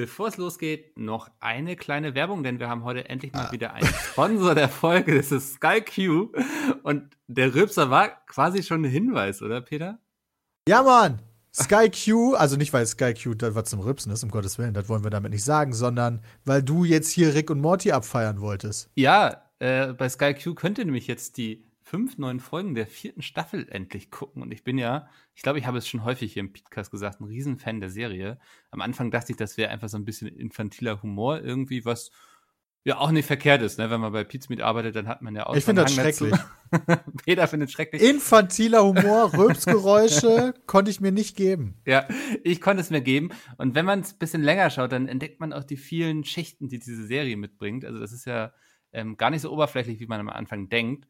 Bevor 0.00 0.28
es 0.28 0.38
losgeht, 0.38 0.96
noch 0.96 1.28
eine 1.40 1.76
kleine 1.76 2.14
Werbung, 2.14 2.42
denn 2.42 2.58
wir 2.58 2.70
haben 2.70 2.84
heute 2.84 3.10
endlich 3.10 3.34
mal 3.34 3.52
wieder 3.52 3.74
einen 3.74 3.86
Sponsor 3.86 4.54
der 4.54 4.70
Folge. 4.70 5.14
Das 5.14 5.30
ist 5.30 5.56
SkyQ. 5.56 6.30
Und 6.82 7.18
der 7.26 7.54
Rülpser 7.54 7.90
war 7.90 8.08
quasi 8.24 8.62
schon 8.62 8.82
ein 8.82 8.90
Hinweis, 8.90 9.42
oder 9.42 9.60
Peter? 9.60 9.98
Ja, 10.66 10.82
Mann! 10.82 11.20
Sky 11.54 11.90
Q, 11.90 12.34
also 12.34 12.56
nicht 12.56 12.72
weil 12.72 12.86
Sky 12.86 13.12
Q 13.12 13.34
das 13.34 13.54
was 13.54 13.68
zum 13.68 13.80
Rübsen 13.80 14.10
ist, 14.10 14.22
um 14.22 14.30
Gottes 14.30 14.56
Willen, 14.58 14.72
das 14.72 14.88
wollen 14.88 15.04
wir 15.04 15.10
damit 15.10 15.32
nicht 15.32 15.44
sagen, 15.44 15.74
sondern 15.74 16.22
weil 16.46 16.62
du 16.62 16.84
jetzt 16.84 17.10
hier 17.10 17.34
Rick 17.34 17.50
und 17.50 17.60
Morty 17.60 17.92
abfeiern 17.92 18.40
wolltest. 18.40 18.88
Ja, 18.94 19.42
äh, 19.58 19.92
bei 19.92 20.08
Sky 20.08 20.32
Q 20.32 20.54
könnt 20.54 20.78
ihr 20.78 20.86
nämlich 20.86 21.08
jetzt 21.08 21.36
die 21.36 21.66
fünf 21.90 22.18
neuen 22.18 22.38
Folgen 22.38 22.76
der 22.76 22.86
vierten 22.86 23.20
Staffel 23.20 23.66
endlich 23.68 24.12
gucken. 24.12 24.42
Und 24.42 24.52
ich 24.52 24.62
bin 24.62 24.78
ja, 24.78 25.08
ich 25.34 25.42
glaube, 25.42 25.58
ich 25.58 25.66
habe 25.66 25.76
es 25.76 25.88
schon 25.88 26.04
häufig 26.04 26.32
hier 26.32 26.40
im 26.40 26.52
Podcast 26.52 26.92
gesagt, 26.92 27.20
ein 27.20 27.24
Riesenfan 27.24 27.80
der 27.80 27.90
Serie. 27.90 28.38
Am 28.70 28.80
Anfang 28.80 29.10
dachte 29.10 29.32
ich, 29.32 29.36
das 29.36 29.56
wäre 29.56 29.70
einfach 29.70 29.88
so 29.88 29.98
ein 29.98 30.04
bisschen 30.04 30.28
infantiler 30.28 31.02
Humor, 31.02 31.40
irgendwie, 31.40 31.84
was 31.84 32.12
ja 32.84 32.98
auch 32.98 33.10
nicht 33.10 33.26
verkehrt 33.26 33.60
ist, 33.62 33.78
ne? 33.80 33.90
Wenn 33.90 34.00
man 34.00 34.12
bei 34.12 34.22
Pizmeet 34.22 34.60
arbeitet, 34.60 34.94
dann 34.94 35.08
hat 35.08 35.20
man 35.20 35.34
ja 35.34 35.46
auch. 35.46 35.56
Ich 35.56 35.64
finde 35.64 35.82
das 35.82 35.92
schrecklich. 35.92 36.32
Peter 37.26 37.48
findet 37.48 37.72
schrecklich. 37.72 38.00
Infantiler 38.02 38.84
Humor, 38.84 39.32
Rülpsgeräusche 39.34 40.54
konnte 40.66 40.92
ich 40.92 41.00
mir 41.00 41.10
nicht 41.10 41.36
geben. 41.36 41.82
Ja, 41.86 42.06
ich 42.44 42.60
konnte 42.60 42.82
es 42.82 42.90
mir 42.90 43.00
geben. 43.00 43.30
Und 43.58 43.74
wenn 43.74 43.84
man 43.84 44.00
es 44.00 44.12
ein 44.12 44.18
bisschen 44.18 44.42
länger 44.42 44.70
schaut, 44.70 44.92
dann 44.92 45.08
entdeckt 45.08 45.40
man 45.40 45.52
auch 45.52 45.64
die 45.64 45.76
vielen 45.76 46.22
Schichten, 46.22 46.68
die 46.68 46.78
diese 46.78 47.04
Serie 47.04 47.36
mitbringt. 47.36 47.84
Also 47.84 47.98
das 47.98 48.12
ist 48.12 48.26
ja 48.26 48.52
ähm, 48.92 49.16
gar 49.16 49.30
nicht 49.30 49.42
so 49.42 49.52
oberflächlich, 49.52 49.98
wie 49.98 50.06
man 50.06 50.20
am 50.20 50.28
Anfang 50.28 50.68
denkt. 50.68 51.08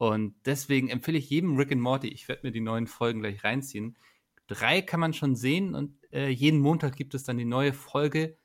Und 0.00 0.34
deswegen 0.46 0.88
empfehle 0.88 1.18
ich 1.18 1.28
jedem 1.28 1.58
Rick 1.58 1.72
and 1.72 1.82
Morty, 1.82 2.08
ich 2.08 2.26
werde 2.26 2.46
mir 2.46 2.52
die 2.52 2.62
neuen 2.62 2.86
Folgen 2.86 3.20
gleich 3.20 3.44
reinziehen. 3.44 3.98
Drei 4.46 4.80
kann 4.80 4.98
man 4.98 5.12
schon 5.12 5.36
sehen 5.36 5.74
und 5.74 5.94
äh, 6.10 6.30
jeden 6.30 6.58
Montag 6.58 6.96
gibt 6.96 7.14
es 7.14 7.22
dann 7.22 7.36
die 7.36 7.44
neue 7.44 7.74
Folge. 7.74 8.38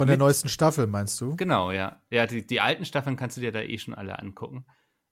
Von 0.00 0.08
der 0.08 0.16
neuesten 0.16 0.48
Staffel, 0.48 0.88
meinst 0.88 1.20
du? 1.20 1.36
Genau, 1.36 1.70
ja. 1.70 2.02
Ja, 2.10 2.26
die, 2.26 2.44
die 2.44 2.60
alten 2.60 2.84
Staffeln 2.84 3.14
kannst 3.14 3.36
du 3.36 3.40
dir 3.40 3.52
da 3.52 3.60
eh 3.60 3.78
schon 3.78 3.94
alle 3.94 4.18
angucken. 4.18 4.66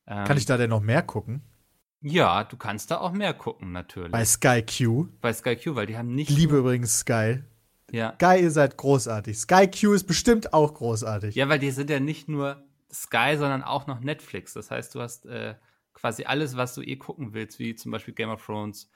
Ähm, 0.09 0.25
Kann 0.25 0.37
ich 0.37 0.47
da 0.47 0.57
denn 0.57 0.71
noch 0.71 0.81
mehr 0.81 1.01
gucken? 1.03 1.43
Ja, 2.01 2.43
du 2.43 2.57
kannst 2.57 2.91
da 2.91 2.99
auch 2.99 3.13
mehr 3.13 3.33
gucken, 3.33 3.71
natürlich. 3.71 4.11
Bei 4.11 4.25
Sky 4.25 4.65
Q. 4.67 5.07
Bei 5.21 5.33
Sky 5.33 5.55
Q, 5.55 5.77
weil 5.77 5.87
die 5.87 5.97
haben 5.97 6.13
nicht. 6.13 6.29
Ich 6.29 6.37
liebe 6.37 6.57
übrigens 6.57 6.99
Sky. 6.99 7.45
Ja. 7.93 8.15
Sky, 8.21 8.43
ihr 8.43 8.51
seid 8.51 8.77
großartig. 8.77 9.39
Sky 9.39 9.69
Q 9.71 9.93
ist 9.93 10.09
bestimmt 10.09 10.55
auch 10.55 10.75
großartig. 10.75 11.37
Ja, 11.37 11.49
weil 11.49 11.61
die 11.61 11.71
sind 11.71 11.89
ja 11.89 12.01
nicht 12.01 12.29
nur 12.29 12.65
Sky, 12.93 13.37
sondern 13.37 13.63
auch 13.63 13.87
noch 13.87 14.01
Netflix. 14.01 14.55
Das 14.55 14.73
heißt, 14.73 14.93
du 14.97 15.01
hast 15.01 15.27
äh, 15.27 15.55
quasi 15.95 16.25
alles, 16.25 16.57
was 16.57 16.75
du 16.75 16.83
eh 16.83 16.97
gucken 16.97 17.33
willst, 17.33 17.59
wie 17.59 17.75
zum 17.75 17.93
Beispiel 17.93 18.15
Game 18.15 18.31
of 18.31 18.45
Thrones, 18.45 18.91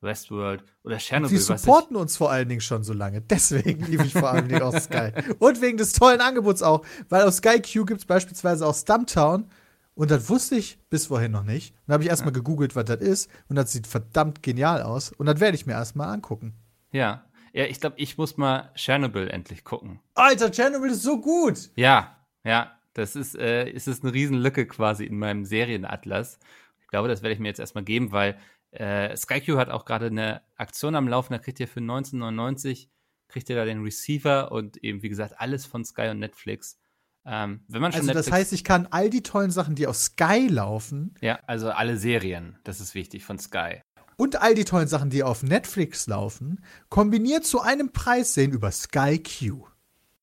Westworld 0.00 0.64
oder 0.84 0.98
Chernobyl. 0.98 1.36
Sie 1.36 1.42
supporten 1.42 1.96
uns 1.96 2.16
vor 2.16 2.30
allen 2.30 2.48
Dingen 2.48 2.60
schon 2.60 2.84
so 2.84 2.92
lange. 2.92 3.20
Deswegen 3.20 3.84
liebe 3.86 4.04
ich 4.04 4.12
vor 4.12 4.30
allen 4.30 4.48
Dingen 4.48 4.62
auch 4.62 4.78
Sky. 4.78 5.12
Und 5.38 5.60
wegen 5.60 5.76
des 5.76 5.92
tollen 5.92 6.20
Angebots 6.20 6.62
auch. 6.62 6.84
Weil 7.08 7.26
auf 7.26 7.34
Sky 7.34 7.60
Q 7.60 7.84
gibt 7.84 8.00
es 8.00 8.06
beispielsweise 8.06 8.66
auch 8.66 8.74
Stumptown. 8.74 9.50
Und 9.94 10.10
das 10.10 10.28
wusste 10.28 10.56
ich 10.56 10.78
bis 10.90 11.06
vorhin 11.06 11.32
noch 11.32 11.44
nicht. 11.44 11.74
Dann 11.86 11.94
habe 11.94 12.04
ich 12.04 12.10
erstmal 12.10 12.32
ja. 12.32 12.38
gegoogelt, 12.38 12.76
was 12.76 12.84
das 12.84 13.00
ist. 13.00 13.30
Und 13.48 13.56
das 13.56 13.72
sieht 13.72 13.86
verdammt 13.86 14.42
genial 14.42 14.82
aus. 14.82 15.12
Und 15.12 15.26
das 15.26 15.40
werde 15.40 15.56
ich 15.56 15.66
mir 15.66 15.72
erstmal 15.72 16.08
angucken. 16.08 16.54
Ja. 16.92 17.24
Ja, 17.52 17.66
ich 17.66 17.80
glaube, 17.80 17.94
ich 17.98 18.18
muss 18.18 18.36
mal 18.36 18.72
Chernobyl 18.74 19.28
endlich 19.28 19.62
gucken. 19.62 20.00
Alter, 20.14 20.50
Chernobyl 20.50 20.90
ist 20.90 21.02
so 21.02 21.20
gut. 21.20 21.70
Ja, 21.76 22.16
ja. 22.42 22.72
Das 22.94 23.16
ist, 23.16 23.36
äh, 23.36 23.68
ist 23.68 23.88
es 23.88 24.02
eine 24.02 24.12
Riesenlücke 24.12 24.66
quasi 24.66 25.04
in 25.04 25.18
meinem 25.18 25.44
Serienatlas. 25.44 26.38
Ich 26.80 26.88
glaube, 26.88 27.08
das 27.08 27.22
werde 27.22 27.34
ich 27.34 27.40
mir 27.40 27.48
jetzt 27.48 27.60
erstmal 27.60 27.84
geben, 27.84 28.12
weil 28.12 28.38
äh, 28.70 29.16
SkyQ 29.16 29.56
hat 29.56 29.68
auch 29.68 29.84
gerade 29.84 30.06
eine 30.06 30.42
Aktion 30.56 30.94
am 30.94 31.08
Laufen, 31.08 31.32
da 31.32 31.38
kriegt 31.38 31.60
ihr 31.60 31.68
für 31.68 31.80
1999 31.80 32.88
kriegt 33.28 33.50
ihr 33.50 33.56
da 33.56 33.64
den 33.64 33.82
Receiver 33.82 34.52
und 34.52 34.76
eben, 34.78 35.02
wie 35.02 35.08
gesagt, 35.08 35.40
alles 35.40 35.66
von 35.66 35.84
Sky 35.84 36.08
und 36.08 36.20
Netflix. 36.20 36.78
Ähm, 37.26 37.64
wenn 37.68 37.80
man 37.80 37.90
schon 37.90 38.02
also 38.02 38.12
das 38.12 38.26
Netflix 38.26 38.36
heißt, 38.36 38.52
ich 38.52 38.64
kann 38.64 38.86
all 38.90 39.10
die 39.10 39.22
tollen 39.22 39.50
Sachen, 39.50 39.74
die 39.74 39.86
auf 39.86 39.96
Sky 39.96 40.46
laufen. 40.48 41.14
Ja, 41.20 41.40
also 41.46 41.70
alle 41.70 41.96
Serien, 41.96 42.58
das 42.64 42.80
ist 42.80 42.94
wichtig 42.94 43.24
von 43.24 43.38
Sky. 43.38 43.80
Und 44.16 44.40
all 44.40 44.54
die 44.54 44.64
tollen 44.64 44.86
Sachen, 44.86 45.10
die 45.10 45.24
auf 45.24 45.42
Netflix 45.42 46.06
laufen, 46.06 46.64
kombiniert 46.90 47.44
zu 47.44 47.60
einem 47.60 47.90
Preis 47.90 48.34
sehen 48.34 48.52
über 48.52 48.70
Sky 48.70 49.20
Q. 49.20 49.66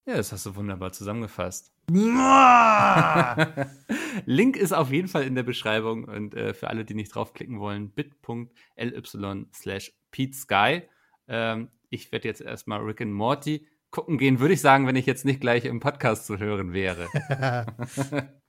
Ja, 0.06 0.16
das 0.16 0.32
hast 0.32 0.46
du 0.46 0.56
wunderbar 0.56 0.94
zusammengefasst. 0.94 1.71
Link 4.26 4.58
ist 4.58 4.74
auf 4.74 4.92
jeden 4.92 5.08
Fall 5.08 5.24
in 5.24 5.36
der 5.36 5.44
Beschreibung 5.44 6.06
und 6.06 6.36
äh, 6.36 6.54
für 6.54 6.70
alle, 6.70 6.86
die 6.86 6.94
nicht 6.94 7.14
draufklicken 7.14 7.60
wollen, 7.60 7.90
bit.ly 7.90 9.46
slash 9.54 9.94
PeteSky. 10.12 10.84
Ähm, 11.28 11.70
ich 11.90 12.12
werde 12.12 12.28
jetzt 12.28 12.42
erstmal 12.42 12.82
Rick 12.82 13.02
and 13.02 13.14
Morty 13.14 13.68
gucken 13.92 14.18
gehen, 14.18 14.40
würde 14.40 14.54
ich 14.54 14.62
sagen, 14.62 14.88
wenn 14.88 14.96
ich 14.96 15.06
jetzt 15.06 15.26
nicht 15.26 15.42
gleich 15.42 15.66
im 15.66 15.80
Podcast 15.80 16.26
zu 16.26 16.40
hören 16.40 16.74
wäre. 16.74 17.08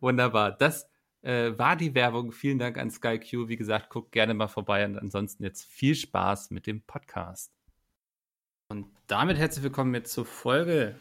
Wunderbar. 0.00 0.52
Das 0.52 0.88
äh, 1.22 1.58
war 1.58 1.76
die 1.76 1.94
Werbung. 1.94 2.32
Vielen 2.32 2.58
Dank 2.58 2.78
an 2.78 2.90
SkyQ. 2.90 3.48
Wie 3.48 3.56
gesagt, 3.56 3.90
guckt 3.90 4.12
gerne 4.12 4.32
mal 4.32 4.48
vorbei 4.48 4.84
und 4.84 4.96
ansonsten 4.96 5.42
jetzt 5.42 5.64
viel 5.64 5.94
Spaß 5.94 6.50
mit 6.50 6.66
dem 6.66 6.82
Podcast. 6.82 7.52
Und 8.68 8.86
damit 9.08 9.36
herzlich 9.36 9.64
willkommen 9.64 9.92
jetzt 9.94 10.12
zur 10.12 10.24
Folge 10.24 10.94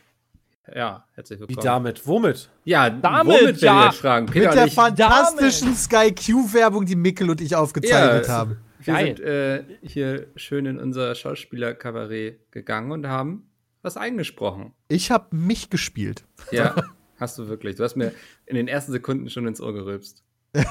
ja, 0.75 1.05
herzlich 1.13 1.39
willkommen. 1.39 1.57
Wie 1.57 1.63
damit? 1.63 2.07
Womit? 2.07 2.49
Ja, 2.63 2.89
damit, 2.89 3.41
womit, 3.41 3.61
ja. 3.61 3.91
fragen. 3.91 4.25
Peter 4.27 4.49
Mit 4.49 4.57
der 4.57 4.67
fantastischen 4.69 5.75
Sky 5.75 6.13
Q-Werbung, 6.13 6.85
die 6.85 6.95
Mickel 6.95 7.29
und 7.29 7.41
ich 7.41 7.55
aufgezeichnet 7.55 8.27
ja, 8.27 8.33
haben. 8.33 8.57
Wir 8.79 8.93
Geil. 8.93 9.05
sind 9.05 9.19
äh, 9.25 9.63
hier 9.81 10.27
schön 10.35 10.65
in 10.65 10.79
unser 10.79 11.13
Schauspielerkabarett 11.15 12.51
gegangen 12.51 12.91
und 12.91 13.07
haben 13.07 13.49
was 13.81 13.97
eingesprochen. 13.97 14.73
Ich 14.87 15.11
habe 15.11 15.35
mich 15.35 15.69
gespielt. 15.69 16.23
Ja, 16.51 16.75
hast 17.19 17.37
du 17.37 17.47
wirklich. 17.47 17.75
Du 17.75 17.83
hast 17.83 17.95
mir 17.95 18.13
in 18.45 18.55
den 18.55 18.67
ersten 18.67 18.91
Sekunden 18.91 19.29
schon 19.29 19.47
ins 19.47 19.61
Ohr 19.61 19.73
gerülpst. 19.73 20.23
Daran 20.53 20.67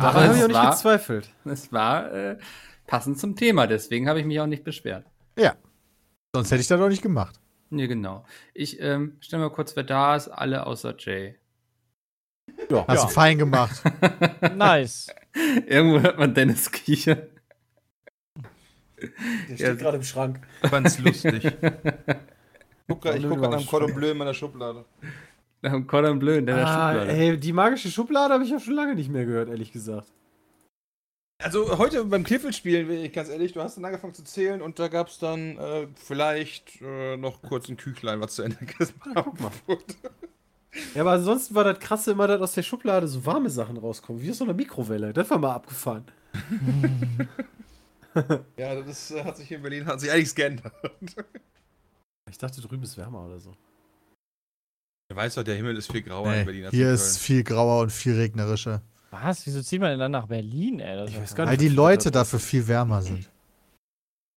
habe 0.00 0.36
ich 0.36 0.42
auch 0.42 0.48
nicht 0.48 0.56
war, 0.56 0.70
gezweifelt. 0.70 1.30
Es 1.44 1.72
war 1.72 2.12
äh, 2.12 2.38
passend 2.86 3.18
zum 3.18 3.36
Thema, 3.36 3.66
deswegen 3.66 4.08
habe 4.08 4.20
ich 4.20 4.26
mich 4.26 4.40
auch 4.40 4.46
nicht 4.46 4.64
beschwert. 4.64 5.04
Ja. 5.38 5.54
Sonst 6.34 6.50
hätte 6.50 6.62
ich 6.62 6.68
das 6.68 6.80
doch 6.80 6.88
nicht 6.88 7.02
gemacht. 7.02 7.38
Nee, 7.70 7.86
genau. 7.86 8.24
Ich 8.52 8.80
ähm, 8.80 9.16
stell 9.20 9.38
mal 9.38 9.50
kurz, 9.50 9.74
wer 9.76 9.84
da 9.84 10.16
ist. 10.16 10.28
Alle 10.28 10.66
außer 10.66 10.94
Jay. 10.98 11.36
Ja, 12.70 12.86
hast 12.86 13.02
ja. 13.02 13.06
du 13.06 13.12
fein 13.12 13.38
gemacht. 13.38 13.82
nice. 14.54 15.08
Irgendwo 15.66 16.00
hört 16.00 16.18
man 16.18 16.34
Dennis 16.34 16.70
kichern. 16.70 17.22
Der 19.48 19.56
steht 19.56 19.60
ja. 19.60 19.74
gerade 19.74 19.96
im 19.98 20.02
Schrank. 20.02 20.40
Ganz 20.62 20.98
lustig. 20.98 21.42
guck, 22.88 23.04
ich 23.06 23.22
gucke 23.22 23.40
gerade 23.40 23.56
am 23.56 23.66
Cordon 23.66 23.94
Bleu 23.94 24.10
in 24.10 24.18
meiner 24.18 24.34
Schublade. 24.34 24.84
Am 25.62 25.86
Cordon 25.86 26.18
Bleu 26.18 26.36
in 26.36 26.46
deiner 26.46 26.66
ah, 26.66 26.92
Schublade. 26.92 27.12
Ey, 27.12 27.38
die 27.38 27.52
magische 27.52 27.90
Schublade 27.90 28.34
habe 28.34 28.44
ich 28.44 28.50
ja 28.50 28.60
schon 28.60 28.74
lange 28.74 28.94
nicht 28.94 29.10
mehr 29.10 29.24
gehört, 29.24 29.48
ehrlich 29.48 29.72
gesagt. 29.72 30.12
Also 31.44 31.76
heute 31.76 32.02
beim 32.06 32.24
Kniffelspielen, 32.24 33.12
ganz 33.12 33.28
ehrlich, 33.28 33.52
du 33.52 33.60
hast 33.60 33.76
dann 33.76 33.84
angefangen 33.84 34.14
zu 34.14 34.24
zählen 34.24 34.62
und 34.62 34.78
da 34.78 34.88
gab 34.88 35.08
es 35.08 35.18
dann 35.18 35.58
äh, 35.58 35.86
vielleicht 35.94 36.80
äh, 36.80 37.18
noch 37.18 37.42
kurz 37.42 37.68
ein 37.68 37.76
Küchlein, 37.76 38.18
was 38.22 38.36
zu 38.36 38.44
Ende 38.44 38.56
gemacht 38.64 38.94
wurde. 39.66 39.84
Ja, 40.94 41.02
aber 41.02 41.12
ansonsten 41.12 41.54
war 41.54 41.64
das 41.64 41.80
krasse 41.80 42.12
immer, 42.12 42.26
dass 42.28 42.40
aus 42.40 42.54
der 42.54 42.62
Schublade 42.62 43.06
so 43.08 43.26
warme 43.26 43.50
Sachen 43.50 43.76
rauskommen, 43.76 44.22
wie 44.22 44.30
aus 44.30 44.38
so 44.38 44.44
einer 44.44 44.54
Mikrowelle. 44.54 45.12
Das 45.12 45.28
war 45.28 45.36
mal 45.36 45.52
abgefahren. 45.52 46.06
ja, 48.56 48.80
das 48.80 49.10
äh, 49.10 49.22
hat 49.22 49.36
sich 49.36 49.48
hier 49.48 49.58
in 49.58 49.62
Berlin 49.62 49.84
hat 49.84 50.00
sich 50.00 50.10
einiges 50.10 50.34
geändert. 50.34 50.72
Ich 52.30 52.38
dachte, 52.38 52.60
drüben 52.62 52.82
ist 52.82 52.96
wärmer 52.96 53.26
oder 53.26 53.38
so. 53.38 53.54
Du 55.10 55.14
weißt 55.14 55.36
doch, 55.36 55.44
der 55.44 55.56
Himmel 55.56 55.76
ist 55.76 55.92
viel 55.92 56.02
grauer 56.02 56.30
nee, 56.30 56.40
in 56.40 56.46
Berlin. 56.46 56.64
Als 56.64 56.74
hier 56.74 56.90
ist 56.90 57.18
viel 57.18 57.44
grauer 57.44 57.82
und 57.82 57.92
viel 57.92 58.16
regnerischer. 58.16 58.82
Was? 59.22 59.46
Wieso 59.46 59.62
zieht 59.62 59.80
man 59.80 59.90
denn 59.90 60.00
dann 60.00 60.12
nach 60.12 60.26
Berlin, 60.26 60.80
ey? 60.80 61.06
ich 61.06 61.20
weiß 61.20 61.34
gar 61.34 61.44
nicht, 61.44 61.52
Weil 61.52 61.56
die 61.56 61.68
Leute 61.68 62.10
dafür 62.10 62.38
viel 62.38 62.66
wärmer 62.66 63.02
sind. 63.02 63.30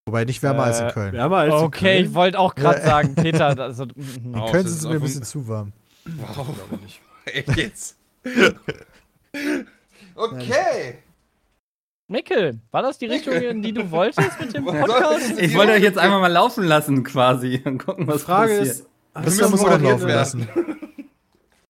Wobei 0.05 0.23
nicht 0.23 0.41
wärmer 0.43 0.63
äh, 0.63 0.67
als 0.67 0.79
in 0.79 0.87
Köln. 0.89 1.13
Wärmer 1.13 1.37
als 1.37 1.53
okay, 1.53 1.65
in 1.65 1.71
Köln? 1.71 2.05
ich 2.05 2.13
wollte 2.13 2.39
auch 2.39 2.55
gerade 2.55 2.81
sagen, 2.81 3.15
Peter, 3.15 3.59
also. 3.59 3.83
in 3.83 4.35
oh, 4.35 4.51
Köln 4.51 4.67
sind 4.67 4.79
sie 4.79 4.87
mir 4.87 4.95
ein 4.95 5.01
bisschen 5.01 5.23
zu 5.23 5.47
warm. 5.47 5.73
Wow. 6.05 6.47
Echt 7.25 7.57
jetzt? 7.57 7.97
okay. 10.15 10.99
Mickel, 12.07 12.59
war 12.71 12.83
das 12.83 12.97
die 12.99 13.07
Richtung, 13.07 13.33
in 13.33 13.61
die 13.61 13.73
du 13.73 13.91
wolltest 13.91 14.39
mit 14.39 14.55
dem 14.55 14.63
Podcast? 14.63 15.37
Ich 15.39 15.53
wollte 15.55 15.73
euch 15.73 15.83
jetzt 15.83 15.97
einmal 15.97 16.21
mal 16.21 16.31
laufen 16.31 16.63
lassen, 16.63 17.03
quasi, 17.03 17.61
und 17.65 17.79
gucken, 17.79 18.07
was 18.07 18.19
die 18.19 18.25
Frage 18.25 18.57
passiert. 18.59 18.75
ist, 18.75 18.87
Das 19.13 19.25
müssen 19.25 19.51
muss 19.51 19.61
man 19.61 19.83
laufen 19.83 20.07
lassen. 20.07 20.47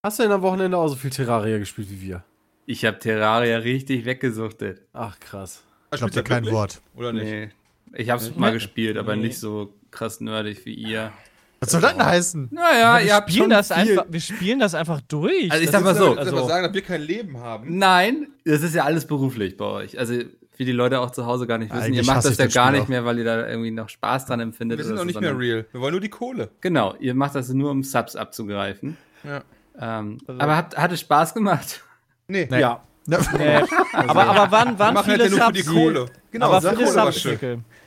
Hast 0.03 0.19
du 0.19 0.23
denn 0.23 0.31
am 0.31 0.43
Wochenende 0.43 0.77
auch 0.77 0.89
so 0.89 0.95
viel 0.95 1.09
Terraria 1.09 1.57
gespielt 1.57 1.89
wie 1.89 2.01
wir? 2.01 2.23
Ich 2.69 2.83
habe 2.85 2.99
Terraria 2.99 3.57
richtig 3.59 4.03
weggesuchtet. 4.05 4.81
Ach, 4.93 5.17
krass. 5.19 5.63
Ich 5.93 5.97
glaube 5.99 6.11
dir 6.13 6.21
kein 6.23 6.45
Wort. 6.51 6.81
Oder 6.95 7.13
nicht? 7.13 7.23
Nee. 7.23 7.49
Ich 7.95 8.09
habe 8.09 8.21
es 8.21 8.35
mal 8.35 8.51
gespielt, 8.51 8.97
aber 8.97 9.15
nicht 9.15 9.39
so 9.39 9.73
krass 9.89 10.19
nerdig 10.19 10.65
wie 10.65 10.73
ihr. 10.73 11.13
Was 11.61 11.71
soll 11.71 11.79
das 11.81 11.93
denn 11.93 12.05
heißen? 12.05 12.49
Naja, 12.51 12.99
ihr 12.99 13.05
wir, 13.05 13.15
habt 13.15 13.29
spielen 13.31 13.43
schon 13.43 13.49
das 13.51 13.67
viel. 13.69 13.75
einfach, 13.77 14.05
wir 14.09 14.19
spielen 14.19 14.59
das 14.59 14.75
einfach 14.75 14.99
durch. 15.07 15.49
Also 15.49 15.63
ich 15.63 15.71
Das 15.71 15.81
sag 15.81 15.83
mal 15.85 15.95
so, 15.95 16.13
du 16.13 16.19
also- 16.19 16.37
aber 16.37 16.47
sagen, 16.49 16.65
dass 16.65 16.73
wir 16.73 16.81
kein 16.81 17.01
Leben 17.01 17.37
haben? 17.39 17.77
Nein, 17.77 18.27
das 18.43 18.61
ist 18.61 18.75
ja 18.75 18.83
alles 18.83 19.07
beruflich 19.07 19.55
bei 19.55 19.65
euch. 19.65 19.97
Also 19.97 20.19
wie 20.57 20.65
die 20.65 20.71
Leute 20.73 20.99
auch 20.99 21.11
zu 21.11 21.25
Hause 21.25 21.47
gar 21.47 21.57
nicht 21.57 21.71
wissen. 21.71 21.83
Eigentlich 21.83 22.05
ihr 22.05 22.13
macht 22.13 22.25
das 22.25 22.33
ich 22.33 22.37
ja 22.37 22.47
gar 22.47 22.67
Spiel 22.67 22.79
nicht 22.81 22.89
mehr, 22.89 23.05
weil 23.05 23.17
ihr 23.19 23.23
da 23.25 23.47
irgendwie 23.47 23.71
noch 23.71 23.87
Spaß 23.89 24.25
dran 24.25 24.41
empfindet. 24.41 24.77
Wir 24.77 24.83
sind 24.83 24.93
oder 24.95 25.05
noch 25.05 25.13
so, 25.13 25.19
nicht 25.19 25.21
mehr 25.21 25.29
sondern- 25.31 25.47
real. 25.49 25.65
Wir 25.71 25.79
wollen 25.81 25.91
nur 25.93 26.01
die 26.01 26.09
Kohle. 26.09 26.49
Genau, 26.61 26.95
ihr 26.99 27.13
macht 27.15 27.33
das 27.35 27.47
nur, 27.49 27.71
um 27.71 27.81
Subs 27.83 28.15
abzugreifen. 28.17 28.97
Ja. 29.23 29.41
Ähm, 29.79 30.17
Also- 30.27 30.41
aber 30.41 30.57
hat, 30.57 30.75
hat 30.77 30.91
es 30.91 30.99
Spaß 30.99 31.33
gemacht? 31.33 31.81
Nee. 32.27 32.47
Ja. 32.49 32.81
Ne? 33.05 33.19
Nee. 33.37 33.63
aber, 33.93 34.25
aber 34.25 34.51
wann, 34.51 34.77
wann 34.77 34.93
machen 34.93 35.11
halt 35.11 35.21
viele 35.21 35.35
ja 35.35 35.37
nur 35.37 35.47
für 35.47 35.53
die 35.53 35.61
Subs? 35.61 35.77
Kohle. 35.77 36.05
Genau, 36.31 36.51
aber 36.51 36.75
viele 36.75 36.87
Subs. 36.87 37.27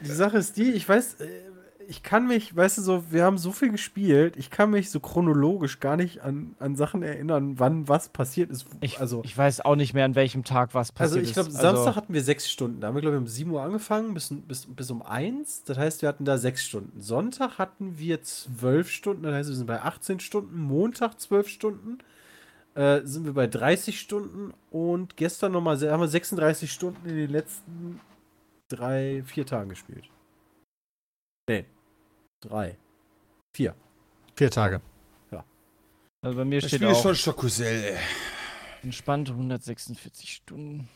Die 0.00 0.10
Sache 0.10 0.38
ist 0.38 0.56
die, 0.56 0.70
ich 0.70 0.88
weiß, 0.88 1.16
äh, 1.20 1.26
ich 1.90 2.04
kann 2.04 2.28
mich, 2.28 2.54
weißt 2.54 2.78
du, 2.78 2.82
so, 2.82 3.04
wir 3.10 3.24
haben 3.24 3.36
so 3.36 3.50
viel 3.50 3.70
gespielt, 3.70 4.36
ich 4.36 4.48
kann 4.50 4.70
mich 4.70 4.90
so 4.90 5.00
chronologisch 5.00 5.80
gar 5.80 5.96
nicht 5.96 6.20
an, 6.20 6.54
an 6.60 6.76
Sachen 6.76 7.02
erinnern, 7.02 7.58
wann 7.58 7.88
was 7.88 8.10
passiert 8.10 8.48
ist. 8.48 8.64
Ich, 8.80 9.00
also, 9.00 9.22
ich 9.24 9.36
weiß 9.36 9.62
auch 9.62 9.74
nicht 9.74 9.92
mehr, 9.92 10.04
an 10.04 10.14
welchem 10.14 10.44
Tag 10.44 10.72
was 10.72 10.90
also 10.90 11.16
passiert 11.16 11.26
ich 11.26 11.32
glaube, 11.32 11.48
ist. 11.48 11.58
Samstag 11.60 11.96
hatten 11.96 12.14
wir 12.14 12.22
sechs 12.22 12.48
Stunden. 12.48 12.80
Da 12.80 12.86
haben 12.86 12.94
wir, 12.94 13.02
glaube 13.02 13.16
ich, 13.16 13.20
um 13.20 13.26
7 13.26 13.50
Uhr 13.50 13.62
angefangen 13.62 14.14
bis, 14.14 14.32
bis, 14.46 14.66
bis 14.66 14.90
um 14.92 15.02
1. 15.02 15.64
Das 15.64 15.78
heißt, 15.78 16.02
wir 16.02 16.08
hatten 16.08 16.24
da 16.24 16.38
sechs 16.38 16.64
Stunden. 16.64 17.00
Sonntag 17.00 17.58
hatten 17.58 17.98
wir 17.98 18.22
zwölf 18.22 18.88
Stunden, 18.88 19.24
das 19.24 19.34
heißt, 19.34 19.48
wir 19.48 19.56
sind 19.56 19.66
bei 19.66 19.82
18 19.82 20.20
Stunden. 20.20 20.60
Montag 20.60 21.20
zwölf 21.20 21.48
Stunden. 21.48 21.98
Äh, 22.80 23.06
sind 23.06 23.26
wir 23.26 23.34
bei 23.34 23.46
30 23.46 24.00
Stunden 24.00 24.54
und 24.70 25.16
gestern 25.16 25.52
nochmal 25.52 25.78
haben 25.90 26.00
wir 26.00 26.08
36 26.08 26.72
Stunden 26.72 27.06
in 27.08 27.16
den 27.16 27.30
letzten 27.30 28.00
drei, 28.68 29.22
vier 29.26 29.44
Tagen 29.44 29.68
gespielt. 29.68 30.08
Nee. 31.48 31.66
Drei. 32.40 32.78
Vier. 33.54 33.74
Vier 34.34 34.50
Tage. 34.50 34.80
Also 36.22 36.36
bei 36.36 36.44
mir 36.44 36.60
Das 36.60 36.68
steht 36.68 36.80
Spiel 36.80 36.90
ist 36.90 36.98
auch 36.98 37.02
schon 37.02 37.14
Schokusell, 37.14 37.94
ey. 37.94 37.98
entspannt 38.82 39.30
146 39.30 40.34
Stunden. 40.34 40.88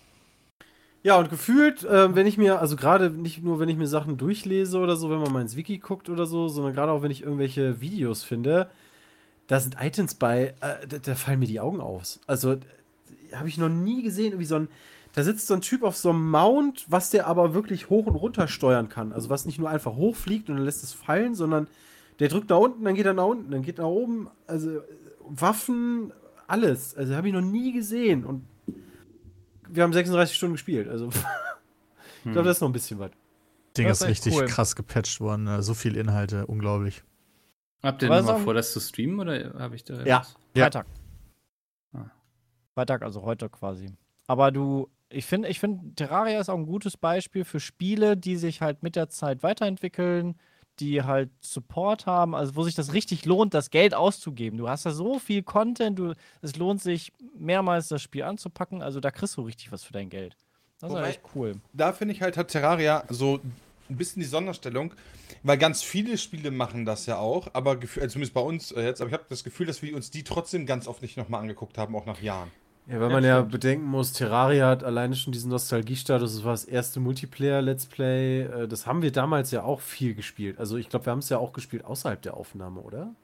Ja, 1.02 1.19
und 1.19 1.31
gefühlt, 1.31 1.82
äh, 1.84 2.14
wenn 2.14 2.26
ich 2.26 2.36
mir, 2.36 2.60
also 2.60 2.76
gerade 2.76 3.10
nicht 3.10 3.42
nur, 3.42 3.58
wenn 3.58 3.69
ich 3.69 3.76
mir 3.76 3.86
Sachen 3.86 4.16
durchlese 4.16 4.78
oder 4.78 4.96
so, 4.96 5.10
wenn 5.10 5.20
man 5.20 5.32
mal 5.32 5.42
ins 5.42 5.56
Wiki 5.56 5.78
guckt 5.78 6.08
oder 6.10 6.26
so, 6.26 6.48
sondern 6.48 6.75
gerade 6.75 6.92
auch, 6.92 7.02
wenn 7.02 7.10
ich 7.10 7.22
irgendwelche 7.22 7.81
Videos 7.81 8.22
finde, 8.22 8.70
da 9.46 9.61
sind 9.61 9.76
Items 9.81 10.14
bei, 10.14 10.55
äh, 10.61 10.87
da, 10.87 10.99
da 10.99 11.14
fallen 11.14 11.38
mir 11.41 11.46
die 11.46 11.61
Augen 11.61 11.81
aus. 11.81 12.20
Also, 12.26 12.56
habe 13.32 13.49
ich 13.49 13.58
noch 13.58 13.69
nie 13.69 14.02
gesehen, 14.02 14.38
wie 14.38 14.44
so 14.44 14.56
ein, 14.56 14.69
da 15.12 15.23
sitzt 15.23 15.46
so 15.46 15.55
ein 15.55 15.61
Typ 15.61 15.82
auf 15.82 15.96
so 15.96 16.11
einem 16.11 16.31
Mount, 16.31 16.87
was 16.88 17.11
der 17.11 17.26
aber 17.26 17.55
wirklich 17.55 17.88
hoch 17.91 18.06
und 18.06 18.17
runter 18.17 18.49
steuern 18.49 18.88
kann. 18.88 19.12
Also, 19.12 19.29
was 19.31 19.44
nicht 19.46 19.58
nur 19.58 19.69
einfach 19.70 19.94
hochfliegt 19.94 20.49
und 20.49 20.56
dann 20.56 20.64
lässt 20.64 20.82
es 20.82 20.93
fallen, 20.93 21.35
sondern 21.35 21.69
der 22.20 22.29
drückt 22.29 22.50
nach 22.50 22.58
unten, 22.58 22.85
dann 22.85 22.94
geht 22.94 23.06
er 23.06 23.14
nach 23.14 23.26
unten, 23.26 23.50
dann 23.50 23.62
geht 23.62 23.79
nach 23.79 23.85
oben. 23.87 24.29
Also, 24.46 24.81
Waffen, 25.26 26.12
alles. 26.46 26.94
Also, 26.96 27.14
habe 27.14 27.29
ich 27.29 27.35
noch 27.35 27.41
nie 27.41 27.73
gesehen. 27.73 28.25
Und 28.25 28.44
wir 29.69 29.82
haben 29.82 29.93
36 29.93 30.37
Stunden 30.37 30.55
gespielt. 30.55 30.88
Also, 30.88 31.08
ich 32.25 32.32
glaube, 32.32 32.49
das 32.49 32.58
ist 32.58 32.61
noch 32.61 32.69
ein 32.69 32.73
bisschen 32.73 32.99
was. 32.99 33.11
Ding 33.76 33.88
Das 33.88 34.00
ist 34.00 34.06
richtig 34.08 34.35
cool. 34.37 34.46
krass 34.46 34.76
gepatcht 34.76 35.20
worden. 35.20 35.49
äh, 35.49 35.62
So 35.62 35.75
viel 35.75 35.96
Inhalte, 35.96 36.46
unglaublich. 36.46 37.02
Habt 37.84 38.02
ihr 38.02 38.08
Aber 38.08 38.16
noch 38.20 38.26
mal 38.26 38.32
sagen- 38.32 38.44
vor, 38.44 38.54
das 38.54 38.72
zu 38.72 38.81
streamen 38.81 39.20
oder 39.20 39.54
habe 39.58 39.76
ich 39.76 39.84
da 39.84 40.02
Ja. 40.04 40.20
was? 40.20 40.36
Ja. 40.56 40.64
Freitag. 40.64 40.86
Ah. 41.92 42.04
Freitag, 42.75 43.02
also 43.02 43.22
heute 43.22 43.48
quasi. 43.48 43.88
Aber 44.26 44.50
du, 44.50 44.88
ich 45.10 45.26
finde, 45.26 45.48
ich 45.48 45.60
finde, 45.60 45.94
Terraria 45.94 46.40
ist 46.40 46.48
auch 46.48 46.56
ein 46.56 46.66
gutes 46.66 46.96
Beispiel 46.96 47.44
für 47.44 47.60
Spiele, 47.60 48.16
die 48.16 48.36
sich 48.36 48.60
halt 48.62 48.82
mit 48.82 48.96
der 48.96 49.08
Zeit 49.10 49.42
weiterentwickeln, 49.42 50.36
die 50.81 51.02
halt 51.02 51.31
Support 51.40 52.06
haben, 52.06 52.34
also 52.34 52.56
wo 52.56 52.62
sich 52.64 52.75
das 52.75 52.92
richtig 52.94 53.26
lohnt, 53.26 53.54
das 53.54 53.70
Geld 53.70 53.94
auszugeben. 53.94 54.58
Du 54.58 54.69
hast 54.69 54.86
da 54.86 54.90
so 54.90 55.19
viel 55.20 55.42
Content, 55.44 55.98
du, 55.98 56.14
es 56.42 56.56
lohnt 56.56 56.81
sich 56.82 57.12
mehrmals 57.38 57.86
das 57.88 58.02
Spiel 58.02 58.25
anzupacken, 58.25 58.82
also 58.82 58.98
da 58.98 59.10
kriegst 59.12 59.36
du 59.36 59.42
richtig 59.42 59.70
was 59.70 59.84
für 59.84 59.92
dein 59.92 60.08
Geld. 60.08 60.36
Das 60.81 60.90
ist 60.90 60.96
Wobei- 60.96 61.08
echt 61.10 61.20
cool. 61.36 61.60
Da 61.72 61.92
finde 61.92 62.12
ich 62.14 62.22
halt, 62.22 62.36
hat 62.36 62.48
Terraria 62.48 63.04
so 63.08 63.40
ein 63.90 63.96
bisschen 63.96 64.20
die 64.22 64.28
Sonderstellung, 64.28 64.94
weil 65.42 65.58
ganz 65.58 65.82
viele 65.82 66.19
Spiele 66.19 66.50
machen 66.50 66.84
das 66.84 67.06
ja 67.06 67.19
auch, 67.19 67.48
aber 67.52 67.72
äh, 67.75 67.86
zumindest 68.08 68.34
bei 68.34 68.40
uns 68.40 68.72
äh, 68.72 68.82
jetzt, 68.82 69.00
aber 69.00 69.08
ich 69.08 69.14
habe 69.14 69.25
das 69.28 69.44
Gefühl, 69.44 69.66
dass 69.66 69.82
wir 69.82 69.94
uns 69.94 70.10
die 70.10 70.25
trotzdem 70.25 70.66
ganz 70.66 70.86
oft 70.86 71.02
nicht 71.02 71.16
nochmal 71.16 71.40
angeguckt 71.40 71.78
haben, 71.78 71.94
auch 71.96 72.06
nach 72.06 72.20
Jahren. 72.20 72.50
Ja, 72.86 73.00
weil 73.00 73.08
man 73.08 73.25
ja 73.25 73.40
bedenken 73.40 73.86
muss, 73.86 74.12
Terraria 74.12 74.69
hat 74.69 74.84
alleine 74.84 75.16
schon 75.16 75.32
diesen 75.32 75.50
Nostalgiestatus. 75.50 76.34
Das 76.34 76.44
war 76.44 76.52
das 76.52 76.66
erste 76.66 77.00
Multiplayer-Let's 77.00 77.86
Play. 77.86 78.42
Äh, 78.42 78.69
Das 78.69 78.86
haben 78.86 79.00
wir 79.00 79.10
damals 79.10 79.50
ja 79.52 79.62
auch 79.62 79.81
viel 79.81 80.14
gespielt. 80.14 80.58
Also 80.58 80.76
ich 80.76 80.90
glaube, 80.90 81.06
wir 81.06 81.12
haben 81.12 81.20
es 81.20 81.31
ja 81.31 81.38
auch 81.38 81.54
gespielt 81.54 81.84
außerhalb 81.84 82.20
der 82.20 82.36
Aufnahme, 82.36 82.81
oder? 82.81 83.14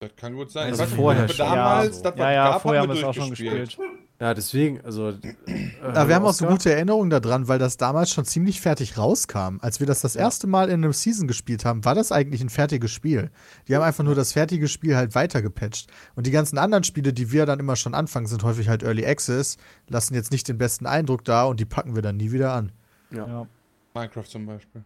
Das 0.00 0.16
kann 0.16 0.34
gut 0.34 0.50
sein. 0.50 0.72
Also 0.72 0.74
ich 0.74 0.80
weiß 0.80 0.88
nicht, 0.90 0.96
vorher 0.96 1.28
schon. 1.28 1.46
damals, 1.46 1.96
Ja, 2.02 2.10
das 2.10 2.18
Ja, 2.18 2.32
ja, 2.32 2.58
vorher 2.58 2.82
haben 2.82 2.88
wir 2.88 2.96
es 2.96 3.04
auch 3.04 3.14
schon 3.14 3.30
gespielt. 3.30 3.78
Ja, 4.20 4.32
deswegen, 4.32 4.80
also. 4.84 5.10
Äh, 5.10 5.34
Aber 5.82 6.08
wir 6.08 6.14
haben 6.14 6.24
auch 6.24 6.32
so 6.32 6.46
gute 6.46 6.72
Erinnerungen 6.72 7.10
daran, 7.10 7.48
weil 7.48 7.58
das 7.58 7.76
damals 7.76 8.10
schon 8.10 8.24
ziemlich 8.24 8.60
fertig 8.60 8.96
rauskam. 8.96 9.58
Als 9.60 9.80
wir 9.80 9.88
das 9.88 10.02
das 10.02 10.14
erste 10.14 10.46
Mal 10.46 10.68
in 10.68 10.84
einem 10.84 10.92
Season 10.92 11.26
gespielt 11.26 11.64
haben, 11.64 11.84
war 11.84 11.96
das 11.96 12.12
eigentlich 12.12 12.40
ein 12.40 12.48
fertiges 12.48 12.92
Spiel. 12.92 13.30
Die 13.66 13.74
haben 13.74 13.82
einfach 13.82 14.04
nur 14.04 14.14
das 14.14 14.32
fertige 14.32 14.68
Spiel 14.68 14.96
halt 14.96 15.16
weitergepatcht. 15.16 15.90
Und 16.14 16.26
die 16.26 16.30
ganzen 16.30 16.58
anderen 16.58 16.84
Spiele, 16.84 17.12
die 17.12 17.32
wir 17.32 17.44
dann 17.44 17.58
immer 17.58 17.74
schon 17.74 17.94
anfangen, 17.94 18.26
sind 18.26 18.44
häufig 18.44 18.68
halt 18.68 18.84
Early 18.84 19.04
Access, 19.04 19.56
lassen 19.88 20.14
jetzt 20.14 20.30
nicht 20.30 20.46
den 20.46 20.58
besten 20.58 20.86
Eindruck 20.86 21.24
da 21.24 21.44
und 21.44 21.58
die 21.58 21.64
packen 21.64 21.96
wir 21.96 22.02
dann 22.02 22.16
nie 22.16 22.30
wieder 22.30 22.52
an. 22.52 22.70
Ja. 23.10 23.46
Minecraft 23.94 24.26
zum 24.26 24.46
Beispiel. 24.46 24.84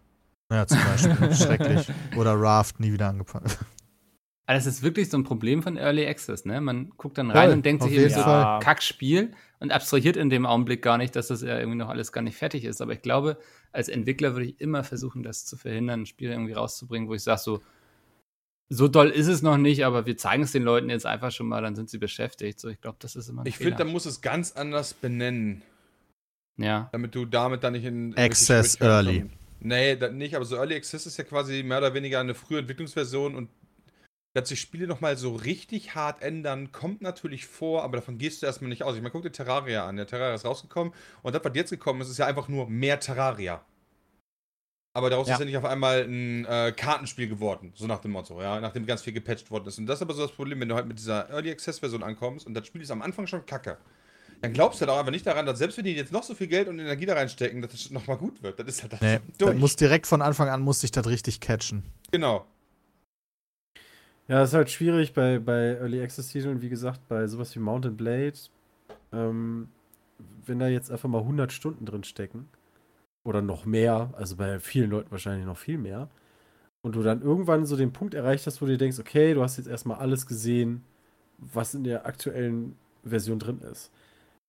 Naja, 0.49 0.67
zum 0.67 0.79
Beispiel. 0.79 1.35
Schrecklich. 1.35 1.87
Oder 2.17 2.35
Raft, 2.41 2.81
nie 2.81 2.93
wieder 2.93 3.09
angepackt. 3.09 3.59
Aber 4.49 4.57
das 4.57 4.65
ist 4.65 4.83
wirklich 4.83 5.11
so 5.11 5.19
ein 5.19 5.25
Problem 5.25 5.63
von 5.63 5.77
Early 5.77 6.07
Access, 6.07 6.47
ne? 6.47 6.59
Man 6.63 6.89
guckt 6.97 7.19
dann 7.19 7.31
rein 7.31 7.49
Voll, 7.49 7.57
und 7.59 7.67
denkt 7.67 7.83
sich 7.83 7.93
irgendwie 7.93 8.09
jeden 8.09 8.19
so, 8.19 8.25
Fall. 8.25 8.61
Kackspiel 8.61 9.33
und 9.61 9.71
abstrahiert 9.71 10.17
in 10.17 10.31
dem 10.31 10.47
Augenblick 10.47 10.81
gar 10.81 10.97
nicht, 10.97 11.15
dass 11.17 11.27
das 11.27 11.43
ja 11.43 11.59
irgendwie 11.59 11.77
noch 11.77 11.91
alles 11.91 12.13
gar 12.13 12.23
nicht 12.23 12.39
fertig 12.39 12.65
ist. 12.65 12.81
Aber 12.81 12.95
ich 12.95 13.03
glaube, 13.03 13.37
als 13.73 13.91
Entwickler 13.91 14.33
würde 14.33 14.47
ich 14.47 14.59
immer 14.59 14.85
versuchen, 14.85 15.23
das 15.23 15.45
zu 15.45 15.59
verhindern, 15.59 16.01
ein 16.01 16.07
Spiel 16.07 16.31
irgendwie 16.31 16.55
rauszubringen, 16.55 17.11
wo 17.11 17.15
ich 17.15 17.23
sage 17.23 17.43
so, 17.43 17.61
so 18.71 18.89
doll 18.89 19.11
ist 19.11 19.27
es 19.27 19.43
noch 19.43 19.59
nicht, 19.59 19.85
aber 19.85 20.07
wir 20.07 20.17
zeigen 20.17 20.45
es 20.45 20.53
den 20.53 20.63
Leuten 20.63 20.89
jetzt 20.89 21.05
einfach 21.05 21.31
schon 21.31 21.47
mal, 21.47 21.61
dann 21.61 21.75
sind 21.75 21.91
sie 21.91 21.99
beschäftigt. 21.99 22.59
So, 22.59 22.69
ich 22.69 22.81
glaube, 22.81 22.97
das 23.01 23.17
ist 23.17 23.29
immer 23.29 23.43
ein 23.43 23.47
Ich 23.47 23.59
finde, 23.59 23.77
da 23.77 23.85
muss 23.85 24.07
es 24.07 24.23
ganz 24.23 24.53
anders 24.53 24.95
benennen, 24.95 25.61
ja. 26.57 26.89
damit 26.93 27.15
du 27.15 27.27
damit 27.27 27.65
dann 27.65 27.75
nicht 27.75 27.85
in. 27.85 28.17
Access 28.17 28.81
Early. 28.81 29.21
kommst. 29.21 29.35
Nee, 29.61 29.97
das 29.97 30.13
nicht, 30.13 30.35
aber 30.35 30.47
so 30.47 30.57
Early 30.57 30.75
Access 30.75 31.05
ist 31.05 31.19
ja 31.19 31.25
quasi 31.25 31.63
mehr 31.63 31.77
oder 31.77 31.93
weniger 31.93 32.21
eine 32.21 32.35
frühe 32.35 32.61
Entwicklungsversion 32.61 33.35
und 33.35 33.51
dass 34.41 34.49
sich 34.49 34.61
Spiele 34.61 34.87
nochmal 34.87 35.17
so 35.17 35.35
richtig 35.35 35.95
hart 35.95 36.23
ändern, 36.23 36.73
kommt 36.73 37.03
natürlich 37.03 37.47
vor, 37.47 37.83
aber 37.85 37.99
davon 37.99 38.19
gehst 38.19 38.43
du 38.43 38.47
erstmal 38.47 38.69
nicht 38.71 38.83
aus. 38.83 38.95
Ich 38.97 39.01
meine, 39.03 39.11
guck 39.13 39.23
dir 39.23 39.33
Terraria 39.33 39.87
an. 39.87 39.97
Der 39.97 40.07
Terraria 40.07 40.35
ist 40.35 40.45
rausgekommen 40.45 40.93
und 41.23 41.35
das, 41.35 41.45
was 41.45 41.53
jetzt 41.55 41.71
gekommen 41.71 42.01
ist, 42.01 42.09
ist 42.11 42.19
ja 42.19 42.27
einfach 42.27 42.49
nur 42.49 42.69
mehr 42.69 43.01
Terraria. 43.01 43.63
Aber 44.95 45.11
daraus 45.11 45.29
Ja. 45.29 45.35
ist 45.35 45.41
ja 45.41 45.47
nicht 45.47 45.57
auf 45.57 45.65
einmal 45.65 46.03
ein 46.03 46.45
äh, 46.47 46.73
Kartenspiel 46.77 47.29
geworden, 47.29 47.73
so 47.77 47.87
nach 47.87 48.01
dem 48.01 48.11
Motto, 48.13 48.41
ja, 48.43 48.59
nachdem 48.61 48.85
ganz 48.87 49.03
viel 49.03 49.13
gepatcht 49.13 49.51
worden 49.51 49.67
ist. 49.69 49.79
Und 49.79 49.87
das 49.87 49.99
ist 49.99 50.03
aber 50.03 50.15
so 50.15 50.23
das 50.23 50.33
Problem, 50.33 50.59
wenn 50.61 50.69
du 50.69 50.75
halt 50.75 50.87
mit 50.87 50.99
dieser 50.99 51.29
Early 51.31 51.51
Access 51.51 51.79
Version 51.79 52.03
ankommst 52.03 52.47
und 52.47 52.55
das 52.55 52.67
Spiel 52.67 52.83
ist 52.83 52.91
am 52.91 53.03
Anfang 53.03 53.27
schon 53.27 53.47
kacke. 53.47 53.79
Dann 54.41 54.53
glaubst 54.53 54.81
du 54.81 54.87
halt 54.87 54.91
auch 54.95 54.99
einfach 54.99 55.13
nicht 55.13 55.27
daran, 55.27 55.47
dass 55.47 55.59
selbst 55.59 55.79
wenn 55.79 55.85
die 55.85 55.93
jetzt 55.95 56.13
noch 56.13 56.23
so 56.23 56.35
viel 56.35 56.47
Geld 56.47 56.69
und 56.69 56.79
Energie 56.79 57.07
da 57.07 57.15
reinstecken, 57.15 57.61
dass 57.61 57.75
es 57.75 57.91
nochmal 57.91 58.17
gut 58.17 58.43
wird. 58.43 58.59
Das 58.59 58.67
ist 58.69 58.83
halt 58.83 58.93
das 58.95 59.01
Nee, 59.01 59.19
durch. 59.39 59.53
das 59.53 59.61
muss 59.61 59.77
direkt 59.77 60.07
von 60.07 60.23
Anfang 60.23 60.49
an 60.49 60.61
muss 60.63 60.81
sich 60.81 60.91
das 60.91 61.07
richtig 61.07 61.41
catchen. 61.41 61.85
genau. 62.11 62.47
Ja, 64.29 64.43
ist 64.43 64.53
halt 64.53 64.71
schwierig 64.71 65.15
bei, 65.15 65.39
bei 65.39 65.79
Early 65.81 66.03
Access 66.03 66.29
Titeln, 66.29 66.61
wie 66.61 66.69
gesagt, 66.69 67.01
bei 67.09 67.27
sowas 67.27 67.55
wie 67.55 67.61
Mountain 67.61 67.97
Blade. 67.97 68.35
Ähm, 69.11 69.69
wenn 70.45 70.59
da 70.59 70.69
jetzt 70.69 70.91
einfach 70.91 71.09
mal 71.09 71.21
100 71.21 71.51
Stunden 71.51 71.87
drin 71.87 72.05
stecken 72.05 72.49
oder 73.25 73.41
noch 73.43 73.65
mehr, 73.65 74.11
also 74.17 74.37
bei 74.37 74.61
vielen 74.61 74.91
Leuten 74.91 75.11
wahrscheinlich 75.11 75.47
noch 75.47 75.57
viel 75.57 75.79
mehr, 75.79 76.11
und 76.83 76.95
du 76.95 77.03
dann 77.03 77.23
irgendwann 77.23 77.67
so 77.67 77.77
den 77.77 77.93
Punkt 77.93 78.15
erreicht 78.15 78.47
hast, 78.47 78.61
wo 78.61 78.67
du 78.67 78.73
dir 78.73 78.79
denkst, 78.79 78.99
okay, 78.99 79.35
du 79.35 79.43
hast 79.43 79.57
jetzt 79.57 79.67
erstmal 79.67 79.99
alles 79.99 80.27
gesehen, 80.27 80.85
was 81.39 81.75
in 81.75 81.85
der 81.85 82.07
aktuellen 82.07 82.77
Version 83.05 83.39
drin 83.39 83.61
ist, 83.61 83.91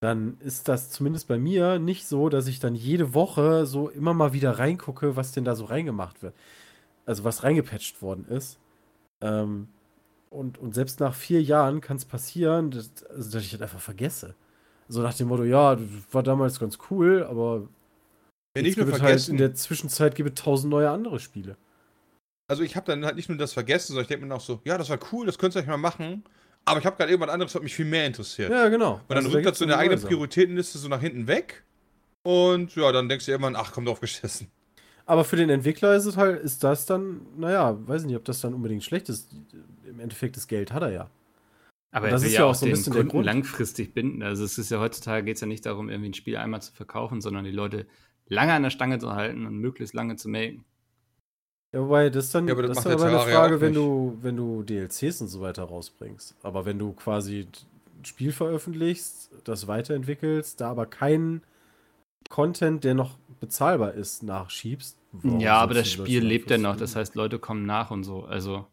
dann 0.00 0.36
ist 0.40 0.68
das 0.68 0.90
zumindest 0.90 1.28
bei 1.28 1.38
mir 1.38 1.78
nicht 1.78 2.06
so, 2.06 2.28
dass 2.28 2.48
ich 2.48 2.60
dann 2.60 2.74
jede 2.74 3.14
Woche 3.14 3.66
so 3.66 3.88
immer 3.88 4.14
mal 4.14 4.32
wieder 4.32 4.58
reingucke, 4.58 5.16
was 5.16 5.32
denn 5.32 5.44
da 5.44 5.54
so 5.54 5.64
reingemacht 5.64 6.22
wird. 6.22 6.34
Also 7.06 7.24
was 7.24 7.44
reingepatcht 7.44 8.02
worden 8.02 8.26
ist. 8.26 8.58
Ähm, 9.20 9.68
und, 10.30 10.58
und 10.58 10.74
selbst 10.74 11.00
nach 11.00 11.14
vier 11.14 11.42
Jahren 11.42 11.80
kann 11.80 11.96
es 11.96 12.04
passieren, 12.04 12.70
dass, 12.70 12.90
also, 13.10 13.30
dass 13.32 13.42
ich 13.42 13.50
das 13.52 13.62
einfach 13.62 13.80
vergesse. 13.80 14.34
So 14.88 15.02
nach 15.02 15.14
dem 15.14 15.28
Motto, 15.28 15.44
ja, 15.44 15.76
das 15.76 15.84
war 16.12 16.22
damals 16.22 16.58
ganz 16.60 16.78
cool, 16.90 17.24
aber 17.24 17.68
Ja, 18.56 18.62
nicht 18.62 18.76
nur 18.78 18.86
es 18.88 19.00
halt 19.00 19.00
vergessen. 19.02 19.32
in 19.32 19.36
der 19.38 19.54
Zwischenzeit 19.54 20.14
gibt 20.14 20.38
es 20.38 20.44
tausend 20.44 20.70
neue 20.70 20.90
andere 20.90 21.20
Spiele. 21.20 21.56
also 22.48 22.62
ich 22.64 22.76
habe 22.76 22.86
dann 22.86 23.04
halt 23.04 23.16
nicht 23.16 23.28
nur 23.28 23.38
das 23.38 23.52
vergessen, 23.52 23.88
sondern 23.88 24.02
ich 24.02 24.08
denke 24.08 24.26
mir 24.26 24.34
auch 24.34 24.40
so, 24.40 24.60
ja, 24.64 24.76
das 24.78 24.90
war 24.90 24.98
cool, 25.12 25.26
das 25.26 25.38
könnt 25.38 25.54
ihr 25.56 25.60
euch 25.60 25.66
mal 25.68 25.76
machen. 25.76 26.24
Aber 26.64 26.78
ich 26.80 26.86
habe 26.86 26.96
gerade 26.96 27.10
irgendwas 27.10 27.32
anderes, 27.32 27.54
was 27.54 27.62
mich 27.62 27.74
viel 27.74 27.84
mehr 27.86 28.06
interessiert. 28.06 28.50
Ja, 28.50 28.68
genau. 28.68 28.94
Und 28.94 29.02
dann 29.08 29.18
Also 29.18 29.28
da 29.30 29.34
rückt 29.36 29.46
das 29.46 29.58
so 29.58 29.64
in 29.64 29.68
der 29.68 29.78
eigenen. 29.78 30.02
Prioritätenliste 30.02 30.78
so 30.78 30.88
nach 30.88 31.00
hinten 31.00 31.26
weg. 31.26 31.64
Und 32.22 32.74
ja, 32.76 32.92
dann 32.92 33.08
denkst 33.08 33.26
du 33.26 33.30
irgendwann, 33.32 33.56
ach, 33.56 33.72
komm 33.72 33.86
drauf 33.86 34.00
geschissen. 34.00 34.50
Aber 35.10 35.24
für 35.24 35.34
den 35.36 35.50
Entwickler 35.50 35.96
ist 35.96 36.04
es 36.06 36.16
halt, 36.16 36.40
ist 36.40 36.62
das 36.62 36.86
dann, 36.86 37.26
naja, 37.36 37.76
weiß 37.88 38.04
nicht, 38.04 38.14
ob 38.14 38.24
das 38.24 38.40
dann 38.42 38.54
unbedingt 38.54 38.84
schlecht 38.84 39.08
ist. 39.08 39.32
Im 39.84 39.98
Endeffekt, 39.98 40.36
das 40.36 40.46
Geld 40.46 40.72
hat 40.72 40.82
er 40.82 40.92
ja. 40.92 41.10
Aber 41.92 42.08
Das 42.08 42.22
er 42.22 42.22
will 42.22 42.28
ist 42.28 42.36
ja 42.36 42.44
auch 42.44 42.54
so 42.54 42.66
ein 42.66 42.70
den 42.70 42.72
bisschen 42.72 42.92
der 42.94 43.04
Kunden 43.04 43.08
Grund. 43.08 43.24
langfristig 43.24 43.94
binden. 43.94 44.22
Also 44.22 44.44
es 44.44 44.58
ist 44.58 44.70
ja 44.70 44.80
heutzutage 44.80 45.24
geht 45.24 45.36
es 45.36 45.40
ja 45.40 45.46
nicht 45.48 45.66
darum, 45.66 45.88
irgendwie 45.88 46.10
ein 46.10 46.14
Spiel 46.14 46.36
einmal 46.36 46.62
zu 46.62 46.72
verkaufen, 46.72 47.20
sondern 47.20 47.44
die 47.44 47.50
Leute 47.50 47.86
lange 48.26 48.52
an 48.52 48.62
der 48.62 48.70
Stange 48.70 48.98
zu 49.00 49.12
halten 49.14 49.46
und 49.46 49.58
möglichst 49.58 49.94
lange 49.94 50.16
zu 50.16 50.28
melken. 50.28 50.64
Ja, 51.72 51.80
wobei, 51.82 52.10
das 52.10 52.26
ist 52.26 52.34
dann, 52.34 52.48
Ja, 52.48 52.54
aber 52.54 52.62
das 52.62 52.78
das 52.78 52.86
ist 52.86 52.92
aber 52.92 53.06
eine 53.06 53.20
Frage, 53.20 53.60
wenn 53.60 53.74
du, 53.74 54.18
wenn 54.22 54.36
du 54.36 54.62
DLCs 54.64 55.20
und 55.20 55.28
so 55.28 55.40
weiter 55.40 55.64
rausbringst. 55.64 56.36
Aber 56.42 56.64
wenn 56.64 56.78
du 56.78 56.92
quasi 56.92 57.46
ein 57.98 58.04
Spiel 58.04 58.32
veröffentlichst, 58.32 59.30
das 59.44 59.68
weiterentwickelst, 59.68 60.60
da 60.60 60.70
aber 60.70 60.86
keinen 60.86 61.42
Content, 62.28 62.84
der 62.84 62.94
noch 62.94 63.18
bezahlbar 63.40 63.94
ist, 63.94 64.22
nachschiebst. 64.22 64.96
Warum 65.12 65.40
ja, 65.40 65.56
aber 65.56 65.74
das 65.74 65.90
Spiel 65.90 66.24
lebt 66.24 66.50
ja 66.50 66.58
noch. 66.58 66.76
Das 66.76 66.96
heißt, 66.96 67.14
Leute 67.14 67.38
kommen 67.38 67.66
nach 67.66 67.90
und 67.90 68.04
so. 68.04 68.24
Also 68.24 68.66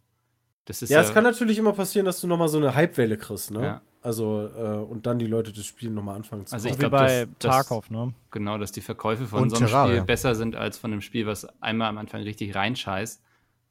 das 0.65 0.81
ist 0.81 0.89
Ja, 0.89 1.01
ja, 1.01 1.07
es 1.07 1.13
kann 1.13 1.23
natürlich 1.23 1.57
immer 1.57 1.73
passieren, 1.73 2.05
dass 2.05 2.19
du 2.21 2.27
nochmal 2.27 2.49
so 2.49 2.57
eine 2.57 2.75
Hypewelle 2.75 3.17
kriegst, 3.17 3.51
ne? 3.51 3.61
Ja. 3.63 3.81
Also, 4.03 4.47
äh, 4.55 4.61
und 4.89 5.05
dann 5.05 5.19
die 5.19 5.25
Leute 5.27 5.51
das 5.51 5.65
Spiel 5.65 5.89
nochmal 5.89 6.15
anfangen 6.15 6.45
zu 6.45 6.53
Also 6.53 6.63
So 6.63 6.69
ich 6.69 6.75
wie 6.75 6.79
glaub, 6.79 6.91
bei 6.91 7.25
das- 7.25 7.27
das- 7.39 7.55
Tarkov, 7.55 7.89
ne? 7.89 8.13
genau, 8.31 8.57
dass 8.57 8.71
die 8.71 8.81
Verkäufe 8.81 9.25
von 9.27 9.41
Und 9.43 9.49
so 9.49 9.57
einem 9.57 9.65
Terraria. 9.67 9.95
Spiel 9.97 10.05
besser 10.05 10.35
sind 10.35 10.55
als 10.55 10.77
von 10.77 10.91
einem 10.91 11.01
Spiel, 11.01 11.25
was 11.25 11.45
einmal 11.61 11.89
am 11.89 11.97
Anfang 11.97 12.21
richtig 12.21 12.55
reinscheißt 12.55 13.21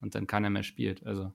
und 0.02 0.14
dann 0.14 0.26
keiner 0.26 0.50
mehr 0.50 0.62
spielt. 0.62 1.06
Also 1.06 1.32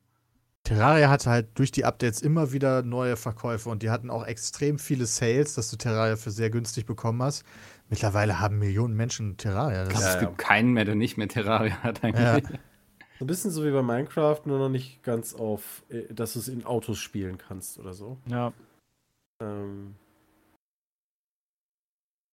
Terraria 0.64 1.10
hatte 1.10 1.30
halt 1.32 1.48
durch 1.56 1.72
die 1.72 1.86
Updates 1.86 2.22
immer 2.22 2.52
wieder 2.52 2.84
neue 2.84 3.18
Verkäufe 3.18 3.70
und 3.70 3.82
die 3.82 3.90
hatten 3.90 4.12
auch 4.12 4.26
extrem 4.28 4.78
viele 4.78 5.08
Sales, 5.08 5.56
dass 5.56 5.72
du 5.72 5.78
Terraria 5.78 6.16
für 6.16 6.30
sehr 6.30 6.52
günstig 6.52 6.86
bekommen 6.86 7.24
hast. 7.24 7.44
Mittlerweile 7.92 8.40
haben 8.40 8.58
Millionen 8.58 8.96
Menschen 8.96 9.36
Terraria. 9.36 9.84
Glaube, 9.84 10.00
ist, 10.00 10.14
es 10.14 10.20
gibt 10.20 10.38
keinen 10.38 10.72
mehr, 10.72 10.86
der 10.86 10.96
nicht 10.96 11.18
mehr 11.18 11.28
Terraria 11.28 11.84
hat 11.84 12.04
eigentlich. 12.06 12.48
So 13.20 13.26
ein 13.26 13.28
bisschen 13.28 13.52
so 13.52 13.66
wie 13.66 13.72
bei 13.72 13.82
Minecraft, 13.82 14.40
nur 14.46 14.60
noch 14.60 14.70
nicht 14.70 15.04
ganz 15.04 15.34
auf, 15.36 15.84
äh, 15.90 16.12
dass 16.12 16.34
du 16.34 16.40
es 16.40 16.48
in 16.48 16.66
Autos 16.66 17.00
spielen 17.00 17.38
kannst 17.38 17.78
oder 17.78 17.94
so. 17.94 18.18
Ja, 18.28 18.54
Ähm, 19.44 19.96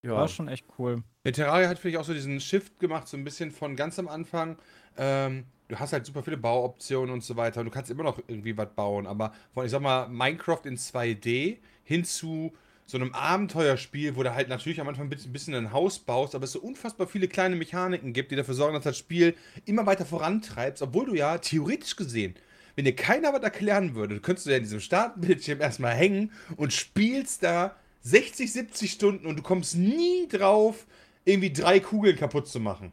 ja. 0.07 0.13
war 0.13 0.29
schon 0.29 0.47
echt 0.47 0.65
cool. 0.79 1.03
Der 1.25 1.33
Terraria 1.33 1.69
hat, 1.69 1.81
finde 1.81 1.97
ich, 1.97 1.99
auch 1.99 2.05
so 2.05 2.15
diesen 2.15 2.41
Shift 2.41 2.79
gemacht, 2.79 3.09
so 3.09 3.17
ein 3.17 3.25
bisschen 3.25 3.51
von 3.51 3.75
ganz 3.75 3.99
am 3.99 4.07
Anfang. 4.07 4.57
Ähm, 4.97 5.45
du 5.67 5.77
hast 5.77 5.93
halt 5.93 6.07
super 6.07 6.23
viele 6.23 6.37
Bauoptionen 6.37 7.13
und 7.13 7.25
so 7.25 7.35
weiter. 7.35 7.61
Und 7.61 7.67
du 7.67 7.73
kannst 7.73 7.91
immer 7.91 8.05
noch 8.05 8.21
irgendwie 8.29 8.57
was 8.57 8.73
bauen. 8.77 9.09
Aber 9.09 9.35
von, 9.53 9.65
ich 9.65 9.73
sag 9.73 9.83
mal, 9.83 10.09
Minecraft 10.09 10.61
in 10.65 10.77
2D 10.77 11.59
hin 11.83 12.05
zu 12.05 12.53
so 12.91 12.97
einem 12.97 13.13
Abenteuerspiel, 13.15 14.17
wo 14.17 14.23
du 14.23 14.35
halt 14.35 14.49
natürlich 14.49 14.81
am 14.81 14.89
Anfang 14.89 15.07
ein 15.07 15.11
bisschen, 15.11 15.31
ein 15.31 15.33
bisschen 15.35 15.55
ein 15.55 15.73
Haus 15.73 15.99
baust, 15.99 16.35
aber 16.35 16.45
es 16.45 16.53
so 16.53 16.61
unfassbar 16.61 17.07
viele 17.07 17.29
kleine 17.29 17.55
Mechaniken 17.55 18.15
gibt, 18.15 18.31
die 18.31 18.37
dafür 18.37 18.55
sorgen, 18.55 18.75
dass 18.75 18.85
das 18.85 18.97
Spiel 18.97 19.35
immer 19.67 19.85
weiter 19.85 20.07
vorantreibst, 20.07 20.83
obwohl 20.83 21.05
du 21.05 21.15
ja 21.15 21.37
theoretisch 21.37 21.97
gesehen, 21.97 22.35
wenn 22.77 22.87
dir 22.87 22.97
keiner 22.97 23.33
was 23.35 23.43
erklären 23.43 23.95
würde, 23.95 24.15
du 24.15 24.21
könntest 24.23 24.47
du 24.47 24.51
ja 24.51 24.57
in 24.57 24.63
diesem 24.63 24.81
Startbildschirm 24.81 25.61
erstmal 25.61 25.95
hängen 25.95 26.33
und 26.57 26.73
spielst 26.73 27.43
da 27.43 27.77
60, 28.03 28.51
70 28.53 28.91
Stunden 28.91 29.27
und 29.27 29.39
du 29.39 29.43
kommst 29.43 29.77
nie 29.77 30.27
drauf, 30.27 30.87
irgendwie 31.27 31.53
drei 31.53 31.81
Kugeln 31.81 32.17
kaputt 32.17 32.49
zu 32.49 32.59
machen. 32.59 32.93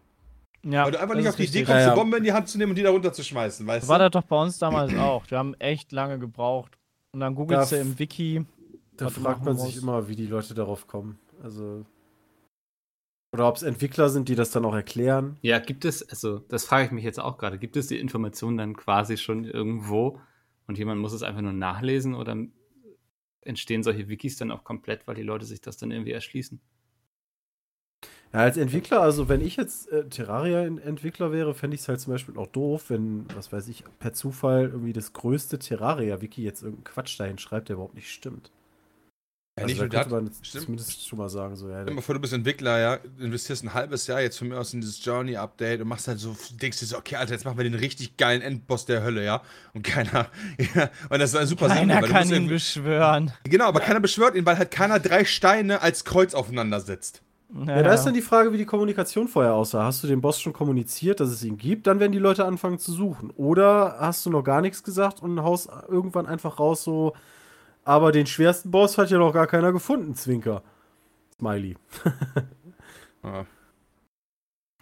Ja, 0.64 0.84
Weil 0.84 0.92
du 0.92 1.00
einfach 1.00 1.16
nicht 1.16 1.30
auf 1.30 1.36
die 1.38 1.44
Idee 1.46 1.60
kommst, 1.60 1.70
Ja, 1.70 1.80
ja. 1.80 1.86
eine 1.88 1.96
Bombe 1.96 2.18
in 2.18 2.24
die 2.26 2.34
Hand 2.34 2.50
zu 2.50 2.58
nehmen 2.58 2.72
und 2.72 2.76
die 2.76 2.82
da 2.84 2.90
runterzuschmeißen, 2.90 3.66
weißt 3.66 3.86
So 3.86 3.90
war 3.90 4.00
du? 4.00 4.10
das 4.10 4.12
doch 4.12 4.28
bei 4.28 4.42
uns 4.42 4.58
damals 4.58 4.94
auch. 4.96 5.24
Wir 5.30 5.38
haben 5.38 5.54
echt 5.56 5.92
lange 5.94 6.20
gebraucht. 6.20 6.78
Und 7.14 7.22
dann 7.22 7.36
googelst 7.36 7.72
du 7.72 7.78
im 7.78 7.98
Wiki. 7.98 8.44
Da 8.98 9.10
fragt 9.10 9.44
man 9.44 9.56
machen 9.56 9.68
sich 9.68 9.82
immer, 9.82 10.08
wie 10.08 10.16
die 10.16 10.28
Leute 10.28 10.54
darauf 10.54 10.88
kommen. 10.88 11.20
Also. 11.44 11.86
Oder 13.34 13.50
ob 13.50 13.58
es 13.58 13.64
Entwickler 13.64 14.10
sind, 14.10 14.30
die 14.30 14.36
das 14.36 14.52
dann 14.52 14.64
auch 14.64 14.74
erklären. 14.74 15.38
Ja, 15.42 15.60
gibt 15.60 15.84
es, 15.84 16.08
also 16.08 16.40
das 16.40 16.64
frage 16.66 16.86
ich 16.86 16.92
mich 16.92 17.04
jetzt 17.04 17.20
auch 17.20 17.38
gerade, 17.38 17.58
gibt 17.58 17.76
es 17.76 17.88
die 17.88 18.00
Information 18.00 18.58
dann 18.58 18.78
quasi 18.78 19.18
schon 19.18 19.44
irgendwo 19.44 20.22
und 20.68 20.78
jemand 20.78 21.02
muss 21.02 21.12
es 21.12 21.22
einfach 21.22 21.42
nur 21.42 21.52
nachlesen 21.52 22.16
oder 22.16 22.38
entstehen 23.42 23.84
solche 23.84 24.08
Wikis 24.08 24.38
dann 24.38 24.52
auch 24.52 24.64
komplett, 24.64 25.06
weil 25.08 25.16
die 25.16 25.24
Leute 25.24 25.46
sich 25.46 25.60
das 25.60 25.78
dann 25.78 25.92
irgendwie 25.92 26.14
erschließen? 26.14 26.62
Ja, 28.34 28.40
als 28.40 28.58
Entwickler, 28.58 29.02
also 29.02 29.30
wenn 29.30 29.42
ich 29.42 29.56
jetzt 29.56 29.90
äh, 29.92 30.10
Terraria-Entwickler 30.10 31.32
wäre, 31.32 31.54
fände 31.54 31.76
ich 31.76 31.82
es 31.82 31.88
halt 31.88 32.02
zum 32.02 32.14
Beispiel 32.14 32.38
auch 32.38 32.48
doof, 32.48 32.90
wenn, 32.90 33.26
was 33.36 33.52
weiß 33.52 33.68
ich, 33.70 33.84
per 34.00 34.14
Zufall 34.14 34.70
irgendwie 34.70 34.94
das 34.94 35.14
größte 35.14 35.60
Terraria-Wiki 35.60 36.44
jetzt 36.44 36.64
irgendeinen 36.64 36.84
Quatsch 36.84 37.20
dahin 37.20 37.38
schreibt, 37.38 37.70
der 37.70 37.76
überhaupt 37.76 37.96
nicht 37.96 38.12
stimmt. 38.12 38.52
Ja, 39.58 39.64
Also 39.64 39.68
nicht 39.68 39.80
da 39.80 39.86
nur 39.86 39.90
könnte 39.90 40.10
das. 40.10 40.12
man 40.36 40.44
stimmt. 40.44 40.64
zumindest 40.66 41.08
schon 41.08 41.18
mal 41.18 41.30
sagen, 41.30 41.56
so, 41.56 41.68
ja, 41.70 41.76
Stell 41.76 41.86
dir 41.86 41.94
mal 41.94 42.02
vor, 42.02 42.16
du 42.16 42.22
bist 42.22 42.34
Entwickler, 42.34 42.78
ja, 42.78 42.98
investierst 43.20 43.64
ein 43.64 43.74
halbes 43.74 44.06
Jahr 44.08 44.20
jetzt 44.20 44.38
von 44.38 44.50
mir 44.50 44.60
aus 44.60 44.74
in 44.74 44.82
dieses 44.82 45.04
Journey-Update 45.06 45.80
und 45.80 45.88
machst 45.88 46.10
halt 46.10 46.20
so, 46.20 46.36
denkst 46.62 46.80
dir 46.80 46.86
so, 46.86 46.98
okay, 46.98 47.16
Alter, 47.16 47.32
jetzt 47.34 47.46
machen 47.46 47.58
wir 47.58 47.64
den 47.64 47.74
richtig 47.76 48.18
geilen 48.18 48.42
Endboss 48.42 48.86
der 48.86 49.02
Hölle, 49.02 49.24
ja. 49.24 49.42
Und 49.74 49.84
keiner, 49.84 50.28
ja, 50.76 50.90
und 51.10 51.20
das 51.20 51.30
ist 51.32 51.38
eine 51.38 51.48
super 51.48 51.70
Sache, 51.70 51.80
Keiner 51.80 51.96
weil 51.96 52.02
du 52.02 52.08
kann 52.10 52.30
ihn 52.34 52.48
beschwören. 52.50 53.32
Genau, 53.46 53.66
aber 53.68 53.80
keiner 53.80 54.02
beschwört 54.02 54.36
ihn, 54.36 54.46
weil 54.46 54.58
halt 54.58 54.72
keiner 54.72 55.00
drei 55.00 55.24
Steine 55.24 55.82
als 55.82 56.04
Kreuz 56.04 56.34
aufeinander 56.34 56.82
setzt. 56.82 57.22
Ja, 57.66 57.82
da 57.84 57.94
ist 57.94 58.04
dann 58.04 58.14
die 58.14 58.22
Frage, 58.22 58.52
wie 58.52 58.58
die 58.58 58.66
Kommunikation 58.66 59.30
vorher 59.30 59.54
aussah. 59.54 59.86
Hast 59.86 60.04
du 60.04 60.08
dem 60.08 60.20
Boss 60.20 60.42
schon 60.42 60.52
kommuniziert, 60.52 61.22
dass 61.22 61.30
es 61.30 61.42
ihn 61.44 61.58
gibt? 61.58 61.88
Dann 61.88 62.02
werden 62.02 62.12
die 62.12 62.18
Leute 62.20 62.44
anfangen 62.44 62.80
zu 62.80 62.92
suchen. 62.92 63.30
Oder 63.38 63.96
hast 64.00 64.26
du 64.26 64.30
noch 64.32 64.44
gar 64.44 64.60
nichts 64.62 64.84
gesagt 64.84 65.22
und 65.22 65.42
haust 65.42 65.70
irgendwann 65.88 66.26
einfach 66.26 66.60
raus 66.60 66.84
so, 66.84 67.14
aber 67.86 68.12
den 68.12 68.26
schwersten 68.26 68.70
Boss 68.72 68.98
hat 68.98 69.10
ja 69.12 69.18
noch 69.18 69.32
gar 69.34 69.48
keiner 69.48 69.72
gefunden, 69.72 70.14
Zwinker. 70.16 70.62
Smiley. 71.40 71.78
Ja. 73.24 73.46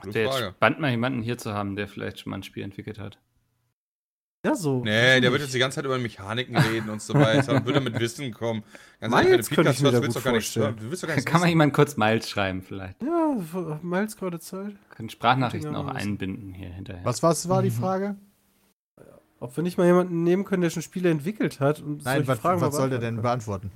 Gute 0.01 0.13
Wäre 0.15 0.25
jetzt 0.25 0.37
Frage. 0.39 0.53
spannend, 0.57 0.79
mal 0.81 0.91
jemanden 0.91 1.21
hier 1.21 1.37
zu 1.37 1.53
haben, 1.53 1.77
der 1.77 1.87
vielleicht 1.87 2.19
schon 2.19 2.31
mal 2.31 2.37
ein 2.39 2.43
Spiel 2.43 2.63
entwickelt 2.63 2.99
hat. 2.99 3.17
Ja, 4.45 4.53
so. 4.55 4.83
Nee, 4.83 5.21
der 5.21 5.31
wird 5.31 5.41
jetzt 5.41 5.53
die 5.53 5.59
ganze 5.59 5.75
Zeit 5.75 5.85
über 5.85 5.97
Mechaniken 5.97 6.57
reden 6.57 6.89
und 6.89 7.01
so 7.01 7.13
weiter 7.13 7.53
und 7.55 7.65
würde 7.65 7.79
mit 7.79 7.97
Wissen 8.01 8.33
kommen. 8.33 8.65
Ganz 8.99 9.13
Miles 9.15 9.29
ehrlich, 9.29 9.49
wenn 9.51 9.55
du 9.55 9.55
könnte 9.55 9.71
ich 9.71 9.77
Podcast 9.77 9.83
mir 9.83 9.91
da 9.91 9.93
hörst, 9.93 10.03
willst 10.03 10.55
du 10.57 10.59
gar 10.59 10.65
hören. 10.67 10.75
Du 10.77 10.89
willst 10.91 11.03
doch 11.03 11.07
gar 11.07 11.15
nichts 11.15 11.25
Kann 11.31 11.39
man 11.39 11.41
wissen. 11.43 11.49
jemand 11.51 11.73
kurz 11.73 11.95
Miles 11.95 12.29
schreiben 12.29 12.61
vielleicht? 12.61 13.01
Ja, 13.01 13.77
Miles 13.81 14.17
gerade 14.17 14.39
Zeit. 14.41 14.75
Können 14.89 15.09
Sprachnachrichten 15.09 15.73
auch 15.77 15.87
einbinden 15.87 16.51
hier 16.53 16.67
hinterher. 16.69 17.05
was, 17.05 17.23
was 17.23 17.47
war 17.47 17.61
die 17.61 17.69
Mhm. 17.69 17.73
Frage? 17.75 18.15
Ob 19.43 19.57
wir 19.57 19.61
nicht 19.61 19.77
mal 19.77 19.85
jemanden 19.85 20.23
nehmen 20.23 20.45
können, 20.45 20.61
der 20.61 20.69
schon 20.69 20.81
Spiele 20.81 21.09
entwickelt 21.09 21.59
hat 21.59 21.81
und 21.81 22.05
Nein, 22.05 22.25
was, 22.27 22.39
Fragen 22.39 22.61
was 22.61 22.73
soll 22.73 22.89
der 22.89 22.99
denn 22.99 23.21
beantworten. 23.21 23.71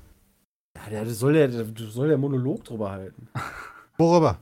Ja, 0.77 0.89
der 0.89 1.09
soll 1.09 1.33
der, 1.33 1.49
der 1.49 1.65
soll 1.89 2.07
der 2.07 2.17
Monolog 2.17 2.63
drüber 2.63 2.91
halten. 2.91 3.27
Worüber? 3.97 4.39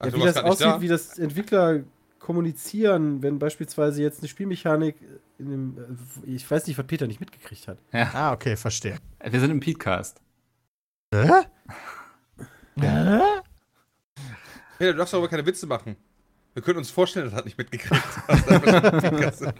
Ach, 0.00 0.06
ja, 0.06 0.10
du 0.10 0.18
wie 0.18 0.24
das 0.24 0.38
aussieht, 0.38 0.66
da? 0.66 0.80
wie 0.80 0.88
das 0.88 1.16
Entwickler 1.16 1.84
kommunizieren, 2.18 3.22
wenn 3.22 3.38
beispielsweise 3.38 4.02
jetzt 4.02 4.18
eine 4.18 4.26
Spielmechanik 4.26 4.96
in 5.38 5.48
dem, 5.48 5.78
äh, 5.78 6.34
ich 6.34 6.50
weiß 6.50 6.66
nicht, 6.66 6.76
was 6.76 6.88
Peter 6.88 7.06
nicht 7.06 7.20
mitgekriegt 7.20 7.68
hat. 7.68 7.78
Ah, 7.92 8.32
okay, 8.32 8.56
verstehe. 8.56 8.98
Wir 9.24 9.38
sind 9.38 9.52
im 9.52 9.60
Podcast. 9.60 10.20
Hä? 11.14 11.44
Peter, 12.74 14.92
du 14.92 14.96
darfst 14.96 15.14
darüber 15.14 15.28
keine 15.28 15.46
Witze 15.46 15.68
machen. 15.68 15.94
Wir 16.54 16.62
können 16.62 16.78
uns 16.78 16.90
vorstellen, 16.90 17.26
das 17.26 17.34
hat 17.34 17.44
nicht 17.46 17.56
mitgekriegt. 17.58 18.02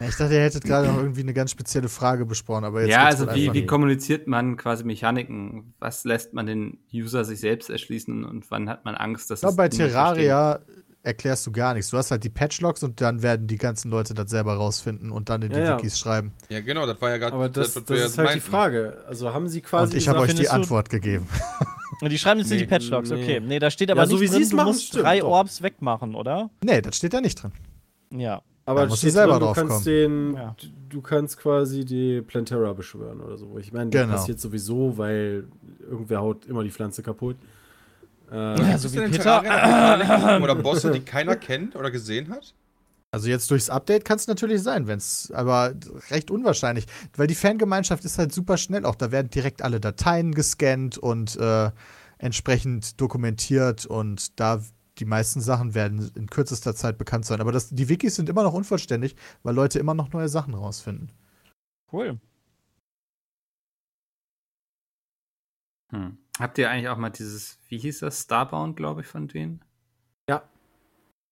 Ja, 0.00 0.06
Ich 0.08 0.16
dachte, 0.16 0.34
ihr 0.34 0.42
hättet 0.42 0.62
gerade 0.64 0.86
noch 0.86 0.98
irgendwie 0.98 1.22
eine 1.22 1.32
ganz 1.34 1.50
spezielle 1.50 1.88
Frage 1.88 2.24
besprochen, 2.24 2.64
aber 2.64 2.82
jetzt 2.82 2.90
ja, 2.90 3.04
also 3.04 3.34
wie, 3.34 3.52
wie 3.52 3.66
kommuniziert 3.66 4.28
man 4.28 4.56
quasi 4.56 4.84
Mechaniken? 4.84 5.74
Was 5.80 6.04
lässt 6.04 6.34
man 6.34 6.46
den 6.46 6.78
User 6.94 7.24
sich 7.24 7.40
selbst 7.40 7.68
erschließen 7.68 8.24
und 8.24 8.48
wann 8.50 8.68
hat 8.68 8.84
man 8.84 8.94
Angst, 8.94 9.28
dass 9.30 9.40
Ich 9.40 9.48
glaube, 9.48 9.54
es 9.54 9.56
bei 9.56 9.68
Terraria 9.68 10.60
erklärst 11.02 11.46
du 11.46 11.52
gar 11.52 11.74
nichts. 11.74 11.90
Du 11.90 11.96
hast 11.96 12.10
halt 12.12 12.22
die 12.22 12.28
Patchlogs 12.28 12.82
und 12.84 13.00
dann 13.00 13.22
werden 13.22 13.46
die 13.48 13.56
ganzen 13.56 13.90
Leute 13.90 14.14
das 14.14 14.30
selber 14.30 14.54
rausfinden 14.54 15.10
und 15.10 15.30
dann 15.30 15.42
in 15.42 15.50
die 15.50 15.56
Ja, 15.58 15.64
ja. 15.64 15.78
Wikis 15.78 15.98
schreiben. 15.98 16.32
Ja, 16.48 16.60
genau, 16.60 16.86
das 16.86 17.00
war 17.00 17.10
ja 17.10 17.16
gerade 17.16 17.34
Aber 17.34 17.48
das, 17.48 17.74
was 17.74 17.84
das 17.84 17.88
wir 17.88 18.04
ist 18.06 18.18
halt 18.18 18.28
die 18.28 18.32
meinten. 18.34 18.50
Frage. 18.50 19.04
Also 19.08 19.32
haben 19.34 19.48
sie 19.48 19.62
quasi 19.62 19.92
Und 19.94 19.98
ich 19.98 20.08
habe 20.08 20.20
euch 20.20 20.34
die 20.34 20.48
Antwort 20.48 20.90
gegeben. 20.90 21.26
Und 22.00 22.10
die 22.12 22.18
schreiben 22.18 22.38
jetzt 22.40 22.50
in 22.52 22.58
die 22.58 22.64
Nee, 22.64 22.70
Patchlogs, 22.70 23.10
nee. 23.10 23.22
okay. 23.22 23.40
Nee, 23.40 23.58
da 23.58 23.70
steht 23.70 23.90
aber 23.90 24.02
Ja, 24.02 24.06
so 24.06 24.12
nicht 24.14 24.22
wie 24.22 24.26
drin, 24.26 24.36
sie 24.36 24.42
es 24.42 24.48
du 24.50 24.56
machen, 24.56 24.66
musst 24.68 24.86
stimmt, 24.86 25.04
drei 25.04 25.18
doch. 25.20 25.28
Orbs 25.28 25.62
wegmachen, 25.62 26.14
oder? 26.14 26.50
Nee, 26.62 26.80
das 26.80 26.96
steht 26.96 27.12
da 27.12 27.20
nicht 27.20 27.42
drin. 27.42 27.52
Ja. 28.16 28.40
Aber 28.64 28.82
Da 28.82 28.86
musst 28.88 29.02
du 29.02 29.10
selber 29.10 29.38
drin, 29.38 29.48
du 29.48 29.52
kannst 29.54 29.72
kommen. 29.72 29.84
den, 29.84 30.34
Ja. 30.34 30.54
du- 30.90 31.00
kannst 31.00 31.38
quasi 31.38 31.84
die 31.84 32.20
Plantera 32.20 32.72
beschwören 32.74 33.20
oder 33.20 33.36
so. 33.38 33.56
Ich 33.58 33.72
meine, 33.72 33.90
das 33.90 34.02
Genau. 34.02 34.14
passiert 34.14 34.40
sowieso, 34.40 34.96
weil 34.98 35.48
irgendwer 35.80 36.20
haut 36.20 36.44
immer 36.46 36.62
die 36.62 36.70
Pflanze 36.70 37.02
kaputt. 37.02 37.36
Äh, 38.30 38.34
Ja, 38.60 38.76
so 38.78 38.92
wie 38.92 39.08
Peter. 39.08 39.40
Oder 40.42 40.54
Bosse, 40.54 40.90
die 40.90 41.00
keiner 41.00 41.34
kennt 41.36 41.74
oder 41.76 41.90
gesehen 41.90 42.28
hat? 42.30 42.52
Also 43.10 43.28
jetzt 43.28 43.50
durchs 43.50 43.70
Update 43.70 44.04
kann 44.04 44.16
es 44.16 44.26
natürlich 44.26 44.62
sein, 44.62 44.86
wenn 44.86 44.98
es, 44.98 45.30
aber 45.30 45.74
recht 46.10 46.30
unwahrscheinlich, 46.30 46.86
weil 47.16 47.26
die 47.26 47.34
Fangemeinschaft 47.34 48.04
ist 48.04 48.18
halt 48.18 48.34
super 48.34 48.58
schnell 48.58 48.84
auch. 48.84 48.94
Da 48.96 49.10
werden 49.10 49.30
direkt 49.30 49.62
alle 49.62 49.80
Dateien 49.80 50.34
gescannt 50.34 50.98
und 50.98 51.36
äh, 51.36 51.70
entsprechend 52.18 53.00
dokumentiert 53.00 53.86
und 53.86 54.38
da 54.38 54.62
die 54.98 55.06
meisten 55.06 55.40
Sachen 55.40 55.74
werden 55.74 56.10
in 56.16 56.28
kürzester 56.28 56.74
Zeit 56.74 56.98
bekannt 56.98 57.24
sein. 57.24 57.40
Aber 57.40 57.52
das, 57.52 57.70
die 57.70 57.88
Wikis 57.88 58.16
sind 58.16 58.28
immer 58.28 58.42
noch 58.42 58.52
unvollständig, 58.52 59.16
weil 59.42 59.54
Leute 59.54 59.78
immer 59.78 59.94
noch 59.94 60.12
neue 60.12 60.28
Sachen 60.28 60.52
rausfinden. 60.54 61.10
Cool. 61.90 62.20
Hm. 65.92 66.18
Habt 66.38 66.58
ihr 66.58 66.68
eigentlich 66.70 66.88
auch 66.88 66.98
mal 66.98 67.10
dieses, 67.10 67.58
wie 67.68 67.78
hieß 67.78 68.00
das, 68.00 68.20
Starbound, 68.22 68.76
glaube 68.76 69.00
ich, 69.00 69.06
von 69.06 69.28
denen? 69.28 69.64
Ja. 70.28 70.42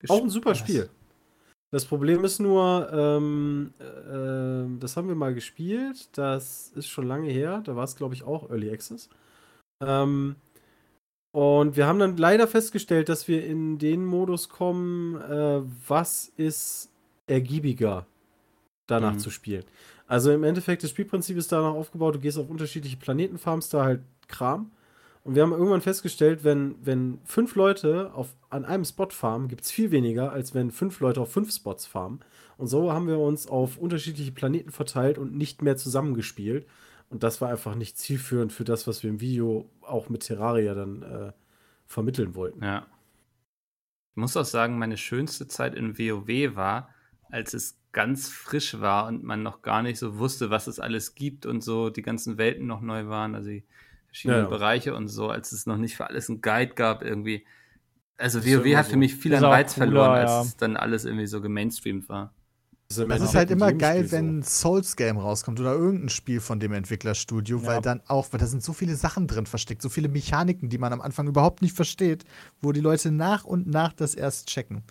Gesch- 0.01 0.09
Auch 0.09 0.23
ein 0.23 0.29
super 0.29 0.51
Was? 0.51 0.59
Spiel. 0.59 0.89
Das 1.71 1.85
Problem 1.85 2.23
ist 2.23 2.39
nur, 2.39 2.89
ähm, 2.93 3.73
äh, 3.79 4.79
das 4.79 4.95
haben 4.95 5.09
wir 5.09 5.15
mal 5.15 5.33
gespielt. 5.33 6.09
Das 6.17 6.71
ist 6.75 6.87
schon 6.87 7.07
lange 7.07 7.29
her. 7.29 7.61
Da 7.65 7.75
war 7.75 7.83
es, 7.83 7.95
glaube 7.95 8.15
ich, 8.15 8.23
auch 8.23 8.49
Early 8.49 8.71
Access. 8.71 9.09
Ähm, 9.83 10.35
und 11.33 11.75
wir 11.75 11.85
haben 11.87 11.99
dann 11.99 12.17
leider 12.17 12.47
festgestellt, 12.47 13.09
dass 13.09 13.27
wir 13.27 13.45
in 13.45 13.77
den 13.79 14.05
Modus 14.05 14.49
kommen, 14.49 15.15
äh, 15.21 15.61
was 15.87 16.31
ist 16.37 16.89
ergiebiger 17.27 18.05
danach 18.87 19.13
Mhm. 19.13 19.19
zu 19.19 19.29
spielen. 19.29 19.65
Also 20.07 20.31
im 20.31 20.43
Endeffekt, 20.45 20.83
das 20.83 20.91
Spielprinzip 20.91 21.37
ist 21.37 21.51
danach 21.51 21.73
aufgebaut, 21.73 22.15
du 22.15 22.19
gehst 22.19 22.37
auf 22.37 22.49
unterschiedliche 22.49 22.97
Planeten, 22.97 23.37
farmst 23.37 23.73
da 23.73 23.83
halt 23.83 24.01
Kram. 24.29 24.71
Und 25.27 25.35
wir 25.35 25.43
haben 25.43 25.51
irgendwann 25.51 25.81
festgestellt, 25.81 26.45
wenn, 26.45 26.75
wenn 26.81 27.19
fünf 27.25 27.55
Leute 27.55 28.13
auf, 28.13 28.33
an 28.49 28.63
einem 28.63 28.85
Spot 28.85 29.09
farmen, 29.09 29.49
gibt 29.49 29.65
es 29.65 29.71
viel 29.71 29.91
weniger, 29.91 30.31
als 30.31 30.55
wenn 30.55 30.71
fünf 30.71 31.01
Leute 31.01 31.19
auf 31.19 31.33
fünf 31.33 31.53
Spots 31.53 31.85
farmen. 31.85 32.21
Und 32.55 32.67
so 32.67 32.93
haben 32.93 33.09
wir 33.09 33.19
uns 33.19 33.45
auf 33.45 33.77
unterschiedliche 33.77 34.31
Planeten 34.31 34.71
verteilt 34.71 35.17
und 35.17 35.35
nicht 35.35 35.61
mehr 35.61 35.75
zusammengespielt. 35.75 36.65
Und 37.09 37.23
das 37.23 37.41
war 37.41 37.49
einfach 37.49 37.75
nicht 37.75 37.97
zielführend 37.97 38.53
für 38.53 38.63
das, 38.63 38.87
was 38.87 39.03
wir 39.03 39.09
im 39.09 39.19
Video 39.19 39.69
auch 39.81 40.07
mit 40.07 40.21
Terraria 40.21 40.73
dann 40.73 41.03
äh, 41.03 41.33
vermitteln 41.87 42.33
wollten. 42.33 42.63
Ja. 42.63 42.87
Ich 44.11 44.21
muss 44.21 44.37
auch 44.37 44.45
sagen, 44.45 44.77
meine 44.77 44.95
schönste 44.95 45.45
Zeit 45.45 45.75
in 45.75 45.97
WoW 45.97 46.55
war, 46.55 46.95
als 47.29 47.53
es 47.53 47.77
ganz 47.91 48.29
frisch 48.29 48.79
war 48.79 49.07
und 49.07 49.25
man 49.25 49.43
noch 49.43 49.61
gar 49.61 49.83
nicht 49.83 49.99
so 49.99 50.19
wusste, 50.19 50.49
was 50.51 50.67
es 50.67 50.79
alles 50.79 51.15
gibt 51.15 51.45
und 51.45 51.65
so 51.65 51.89
die 51.89 52.01
ganzen 52.01 52.37
Welten 52.37 52.65
noch 52.65 52.79
neu 52.79 53.07
waren, 53.07 53.35
also 53.35 53.49
die 53.49 53.65
verschiedenen 54.07 54.39
Ja, 54.41 54.43
ja. 54.45 54.49
Bereiche 54.49 54.95
und 54.95 55.07
so, 55.07 55.29
als 55.29 55.51
es 55.51 55.65
noch 55.65 55.77
nicht 55.77 55.95
für 55.95 56.07
alles 56.07 56.29
einen 56.29 56.41
Guide 56.41 56.73
gab 56.73 57.03
irgendwie. 57.03 57.45
Also 58.17 58.43
WoW 58.43 58.75
hat 58.75 58.85
so. 58.85 58.91
für 58.91 58.97
mich 58.97 59.15
viel 59.15 59.35
an 59.35 59.43
Reiz 59.43 59.75
cooler, 59.75 59.85
verloren, 59.87 60.11
als 60.11 60.31
ja. 60.31 60.41
es 60.41 60.57
dann 60.57 60.75
alles 60.75 61.05
irgendwie 61.05 61.27
so 61.27 61.39
gemainstreamt 61.41 62.09
war. 62.09 62.33
Das 62.89 62.97
ist, 62.99 63.09
Das 63.09 63.21
ist 63.21 63.35
halt 63.35 63.51
immer 63.51 63.73
geil, 63.73 63.97
Spiel 63.97 64.07
so. 64.07 64.15
wenn 64.17 64.37
ein 64.39 64.43
Souls-Game 64.43 65.17
rauskommt 65.17 65.59
oder 65.59 65.73
irgendein 65.73 66.09
Spiel 66.09 66.39
von 66.39 66.59
dem 66.59 66.71
Entwicklerstudio, 66.71 67.59
Ja. 67.59 67.65
weil 67.65 67.81
dann 67.81 68.01
auch, 68.07 68.27
weil 68.31 68.39
da 68.39 68.45
sind 68.47 68.63
so 68.63 68.71
viele 68.73 68.95
Sachen 68.95 69.27
drin 69.27 69.45
versteckt, 69.45 69.81
so 69.81 69.89
viele 69.89 70.07
Mechaniken, 70.07 70.69
die 70.69 70.77
man 70.77 70.93
am 70.93 71.01
Anfang 71.01 71.27
überhaupt 71.27 71.61
nicht 71.61 71.75
versteht, 71.75 72.23
wo 72.61 72.71
die 72.71 72.79
Leute 72.79 73.11
nach 73.11 73.43
und 73.43 73.67
nach 73.67 73.91
das 73.93 74.15
erst 74.15 74.47
checken. 74.47 74.83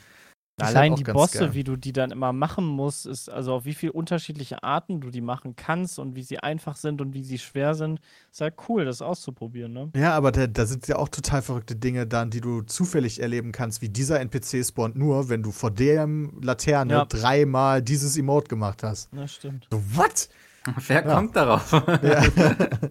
Das 0.59 0.69
Allein 0.69 0.93
halt 0.93 1.07
die 1.07 1.13
Bosse, 1.13 1.39
geil. 1.41 1.55
wie 1.55 1.65
du 1.65 1.77
die 1.77 1.93
dann 1.93 2.11
immer 2.11 2.33
machen 2.33 2.65
musst, 2.65 3.05
ist 3.05 3.29
also 3.29 3.53
auf 3.53 3.67
wie 3.67 3.75
viele 3.75 3.93
unterschiedliche 3.93 4.63
Arten 4.63 5.03
du 5.03 5.11
die 5.11 5.21
machen 5.21 5.55
kannst 5.55 5.99
und 5.99 6.17
wie 6.17 6.23
sie 6.23 6.39
einfach 6.39 6.77
sind 6.77 7.03
und 7.03 7.13
wie 7.13 7.23
sie 7.23 7.37
schwer 7.39 7.75
sind, 7.75 8.01
ist 8.33 8.41
halt 8.41 8.55
cool, 8.67 8.87
das 8.87 9.03
auszuprobieren, 9.03 9.75
ne? 9.75 9.91
Ja, 9.95 10.15
aber 10.17 10.33
da, 10.33 10.47
da 10.47 10.65
sind 10.65 10.89
ja 10.89 10.97
auch 10.97 11.11
total 11.11 11.43
verrückte 11.43 11.77
Dinge 11.77 12.07
dann, 12.07 12.31
die 12.31 12.41
du 12.41 12.63
zufällig 12.63 13.21
erleben 13.21 13.53
kannst, 13.53 13.83
wie 13.83 13.91
dieser 13.91 14.19
NPC 14.19 14.65
spawnt 14.65 14.97
nur, 14.97 15.29
wenn 15.29 15.43
du 15.43 15.51
vor 15.53 15.71
dem 15.71 16.41
Laterne 16.41 16.93
Ja. 16.95 17.05
dreimal 17.05 17.83
dieses 17.83 18.17
Emote 18.17 18.49
gemacht 18.49 18.83
hast. 18.83 19.11
Das 19.15 19.35
stimmt. 19.35 19.69
So, 19.71 19.83
what? 19.95 20.31
Wer 20.89 21.05
Ja. 21.07 21.15
kommt 21.15 21.37
darauf? 21.37 21.71
Ja. 22.03 22.23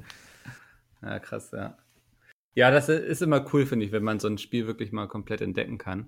Ja, 1.02 1.20
krass, 1.20 1.52
ja. 1.52 1.78
Ja, 2.56 2.72
das 2.72 2.90
ist 2.90 3.22
immer 3.22 3.46
cool, 3.54 3.66
finde 3.66 3.86
ich, 3.86 3.92
wenn 3.92 4.04
man 4.04 4.20
so 4.20 4.28
ein 4.28 4.38
Spiel 4.38 4.66
wirklich 4.66 4.92
mal 4.92 5.08
komplett 5.08 5.42
entdecken 5.42 5.78
kann. 5.78 6.08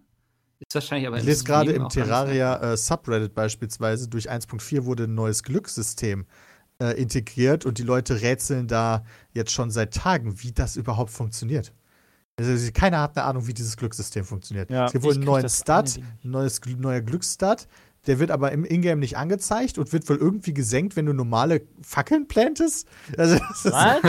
Ist 0.60 0.74
wahrscheinlich 0.74 1.08
aber 1.08 1.18
Ich 1.18 1.24
lese 1.24 1.44
gerade 1.44 1.72
im 1.72 1.88
Terraria 1.90 2.74
äh, 2.74 2.78
Subreddit 2.78 3.34
beispielsweise, 3.34 4.08
durch 4.08 4.30
1.4 4.32 4.86
wurde 4.86 5.04
ein 5.04 5.14
neues 5.14 5.44
Glückssystem 5.44 6.26
äh, 6.80 7.00
integriert 7.00 7.66
und 7.66 7.78
die 7.78 7.84
Leute 7.84 8.22
rätseln 8.22 8.68
da 8.68 9.04
jetzt 9.34 9.52
schon 9.52 9.72
seit 9.72 9.94
Tagen, 9.94 10.42
wie 10.42 10.52
das 10.52 10.76
überhaupt 10.76 11.12
funktioniert. 11.12 11.74
Also 12.40 12.72
keiner 12.72 13.02
hat 13.02 13.18
eine 13.18 13.26
Ahnung, 13.26 13.48
wie 13.48 13.54
dieses 13.54 13.78
Glückssystem 13.78 14.24
funktioniert. 14.24 14.70
Ja, 14.70 14.86
es 14.86 14.92
gibt 14.92 15.04
wohl 15.04 15.14
einen 15.14 15.24
neuen 15.24 15.42
das 15.44 15.64
Ding. 15.64 16.04
ein 16.24 16.30
neues, 16.30 16.62
neuer 16.66 17.02
Glücksstat. 17.02 17.68
Der 18.06 18.20
wird 18.20 18.32
aber 18.32 18.52
im 18.52 18.64
Ingame 18.64 19.02
nicht 19.02 19.18
angezeigt 19.18 19.78
und 19.78 19.92
wird 19.92 20.08
wohl 20.08 20.18
irgendwie 20.18 20.54
gesenkt, 20.54 20.96
wenn 20.96 21.08
du 21.08 21.14
normale 21.14 21.62
Fackeln 21.82 22.28
plantest. 22.28 22.88
Also, 23.18 23.38
das 23.38 23.66
ist 23.66 23.72
Was? 23.74 24.04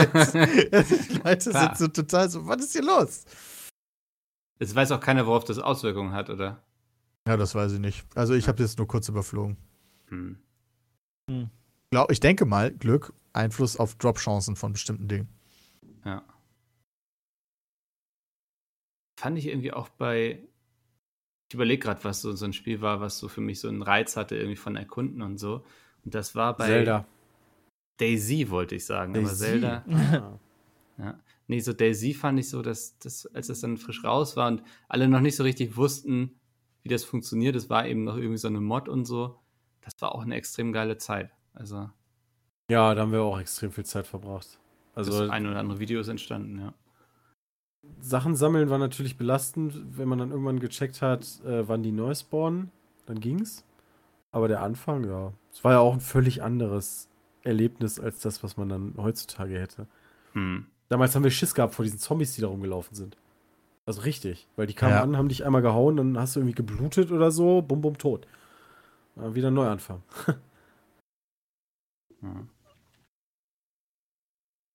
also 0.71 0.95
die 1.09 1.21
Leute 1.23 1.49
Klar. 1.49 1.75
sind 1.75 1.77
so 1.77 1.87
total 1.87 2.29
so, 2.29 2.47
was 2.47 2.63
ist 2.63 2.73
hier 2.73 2.83
los? 2.83 3.25
Es 4.59 4.75
weiß 4.75 4.91
auch 4.91 4.99
keiner, 4.99 5.25
worauf 5.25 5.45
das 5.45 5.57
Auswirkungen 5.57 6.11
hat, 6.11 6.29
oder? 6.29 6.61
Ja, 7.27 7.37
das 7.37 7.55
weiß 7.55 7.73
ich 7.73 7.79
nicht. 7.79 8.05
Also 8.15 8.33
ich 8.33 8.47
habe 8.47 8.61
jetzt 8.61 8.77
nur 8.77 8.87
kurz 8.87 9.07
überflogen. 9.07 9.57
Hm. 10.09 10.37
Glaub, 11.91 12.11
ich 12.11 12.19
denke 12.19 12.45
mal, 12.45 12.71
Glück, 12.71 13.13
Einfluss 13.33 13.77
auf 13.77 13.95
Drop-Chancen 13.95 14.55
von 14.55 14.73
bestimmten 14.73 15.07
Dingen. 15.07 15.29
Ja. 16.03 16.23
Fand 19.19 19.37
ich 19.37 19.47
irgendwie 19.47 19.73
auch 19.73 19.89
bei. 19.89 20.43
Ich 21.49 21.55
überlege 21.55 21.81
gerade, 21.81 22.03
was 22.03 22.21
so, 22.21 22.33
so 22.33 22.45
ein 22.45 22.53
Spiel 22.53 22.81
war, 22.81 23.01
was 23.01 23.17
so 23.17 23.27
für 23.27 23.41
mich 23.41 23.59
so 23.59 23.67
einen 23.67 23.81
Reiz 23.81 24.17
hatte, 24.17 24.35
irgendwie 24.35 24.55
von 24.55 24.75
Erkunden 24.75 25.21
und 25.21 25.37
so. 25.37 25.65
Und 26.03 26.15
das 26.15 26.35
war 26.35 26.55
bei 26.55 26.67
Zelda. 26.67 27.05
Daisy, 27.97 28.49
wollte 28.49 28.75
ich 28.75 28.85
sagen. 28.85 29.15
Aber 29.15 29.23
Daisy. 29.23 29.45
Zelda. 29.45 29.85
Ah. 31.01 31.05
Ja. 31.05 31.19
Nee, 31.49 31.61
so 31.61 31.73
Daisy 31.73 32.13
fand 32.13 32.39
ich 32.39 32.47
so, 32.47 32.61
dass, 32.61 32.99
dass 32.99 33.25
als 33.25 33.49
es 33.49 33.61
dann 33.61 33.77
frisch 33.77 34.03
raus 34.03 34.37
war 34.37 34.47
und 34.47 34.61
alle 34.87 35.07
noch 35.07 35.19
nicht 35.19 35.35
so 35.35 35.41
richtig 35.41 35.75
wussten, 35.75 36.39
wie 36.83 36.89
das 36.89 37.03
funktioniert, 37.03 37.55
es 37.55 37.71
war 37.71 37.87
eben 37.87 38.03
noch 38.03 38.17
irgendwie 38.17 38.37
so 38.37 38.47
eine 38.47 38.61
Mod 38.61 38.87
und 38.87 39.05
so. 39.05 39.39
Das 39.81 39.99
war 39.99 40.13
auch 40.13 40.21
eine 40.21 40.35
extrem 40.35 40.71
geile 40.71 40.97
Zeit. 40.97 41.31
Also, 41.55 41.89
Ja, 42.69 42.93
da 42.93 43.01
haben 43.01 43.11
wir 43.11 43.23
auch 43.23 43.39
extrem 43.39 43.71
viel 43.71 43.83
Zeit 43.83 44.05
verbracht. 44.05 44.59
also 44.93 45.11
Also 45.11 45.23
das 45.23 45.31
ein 45.31 45.47
oder 45.47 45.57
andere 45.57 45.79
Video 45.79 45.99
ist 45.99 46.07
entstanden, 46.07 46.59
ja. 46.59 46.73
Sachen 47.99 48.35
sammeln 48.35 48.69
war 48.69 48.77
natürlich 48.77 49.17
belastend, 49.17 49.73
wenn 49.97 50.07
man 50.07 50.19
dann 50.19 50.29
irgendwann 50.29 50.59
gecheckt 50.59 51.01
hat, 51.01 51.25
äh, 51.45 51.67
wann 51.67 51.81
die 51.81 51.91
neu 51.91 52.13
spawnen, 52.13 52.69
dann 53.07 53.19
ging's. 53.19 53.65
Aber 54.31 54.47
der 54.47 54.61
Anfang, 54.61 55.03
ja, 55.03 55.33
es 55.51 55.63
war 55.63 55.71
ja 55.71 55.79
auch 55.79 55.93
ein 55.93 55.99
völlig 55.99 56.43
anderes 56.43 57.09
Erlebnis 57.41 57.99
als 57.99 58.19
das, 58.19 58.43
was 58.43 58.55
man 58.55 58.69
dann 58.69 58.93
heutzutage 58.97 59.59
hätte. 59.59 59.87
Hm. 60.33 60.67
Damals 60.89 61.15
haben 61.15 61.23
wir 61.23 61.31
Schiss 61.31 61.53
gehabt 61.53 61.75
vor 61.75 61.85
diesen 61.85 61.99
Zombies, 61.99 62.33
die 62.35 62.41
da 62.41 62.47
rumgelaufen 62.47 62.95
sind. 62.95 63.15
Also 63.85 64.01
richtig, 64.01 64.47
weil 64.55 64.67
die 64.67 64.73
kamen 64.73 64.93
Ja. 64.93 65.01
an, 65.01 65.17
haben 65.17 65.29
dich 65.29 65.45
einmal 65.45 65.61
gehauen, 65.61 65.97
dann 65.97 66.17
hast 66.19 66.35
du 66.35 66.39
irgendwie 66.41 66.55
geblutet 66.55 67.11
oder 67.11 67.31
so, 67.31 67.61
bum 67.61 67.81
bum 67.81 67.97
tot. 67.97 68.27
Dann 69.15 69.35
wieder 69.35 69.47
ein 69.49 69.53
Neuanfang. 69.53 70.03
Ja. 72.21 72.29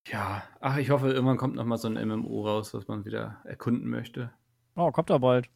Ja, 0.07 0.43
ach, 0.59 0.77
ich 0.77 0.91
hoffe, 0.91 1.11
irgendwann 1.11 1.37
kommt 1.37 1.55
noch 1.55 1.65
mal 1.65 1.77
so 1.77 1.87
ein 1.87 2.07
MMO 2.07 2.45
raus, 2.47 2.75
was 2.75 2.87
man 2.87 3.05
wieder 3.05 3.37
erkunden 3.43 3.89
möchte. 3.89 4.29
Oh, 4.75 4.91
kommt 4.91 5.09
da 5.09 5.17
bald. 5.17 5.49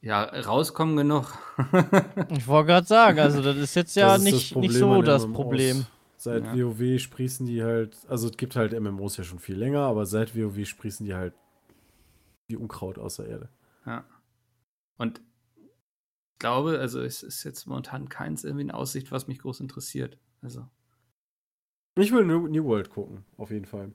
Ja, 0.00 0.22
rauskommen 0.22 0.96
genug. 0.96 1.36
Ich 2.30 2.46
wollte 2.48 2.68
gerade 2.68 2.86
sagen, 2.86 3.18
also 3.18 3.42
das 3.42 3.56
ist 3.56 3.74
jetzt 3.74 3.94
ja 3.96 4.16
nicht, 4.16 4.56
nicht 4.56 4.72
so 4.74 5.02
das 5.02 5.26
MMOs. 5.26 5.34
Problem. 5.36 5.86
Seit 6.22 6.44
Ja. 6.44 6.54
WoW 6.54 6.98
sprießen 7.00 7.46
die 7.46 7.62
halt, 7.62 7.96
also 8.06 8.28
es 8.28 8.36
gibt 8.36 8.54
halt 8.54 8.78
MMOs 8.78 9.16
ja 9.16 9.24
schon 9.24 9.38
viel 9.38 9.56
länger, 9.56 9.80
aber 9.80 10.04
seit 10.04 10.36
WoW 10.36 10.66
sprießen 10.66 11.06
die 11.06 11.14
halt 11.14 11.32
wie 12.46 12.56
Unkraut 12.56 12.98
aus 12.98 13.16
der 13.16 13.26
Erde. 13.26 13.48
Ja. 13.86 14.04
Und 14.98 15.22
ich 15.56 16.38
glaube, 16.38 16.78
also 16.78 17.00
es 17.00 17.22
ist 17.22 17.42
jetzt 17.44 17.64
momentan 17.66 18.10
keins 18.10 18.44
irgendwie 18.44 18.64
in 18.64 18.70
Aussicht, 18.70 19.10
was 19.10 19.28
mich 19.28 19.38
groß 19.38 19.60
interessiert. 19.60 20.18
Also, 20.42 20.68
Ich 21.98 22.12
will 22.12 22.26
New, 22.26 22.48
New 22.48 22.64
World 22.64 22.90
gucken, 22.90 23.24
auf 23.38 23.50
jeden 23.50 23.64
Fall. 23.64 23.94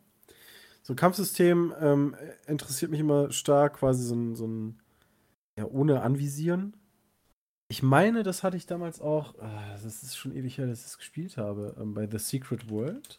So 0.82 0.94
ein 0.94 0.98
Kampfsystem 0.98 1.76
ähm, 1.80 2.16
interessiert 2.48 2.90
mich 2.90 3.02
immer 3.02 3.32
stark, 3.32 3.76
quasi 3.76 4.04
so 4.04 4.16
ein, 4.16 4.34
so 4.34 4.48
ein 4.48 4.82
ja, 5.60 5.66
ohne 5.66 6.02
Anvisieren. 6.02 6.76
Ich 7.68 7.84
meine, 7.84 8.24
das 8.24 8.42
hatte 8.44 8.58
ich 8.58 8.66
damals 8.66 9.02
auch, 9.02 9.38
ah, 9.40 9.74
das 9.74 9.86
ist 10.04 10.16
schon 10.18 10.36
ewig 10.36 10.58
her, 10.58 10.66
dass 10.68 10.80
ich 10.82 10.86
es 10.88 10.98
gespielt 10.98 11.38
habe, 11.38 11.76
ähm, 11.80 11.94
bei 11.94 12.08
The 12.10 12.18
Secret 12.20 12.70
World. 12.70 13.18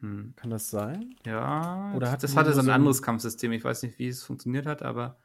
hm. 0.00 0.34
Kann 0.36 0.50
das 0.50 0.68
sein? 0.70 1.16
ja, 1.26 1.94
Oder 1.94 2.06
das, 2.06 2.12
hatten 2.12 2.22
das 2.22 2.36
hatte 2.36 2.52
so 2.54 2.60
ein 2.60 2.70
anderes 2.70 3.02
Kampfsystem. 3.02 3.52
Ich 3.52 3.64
weiß 3.64 3.82
nicht, 3.84 3.98
wie 3.98 4.08
es 4.08 4.22
funktioniert 4.24 4.66
hat, 4.66 4.82
aber 4.82 5.16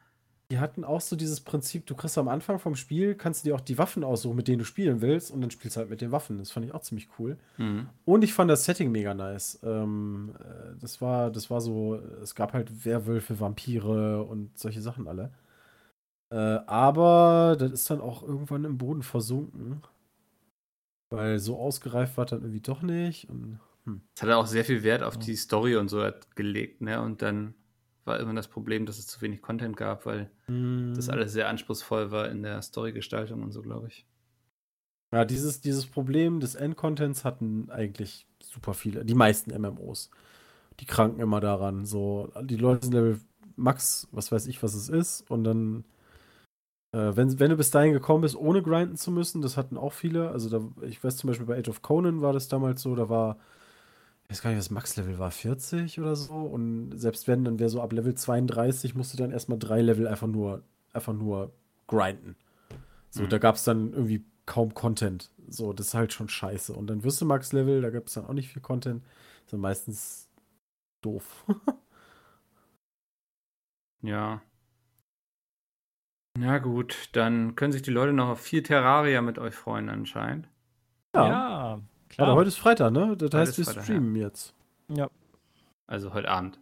Die 0.51 0.59
hatten 0.59 0.83
auch 0.85 1.01
so 1.01 1.15
dieses 1.17 1.41
Prinzip, 1.41 1.85
du 1.87 1.95
kriegst 1.95 2.17
am 2.17 2.29
Anfang 2.29 2.57
vom 2.59 2.75
Spiel, 2.75 3.15
kannst 3.15 3.43
du 3.43 3.49
dir 3.49 3.55
auch 3.55 3.61
die 3.61 3.77
Waffen 3.77 4.03
aussuchen, 4.05 4.35
mit 4.37 4.47
denen 4.47 4.59
du 4.59 4.65
spielen 4.65 5.01
willst, 5.01 5.29
und 5.31 5.41
dann 5.41 5.51
spielst 5.51 5.75
du 5.75 5.81
halt 5.81 5.89
mit 5.89 5.99
den 6.01 6.11
Waffen. 6.13 6.37
Das 6.37 6.51
fand 6.51 6.65
ich 6.65 6.73
auch 6.73 6.81
ziemlich 6.81 7.09
cool. 7.19 7.37
hm. 7.57 7.89
Und 8.05 8.23
ich 8.23 8.33
fand 8.33 8.49
das 8.49 8.63
Setting 8.65 8.91
mega 8.91 9.13
nice. 9.13 9.59
Ähm, 9.63 10.35
äh, 10.39 10.79
das 10.79 11.01
war, 11.01 11.31
das 11.31 11.49
war 11.49 11.59
so, 11.61 11.95
es 12.23 12.35
gab 12.35 12.53
halt 12.53 12.85
Werwölfe, 12.85 13.39
Vampire 13.39 14.23
und 14.23 14.57
solche 14.57 14.81
Sachen 14.81 15.07
alle. 15.07 15.31
Äh, 16.29 16.35
aber 16.35 17.55
das 17.57 17.71
ist 17.71 17.89
dann 17.89 18.01
auch 18.01 18.23
irgendwann 18.23 18.65
im 18.65 18.77
Boden 18.77 19.03
versunken. 19.03 19.81
Weil 21.09 21.39
so 21.39 21.57
ausgereift 21.57 22.17
war 22.17 22.25
dann 22.25 22.41
irgendwie 22.41 22.61
doch 22.61 22.81
nicht. 22.81 23.29
Und, 23.29 23.59
hm. 23.85 24.01
es 24.15 24.21
hat 24.23 24.29
auch 24.31 24.45
sehr 24.47 24.65
viel 24.65 24.83
Wert 24.83 25.03
auf 25.03 25.17
die 25.17 25.35
Story 25.35 25.77
und 25.77 25.87
so 25.87 26.05
gelegt, 26.35 26.81
ne? 26.81 27.01
Und 27.01 27.21
dann 27.21 27.53
war 28.03 28.19
immer 28.19 28.33
das 28.33 28.47
Problem, 28.47 28.85
dass 28.85 28.97
es 28.97 29.07
zu 29.07 29.21
wenig 29.21 29.41
Content 29.41 29.77
gab, 29.77 30.05
weil 30.05 30.29
Mhm. 30.47 30.93
das 30.95 31.09
alles 31.09 31.33
sehr 31.33 31.47
anspruchsvoll 31.49 32.11
war 32.11 32.29
in 32.29 32.43
der 32.43 32.61
Storygestaltung 32.61 33.43
und 33.43 33.51
so, 33.51 33.61
glaube 33.61 33.87
ich. 33.87 34.05
Ja, 35.13 35.23
dieses, 35.23 35.61
dieses 35.61 35.85
Problem 35.85 36.39
des 36.39 36.55
Endcontents 36.55 37.23
hatten 37.23 37.69
eigentlich 37.69 38.25
super 38.41 38.73
viele, 38.73 39.05
die 39.05 39.15
meisten 39.15 39.51
MMOs. 39.51 40.09
Die 40.79 40.85
kranken 40.85 41.21
immer 41.21 41.39
daran. 41.39 41.85
So, 41.85 42.31
die 42.41 42.57
Leute 42.57 42.85
sind 42.85 42.93
Level 42.93 43.19
Max, 43.55 44.07
was 44.11 44.31
weiß 44.31 44.47
ich, 44.47 44.61
was 44.63 44.73
es 44.75 44.89
ist, 44.89 45.29
und 45.31 45.43
dann, 45.43 45.85
äh, 46.91 47.15
wenn, 47.15 47.39
wenn 47.39 47.49
du 47.51 47.57
bis 47.57 47.71
dahin 47.71 47.93
gekommen 47.93 48.21
bist, 48.21 48.35
ohne 48.35 48.61
grinden 48.63 48.95
zu 48.97 49.11
müssen, 49.11 49.41
das 49.41 49.57
hatten 49.57 49.77
auch 49.77 49.93
viele. 49.93 50.31
Also, 50.31 50.49
da, 50.49 50.85
ich 50.85 51.03
weiß 51.03 51.17
zum 51.17 51.29
Beispiel 51.29 51.45
bei 51.47 51.57
Age 51.59 51.69
of 51.69 51.81
Conan 51.81 52.21
war 52.21 52.33
das 52.33 52.47
damals 52.47 52.81
so, 52.81 52.95
da 52.95 53.09
war, 53.09 53.37
ich 54.25 54.31
weiß 54.31 54.41
gar 54.43 54.49
nicht, 54.51 54.59
was 54.59 54.71
Max-Level 54.71 55.19
war, 55.19 55.31
40 55.31 55.99
oder 55.99 56.15
so. 56.15 56.33
Und 56.33 56.93
selbst 56.97 57.27
wenn, 57.27 57.45
dann 57.45 57.59
wäre 57.59 57.69
so 57.69 57.81
ab 57.81 57.93
Level 57.93 58.15
32, 58.15 58.95
musst 58.95 59.13
du 59.13 59.17
dann 59.17 59.31
erstmal 59.31 59.59
drei 59.59 59.81
Level 59.81 60.07
einfach 60.07 60.27
nur, 60.27 60.63
einfach 60.93 61.13
nur 61.13 61.51
grinden. 61.87 62.35
So, 63.09 63.25
Mhm. 63.25 63.29
da 63.29 63.37
gab 63.39 63.55
es 63.55 63.63
dann 63.65 63.93
irgendwie 63.93 64.25
kaum 64.45 64.73
Content. 64.73 65.31
So, 65.49 65.73
das 65.73 65.87
ist 65.89 65.93
halt 65.95 66.13
schon 66.13 66.29
scheiße. 66.29 66.73
Und 66.73 66.87
dann 66.89 67.03
wirst 67.03 67.21
du 67.21 67.25
Max-Level, 67.25 67.81
da 67.81 67.89
gab 67.91 68.07
es 68.07 68.13
dann 68.15 68.25
auch 68.27 68.33
nicht 68.33 68.49
viel 68.53 68.61
Content. 68.61 69.03
Ist 69.45 69.53
dann 69.53 69.61
meistens 69.61 70.29
doof. 71.01 71.45
Ja. 74.01 74.41
Ja, 76.39 76.57
gut, 76.59 77.09
dann 77.13 77.55
können 77.55 77.71
sich 77.71 77.81
die 77.81 77.91
Leute 77.91 78.13
noch 78.13 78.27
auf 78.29 78.41
vier 78.41 78.63
Terraria 78.63 79.21
mit 79.21 79.39
euch 79.39 79.55
freuen, 79.55 79.89
anscheinend. 79.89 80.49
Ja, 81.15 81.27
Ja, 81.27 81.81
klar. 82.09 82.35
heute 82.35 82.49
ist 82.49 82.57
Freitag, 82.57 82.91
ne? 82.91 83.15
Das 83.17 83.27
Heute 83.27 83.37
heißt, 83.39 83.57
wir 83.57 83.65
Freitag, 83.65 83.83
streamen 83.83 84.15
jetzt. 84.15 84.53
Also 85.87 86.13
heute 86.13 86.29
Abend. 86.29 86.59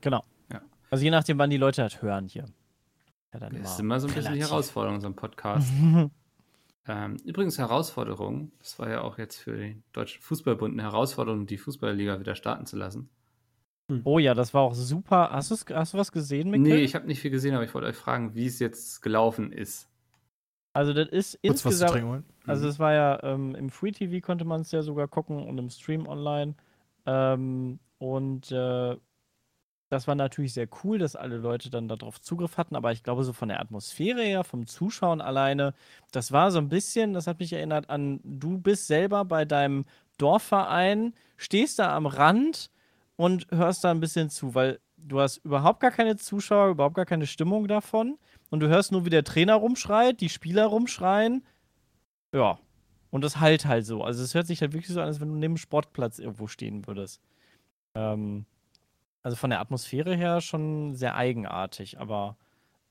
genau. 0.00 0.22
Ja. 0.52 0.60
Also 0.90 1.02
je 1.04 1.10
nachdem, 1.10 1.38
wann 1.38 1.50
die 1.50 1.56
Leute 1.56 1.82
das 1.82 2.02
hören 2.02 2.28
hier. 2.28 2.44
Ja, 3.32 3.40
dann 3.40 3.54
Das 3.54 3.72
ist 3.72 3.80
immer 3.80 3.98
so 4.00 4.06
ein 4.06 4.14
bisschen 4.14 4.32
die 4.34 4.38
relativ. 4.40 4.50
Herausforderung 4.50 4.96
in 4.96 5.00
so 5.00 5.06
einem 5.08 5.16
Podcast. 5.16 5.70
ähm, 6.86 7.16
übrigens 7.24 7.58
Herausforderung, 7.58 8.52
das 8.58 8.78
war 8.78 8.88
ja 8.90 9.00
auch 9.00 9.18
jetzt 9.18 9.38
für 9.38 9.56
den 9.56 9.82
Deutschen 9.92 10.22
Fußballbund 10.22 10.74
eine 10.74 10.82
Herausforderung, 10.82 11.46
die 11.46 11.58
Fußballliga 11.58 12.20
wieder 12.20 12.34
starten 12.34 12.66
zu 12.66 12.76
lassen. 12.76 13.08
Oh 14.04 14.18
ja, 14.18 14.34
das 14.34 14.52
war 14.54 14.62
auch 14.62 14.74
super. 14.74 15.30
Hast, 15.30 15.50
du's- 15.50 15.64
hast 15.72 15.94
du 15.94 15.98
was 15.98 16.12
gesehen, 16.12 16.50
Mikkel? 16.50 16.74
Nee, 16.76 16.82
ich 16.84 16.94
habe 16.94 17.06
nicht 17.06 17.20
viel 17.20 17.30
gesehen, 17.30 17.54
aber 17.54 17.64
ich 17.64 17.74
wollte 17.74 17.88
euch 17.88 17.96
fragen, 17.96 18.34
wie 18.34 18.46
es 18.46 18.58
jetzt 18.58 19.02
gelaufen 19.02 19.52
ist. 19.52 19.88
Also 20.74 20.92
das 20.92 21.08
ist 21.08 21.38
Kurz 21.42 21.44
was 21.44 21.60
zu 21.62 21.68
insgesamt 21.68 21.92
trinken 21.92 22.08
holen. 22.10 22.24
Also 22.46 22.68
es 22.68 22.78
war 22.78 22.92
ja 22.92 23.22
ähm, 23.22 23.54
im 23.54 23.70
Free 23.70 23.90
TV 23.92 24.24
konnte 24.24 24.44
man 24.44 24.60
es 24.60 24.70
ja 24.70 24.82
sogar 24.82 25.08
gucken 25.08 25.42
und 25.42 25.58
im 25.58 25.70
Stream 25.70 26.06
online. 26.06 26.54
Ähm, 27.06 27.78
und 27.98 28.52
äh, 28.52 28.96
das 29.90 30.06
war 30.06 30.14
natürlich 30.14 30.52
sehr 30.52 30.68
cool, 30.84 30.98
dass 30.98 31.16
alle 31.16 31.38
Leute 31.38 31.70
dann 31.70 31.88
darauf 31.88 32.20
Zugriff 32.20 32.58
hatten, 32.58 32.76
aber 32.76 32.92
ich 32.92 33.02
glaube, 33.02 33.24
so 33.24 33.32
von 33.32 33.48
der 33.48 33.60
Atmosphäre 33.60 34.22
her, 34.22 34.44
vom 34.44 34.66
Zuschauen 34.66 35.22
alleine, 35.22 35.72
das 36.12 36.30
war 36.30 36.50
so 36.50 36.58
ein 36.58 36.68
bisschen, 36.68 37.14
das 37.14 37.26
hat 37.26 37.40
mich 37.40 37.54
erinnert 37.54 37.88
an, 37.88 38.20
du 38.22 38.58
bist 38.58 38.86
selber 38.86 39.24
bei 39.24 39.46
deinem 39.46 39.86
Dorfverein, 40.18 41.14
stehst 41.38 41.78
da 41.78 41.96
am 41.96 42.04
Rand 42.06 42.70
und 43.18 43.48
hörst 43.50 43.82
da 43.82 43.90
ein 43.90 43.98
bisschen 43.98 44.30
zu, 44.30 44.54
weil 44.54 44.78
du 44.96 45.18
hast 45.20 45.38
überhaupt 45.38 45.80
gar 45.80 45.90
keine 45.90 46.16
Zuschauer, 46.16 46.70
überhaupt 46.70 46.94
gar 46.94 47.04
keine 47.04 47.26
Stimmung 47.26 47.66
davon 47.66 48.16
und 48.48 48.60
du 48.60 48.68
hörst 48.68 48.92
nur, 48.92 49.04
wie 49.04 49.10
der 49.10 49.24
Trainer 49.24 49.56
rumschreit, 49.56 50.20
die 50.20 50.28
Spieler 50.28 50.66
rumschreien. 50.66 51.44
Ja. 52.32 52.58
Und 53.10 53.24
das 53.24 53.40
halt 53.40 53.64
halt 53.64 53.86
so. 53.86 54.04
Also 54.04 54.22
es 54.22 54.34
hört 54.34 54.46
sich 54.46 54.60
halt 54.60 54.72
wirklich 54.72 54.92
so 54.92 55.00
an, 55.00 55.08
als 55.08 55.20
wenn 55.20 55.28
du 55.28 55.34
neben 55.34 55.54
dem 55.54 55.56
Sportplatz 55.56 56.20
irgendwo 56.20 56.46
stehen 56.46 56.86
würdest. 56.86 57.20
Ähm, 57.94 58.46
also 59.22 59.36
von 59.36 59.50
der 59.50 59.60
Atmosphäre 59.60 60.14
her 60.14 60.40
schon 60.40 60.94
sehr 60.94 61.16
eigenartig, 61.16 61.98
aber 61.98 62.36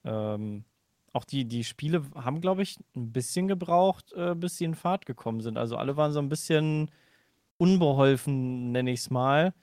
ähm, 0.03 0.65
auch 1.13 1.23
die, 1.23 1.45
die 1.45 1.63
Spiele 1.63 2.03
haben, 2.15 2.41
glaube 2.41 2.63
ich, 2.63 2.77
ein 2.97 3.13
bisschen 3.13 3.47
gebraucht, 3.47 4.11
äh, 4.13 4.35
bis 4.35 4.57
sie 4.57 4.65
in 4.65 4.75
Fahrt 4.75 5.05
gekommen 5.05 5.39
sind. 5.39 5.57
Also 5.57 5.77
alle 5.77 5.95
waren 5.95 6.11
so 6.11 6.19
ein 6.19 6.29
bisschen 6.29 6.91
unbeholfen, 7.57 8.73
nenne 8.73 8.91
ich 8.91 8.99
es 9.01 9.09
mal. 9.09 9.53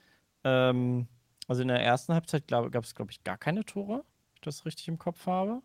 Ähm, 0.45 1.07
also 1.47 1.61
in 1.61 1.67
der 1.67 1.81
ersten 1.83 2.13
Halbzeit 2.13 2.47
gab 2.47 2.83
es, 2.83 2.95
glaube 2.95 3.11
ich, 3.11 3.23
gar 3.23 3.37
keine 3.37 3.65
Tore, 3.65 3.97
wenn 3.97 4.33
ich 4.35 4.41
das 4.41 4.65
richtig 4.65 4.87
im 4.87 4.97
Kopf 4.97 5.25
habe. 5.27 5.61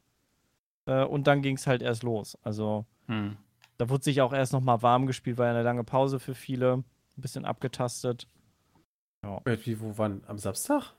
Äh, 0.87 1.05
und 1.05 1.27
dann 1.27 1.43
ging 1.43 1.57
es 1.57 1.67
halt 1.67 1.83
erst 1.83 2.03
los. 2.03 2.37
Also 2.43 2.87
Hm. 3.07 3.37
da 3.79 3.89
wurde 3.89 4.03
sich 4.05 4.21
auch 4.23 4.33
erst 4.33 4.53
noch 4.53 4.61
mal 4.61 4.83
warm 4.83 5.07
gespielt, 5.07 5.39
war 5.39 5.47
ja 5.47 5.53
eine 5.53 5.63
lange 5.63 5.85
Pause 5.85 6.19
für 6.19 6.35
viele. 6.35 6.79
Ein 7.17 7.23
bisschen 7.23 7.45
abgetastet. 7.45 8.27
Äh, 9.23 9.57
Wie, 9.65 9.81
wo 9.81 9.99
wann? 9.99 10.23
Am 10.27 10.39
Samstag? 10.39 10.95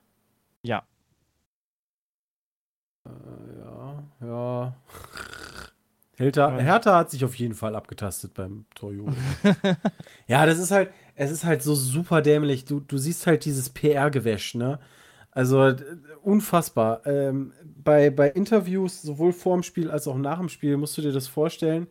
Ja. 0.63 0.83
Äh, 3.07 3.59
ja, 3.59 4.03
ja. 4.21 4.75
Hertha, 6.17 6.49
Ja. 6.51 6.57
Hertha 6.59 6.97
hat 6.97 7.09
sich 7.09 7.25
auf 7.25 7.33
jeden 7.35 7.55
Fall 7.55 7.75
abgetastet 7.75 8.35
beim 8.35 8.65
Torjubel. 8.75 9.15
ja, 10.27 10.45
das 10.45 10.59
ist 10.59 10.69
halt, 10.69 10.93
es 11.21 11.29
ist 11.29 11.43
halt 11.43 11.61
so 11.61 11.75
super 11.75 12.23
dämlich. 12.23 12.65
Du, 12.65 12.79
du 12.79 12.97
siehst 12.97 13.27
halt 13.27 13.45
dieses 13.45 13.69
PR-Gewäsch, 13.69 14.55
ne? 14.55 14.79
Also 15.29 15.67
äh, 15.67 15.75
unfassbar. 16.23 17.05
Ähm, 17.05 17.53
bei, 17.63 18.09
bei 18.09 18.29
Interviews, 18.29 19.03
sowohl 19.03 19.31
vor 19.31 19.55
dem 19.55 19.61
Spiel 19.61 19.91
als 19.91 20.07
auch 20.07 20.17
nach 20.17 20.39
dem 20.39 20.49
Spiel, 20.49 20.77
musst 20.77 20.97
du 20.97 21.03
dir 21.03 21.11
das 21.11 21.27
vorstellen. 21.27 21.87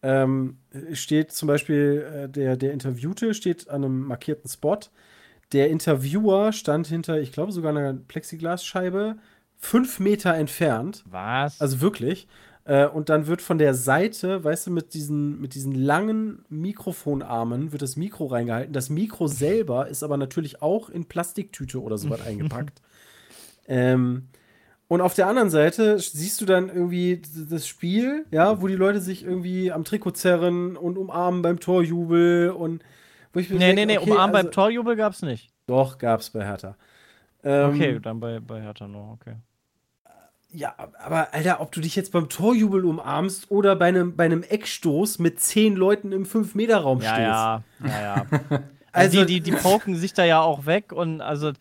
Ähm, 0.00 0.58
steht 0.92 1.32
zum 1.32 1.48
Beispiel 1.48 2.06
äh, 2.14 2.28
der, 2.28 2.56
der 2.56 2.72
Interviewte 2.72 3.34
steht 3.34 3.68
an 3.68 3.84
einem 3.84 4.02
markierten 4.04 4.48
Spot. 4.48 4.78
Der 5.50 5.70
Interviewer 5.70 6.52
stand 6.52 6.86
hinter, 6.86 7.20
ich 7.20 7.32
glaube, 7.32 7.50
sogar 7.50 7.76
einer 7.76 7.94
Plexiglasscheibe, 7.94 9.16
fünf 9.56 9.98
Meter 9.98 10.34
entfernt. 10.34 11.02
Was? 11.10 11.60
Also 11.60 11.80
wirklich. 11.80 12.28
Äh, 12.68 12.86
und 12.86 13.08
dann 13.08 13.26
wird 13.26 13.40
von 13.40 13.56
der 13.56 13.72
Seite, 13.72 14.44
weißt 14.44 14.66
du, 14.66 14.70
mit 14.70 14.92
diesen, 14.92 15.40
mit 15.40 15.54
diesen 15.54 15.72
langen 15.72 16.44
Mikrofonarmen 16.50 17.72
wird 17.72 17.80
das 17.80 17.96
Mikro 17.96 18.26
reingehalten. 18.26 18.74
Das 18.74 18.90
Mikro 18.90 19.26
selber 19.26 19.88
ist 19.88 20.02
aber 20.02 20.18
natürlich 20.18 20.60
auch 20.60 20.90
in 20.90 21.06
Plastiktüte 21.06 21.80
oder 21.80 21.96
sowas 21.96 22.20
eingepackt. 22.26 22.82
Ähm, 23.66 24.28
und 24.86 25.00
auf 25.00 25.14
der 25.14 25.28
anderen 25.28 25.48
Seite 25.48 25.98
siehst 25.98 26.42
du 26.42 26.44
dann 26.44 26.68
irgendwie 26.68 27.22
das 27.48 27.66
Spiel, 27.66 28.26
ja, 28.30 28.60
wo 28.60 28.68
die 28.68 28.76
Leute 28.76 29.00
sich 29.00 29.24
irgendwie 29.24 29.72
am 29.72 29.84
Trikot 29.84 30.12
zerren 30.12 30.76
und 30.76 30.98
umarmen 30.98 31.40
beim 31.40 31.60
Torjubel 31.60 32.50
und 32.50 32.84
wo 33.32 33.40
ich 33.40 33.48
mir 33.48 33.56
nee, 33.56 33.66
denke, 33.68 33.80
nee, 33.80 33.86
nee, 33.86 33.98
okay, 33.98 34.10
umarmen 34.10 34.36
also, 34.36 34.46
beim 34.46 34.52
Torjubel 34.52 34.96
gab's 34.96 35.22
nicht. 35.22 35.50
Doch, 35.66 35.96
gab's 35.96 36.28
bei 36.30 36.44
Hertha. 36.44 36.76
Ähm, 37.42 37.70
okay, 37.70 37.98
dann 37.98 38.20
bei, 38.20 38.40
bei 38.40 38.60
Hertha 38.60 38.86
noch, 38.86 39.12
okay. 39.12 39.36
Ja, 40.50 40.74
aber 40.98 41.34
Alter, 41.34 41.60
ob 41.60 41.72
du 41.72 41.80
dich 41.80 41.94
jetzt 41.94 42.12
beim 42.12 42.28
Torjubel 42.30 42.84
umarmst 42.84 43.50
oder 43.50 43.76
bei 43.76 43.86
einem, 43.86 44.16
bei 44.16 44.24
einem 44.24 44.42
Eckstoß 44.42 45.18
mit 45.18 45.40
zehn 45.40 45.76
Leuten 45.76 46.10
im 46.12 46.24
5-Meter-Raum 46.24 47.00
stehst. 47.00 47.18
Ja, 47.18 47.64
ja, 47.84 47.88
ja, 47.88 48.26
ja. 48.50 48.62
Also, 48.90 49.18
also 49.18 49.24
die, 49.24 49.40
die, 49.40 49.50
die 49.50 49.56
poken 49.56 49.94
sich 49.96 50.14
da 50.14 50.24
ja 50.24 50.40
auch 50.40 50.64
weg 50.64 50.92
und 50.92 51.20
also, 51.20 51.52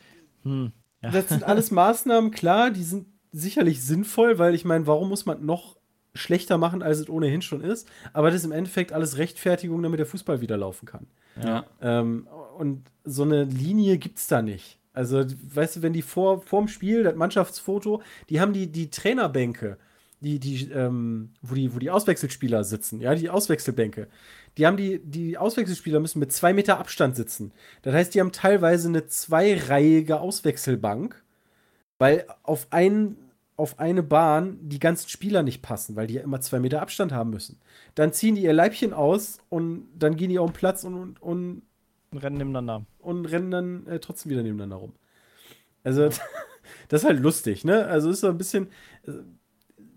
hm. 0.43 0.71
Ja. 1.01 1.11
das 1.11 1.27
sind 1.27 1.43
alles 1.43 1.69
Maßnahmen, 1.71 2.31
klar, 2.31 2.71
die 2.71 2.83
sind 2.83 3.07
sicherlich 3.31 3.83
sinnvoll, 3.83 4.39
weil 4.39 4.55
ich 4.55 4.63
meine, 4.63 4.87
warum 4.87 5.09
muss 5.09 5.25
man 5.25 5.45
noch 5.45 5.77
schlechter 6.13 6.57
machen, 6.57 6.81
als 6.81 6.99
es 6.99 7.09
ohnehin 7.09 7.41
schon 7.41 7.61
ist? 7.61 7.87
Aber 8.13 8.31
das 8.31 8.37
ist 8.37 8.45
im 8.45 8.51
Endeffekt 8.51 8.93
alles 8.93 9.17
Rechtfertigung, 9.17 9.83
damit 9.83 9.99
der 9.99 10.05
Fußball 10.05 10.41
wieder 10.41 10.57
laufen 10.57 10.85
kann. 10.85 11.07
Ja. 11.43 11.65
Ähm, 11.81 12.27
und 12.57 12.89
so 13.03 13.23
eine 13.23 13.43
Linie 13.43 13.97
gibt's 13.97 14.27
da 14.27 14.41
nicht. 14.41 14.79
Also, 14.97 15.23
weißt 15.53 15.75
du, 15.75 15.81
wenn 15.83 15.93
die 15.93 16.01
vor 16.01 16.41
vorm 16.41 16.67
Spiel, 16.67 17.03
das 17.03 17.15
Mannschaftsfoto, 17.15 18.01
die 18.31 18.41
haben 18.41 18.51
die, 18.51 18.65
die 18.71 18.89
Trainerbänke, 18.89 19.77
die, 20.21 20.39
die, 20.39 20.71
ähm, 20.71 21.33
wo 21.43 21.53
die, 21.53 21.75
wo 21.75 21.77
die 21.77 21.91
Auswechselspieler 21.91 22.63
sitzen, 22.63 22.99
ja, 22.99 23.13
die 23.13 23.29
Auswechselbänke. 23.29 24.07
Die 24.57 24.65
haben 24.65 24.75
die, 24.75 24.97
die 24.97 25.37
Auswechselspieler 25.37 25.99
müssen 25.99 26.17
mit 26.17 26.33
zwei 26.33 26.51
Meter 26.51 26.79
Abstand 26.79 27.15
sitzen. 27.15 27.51
Das 27.83 27.93
heißt, 27.93 28.15
die 28.15 28.19
haben 28.19 28.31
teilweise 28.31 28.87
eine 28.87 29.05
zweireihige 29.05 30.19
Auswechselbank, 30.19 31.23
weil 31.99 32.25
auf 32.41 32.65
ein, 32.71 33.17
auf 33.55 33.79
eine 33.79 34.01
Bahn 34.01 34.57
die 34.63 34.79
ganzen 34.79 35.09
Spieler 35.09 35.43
nicht 35.43 35.61
passen, 35.61 35.95
weil 35.95 36.07
die 36.07 36.15
ja 36.15 36.23
immer 36.23 36.41
zwei 36.41 36.59
Meter 36.59 36.81
Abstand 36.81 37.11
haben 37.11 37.29
müssen. 37.29 37.59
Dann 37.93 38.13
ziehen 38.13 38.33
die 38.33 38.41
ihr 38.41 38.53
Leibchen 38.53 38.93
aus 38.93 39.37
und 39.49 39.87
dann 39.95 40.15
gehen 40.15 40.31
die 40.31 40.39
auf 40.39 40.49
den 40.49 40.55
Platz 40.55 40.83
und, 40.83 40.95
und, 40.95 41.21
und 41.21 41.61
Rennen 42.17 42.37
nebeneinander. 42.37 42.85
und 42.99 43.25
rennen 43.25 43.51
dann 43.51 43.87
äh, 43.87 43.99
trotzdem 43.99 44.31
wieder 44.31 44.43
nebeneinander 44.43 44.77
rum. 44.77 44.93
Also, 45.83 46.09
das 46.89 47.03
ist 47.03 47.07
halt 47.07 47.19
lustig, 47.19 47.63
ne? 47.63 47.85
Also, 47.87 48.09
ist 48.09 48.21
so 48.21 48.27
ein 48.27 48.37
bisschen 48.37 48.67
äh, 49.05 49.11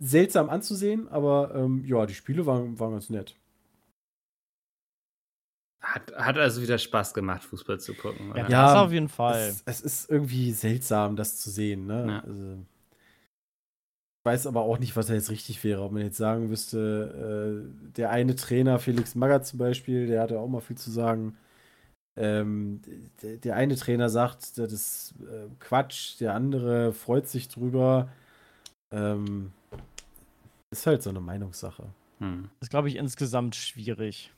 seltsam 0.00 0.50
anzusehen, 0.50 1.08
aber 1.08 1.52
ähm, 1.54 1.84
ja, 1.84 2.06
die 2.06 2.14
Spiele 2.14 2.46
waren, 2.46 2.78
waren 2.78 2.92
ganz 2.92 3.10
nett. 3.10 3.36
Hat, 5.80 6.12
hat 6.14 6.38
also 6.38 6.60
wieder 6.62 6.76
Spaß 6.78 7.14
gemacht, 7.14 7.42
Fußball 7.44 7.80
zu 7.80 7.94
gucken. 7.94 8.26
Ja, 8.28 8.32
Oder? 8.32 8.50
Ja, 8.50 8.66
das 8.66 8.76
auf 8.76 8.92
jeden 8.92 9.08
Fall. 9.08 9.48
Es, 9.48 9.62
es 9.64 9.80
ist 9.80 10.10
irgendwie 10.10 10.52
seltsam, 10.52 11.16
das 11.16 11.38
zu 11.38 11.50
sehen, 11.50 11.86
ne? 11.86 12.06
Ja. 12.06 12.20
Also, 12.20 12.58
ich 14.20 14.24
weiß 14.26 14.46
aber 14.46 14.60
auch 14.60 14.78
nicht, 14.78 14.96
was 14.96 15.06
da 15.06 15.14
jetzt 15.14 15.30
richtig 15.30 15.64
wäre. 15.64 15.82
Ob 15.82 15.92
man 15.92 16.02
jetzt 16.02 16.18
sagen 16.18 16.48
müsste, 16.48 17.64
äh, 17.64 17.92
der 17.96 18.10
eine 18.10 18.36
Trainer, 18.36 18.78
Felix 18.78 19.14
Magath 19.14 19.46
zum 19.46 19.58
Beispiel, 19.58 20.06
der 20.06 20.20
hatte 20.20 20.38
auch 20.38 20.48
mal 20.48 20.60
viel 20.60 20.76
zu 20.76 20.90
sagen. 20.90 21.38
Ähm, 22.16 22.80
der, 23.22 23.56
eine 23.56 23.76
Trainer 23.76 24.08
sagt, 24.08 24.58
das 24.58 24.72
ist 24.72 25.14
äh, 25.22 25.48
Quatsch, 25.58 26.20
der 26.20 26.34
andere 26.34 26.92
freut 26.92 27.28
sich 27.28 27.48
drüber. 27.48 28.08
Ähm, 28.90 29.52
ist 30.70 30.86
halt 30.86 31.02
so 31.02 31.10
eine 31.10 31.20
Meinungssache. 31.20 31.84
Hm. 32.18 32.50
Das 32.58 32.66
ist, 32.66 32.70
glaube 32.70 32.88
ich, 32.88 32.96
insgesamt 32.96 33.56
schwierig. 33.56 34.32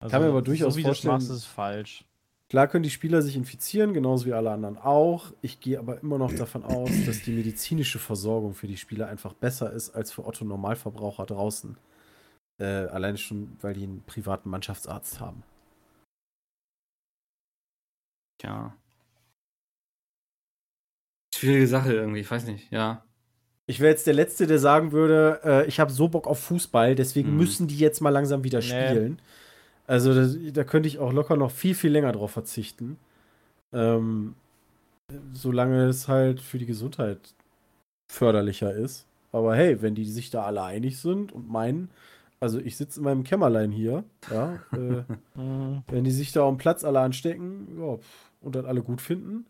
Also, 0.00 0.12
Kann 0.12 0.22
mir 0.22 0.28
aber 0.28 0.42
durchaus 0.42 0.74
so 0.74 0.78
wie 0.78 0.82
du 0.82 0.88
das 0.88 0.98
vorstellen- 0.98 1.14
machst, 1.14 1.30
ist 1.30 1.44
falsch. 1.44 2.04
Klar 2.48 2.68
können 2.68 2.82
die 2.82 2.90
Spieler 2.90 3.22
sich 3.22 3.34
infizieren, 3.34 3.94
genauso 3.94 4.26
wie 4.26 4.34
alle 4.34 4.50
anderen 4.50 4.76
auch. 4.76 5.32
Ich 5.40 5.60
gehe 5.60 5.78
aber 5.78 6.02
immer 6.02 6.18
noch 6.18 6.34
davon 6.34 6.64
aus, 6.64 6.90
dass 7.06 7.22
die 7.22 7.32
medizinische 7.32 7.98
Versorgung 7.98 8.52
für 8.52 8.66
die 8.66 8.76
Spieler 8.76 9.06
einfach 9.06 9.32
besser 9.32 9.72
ist 9.72 9.94
als 9.94 10.12
für 10.12 10.26
Otto 10.26 10.44
Normalverbraucher 10.44 11.24
draußen. 11.24 11.78
Äh, 12.58 12.64
alleine 12.64 13.16
schon, 13.16 13.56
weil 13.62 13.72
die 13.72 13.84
einen 13.84 14.02
privaten 14.02 14.50
Mannschaftsarzt 14.50 15.18
haben. 15.18 15.44
Tja. 18.42 18.74
Schwierige 21.32 21.68
Sache 21.68 21.92
irgendwie, 21.92 22.20
ich 22.20 22.30
weiß 22.30 22.46
nicht, 22.46 22.72
ja. 22.72 23.04
Ich 23.66 23.78
wäre 23.78 23.90
jetzt 23.90 24.06
der 24.08 24.14
Letzte, 24.14 24.48
der 24.48 24.58
sagen 24.58 24.90
würde, 24.90 25.40
äh, 25.44 25.66
ich 25.66 25.78
habe 25.78 25.92
so 25.92 26.08
Bock 26.08 26.26
auf 26.26 26.40
Fußball, 26.40 26.96
deswegen 26.96 27.30
Mhm. 27.30 27.36
müssen 27.36 27.68
die 27.68 27.78
jetzt 27.78 28.00
mal 28.00 28.10
langsam 28.10 28.42
wieder 28.42 28.58
Nee. 28.58 28.64
spielen. 28.66 29.22
Also 29.86 30.12
da, 30.12 30.26
da 30.52 30.64
könnte 30.64 30.88
ich 30.88 30.98
auch 30.98 31.12
locker 31.12 31.36
noch 31.36 31.52
viel, 31.52 31.74
viel 31.76 31.92
länger 31.92 32.10
drauf 32.12 32.32
verzichten. 32.32 32.98
Ähm, 33.72 34.34
solange 35.32 35.86
es 35.86 36.08
halt 36.08 36.40
für 36.40 36.58
die 36.58 36.66
Gesundheit 36.66 37.18
förderlicher 38.12 38.74
ist. 38.74 39.06
Aber 39.30 39.54
hey, 39.54 39.80
wenn 39.82 39.94
die 39.94 40.04
sich 40.04 40.30
da 40.30 40.42
alle 40.44 40.62
einig 40.62 40.98
sind 40.98 41.32
und 41.32 41.48
meinen, 41.48 41.90
also 42.40 42.58
ich 42.58 42.76
sitze 42.76 42.98
in 43.00 43.04
meinem 43.04 43.24
Kämmerlein 43.24 43.70
hier, 43.70 44.02
ja, 44.30 44.54
äh, 44.72 45.02
Mhm. 45.36 45.82
wenn 45.88 46.04
die 46.04 46.10
sich 46.10 46.32
da 46.32 46.46
am 46.46 46.58
Platz 46.58 46.84
alle 46.84 47.00
anstecken, 47.00 47.78
ja, 47.80 47.96
pf, 47.96 48.30
und 48.42 48.54
dann 48.54 48.66
alle 48.66 48.82
gut 48.82 49.00
finden, 49.00 49.46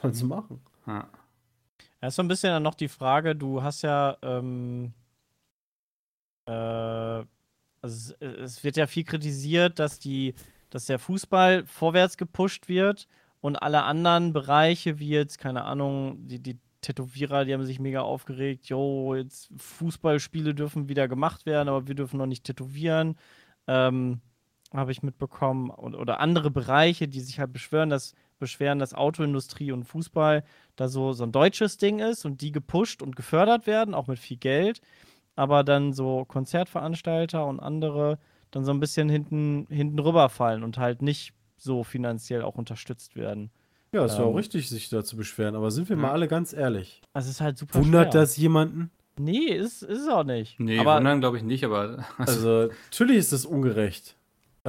sollen 0.00 0.14
sie 0.14 0.24
machen. 0.24 0.60
ja. 0.86 1.08
Ja, 2.02 2.08
ist 2.08 2.16
so 2.16 2.22
ein 2.22 2.28
bisschen 2.28 2.50
dann 2.50 2.62
noch 2.62 2.74
die 2.74 2.88
Frage, 2.88 3.34
du 3.34 3.62
hast 3.62 3.82
ja, 3.82 4.18
ähm, 4.22 4.92
äh, 6.46 6.52
also 6.52 7.26
es, 7.82 8.10
es 8.20 8.64
wird 8.64 8.76
ja 8.76 8.86
viel 8.86 9.04
kritisiert, 9.04 9.78
dass 9.78 9.98
die, 9.98 10.34
dass 10.70 10.86
der 10.86 10.98
Fußball 10.98 11.64
vorwärts 11.66 12.16
gepusht 12.18 12.68
wird 12.68 13.08
und 13.40 13.56
alle 13.56 13.84
anderen 13.84 14.32
Bereiche, 14.32 14.98
wie 14.98 15.08
jetzt, 15.08 15.38
keine 15.38 15.64
Ahnung, 15.64 16.26
die, 16.28 16.38
die 16.38 16.58
Tätowierer, 16.82 17.44
die 17.44 17.54
haben 17.54 17.64
sich 17.64 17.80
mega 17.80 18.02
aufgeregt, 18.02 18.66
jo, 18.68 19.14
jetzt 19.14 19.50
Fußballspiele 19.56 20.54
dürfen 20.54 20.88
wieder 20.88 21.08
gemacht 21.08 21.46
werden, 21.46 21.68
aber 21.68 21.88
wir 21.88 21.94
dürfen 21.94 22.18
noch 22.18 22.26
nicht 22.26 22.44
tätowieren. 22.44 23.16
Ähm, 23.66 24.20
habe 24.76 24.92
ich 24.92 25.02
mitbekommen. 25.02 25.70
Und, 25.70 25.94
oder 25.94 26.20
andere 26.20 26.50
Bereiche, 26.50 27.08
die 27.08 27.20
sich 27.20 27.38
halt 27.40 27.52
beschweren, 27.52 27.90
dass, 27.90 28.14
beschweren, 28.38 28.78
dass 28.78 28.94
Autoindustrie 28.94 29.72
und 29.72 29.84
Fußball 29.84 30.44
da 30.76 30.88
so, 30.88 31.12
so 31.12 31.24
ein 31.24 31.32
deutsches 31.32 31.76
Ding 31.78 31.98
ist 31.98 32.24
und 32.24 32.40
die 32.40 32.52
gepusht 32.52 33.02
und 33.02 33.16
gefördert 33.16 33.66
werden, 33.66 33.94
auch 33.94 34.06
mit 34.06 34.18
viel 34.18 34.36
Geld, 34.36 34.80
aber 35.34 35.64
dann 35.64 35.92
so 35.92 36.24
Konzertveranstalter 36.26 37.44
und 37.46 37.60
andere 37.60 38.18
dann 38.50 38.64
so 38.64 38.72
ein 38.72 38.80
bisschen 38.80 39.08
hinten, 39.08 39.66
hinten 39.70 39.98
rüberfallen 39.98 40.62
und 40.62 40.78
halt 40.78 41.02
nicht 41.02 41.32
so 41.56 41.84
finanziell 41.84 42.42
auch 42.42 42.54
unterstützt 42.56 43.16
werden. 43.16 43.50
Ja, 43.92 44.04
ist 44.04 44.18
ja 44.18 44.24
Ähm. 44.24 44.28
auch 44.28 44.36
richtig, 44.36 44.68
sich 44.68 44.88
da 44.88 45.04
zu 45.04 45.16
beschweren, 45.16 45.54
aber 45.54 45.70
sind 45.70 45.88
wir 45.88 45.96
mal 45.96 46.10
alle 46.10 46.28
ganz 46.28 46.52
ehrlich. 46.52 47.00
Also 47.12 47.28
es 47.28 47.36
ist 47.36 47.40
halt 47.40 47.56
super 47.58 47.78
Wundert 47.78 48.12
schwer. 48.12 48.20
das 48.22 48.36
jemanden? 48.36 48.90
Nee, 49.18 49.46
ist, 49.46 49.82
ist 49.82 50.02
es 50.02 50.08
auch 50.08 50.24
nicht. 50.24 50.60
Nee, 50.60 50.78
aber 50.78 50.96
wundern 50.98 51.20
glaube 51.20 51.38
ich 51.38 51.42
nicht, 51.42 51.64
aber 51.64 52.04
Also, 52.18 52.68
natürlich 52.90 53.16
ist 53.16 53.32
das 53.32 53.46
ungerecht. 53.46 54.14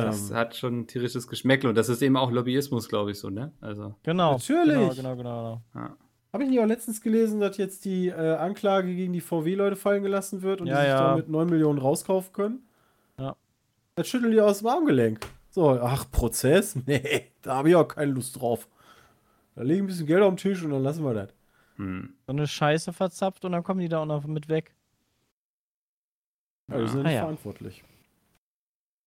Das 0.05 0.29
Ähm, 0.29 0.35
hat 0.35 0.55
schon 0.55 0.79
ein 0.81 0.87
tierisches 0.87 1.27
Geschmäckle 1.27 1.69
und 1.69 1.75
das 1.75 1.89
ist 1.89 2.01
eben 2.01 2.17
auch 2.17 2.31
Lobbyismus, 2.31 2.87
glaube 2.89 3.11
ich, 3.11 3.19
so, 3.19 3.29
ne? 3.29 3.51
Also, 3.61 3.95
genau. 4.03 4.33
Natürlich. 4.33 4.73
Genau, 4.75 4.95
genau, 4.95 5.15
genau. 5.15 5.61
ja. 5.75 5.95
Habe 6.33 6.43
ich 6.43 6.49
nicht 6.49 6.59
auch 6.59 6.65
letztens 6.65 7.01
gelesen, 7.01 7.39
dass 7.39 7.57
jetzt 7.57 7.85
die 7.85 8.09
äh, 8.09 8.35
Anklage 8.35 8.93
gegen 8.93 9.13
die 9.13 9.21
VW-Leute 9.21 9.75
fallen 9.75 10.03
gelassen 10.03 10.41
wird 10.41 10.61
und 10.61 10.67
Ja, 10.67 10.75
die 10.75 10.81
sich 10.81 10.89
ja. 10.89 11.07
da 11.09 11.15
mit 11.15 11.29
9 11.29 11.49
Millionen 11.49 11.79
rauskaufen 11.79 12.33
können? 12.33 12.67
Ja. 13.17 13.35
Das 13.95 14.07
schütteln 14.07 14.31
die 14.31 14.41
aus 14.41 14.59
dem 14.59 14.67
Armgelenk. 14.67 15.19
So, 15.49 15.69
ach, 15.81 16.09
Prozess? 16.11 16.75
Nee, 16.85 17.31
da 17.41 17.55
habe 17.55 17.69
ich 17.69 17.75
auch 17.75 17.87
keine 17.87 18.11
Lust 18.11 18.39
drauf. 18.39 18.67
Da 19.55 19.63
legen 19.63 19.85
ein 19.85 19.87
bisschen 19.87 20.05
Geld 20.05 20.21
auf 20.21 20.29
den 20.33 20.37
Tisch 20.37 20.63
und 20.63 20.69
dann 20.71 20.83
lassen 20.83 21.03
wir 21.03 21.13
das. 21.13 21.29
Hm. 21.77 22.13
So 22.27 22.31
eine 22.33 22.45
Scheiße 22.45 22.93
verzapft 22.93 23.43
und 23.45 23.53
dann 23.53 23.63
kommen 23.63 23.79
die 23.79 23.89
da 23.89 23.99
auch 23.99 24.05
noch 24.05 24.25
mit 24.27 24.49
weg. 24.49 24.75
Ja, 26.69 26.79
die 26.81 26.87
sind 26.87 26.99
Ah, 26.99 27.03
nicht 27.03 27.13
ja. 27.15 27.25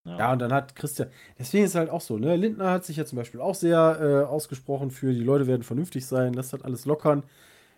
Verantwortlich. 0.03 0.19
Ja, 0.19 0.33
und 0.33 0.39
dann 0.39 0.53
hat 0.53 0.77
Christian, 0.77 1.09
deswegen 1.39 1.65
ist 1.65 1.75
halt 1.75 1.91
auch 1.91 2.01
so, 2.01 2.19
ne? 2.19 2.37
Lindner 2.37 2.71
hat 2.71 2.85
sich 2.85 2.97
ja 2.97 3.05
zum 3.05 3.17
Beispiel 3.17 3.41
auch 3.41 3.55
sehr 3.55 3.99
äh, 4.01 4.25
ausgesprochen 4.29 4.91
für, 4.91 5.13
die 5.13 5.21
Leute 5.21 5.47
werden 5.47 5.63
vernünftig 5.63 6.07
sein, 6.07 6.35
lasst 6.35 6.53
das 6.53 6.63
alles 6.63 6.85
lockern. 6.85 7.23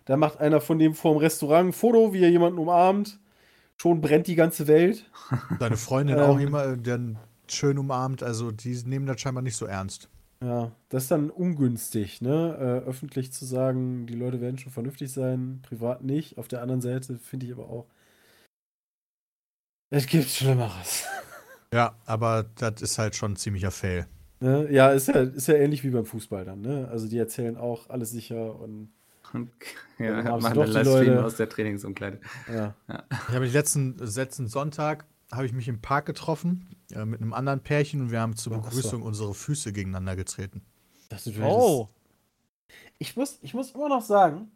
Da 0.05 0.17
macht 0.17 0.39
einer 0.39 0.59
von 0.61 0.79
dem 0.79 0.93
vor 0.95 1.13
dem 1.13 1.19
Restaurant 1.19 1.69
ein 1.69 1.73
Foto, 1.73 2.13
wie 2.13 2.23
er 2.23 2.29
jemanden 2.29 2.59
umarmt. 2.59 3.19
Schon 3.77 4.01
brennt 4.01 4.27
die 4.27 4.35
ganze 4.35 4.67
Welt. 4.67 5.09
Deine 5.59 5.77
Freundin 5.77 6.17
Ähm. 6.17 6.23
auch 6.23 6.39
immer, 6.39 6.77
dann 6.77 7.17
schön 7.47 7.77
umarmt. 7.77 8.21
Also 8.23 8.51
die 8.51 8.73
nehmen 8.85 9.05
das 9.05 9.19
scheinbar 9.21 9.43
nicht 9.43 9.55
so 9.55 9.65
ernst. 9.65 10.09
Ja, 10.43 10.71
das 10.89 11.03
ist 11.03 11.11
dann 11.11 11.29
ungünstig, 11.29 12.21
ne? 12.21 12.57
Äh, 12.59 12.87
öffentlich 12.89 13.31
zu 13.31 13.45
sagen, 13.45 14.05
die 14.07 14.15
Leute 14.15 14.41
werden 14.41 14.57
schon 14.57 14.73
vernünftig 14.73 15.11
sein, 15.11 15.61
privat 15.63 16.03
nicht. 16.03 16.37
Auf 16.37 16.49
der 16.49 16.61
anderen 16.61 16.81
Seite 16.81 17.17
finde 17.17 17.45
ich 17.45 17.53
aber 17.53 17.69
auch, 17.69 17.87
es 19.89 20.05
gibt 20.07 20.27
Schlimmeres. 20.29 21.05
Ja, 21.73 21.95
aber 22.05 22.45
das 22.55 22.81
ist 22.81 22.97
halt 22.97 23.15
schon 23.15 23.33
ein 23.33 23.35
ziemlicher 23.35 23.71
Fail. 23.71 24.07
Ne? 24.39 24.67
Ja, 24.71 24.91
ist 24.91 25.07
ja, 25.07 25.21
ist 25.21 25.47
ja 25.47 25.55
ähnlich 25.55 25.83
wie 25.83 25.89
beim 25.89 26.05
Fußball 26.05 26.45
dann, 26.45 26.61
ne? 26.61 26.87
Also 26.91 27.07
die 27.07 27.17
erzählen 27.17 27.57
auch 27.57 27.89
alles 27.89 28.11
sicher 28.11 28.59
und 28.59 28.89
Ja, 29.33 29.39
ja, 30.05 30.21
dann 30.23 30.41
machen 30.41 30.53
die 30.61 30.69
Livestream 30.69 31.05
Leute- 31.07 31.25
aus 31.25 31.37
der 31.37 31.49
Trainingsumkleide. 31.49 32.19
ja. 32.47 32.75
Ich 32.87 33.29
habe 33.29 33.39
mich 33.41 33.53
letzten, 33.53 33.97
letzten 33.97 34.47
Sonntag 34.47 35.05
habe 35.31 35.45
ich 35.45 35.53
mich 35.53 35.67
im 35.67 35.81
Park 35.81 36.05
getroffen 36.05 36.67
äh, 36.91 37.05
mit 37.05 37.21
einem 37.21 37.33
anderen 37.33 37.61
Pärchen 37.61 38.01
und 38.01 38.11
wir 38.11 38.19
haben 38.19 38.35
zur 38.35 38.53
so. 38.53 38.61
Begrüßung 38.61 39.01
unsere 39.01 39.33
Füße 39.33 39.73
gegeneinander 39.73 40.15
getreten. 40.15 40.61
Das 41.09 41.25
ist 41.25 41.39
Oh, 41.39 41.89
Ich 42.99 43.15
muss, 43.15 43.39
ich 43.41 43.53
muss 43.53 43.71
immer 43.71 43.89
noch 43.89 44.03
sagen, 44.03 44.51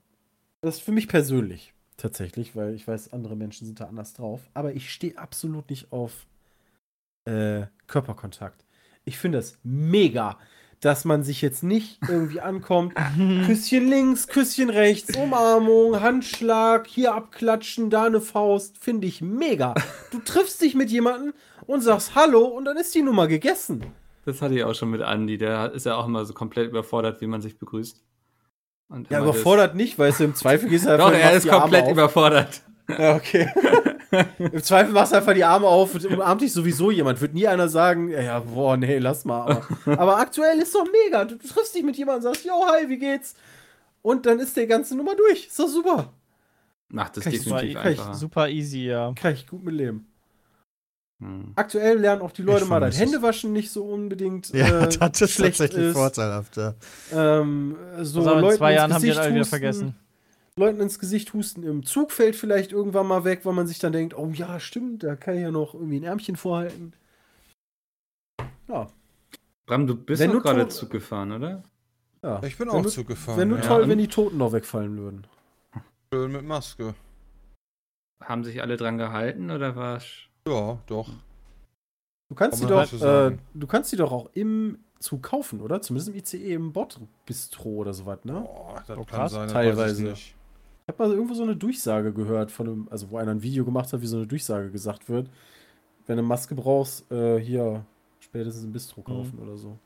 das 0.61 0.75
ist 0.75 0.81
für 0.81 0.91
mich 0.91 1.07
persönlich 1.07 1.73
tatsächlich, 1.97 2.55
weil 2.55 2.75
ich 2.75 2.87
weiß, 2.87 3.13
andere 3.13 3.35
Menschen 3.35 3.65
sind 3.65 3.79
da 3.79 3.85
anders 3.85 4.13
drauf, 4.13 4.41
aber 4.53 4.73
ich 4.73 4.91
stehe 4.91 5.17
absolut 5.17 5.69
nicht 5.71 5.91
auf 5.91 6.27
äh, 7.27 7.67
Körperkontakt. 7.87 8.65
Ich 9.05 9.17
finde 9.17 9.37
das 9.37 9.57
mega, 9.63 10.37
dass 10.79 11.05
man 11.05 11.23
sich 11.23 11.41
jetzt 11.41 11.63
nicht 11.63 11.99
irgendwie 12.07 12.41
ankommt, 12.41 12.93
Küsschen 13.45 13.87
links, 13.89 14.27
Küsschen 14.27 14.69
rechts, 14.69 15.15
Umarmung, 15.17 15.99
Handschlag, 16.01 16.87
hier 16.87 17.15
abklatschen, 17.15 17.89
da 17.89 18.05
eine 18.05 18.21
Faust, 18.21 18.77
finde 18.77 19.07
ich 19.07 19.21
mega. 19.21 19.73
Du 20.11 20.19
triffst 20.19 20.61
dich 20.61 20.75
mit 20.75 20.89
jemandem 20.91 21.33
und 21.65 21.81
sagst 21.81 22.15
Hallo 22.15 22.45
und 22.45 22.65
dann 22.65 22.77
ist 22.77 22.93
die 22.95 23.01
Nummer 23.01 23.27
gegessen. 23.27 23.85
Das 24.25 24.41
hatte 24.41 24.55
ich 24.55 24.63
auch 24.63 24.75
schon 24.75 24.89
mit 24.89 25.01
Andi, 25.01 25.37
der 25.37 25.71
ist 25.71 25.85
ja 25.85 25.95
auch 25.95 26.05
immer 26.05 26.25
so 26.25 26.33
komplett 26.33 26.69
überfordert, 26.69 27.21
wie 27.21 27.27
man 27.27 27.41
sich 27.41 27.57
begrüßt. 27.57 28.03
Ja, 29.09 29.21
überfordert 29.21 29.75
nicht, 29.75 29.99
weißt 29.99 30.21
du, 30.21 30.23
im 30.25 30.35
Zweifel 30.35 30.69
gehst 30.69 30.85
du 30.85 30.89
Das, 30.89 30.99
einfach 31.05 31.11
doch, 31.11 31.19
er 31.19 31.33
ist 31.33 31.47
komplett 31.47 31.89
überfordert. 31.89 32.61
Ja, 32.89 33.15
okay. 33.15 33.49
Im 34.39 34.63
Zweifel 34.63 34.93
machst 34.93 35.11
du 35.11 35.17
einfach 35.17 35.33
die 35.33 35.43
Arme 35.43 35.67
auf 35.67 35.93
und 35.95 36.05
umarmt 36.05 36.41
dich 36.41 36.53
sowieso 36.53 36.91
jemand. 36.91 37.19
Wird 37.21 37.33
nie 37.33 37.47
einer 37.47 37.67
sagen, 37.67 38.09
ja, 38.09 38.39
boah, 38.39 38.77
nee, 38.77 38.97
lass 38.99 39.25
mal. 39.25 39.41
Aber, 39.41 39.67
aber 39.99 40.17
aktuell 40.19 40.59
ist 40.59 40.73
doch 40.73 40.85
mega. 41.05 41.25
Du 41.25 41.37
triffst 41.37 41.75
dich 41.75 41.83
mit 41.83 41.97
jemandem 41.97 42.27
und 42.27 42.33
sagst, 42.33 42.45
yo, 42.45 42.53
hi, 42.67 42.87
wie 42.89 42.97
geht's? 42.97 43.35
Und 44.01 44.25
dann 44.25 44.39
ist 44.39 44.55
die 44.55 44.67
ganze 44.67 44.95
Nummer 44.95 45.15
durch. 45.15 45.47
Ist 45.47 45.59
doch 45.59 45.67
super. 45.67 46.13
Macht 46.89 47.17
es 47.17 47.23
Kann 47.25 47.33
super, 47.33 47.55
definitiv 47.57 47.81
kann 47.81 47.91
ich 47.91 47.99
einfacher. 47.99 48.13
super 48.17 48.49
easy, 48.49 48.85
ja. 48.85 49.11
Kann 49.15 49.33
ich 49.33 49.45
gut 49.47 49.63
mit 49.63 49.73
leben. 49.75 50.07
Hm. 51.19 51.51
Aktuell 51.55 51.97
lernen 51.97 52.21
auch 52.21 52.31
die 52.31 52.43
Leute 52.43 52.63
Ich 52.63 52.69
mal 52.69 52.79
das. 52.79 52.97
Händewaschen 52.99 53.51
nicht 53.51 53.71
so 53.71 53.83
unbedingt. 53.85 54.49
Ja, 54.53 54.83
äh, 54.83 54.87
das 54.99 55.21
ist 55.21 55.31
schlecht 55.31 55.57
tatsächlich 55.57 55.87
ist. 55.87 55.93
vorteilhaft. 55.97 56.55
Ja. 56.57 56.75
Ähm, 57.11 57.75
so 58.01 58.21
So, 58.21 58.31
in 58.33 58.39
Leuten 58.39 58.57
zwei 58.57 58.73
Jahren 58.75 58.93
haben 58.93 59.01
die 59.01 59.07
das 59.09 59.17
alle 59.17 59.29
wieder 59.31 59.39
husten. 59.41 59.49
vergessen. 59.49 59.95
Leuten 60.57 60.81
ins 60.81 60.99
Gesicht 60.99 61.33
husten 61.33 61.63
im 61.63 61.85
Zug 61.85 62.11
fällt 62.11 62.35
vielleicht 62.35 62.71
irgendwann 62.71 63.07
mal 63.07 63.23
weg, 63.23 63.41
weil 63.45 63.53
man 63.53 63.67
sich 63.67 63.79
dann 63.79 63.93
denkt, 63.93 64.17
oh 64.17 64.29
ja, 64.33 64.59
stimmt, 64.59 65.03
da 65.03 65.15
kann 65.15 65.35
ich 65.35 65.41
ja 65.41 65.51
noch 65.51 65.73
irgendwie 65.75 65.99
ein 65.99 66.03
Ärmchen 66.03 66.35
vorhalten. 66.35 66.93
Ja, 68.67 68.87
Bram, 69.65 69.85
du 69.87 69.95
bist 69.95 70.21
Wenn 70.21 70.31
doch 70.31 70.41
gerade 70.41 70.67
Zug 70.69 70.89
gefahren, 70.89 71.31
oder? 71.31 71.63
ja. 72.23 72.41
Ich 72.43 72.57
bin 72.57 72.67
Wenn 72.67 72.75
auch 72.75 72.81
du- 72.81 72.89
Zug 72.89 73.07
gefahren. 73.07 73.37
Wäre 73.37 73.47
nur 73.47 73.59
ja. 73.59 73.65
toll, 73.65 73.87
wenn 73.87 73.97
die 73.97 74.07
Toten 74.07 74.37
noch 74.37 74.51
wegfallen 74.51 74.97
würden. 74.97 75.27
Schön 76.13 76.31
mit 76.31 76.43
Maske. 76.43 76.95
Haben 78.23 78.43
sich 78.43 78.61
alle 78.61 78.77
dran 78.77 78.97
gehalten 78.97 79.51
oder 79.51 79.75
war 79.75 80.01
Ja, 80.47 80.79
doch. 80.87 81.09
Du 82.29 82.35
kannst, 82.35 82.59
die 82.59 82.65
man 82.65 82.87
doch, 82.89 83.01
äh, 83.31 83.37
du 83.53 83.67
kannst 83.67 83.91
die 83.91 83.95
doch 83.95 84.11
auch 84.11 84.29
im 84.33 84.79
Zug 84.99 85.23
kaufen, 85.23 85.61
oder? 85.61 85.81
Zumindest 85.81 86.09
im 86.09 86.15
ICE 86.15 86.53
im 86.55 86.73
Bot-Bistro 86.73 87.69
oder 87.69 87.93
sowas, 87.93 88.19
ne? 88.23 88.41
Boah, 88.41 88.83
das 88.87 88.97
Oh, 88.97 89.03
kann 89.03 89.19
krass. 89.19 89.31
sein. 89.31 89.43
das 89.43 89.53
Teilweise. 89.53 89.77
weiß 89.91 89.99
ich 89.99 90.05
nicht. 90.05 90.35
Ich 90.89 90.93
habe 90.93 91.09
mal 91.09 91.13
irgendwo 91.13 91.33
so 91.33 91.43
eine 91.43 91.57
Durchsage 91.57 92.13
gehört, 92.13 92.49
von 92.49 92.65
einem, 92.65 92.87
also 92.89 93.11
wo 93.11 93.17
einer 93.17 93.31
ein 93.31 93.43
Video 93.43 93.65
gemacht 93.65 93.91
hat, 93.91 94.01
wie 94.01 94.07
so 94.07 94.15
eine 94.15 94.25
Durchsage 94.25 94.71
gesagt 94.71 95.09
wird. 95.09 95.27
Wenn 96.05 96.15
du 96.15 96.21
eine 96.21 96.27
Maske 96.29 96.55
brauchst, 96.55 97.11
äh, 97.11 97.41
hier 97.41 97.85
spätestens 98.21 98.63
im 98.63 98.71
Bistro 98.71 99.01
kaufen 99.01 99.37
oder 99.37 99.57
so. 99.57 99.77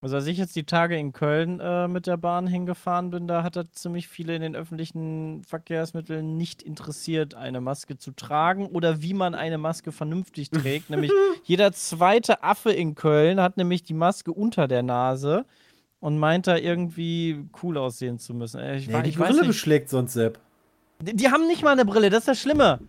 Also 0.00 0.14
als 0.14 0.26
ich 0.28 0.38
jetzt 0.38 0.54
die 0.54 0.62
Tage 0.62 0.96
in 0.96 1.12
Köln 1.12 1.58
äh, 1.58 1.88
mit 1.88 2.06
der 2.06 2.18
Bahn 2.18 2.46
hingefahren 2.46 3.10
bin, 3.10 3.26
da 3.26 3.42
hat 3.42 3.56
er 3.56 3.68
ziemlich 3.72 4.06
viele 4.06 4.36
in 4.36 4.42
den 4.42 4.54
öffentlichen 4.54 5.42
Verkehrsmitteln 5.42 6.36
nicht 6.36 6.62
interessiert, 6.62 7.34
eine 7.34 7.60
Maske 7.60 7.96
zu 7.96 8.12
tragen 8.12 8.66
oder 8.66 9.02
wie 9.02 9.14
man 9.14 9.34
eine 9.34 9.58
Maske 9.58 9.90
vernünftig 9.90 10.50
trägt. 10.50 10.88
nämlich 10.90 11.10
jeder 11.42 11.72
zweite 11.72 12.44
Affe 12.44 12.70
in 12.70 12.94
Köln 12.94 13.40
hat 13.40 13.56
nämlich 13.56 13.82
die 13.82 13.94
Maske 13.94 14.32
unter 14.32 14.68
der 14.68 14.84
Nase 14.84 15.46
und 16.00 16.18
meint 16.18 16.46
da 16.46 16.56
irgendwie 16.56 17.44
cool 17.62 17.76
aussehen 17.76 18.18
zu 18.18 18.34
müssen. 18.34 18.60
Äh, 18.60 18.76
Ich, 18.78 18.86
Nee, 18.88 18.92
wa- 18.94 19.02
die 19.02 19.10
Brille 19.12 19.44
beschlägt 19.44 19.88
sonst 19.88 20.12
Sepp. 20.14 20.38
Die, 21.00 21.14
die 21.14 21.28
haben 21.30 21.46
nicht 21.46 21.62
mal 21.62 21.70
eine 21.72 21.84
Brille, 21.84 22.10
das 22.10 22.20
ist 22.20 22.28
das 22.28 22.40
Schlimme. 22.40 22.80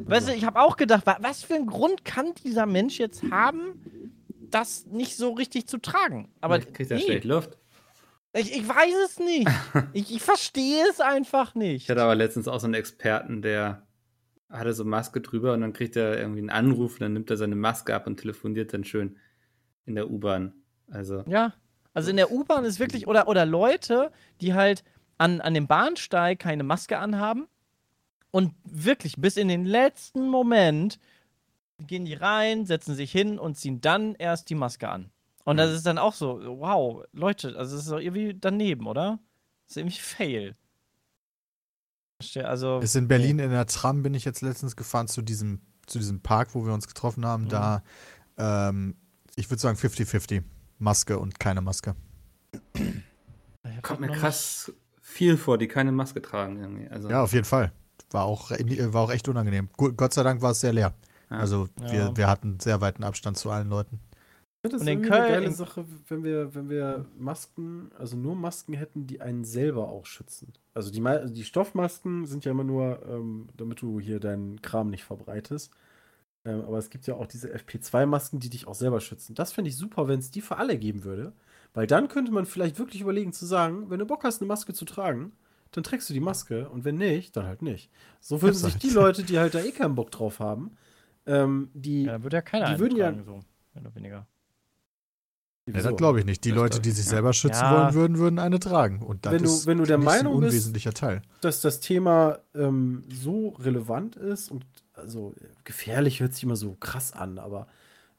Weißt 0.00 0.28
du, 0.28 0.32
ich 0.32 0.44
habe 0.44 0.60
auch 0.60 0.76
gedacht, 0.76 1.04
wa 1.06 1.18
was 1.20 1.42
für 1.42 1.54
einen 1.54 1.66
Grund 1.66 2.04
kann 2.04 2.32
dieser 2.44 2.64
Mensch 2.66 2.98
jetzt 2.98 3.22
haben, 3.30 4.14
das 4.50 4.86
nicht 4.86 5.16
so 5.16 5.32
richtig 5.32 5.66
zu 5.66 5.78
tragen? 5.78 6.30
Aber 6.40 6.54
Vielleicht 6.56 6.74
kriegt 6.74 6.90
er 6.90 6.96
nee. 6.96 7.02
schlecht 7.04 7.24
Luft. 7.24 7.58
Ich, 8.34 8.52
ich 8.56 8.66
weiß 8.68 8.94
es 9.04 9.18
nicht. 9.18 9.48
ich, 9.92 10.14
ich 10.14 10.22
verstehe 10.22 10.84
es 10.90 11.00
einfach 11.00 11.54
nicht. 11.54 11.84
Ich 11.84 11.90
hatte 11.90 12.02
aber 12.02 12.14
letztens 12.14 12.48
auch 12.48 12.60
so 12.60 12.66
einen 12.66 12.74
Experten, 12.74 13.42
der 13.42 13.82
hatte 14.50 14.72
so 14.72 14.84
Maske 14.86 15.20
drüber 15.20 15.52
und 15.52 15.60
dann 15.60 15.74
kriegt 15.74 15.94
er 15.96 16.18
irgendwie 16.18 16.38
einen 16.40 16.50
Anruf 16.50 16.94
und 16.94 17.00
dann 17.00 17.12
nimmt 17.12 17.28
er 17.30 17.36
seine 17.36 17.56
Maske 17.56 17.94
ab 17.94 18.06
und 18.06 18.18
telefoniert 18.18 18.72
dann 18.72 18.84
schön 18.84 19.16
in 19.84 19.94
der 19.94 20.10
U-Bahn. 20.10 20.54
Also, 20.90 21.22
Ja. 21.26 21.52
Also 21.98 22.10
in 22.10 22.16
der 22.16 22.30
U-Bahn 22.30 22.64
ist 22.64 22.78
wirklich, 22.78 23.08
oder, 23.08 23.26
oder 23.26 23.44
Leute, 23.44 24.12
die 24.40 24.54
halt 24.54 24.84
an, 25.16 25.40
an 25.40 25.52
dem 25.52 25.66
Bahnsteig 25.66 26.38
keine 26.38 26.62
Maske 26.62 26.96
anhaben 26.96 27.48
und 28.30 28.54
wirklich 28.62 29.16
bis 29.16 29.36
in 29.36 29.48
den 29.48 29.64
letzten 29.64 30.28
Moment 30.28 31.00
gehen 31.80 32.04
die 32.04 32.14
rein, 32.14 32.66
setzen 32.66 32.94
sich 32.94 33.10
hin 33.10 33.36
und 33.36 33.56
ziehen 33.56 33.80
dann 33.80 34.14
erst 34.14 34.48
die 34.48 34.54
Maske 34.54 34.88
an. 34.88 35.10
Und 35.42 35.56
das 35.56 35.72
ist 35.72 35.86
dann 35.86 35.98
auch 35.98 36.12
so, 36.14 36.40
wow, 36.60 37.04
Leute, 37.10 37.58
also 37.58 37.74
das 37.74 37.86
ist 37.86 37.90
doch 37.90 37.98
irgendwie 37.98 38.32
daneben, 38.32 38.86
oder? 38.86 39.18
Das 39.66 39.72
ist 39.72 39.76
irgendwie 39.78 39.98
fail. 39.98 40.54
Also, 42.44 42.78
Ist 42.78 42.94
in 42.94 43.08
Berlin 43.08 43.40
in 43.40 43.50
der 43.50 43.66
Tram 43.66 44.04
bin 44.04 44.14
ich 44.14 44.24
jetzt 44.24 44.42
letztens 44.42 44.76
gefahren 44.76 45.08
zu 45.08 45.20
diesem, 45.20 45.62
zu 45.88 45.98
diesem 45.98 46.20
Park, 46.20 46.54
wo 46.54 46.64
wir 46.64 46.72
uns 46.72 46.86
getroffen 46.86 47.26
haben. 47.26 47.46
Mhm. 47.46 47.48
Da, 47.48 47.82
ähm, 48.36 48.94
ich 49.34 49.50
würde 49.50 49.60
sagen 49.60 49.76
50-50. 49.76 50.44
Maske 50.78 51.18
und 51.18 51.38
keine 51.40 51.60
Maske. 51.60 51.94
kommt 53.82 54.00
mir 54.00 54.08
krass 54.08 54.72
viel 55.00 55.36
vor, 55.36 55.58
die 55.58 55.68
keine 55.68 55.92
Maske 55.92 56.20
tragen 56.22 56.60
irgendwie. 56.60 56.88
Also, 56.88 57.08
Ja, 57.10 57.22
auf 57.22 57.32
jeden 57.32 57.44
Fall. 57.44 57.72
War 58.10 58.24
auch, 58.24 58.50
war 58.50 59.02
auch 59.02 59.10
echt 59.10 59.28
unangenehm. 59.28 59.68
Gott 59.76 60.12
sei 60.14 60.22
Dank 60.22 60.40
war 60.42 60.52
es 60.52 60.60
sehr 60.60 60.72
leer. 60.72 60.94
Ja. 61.30 61.36
Also 61.38 61.68
Ja. 61.80 61.92
wir, 61.92 62.16
wir 62.16 62.26
hatten 62.28 62.58
sehr 62.60 62.80
weiten 62.80 63.04
Abstand 63.04 63.36
zu 63.36 63.50
allen 63.50 63.68
Leuten. 63.68 64.00
Das 64.62 64.80
Und 64.82 64.82
in 64.82 64.88
irgendwie 64.88 65.12
eine 65.12 65.20
Köln- 65.26 65.32
geile 65.42 65.52
Sache, 65.52 65.84
wenn 66.08 66.24
wir, 66.24 66.54
wenn 66.54 66.68
wir 66.68 67.06
Masken, 67.16 67.90
also 67.98 68.16
nur 68.16 68.34
Masken 68.34 68.74
hätten, 68.74 69.06
die 69.06 69.20
einen 69.20 69.44
selber 69.44 69.88
auch 69.88 70.04
schützen. 70.04 70.52
Also 70.74 70.90
die, 70.90 71.02
die 71.32 71.44
Stoffmasken 71.44 72.26
sind 72.26 72.44
ja 72.44 72.50
immer 72.50 72.64
nur, 72.64 73.00
ähm, 73.08 73.48
damit 73.56 73.80
du 73.82 74.00
hier 74.00 74.18
deinen 74.20 74.60
Kram 74.60 74.90
nicht 74.90 75.04
verbreitest. 75.04 75.70
Ähm, 76.48 76.62
aber 76.62 76.78
es 76.78 76.88
gibt 76.88 77.06
ja 77.06 77.14
auch 77.14 77.26
diese 77.26 77.48
FP2-Masken, 77.54 78.40
die 78.40 78.48
dich 78.48 78.66
auch 78.66 78.74
selber 78.74 79.00
schützen. 79.00 79.34
Das 79.34 79.52
fände 79.52 79.68
ich 79.68 79.76
super, 79.76 80.08
wenn 80.08 80.18
es 80.18 80.30
die 80.30 80.40
für 80.40 80.56
alle 80.56 80.78
geben 80.78 81.04
würde. 81.04 81.32
Weil 81.74 81.86
dann 81.86 82.08
könnte 82.08 82.32
man 82.32 82.46
vielleicht 82.46 82.78
wirklich 82.78 83.02
überlegen 83.02 83.32
zu 83.34 83.44
sagen, 83.44 83.90
wenn 83.90 83.98
du 83.98 84.06
Bock 84.06 84.24
hast, 84.24 84.40
eine 84.40 84.48
Maske 84.48 84.72
zu 84.72 84.84
tragen, 84.86 85.32
dann 85.72 85.84
trägst 85.84 86.08
du 86.08 86.14
die 86.14 86.20
Maske 86.20 86.68
und 86.70 86.84
wenn 86.86 86.96
nicht, 86.96 87.36
dann 87.36 87.44
halt 87.44 87.60
nicht. 87.60 87.90
So 88.20 88.40
würden 88.40 88.54
Das 88.54 88.62
sich 88.62 88.76
die 88.78 88.88
Leute, 88.90 89.22
die 89.22 89.38
halt 89.38 89.54
da 89.54 89.60
eh 89.60 89.72
keinen 89.72 89.94
Bock 89.94 90.10
drauf 90.10 90.40
haben, 90.40 90.70
ähm, 91.26 91.68
die, 91.74 92.04
Ja, 92.04 92.12
da 92.12 92.22
würde 92.22 92.36
ja 92.36 92.40
keiner 92.42 92.72
Die 92.74 92.80
würden 92.80 92.96
ja- 92.96 93.08
eintragen, 93.08 93.26
so, 93.26 93.32
mehr 93.74 93.82
oder 93.84 93.94
weniger. 93.94 94.26
Ja, 95.66 95.82
das 95.82 95.96
glaube 95.96 96.20
ich 96.20 96.24
nicht. 96.24 96.42
Die 96.44 96.50
Leute, 96.50 96.80
die 96.80 96.88
ich 96.88 96.94
sich 96.96 97.04
selber 97.04 97.34
schützen 97.34 97.60
Ja. 97.60 97.76
wollen 97.84 97.94
würden, 97.94 98.18
würden 98.18 98.38
eine 98.38 98.58
tragen. 98.58 99.02
Und 99.02 99.26
das 99.26 99.32
Wenn 99.34 99.42
du- 99.42 99.48
ist 99.50 99.66
wenn 99.66 99.76
du 99.78 99.84
der 99.84 99.98
Meinung 99.98 100.36
ein 100.36 100.40
bist- 100.40 100.52
unwesentlicher 100.54 100.94
Teil. 100.94 101.20
dass 101.42 101.60
das 101.60 101.80
Thema 101.80 102.38
ähm, 102.54 103.04
so 103.12 103.50
relevant 103.50 104.16
ist 104.16 104.50
und 104.50 104.64
also 104.98 105.34
gefährlich 105.64 106.20
hört 106.20 106.34
sich 106.34 106.42
immer 106.42 106.56
so 106.56 106.76
krass 106.78 107.12
an, 107.12 107.38
aber 107.38 107.66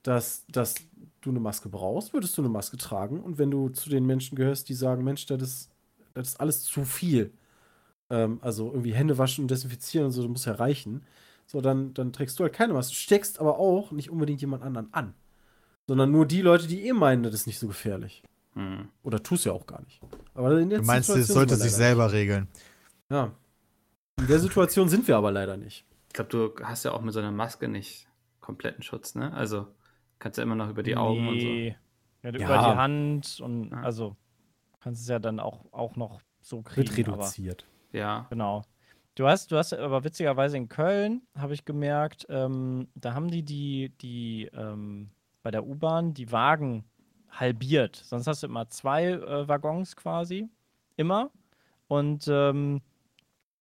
dass, 0.04 0.46
dass 0.48 0.76
du 1.22 1.30
eine 1.30 1.40
Maske 1.40 1.70
brauchst, 1.70 2.14
würdest 2.14 2.38
du 2.38 2.42
eine 2.42 2.50
Maske 2.50 2.78
tragen. 2.78 3.22
Und 3.22 3.38
wenn 3.38 3.52
du 3.52 3.70
zu 3.70 3.90
den 3.90 4.06
Menschen 4.06 4.36
gehörst, 4.36 4.70
die 4.70 4.74
sagen, 4.74 5.04
Mensch, 5.04 5.26
das 5.26 5.42
ist, 5.42 5.70
das 6.14 6.30
ist 6.30 6.40
alles 6.40 6.64
zu 6.64 6.86
viel. 6.86 7.32
Ähm, 8.10 8.40
also 8.42 8.68
irgendwie 8.72 8.94
Hände 8.94 9.18
waschen 9.18 9.44
und 9.44 9.52
desinfizieren 9.52 10.08
und 10.08 10.12
so, 10.12 10.22
das 10.22 10.32
muss 10.32 10.46
ja 10.46 10.54
reichen. 10.54 11.04
So, 11.46 11.62
dann, 11.62 11.94
dann 11.94 12.14
trägst 12.14 12.40
du 12.40 12.44
halt 12.44 12.54
keine 12.54 12.74
Maske. 12.74 12.96
Steckst 12.96 13.40
aber 13.40 13.60
auch 13.60 13.92
nicht 13.92 14.10
unbedingt 14.10 14.42
jemand 14.42 14.64
anderen 14.64 14.94
an. 14.94 15.14
Sondern 15.88 16.12
nur 16.12 16.26
die 16.26 16.42
Leute, 16.42 16.68
die 16.68 16.88
eh 16.88 16.94
meinen, 16.94 17.24
das 17.24 17.34
ist 17.34 17.48
nicht 17.48 17.60
so 17.60 17.68
gefährlich. 17.68 18.24
hm. 18.54 18.88
Oder 19.04 19.22
tust 19.22 19.46
ja 19.46 19.52
auch 19.52 19.66
gar 19.68 19.82
nicht. 19.82 20.00
Aber 20.34 20.58
in 20.60 20.70
der 20.70 20.80
Du 20.80 20.86
meinst, 20.86 21.10
es 21.10 21.16
Situation 21.16 21.36
sollte 21.36 21.56
sich 21.56 21.72
selber 21.74 22.12
regeln. 22.12 22.48
nicht. 22.52 22.64
Ja. 23.10 23.32
In 24.20 24.28
der 24.28 24.40
Situation 24.40 24.90
sind 24.90 25.08
wir 25.08 25.18
aber 25.18 25.32
leider 25.32 25.58
nicht. 25.58 25.86
Ich 26.10 26.14
glaube, 26.14 26.30
du 26.30 26.66
hast 26.66 26.84
ja 26.84 26.92
auch 26.92 27.02
mit 27.02 27.14
so 27.14 27.20
einer 27.20 27.32
Maske 27.32 27.68
nicht 27.68 28.08
kompletten 28.42 28.84
Schutz, 28.84 29.16
ne? 29.16 29.32
Also 29.34 29.68
kannst 30.20 30.38
ja 30.38 30.44
immer 30.44 30.56
noch 30.56 30.70
über 30.70 30.84
die 30.84 30.98
Augen 30.98 31.28
und 31.28 31.40
so. 31.40 31.46
Nee. 31.48 31.78
Ja, 32.24 32.32
du 32.32 32.40
Ja. 32.40 32.46
über 32.46 32.58
die 32.58 32.78
Hand 32.78 33.40
und 33.42 33.70
Ja. 33.72 33.82
also 33.82 34.16
kannst 34.82 35.02
es 35.04 35.08
ja 35.08 35.20
dann 35.20 35.40
auch, 35.40 35.72
auch 35.72 35.96
noch 35.96 36.20
so 36.42 36.64
Wird 36.76 36.90
kriegen. 36.90 37.12
aber- 37.12 37.24
reduziert. 37.24 37.66
Ja. 37.92 38.26
Genau. 38.30 38.64
Du 39.16 39.28
hast, 39.28 39.52
du 39.52 39.58
hast 39.58 39.74
aber 39.74 40.04
witzigerweise 40.04 40.58
in 40.58 40.68
Köln, 40.70 41.22
habe 41.38 41.54
ich 41.54 41.66
gemerkt, 41.66 42.26
ähm, 42.30 42.88
da 42.96 43.14
haben 43.14 43.30
die 43.30 43.44
die, 43.44 43.90
die 44.02 44.50
ähm, 44.54 45.12
bei 45.44 45.52
der 45.52 45.66
U-Bahn 45.66 46.14
die 46.14 46.32
Wagen 46.32 46.86
halbiert. 47.30 47.96
Sonst 47.98 48.28
hast 48.28 48.44
du 48.44 48.48
immer 48.48 48.70
zwei 48.70 49.06
äh, 49.12 49.48
Waggons 49.48 49.96
quasi. 49.96 50.50
Immer. 50.96 51.32
Und 51.88 52.28
ähm, 52.30 52.82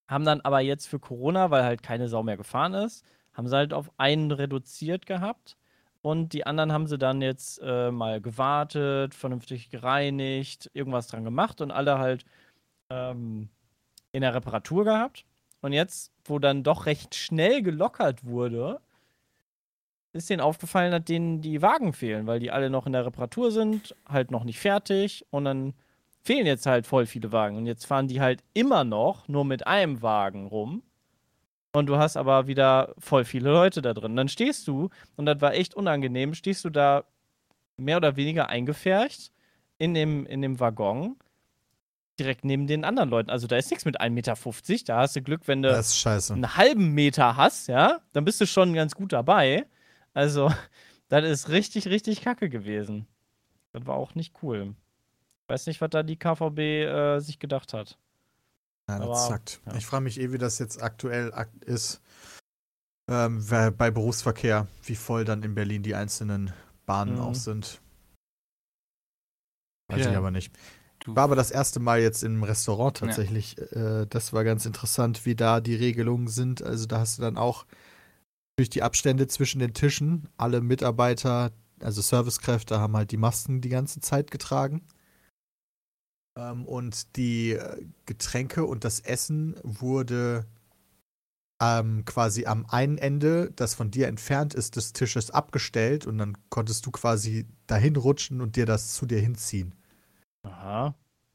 haben 0.08 0.24
dann 0.24 0.40
aber 0.40 0.60
jetzt 0.60 0.86
für 0.88 0.98
Corona, 0.98 1.50
weil 1.50 1.64
halt 1.64 1.82
keine 1.82 2.08
Sau 2.08 2.22
mehr 2.22 2.36
gefahren 2.36 2.74
ist, 2.74 3.04
haben 3.34 3.46
sie 3.46 3.56
halt 3.56 3.72
auf 3.72 3.90
einen 3.98 4.32
reduziert 4.32 5.06
gehabt. 5.06 5.56
Und 6.00 6.32
die 6.32 6.46
anderen 6.46 6.72
haben 6.72 6.86
sie 6.86 6.98
dann 6.98 7.22
jetzt 7.22 7.60
äh, 7.62 7.90
mal 7.90 8.20
gewartet, 8.20 9.14
vernünftig 9.14 9.70
gereinigt, 9.70 10.70
irgendwas 10.72 11.08
dran 11.08 11.24
gemacht 11.24 11.60
und 11.60 11.70
alle 11.70 11.98
halt 11.98 12.24
ähm, 12.90 13.48
in 14.12 14.22
der 14.22 14.34
Reparatur 14.34 14.84
gehabt. 14.84 15.24
Und 15.60 15.72
jetzt, 15.72 16.12
wo 16.24 16.38
dann 16.38 16.62
doch 16.62 16.86
recht 16.86 17.14
schnell 17.14 17.62
gelockert 17.62 18.24
wurde, 18.24 18.80
ist 20.12 20.30
denen 20.30 20.40
aufgefallen, 20.40 20.92
dass 20.92 21.04
denen 21.04 21.40
die 21.42 21.62
Wagen 21.62 21.92
fehlen, 21.92 22.26
weil 22.26 22.40
die 22.40 22.50
alle 22.50 22.70
noch 22.70 22.86
in 22.86 22.92
der 22.92 23.06
Reparatur 23.06 23.50
sind, 23.50 23.94
halt 24.08 24.30
noch 24.30 24.44
nicht 24.44 24.58
fertig 24.58 25.26
und 25.30 25.44
dann 25.44 25.74
fehlen 26.28 26.46
jetzt 26.46 26.66
halt 26.66 26.86
voll 26.86 27.06
viele 27.06 27.32
Wagen. 27.32 27.56
Und 27.56 27.64
jetzt 27.64 27.86
fahren 27.86 28.06
die 28.06 28.20
halt 28.20 28.44
immer 28.52 28.84
noch 28.84 29.28
nur 29.28 29.46
mit 29.46 29.66
einem 29.66 30.02
Wagen 30.02 30.46
rum. 30.46 30.82
Und 31.72 31.86
du 31.86 31.96
hast 31.96 32.18
aber 32.18 32.46
wieder 32.46 32.94
voll 32.98 33.24
viele 33.24 33.50
Leute 33.50 33.80
da 33.80 33.94
drin. 33.94 34.14
Dann 34.14 34.28
stehst 34.28 34.68
du, 34.68 34.90
und 35.16 35.24
das 35.24 35.40
war 35.40 35.54
echt 35.54 35.74
unangenehm, 35.74 36.34
stehst 36.34 36.66
du 36.66 36.70
da 36.70 37.04
mehr 37.78 37.96
oder 37.96 38.16
weniger 38.16 38.50
eingefärcht 38.50 39.32
in 39.78 39.94
dem, 39.94 40.26
in 40.26 40.42
dem 40.42 40.60
Waggon 40.60 41.16
direkt 42.18 42.44
neben 42.44 42.66
den 42.66 42.84
anderen 42.84 43.08
Leuten. 43.08 43.30
Also 43.30 43.46
da 43.46 43.56
ist 43.56 43.70
nichts 43.70 43.86
mit 43.86 43.98
1,50 43.98 44.10
Meter. 44.10 44.36
Da 44.84 44.98
hast 44.98 45.16
du 45.16 45.22
Glück, 45.22 45.48
wenn 45.48 45.62
du 45.62 45.70
einen 46.34 46.56
halben 46.56 46.92
Meter 46.92 47.36
hast, 47.36 47.68
ja, 47.68 48.00
dann 48.12 48.26
bist 48.26 48.38
du 48.38 48.46
schon 48.46 48.74
ganz 48.74 48.94
gut 48.94 49.14
dabei. 49.14 49.64
Also, 50.12 50.52
das 51.08 51.24
ist 51.24 51.48
richtig, 51.48 51.88
richtig 51.88 52.20
kacke 52.20 52.50
gewesen. 52.50 53.06
Das 53.72 53.86
war 53.86 53.94
auch 53.94 54.14
nicht 54.14 54.34
cool. 54.42 54.74
Weiß 55.48 55.66
nicht, 55.66 55.80
was 55.80 55.90
da 55.90 56.02
die 56.02 56.16
KVB 56.18 56.58
äh, 56.58 57.18
sich 57.20 57.38
gedacht 57.38 57.72
hat. 57.72 57.98
Ja, 58.88 58.96
Aber, 58.96 59.06
das 59.08 59.28
zackt. 59.28 59.60
ja. 59.66 59.74
Ich 59.76 59.86
frage 59.86 60.04
mich 60.04 60.20
eh, 60.20 60.32
wie 60.32 60.38
das 60.38 60.58
jetzt 60.58 60.82
aktuell 60.82 61.32
ak 61.32 61.48
ist 61.64 62.00
ähm, 63.10 63.44
bei 63.76 63.90
Berufsverkehr, 63.90 64.66
wie 64.84 64.94
voll 64.96 65.24
dann 65.24 65.42
in 65.42 65.54
Berlin 65.54 65.82
die 65.82 65.94
einzelnen 65.94 66.52
Bahnen 66.86 67.14
Mhm. 67.16 67.20
auch 67.20 67.34
sind. 67.34 67.80
Weiß 69.90 70.04
Ja. 70.04 70.10
ich 70.10 70.16
aber 70.16 70.30
nicht. 70.30 70.54
Du, 71.00 71.14
War 71.16 71.24
aber 71.24 71.36
das 71.36 71.50
erste 71.50 71.80
Mal 71.80 72.00
jetzt 72.00 72.22
im 72.24 72.42
Restaurant 72.42 72.98
tatsächlich. 72.98 73.56
Äh, 73.72 74.06
das 74.06 74.32
war 74.34 74.44
ganz 74.44 74.66
interessant, 74.66 75.24
wie 75.24 75.34
da 75.36 75.60
die 75.60 75.76
Regelungen 75.76 76.28
sind. 76.28 76.60
Also 76.62 76.86
da 76.86 76.98
hast 76.98 77.16
du 77.18 77.22
dann 77.22 77.38
auch 77.38 77.64
durch 78.58 78.68
die 78.68 78.82
Abstände 78.82 79.28
zwischen 79.28 79.60
den 79.60 79.72
Tischen 79.72 80.28
alle 80.36 80.60
Mitarbeiter, 80.60 81.52
also 81.80 82.02
Servicekräfte, 82.02 82.80
haben 82.80 82.96
halt 82.96 83.12
die 83.12 83.16
Masken 83.16 83.60
die 83.60 83.68
ganze 83.68 84.00
Zeit 84.00 84.30
getragen. 84.30 84.86
Ähm, 86.38 86.64
und 86.64 87.16
die 87.16 87.52
äh, 87.52 87.84
Getränke 88.06 88.64
und 88.64 88.84
das 88.84 89.00
Essen 89.00 89.56
wurde 89.64 90.46
ähm, 91.60 92.04
quasi 92.04 92.46
am 92.46 92.66
einen 92.66 92.98
Ende, 92.98 93.50
das 93.56 93.74
von 93.74 93.90
dir 93.90 94.06
entfernt 94.06 94.54
ist, 94.54 94.76
des 94.76 94.92
Tisches 94.92 95.30
abgestellt 95.32 96.06
und 96.06 96.18
dann 96.18 96.38
konntest 96.50 96.86
du 96.86 96.92
quasi 96.92 97.46
dahin 97.66 97.96
rutschen 97.96 98.40
und 98.40 98.54
dir 98.54 98.66
das 98.66 98.94
zu 98.94 99.06
dir 99.06 99.18
hinziehen 99.18 99.74
Aha. 100.44 100.94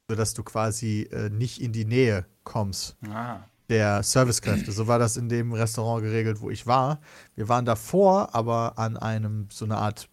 sodass 0.10 0.34
du 0.34 0.44
quasi 0.44 1.10
äh, 1.12 1.30
nicht 1.30 1.62
in 1.62 1.74
die 1.74 1.86
Nähe 1.86 2.26
kommst 2.46 2.96
ah, 3.10 3.42
der 3.70 4.04
Servicekräfte. 4.04 4.72
So 4.72 4.88
war 4.88 5.00
das 5.00 5.18
in 5.18 5.28
dem 5.28 5.52
Restaurant 5.52 6.04
geregelt, 6.04 6.40
wo 6.40 6.50
ich 6.50 6.66
war. 6.68 7.02
Wir 7.36 7.50
waren 7.50 7.66
davor, 7.66 8.34
aber 8.34 8.78
an 8.78 8.96
einem 8.96 9.48
so 9.50 9.66
eine 9.66 9.78
Art, 9.78 10.10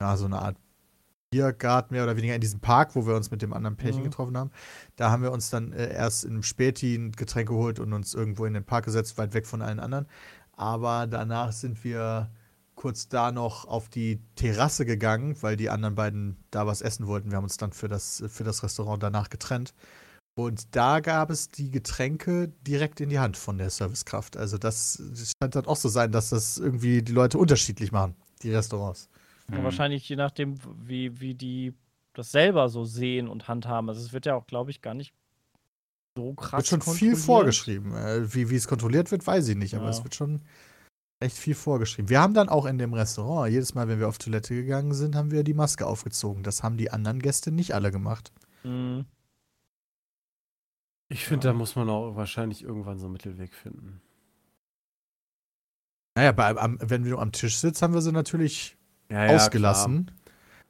ja, 0.00 0.16
so 0.16 0.24
eine 0.24 0.40
Art 0.40 0.56
Biergarten 1.32 1.94
mehr 1.94 2.04
oder 2.04 2.16
weniger 2.16 2.34
in 2.36 2.40
diesem 2.40 2.60
Park, 2.60 2.94
wo 2.94 3.06
wir 3.06 3.16
uns 3.16 3.30
mit 3.32 3.42
dem 3.42 3.52
anderen 3.52 3.76
Pärchen 3.76 4.00
Mhm. 4.02 4.04
getroffen 4.04 4.36
haben. 4.36 4.50
Da 4.96 5.10
haben 5.10 5.22
wir 5.22 5.32
uns 5.32 5.50
dann 5.50 5.72
äh, 5.72 5.92
erst 5.92 6.24
im 6.24 6.42
Späti 6.44 6.94
ein 6.94 7.10
Getränk 7.12 7.48
geholt 7.48 7.80
und 7.80 7.92
uns 7.92 8.14
irgendwo 8.14 8.44
in 8.44 8.54
den 8.54 8.64
Park 8.64 8.84
gesetzt, 8.84 9.18
weit 9.18 9.34
weg 9.34 9.46
von 9.46 9.62
allen 9.62 9.80
anderen. 9.80 10.06
Aber 10.54 11.06
danach 11.08 11.52
sind 11.52 11.82
wir 11.82 12.30
kurz 12.74 13.08
da 13.08 13.32
noch 13.32 13.66
auf 13.66 13.88
die 13.88 14.20
Terrasse 14.36 14.84
gegangen, 14.84 15.36
weil 15.40 15.56
die 15.56 15.70
anderen 15.70 15.94
beiden 15.94 16.36
da 16.50 16.66
was 16.66 16.82
essen 16.82 17.06
wollten. 17.06 17.30
Wir 17.30 17.36
haben 17.36 17.44
uns 17.44 17.56
dann 17.56 17.72
für 17.72 17.88
das, 17.88 18.22
für 18.28 18.44
das 18.44 18.62
Restaurant 18.62 19.02
danach 19.02 19.28
getrennt. 19.30 19.72
Und 20.34 20.74
da 20.74 21.00
gab 21.00 21.30
es 21.30 21.48
die 21.48 21.70
Getränke 21.70 22.48
direkt 22.66 23.00
in 23.00 23.10
die 23.10 23.18
Hand 23.18 23.36
von 23.36 23.58
der 23.58 23.68
Servicekraft. 23.70 24.36
Also 24.36 24.56
das, 24.56 25.02
das 25.10 25.32
scheint 25.40 25.54
dann 25.54 25.66
auch 25.66 25.76
so 25.76 25.88
sein, 25.90 26.10
dass 26.10 26.30
das 26.30 26.56
irgendwie 26.58 27.02
die 27.02 27.12
Leute 27.12 27.36
unterschiedlich 27.38 27.92
machen, 27.92 28.14
die 28.42 28.50
Restaurants. 28.54 29.08
Ja, 29.52 29.58
Mhm. 29.58 29.64
wahrscheinlich 29.64 30.08
je 30.08 30.16
nachdem, 30.16 30.56
wie, 30.86 31.20
wie 31.20 31.34
die 31.34 31.74
das 32.14 32.32
selber 32.32 32.68
so 32.68 32.84
sehen 32.84 33.28
und 33.28 33.48
handhaben. 33.48 33.88
Also 33.88 34.00
es 34.02 34.12
wird 34.12 34.26
ja 34.26 34.34
auch, 34.34 34.46
glaube 34.46 34.70
ich, 34.70 34.82
gar 34.82 34.94
nicht 34.94 35.14
so 36.16 36.34
krass 36.34 36.70
wird 36.70 36.84
schon 36.84 36.94
viel 36.94 37.16
vorgeschrieben. 37.16 37.94
Äh, 37.94 38.34
wie, 38.34 38.50
wie 38.50 38.56
es 38.56 38.68
kontrolliert 38.68 39.10
wird, 39.10 39.26
weiß 39.26 39.48
ich 39.48 39.56
nicht, 39.56 39.74
aber 39.74 39.84
Ja. 39.84 39.90
es 39.90 40.02
wird 40.04 40.14
schon 40.14 40.42
echt 41.20 41.36
viel 41.38 41.54
vorgeschrieben. 41.54 42.08
Wir 42.10 42.20
haben 42.20 42.34
dann 42.34 42.48
auch 42.50 42.66
in 42.66 42.76
dem 42.78 42.92
Restaurant, 42.92 43.50
jedes 43.50 43.74
Mal, 43.74 43.88
wenn 43.88 43.98
wir 44.00 44.08
auf 44.08 44.18
Toilette 44.18 44.54
gegangen 44.54 44.92
sind, 44.92 45.14
haben 45.14 45.30
wir 45.30 45.42
die 45.44 45.54
Maske 45.54 45.86
aufgezogen. 45.86 46.42
Das 46.42 46.62
haben 46.62 46.76
die 46.76 46.90
anderen 46.90 47.20
Gäste 47.20 47.50
nicht 47.52 47.74
alle 47.74 47.90
gemacht. 47.92 48.32
Mhm. 48.64 49.06
Ich 51.08 51.24
finde, 51.26 51.48
da 51.48 51.52
muss 51.54 51.76
man 51.76 51.88
auch 51.90 52.16
wahrscheinlich 52.16 52.62
irgendwann 52.62 52.98
so 52.98 53.04
einen 53.06 53.12
Mittelweg 53.12 53.54
finden. 53.54 54.00
Naja, 56.14 56.32
bei, 56.32 56.56
am, 56.56 56.78
wenn 56.80 57.04
du 57.04 57.18
am 57.18 57.32
Tisch 57.32 57.56
sitzt, 57.56 57.80
haben 57.82 57.94
wir 57.94 58.02
sie 58.02 58.12
natürlich 58.12 58.76
Ja, 59.12 59.26
ja, 59.26 59.34
ausgelassen. 59.36 60.10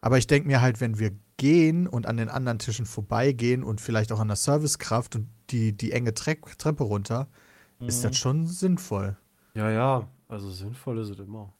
Aber 0.00 0.18
ich 0.18 0.26
denke 0.26 0.48
mir 0.48 0.60
halt, 0.60 0.80
wenn 0.80 0.98
wir 0.98 1.12
gehen 1.36 1.86
und 1.86 2.06
an 2.06 2.16
den 2.16 2.28
anderen 2.28 2.58
Tischen 2.58 2.86
vorbeigehen 2.86 3.62
und 3.64 3.80
vielleicht 3.80 4.12
auch 4.12 4.20
an 4.20 4.28
der 4.28 4.36
Servicekraft 4.36 5.14
und 5.16 5.28
die, 5.50 5.72
die 5.76 5.92
enge 5.92 6.12
Tre 6.14 6.36
Treppe 6.58 6.84
runter, 6.84 7.28
ist 7.80 8.00
Mhm. 8.00 8.08
das 8.08 8.16
schon 8.18 8.46
sinnvoll. 8.46 9.16
Klar. 9.54 9.70
Ja, 9.70 9.70
ja, 9.70 10.08
also 10.28 10.50
sinnvoll 10.50 10.98
ist 10.98 11.10
es 11.10 11.18
immer. 11.18 11.52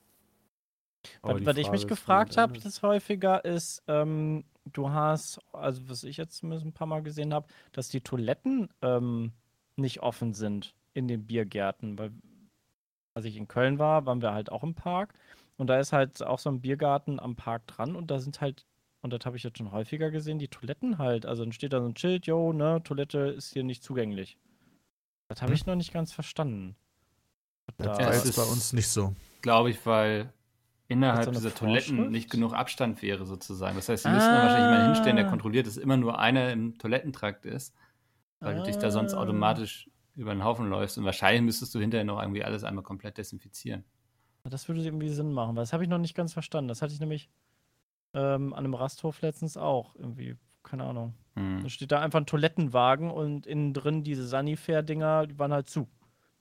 Aber 1.20 1.40
Was, 1.40 1.46
was 1.46 1.56
ich 1.56 1.70
mich 1.70 1.82
ist, 1.82 1.88
gefragt 1.88 2.36
habe, 2.36 2.52
das- 2.54 2.62
das 2.64 2.82
häufiger 2.82 3.44
ist, 3.44 3.82
ähm, 3.88 4.44
du 4.72 4.90
hast, 4.90 5.40
also 5.52 5.88
was 5.88 6.04
ich 6.04 6.16
jetzt 6.16 6.36
zumindest 6.36 6.66
ein 6.66 6.72
paar 6.72 6.86
Mal 6.86 7.02
gesehen 7.02 7.34
habe, 7.34 7.46
dass 7.72 7.88
die 7.88 8.00
Toiletten 8.00 8.68
ähm, 8.82 9.32
nicht 9.76 10.00
offen 10.02 10.32
sind 10.32 10.74
in 10.94 11.08
den 11.08 11.26
Biergärten. 11.26 11.98
Weil, 11.98 12.12
als 13.14 13.24
ich 13.24 13.36
in 13.36 13.48
Köln 13.48 13.78
war, 13.78 14.06
waren 14.06 14.22
wir 14.22 14.32
halt 14.32 14.50
auch 14.52 14.62
im 14.62 14.74
Park 14.74 15.14
und 15.62 15.68
da 15.68 15.78
ist 15.78 15.92
halt 15.92 16.22
auch 16.24 16.38
so 16.40 16.50
ein 16.50 16.60
Biergarten 16.60 17.18
am 17.20 17.36
Park 17.36 17.66
dran 17.68 17.94
und 17.96 18.10
da 18.10 18.18
sind 18.18 18.40
halt, 18.40 18.66
und 19.00 19.12
das 19.12 19.24
habe 19.24 19.36
ich 19.36 19.44
jetzt 19.44 19.58
schon 19.58 19.70
häufiger 19.70 20.10
gesehen, 20.10 20.38
die 20.40 20.48
Toiletten 20.48 20.98
halt. 20.98 21.24
Also 21.24 21.44
dann 21.44 21.52
steht 21.52 21.72
da 21.72 21.80
so 21.80 21.86
ein 21.86 21.96
Schild, 21.96 22.26
yo, 22.26 22.52
ne, 22.52 22.82
Toilette 22.82 23.18
ist 23.18 23.52
hier 23.52 23.62
nicht 23.62 23.82
zugänglich. 23.84 24.36
Das 25.28 25.40
habe 25.40 25.50
Hm. 25.52 25.56
ich 25.56 25.66
noch 25.66 25.76
nicht 25.76 25.92
ganz 25.92 26.12
verstanden. 26.12 26.74
Das 27.78 27.96
Da- 27.98 28.10
jetzt 28.12 28.36
bei 28.36 28.42
ist- 28.42 28.50
uns 28.50 28.72
nicht 28.72 28.88
so. 28.88 29.14
Glaube 29.40 29.70
ich, 29.70 29.86
weil 29.86 30.32
innerhalb 30.88 31.24
so 31.26 31.30
dieser 31.30 31.54
Toiletten 31.54 32.10
nicht 32.10 32.28
genug 32.30 32.52
Abstand 32.54 33.00
wäre, 33.02 33.24
sozusagen. 33.24 33.76
Das 33.76 33.88
heißt, 33.88 34.02
sie 34.02 34.10
müssen 34.10 34.28
da 34.28 34.42
wahrscheinlich 34.42 34.64
jemanden 34.68 34.94
hinstellen, 34.94 35.16
der 35.16 35.26
Ah. 35.26 35.30
kontrolliert, 35.30 35.66
dass 35.68 35.76
immer 35.76 35.96
nur 35.96 36.18
einer 36.18 36.50
im 36.50 36.76
Toilettentrakt 36.76 37.46
ist, 37.46 37.72
weil 38.40 38.56
du 38.56 38.62
dich 38.64 38.76
da 38.76 38.90
sonst 38.90 39.14
Ah. 39.14 39.18
automatisch 39.22 39.88
über 40.16 40.34
den 40.34 40.44
Haufen 40.44 40.68
läufst. 40.68 40.98
Und 40.98 41.04
wahrscheinlich 41.04 41.42
müsstest 41.42 41.72
du 41.74 41.78
hinterher 41.80 42.04
noch 42.04 42.20
irgendwie 42.20 42.44
alles 42.44 42.64
einmal 42.64 42.82
komplett 42.84 43.16
desinfizieren. 43.16 43.84
Das 44.50 44.68
würde 44.68 44.82
irgendwie 44.82 45.08
Sinn 45.08 45.32
machen, 45.32 45.54
weil 45.56 45.62
das 45.62 45.72
habe 45.72 45.84
ich 45.84 45.88
noch 45.88 45.98
nicht 45.98 46.14
ganz 46.16 46.32
verstanden. 46.32 46.68
Das 46.68 46.82
hatte 46.82 46.92
ich 46.92 47.00
nämlich 47.00 47.30
ähm, 48.14 48.52
an 48.52 48.64
einem 48.64 48.74
Rasthof 48.74 49.20
letztens 49.22 49.56
auch. 49.56 49.94
Irgendwie, 49.94 50.36
keine 50.62 50.84
Ahnung. 50.84 51.14
Hm. 51.36 51.60
Da 51.62 51.68
steht 51.68 51.92
da 51.92 52.00
einfach 52.00 52.18
ein 52.20 52.26
Toilettenwagen 52.26 53.10
und 53.10 53.46
innen 53.46 53.72
drin 53.72 54.02
diese 54.02 54.26
Sanifair-Dinger, 54.26 55.28
die 55.28 55.38
waren 55.38 55.52
halt 55.52 55.68
zu. 55.70 55.88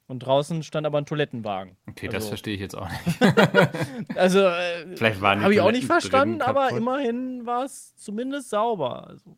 Und 0.08 0.20
draußen 0.20 0.62
stand 0.64 0.86
aber 0.86 0.98
ein 0.98 1.06
Toilettenwagen. 1.06 1.78
Okay, 1.88 2.08
das 2.08 2.16
Also- 2.16 2.30
verstehe 2.30 2.56
ich 2.56 2.60
jetzt 2.60 2.76
auch 2.76 2.90
nicht. 2.90 3.22
Also, 4.18 4.40
äh, 4.40 4.98
Vielleicht 4.98 5.22
waren 5.22 5.38
die 5.40 5.44
habe 5.46 5.54
ich 5.54 5.62
auch 5.62 5.72
nicht 5.72 5.86
verstanden, 5.86 6.42
aber 6.42 6.64
kaputt. 6.66 6.78
immerhin 6.80 7.46
war 7.46 7.64
es 7.64 7.96
zumindest 7.96 8.50
sauber. 8.50 9.08
Also. 9.08 9.32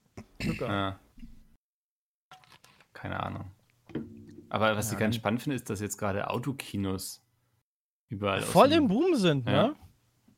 Ja. 0.61 0.99
Keine 2.93 3.21
Ahnung. 3.21 3.51
Aber 4.49 4.75
was 4.75 4.87
ich 4.87 4.93
Ja, 4.93 4.99
ganz 4.99 5.15
dann- 5.15 5.19
spannend 5.21 5.41
finde, 5.43 5.55
ist, 5.57 5.69
dass 5.69 5.79
jetzt 5.81 5.97
gerade 5.97 6.29
Autokinos 6.29 7.22
überall 8.13 8.39
aus 8.39 8.45
Voll 8.45 8.69
dem- 8.69 8.83
im 8.83 8.87
Boom 8.87 9.15
sind, 9.15 9.47
Ja. 9.47 9.67
ne? 9.67 9.75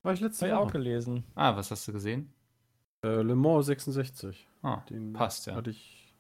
War 0.04 0.14
ich 0.14 0.20
letzte 0.20 0.52
Habe 0.52 0.64
ich 0.64 0.68
auch 0.68 0.72
gelesen. 0.72 1.24
Ah, 1.36 1.56
was 1.56 1.72
hast 1.72 1.88
du 1.88 1.94
gesehen? 1.94 2.32
Äh, 3.04 3.22
Le 3.22 3.36
Mans 3.36 3.66
66. 3.66 4.48
Ah, 4.62 4.82
Den 4.90 5.14
passt, 5.14 5.48
ja. 5.48 5.56
Hatte 5.56 5.72
ich. 5.72 6.14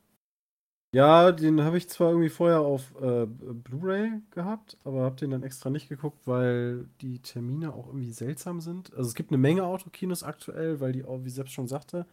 Ja, 0.93 1.31
den 1.33 1.61
habe 1.61 1.77
ich 1.77 1.89
zwar 1.89 2.11
irgendwie 2.11 2.29
vorher 2.29 2.61
auf 2.61 2.93
äh, 3.01 3.25
Blu-ray 3.25 4.21
gehabt, 4.31 4.77
aber 4.85 5.01
habe 5.03 5.17
den 5.17 5.31
dann 5.31 5.43
extra 5.43 5.69
nicht 5.69 5.89
geguckt, 5.89 6.19
weil 6.25 6.87
die 7.01 7.19
Termine 7.19 7.73
auch 7.73 7.87
irgendwie 7.87 8.11
seltsam 8.11 8.61
sind. 8.61 8.93
Also 8.95 9.09
es 9.09 9.15
gibt 9.15 9.29
eine 9.31 9.37
Menge 9.37 9.65
Autokinos 9.65 10.23
aktuell, 10.23 10.79
weil 10.79 10.93
die 10.93 11.03
auch, 11.03 11.19
wie 11.23 11.29
selbst 11.29 11.51
schon 11.53 11.67
sagte, 11.67 12.05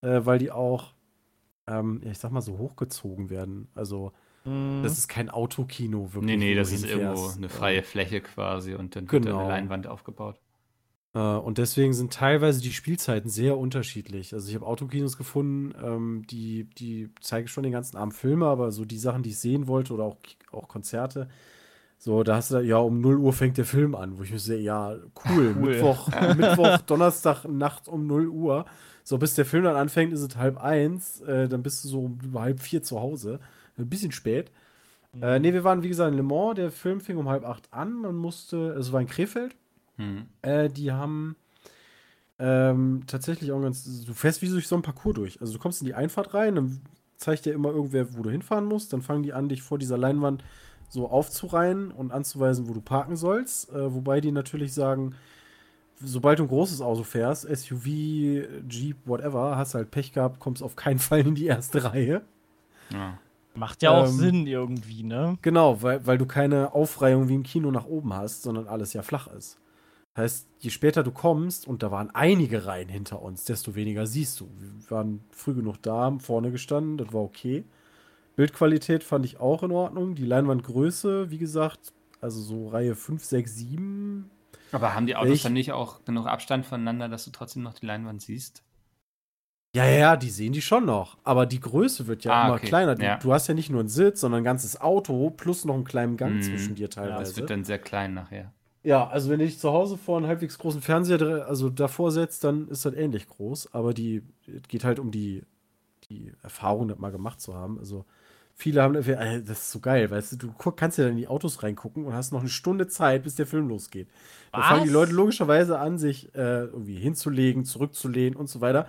äh, 0.00 0.20
weil 0.24 0.38
die 0.40 0.50
auch, 0.50 0.92
ähm, 1.68 2.00
ja, 2.04 2.10
ich 2.10 2.18
sag 2.18 2.32
mal 2.32 2.40
so 2.40 2.58
hochgezogen 2.58 3.30
werden. 3.30 3.68
Also 3.76 4.12
Mhm. 4.46 4.82
das 4.82 4.96
ist 4.98 5.08
kein 5.08 5.28
Autokino 5.30 6.14
wirklich. 6.14 6.24
Nee, 6.24 6.36
nee, 6.36 6.54
das 6.54 6.72
ist 6.72 6.84
irgendwo 6.84 7.28
eine 7.36 7.48
freie 7.48 7.82
Fläche 7.82 8.20
quasi 8.20 8.74
und 8.74 8.96
dann 8.96 9.10
wird 9.10 9.24
da 9.24 9.30
Genau. 9.30 9.40
eine 9.40 9.48
Leinwand 9.48 9.86
aufgebaut. 9.86 10.38
Äh, 11.14 11.18
und 11.18 11.58
deswegen 11.58 11.92
sind 11.94 12.12
teilweise 12.12 12.60
die 12.60 12.72
Spielzeiten 12.72 13.28
sehr 13.30 13.56
unterschiedlich. 13.58 14.32
Also 14.34 14.48
ich 14.48 14.54
habe 14.54 14.66
Autokinos 14.66 15.16
gefunden, 15.16 15.74
ähm, 15.82 16.22
die, 16.30 16.64
die 16.78 17.10
zeigen 17.20 17.48
schon 17.48 17.62
den 17.64 17.72
ganzen 17.72 17.96
Abend 17.96 18.14
Filme, 18.14 18.46
aber 18.46 18.70
so 18.72 18.84
die 18.84 18.98
Sachen, 18.98 19.22
die 19.22 19.30
ich 19.30 19.38
sehen 19.38 19.66
wollte 19.66 19.92
oder 19.94 20.04
auch, 20.04 20.16
auch 20.52 20.68
Konzerte, 20.68 21.28
so, 21.98 22.22
da 22.22 22.36
hast 22.36 22.50
du, 22.50 22.58
ja, 22.60 22.76
um 22.76 23.00
0 23.00 23.16
Uhr 23.16 23.32
fängt 23.32 23.56
der 23.56 23.64
Film 23.64 23.94
an, 23.94 24.18
wo 24.18 24.22
ich 24.22 24.30
mir 24.30 24.38
sehe, 24.38 24.60
ja, 24.60 24.90
cool, 24.92 25.06
Cool. 25.26 25.54
Mittwoch, 25.54 26.08
Mittwoch, 26.36 26.78
Donnerstag, 26.82 27.44
Nacht 27.46 27.88
um 27.88 28.06
0 28.06 28.28
Uhr. 28.28 28.66
So, 29.02 29.16
bis 29.18 29.34
der 29.34 29.46
Film 29.46 29.64
dann 29.64 29.76
anfängt, 29.76 30.12
ist 30.12 30.20
es 30.20 30.36
halb 30.36 30.58
eins, 30.58 31.20
äh, 31.22 31.48
dann 31.48 31.62
bist 31.62 31.84
du 31.84 31.88
so 31.88 32.00
um 32.04 32.18
halb 32.38 32.60
vier 32.60 32.82
zu 32.82 33.00
Hause. 33.00 33.40
Ein 33.78 33.88
bisschen 33.88 34.12
spät. 34.12 34.50
Äh, 35.20 35.38
nee, 35.38 35.52
wir 35.52 35.64
waren, 35.64 35.82
wie 35.82 35.88
gesagt, 35.88 36.10
in 36.10 36.16
Le 36.16 36.22
Mans, 36.22 36.56
der 36.56 36.70
Film 36.70 37.00
fing 37.00 37.16
um 37.16 37.28
halb 37.28 37.44
acht 37.44 37.72
an, 37.72 37.94
man 37.94 38.16
musste, 38.16 38.70
es 38.72 38.92
war 38.92 39.00
in 39.00 39.06
Krefeld, 39.06 39.56
Hm. 39.96 40.26
äh, 40.42 40.68
die 40.68 40.92
haben 40.92 41.36
ähm, 42.38 43.04
tatsächlich 43.06 43.50
auch 43.52 43.62
ganz. 43.62 44.04
Du 44.04 44.12
fährst 44.12 44.42
wie 44.42 44.48
durch 44.48 44.68
so 44.68 44.76
ein 44.76 44.82
Parcours 44.82 45.14
durch. 45.14 45.40
Also 45.40 45.54
du 45.54 45.58
kommst 45.58 45.80
in 45.80 45.86
die 45.86 45.94
Einfahrt 45.94 46.34
rein, 46.34 46.54
dann 46.56 46.80
zeigt 47.16 47.46
dir 47.46 47.54
immer 47.54 47.70
irgendwer, 47.70 48.14
wo 48.14 48.22
du 48.22 48.28
hinfahren 48.30 48.66
musst. 48.66 48.92
Dann 48.92 49.00
fangen 49.00 49.22
die 49.22 49.32
an, 49.32 49.48
dich 49.48 49.62
vor 49.62 49.78
dieser 49.78 49.96
Leinwand 49.96 50.44
so 50.90 51.08
aufzureihen 51.08 51.90
und 51.90 52.12
anzuweisen, 52.12 52.68
wo 52.68 52.74
du 52.74 52.82
parken 52.82 53.16
sollst. 53.16 53.72
Äh, 53.72 53.94
wobei 53.94 54.20
die 54.20 54.32
natürlich 54.32 54.74
sagen, 54.74 55.14
sobald 55.98 56.38
du 56.40 56.42
ein 56.42 56.48
großes 56.48 56.82
Auto 56.82 57.04
fährst, 57.04 57.44
SUV, 57.48 57.86
Jeep, 57.86 58.96
whatever, 59.06 59.56
hast 59.56 59.74
halt 59.74 59.90
Pech 59.90 60.12
gehabt, 60.12 60.38
kommst 60.40 60.62
auf 60.62 60.76
keinen 60.76 60.98
Fall 60.98 61.20
in 61.20 61.34
die 61.34 61.46
erste 61.46 61.84
Reihe. 61.84 62.20
Ja. 62.92 63.18
Macht 63.56 63.82
ja 63.82 63.90
auch 63.90 64.06
ähm, 64.06 64.12
Sinn 64.12 64.46
irgendwie, 64.46 65.02
ne? 65.02 65.38
Genau, 65.42 65.82
weil, 65.82 66.06
weil 66.06 66.18
du 66.18 66.26
keine 66.26 66.72
Aufreihung 66.74 67.28
wie 67.28 67.34
im 67.34 67.42
Kino 67.42 67.70
nach 67.70 67.86
oben 67.86 68.12
hast, 68.14 68.42
sondern 68.42 68.68
alles 68.68 68.92
ja 68.92 69.02
flach 69.02 69.26
ist. 69.28 69.58
Das 70.14 70.22
heißt, 70.22 70.46
je 70.60 70.70
später 70.70 71.02
du 71.02 71.10
kommst, 71.10 71.66
und 71.66 71.82
da 71.82 71.90
waren 71.90 72.10
einige 72.14 72.64
Reihen 72.66 72.88
hinter 72.88 73.20
uns, 73.22 73.44
desto 73.44 73.74
weniger 73.74 74.06
siehst 74.06 74.40
du. 74.40 74.48
Wir 74.58 74.90
waren 74.90 75.20
früh 75.30 75.54
genug 75.54 75.82
da, 75.82 75.94
haben 76.04 76.20
vorne 76.20 76.50
gestanden, 76.50 76.96
das 76.98 77.12
war 77.12 77.22
okay. 77.22 77.64
Bildqualität 78.36 79.02
fand 79.04 79.24
ich 79.24 79.40
auch 79.40 79.62
in 79.62 79.72
Ordnung. 79.72 80.14
Die 80.14 80.24
Leinwandgröße, 80.26 81.30
wie 81.30 81.38
gesagt, 81.38 81.92
also 82.20 82.40
so 82.40 82.68
Reihe 82.68 82.94
5, 82.94 83.24
6, 83.24 83.54
7. 83.56 84.30
Aber 84.72 84.94
haben 84.94 85.06
die 85.06 85.16
Autos 85.16 85.30
Welch- 85.30 85.42
dann 85.42 85.52
nicht 85.54 85.72
auch 85.72 86.04
genug 86.04 86.26
Abstand 86.26 86.66
voneinander, 86.66 87.08
dass 87.08 87.24
du 87.24 87.30
trotzdem 87.30 87.62
noch 87.62 87.74
die 87.74 87.86
Leinwand 87.86 88.20
siehst? 88.20 88.62
Ja, 89.76 89.84
ja, 89.84 89.98
ja, 89.98 90.16
die 90.16 90.30
sehen 90.30 90.52
die 90.52 90.62
schon 90.62 90.84
noch. 90.86 91.16
Aber 91.24 91.46
die 91.46 91.60
Größe 91.60 92.06
wird 92.06 92.24
ja 92.24 92.32
Ah, 92.32 92.46
immer 92.46 92.56
okay, 92.56 92.66
kleiner. 92.66 92.94
Du, 92.94 93.04
ja. 93.04 93.16
du 93.18 93.32
hast 93.32 93.46
ja 93.46 93.54
nicht 93.54 93.70
nur 93.70 93.80
einen 93.80 93.88
Sitz, 93.88 94.20
sondern 94.20 94.40
ein 94.40 94.44
ganzes 94.44 94.80
Auto 94.80 95.30
plus 95.30 95.64
noch 95.64 95.74
einen 95.74 95.84
kleinen 95.84 96.16
Gang 96.16 96.36
Mhm. 96.36 96.42
zwischen 96.42 96.74
dir 96.76 96.84
Ja, 96.86 96.90
teilweise. 96.90 97.30
es 97.30 97.36
wird 97.36 97.50
dann 97.50 97.64
sehr 97.64 97.78
klein 97.78 98.14
nachher. 98.14 98.52
Ja, 98.82 99.08
also 99.08 99.30
wenn 99.30 99.40
du 99.40 99.44
dich 99.44 99.58
zu 99.58 99.72
Hause 99.72 99.96
vor 99.96 100.16
einen 100.16 100.26
halbwegs 100.28 100.58
großen 100.58 100.80
Fernseher 100.80 101.46
also 101.48 101.68
davor 101.70 102.12
setzt, 102.12 102.44
dann 102.44 102.68
ist 102.68 102.84
das 102.84 102.94
ähnlich 102.94 103.28
groß. 103.28 103.74
Aber 103.74 103.92
die 103.94 104.22
es 104.46 104.68
geht 104.68 104.84
halt 104.84 104.98
um 105.00 105.10
die, 105.10 105.42
die 106.08 106.32
Erfahrung, 106.42 106.88
das 106.88 106.98
mal 106.98 107.10
gemacht 107.12 107.40
zu 107.40 107.54
haben. 107.54 107.78
Also 107.80 108.04
viele 108.54 108.82
haben, 108.82 108.94
äh, 108.94 109.42
das 109.42 109.58
ist 109.60 109.72
so 109.72 109.80
geil, 109.80 110.10
weißt 110.10 110.32
du, 110.32 110.36
du 110.36 110.52
kannst 110.72 110.98
ja 110.98 111.04
dann 111.04 111.14
in 111.14 111.18
die 111.18 111.28
Autos 111.28 111.62
reingucken 111.64 112.04
und 112.06 112.14
hast 112.14 112.32
noch 112.32 112.40
eine 112.40 112.48
Stunde 112.48 112.86
Zeit, 112.88 113.24
bis 113.24 113.34
der 113.34 113.46
Film 113.46 113.68
losgeht. 113.68 114.08
Da 114.52 114.62
fangen 114.62 114.84
die? 114.84 114.90
Leute 114.90 115.12
logischerweise 115.12 115.78
an, 115.78 115.98
sich 115.98 116.34
äh, 116.34 116.64
irgendwie 116.66 116.96
hinzulegen, 116.96 117.64
zurückzulehnen 117.64 118.36
und 118.38 118.48
so 118.48 118.60
weiter. 118.60 118.86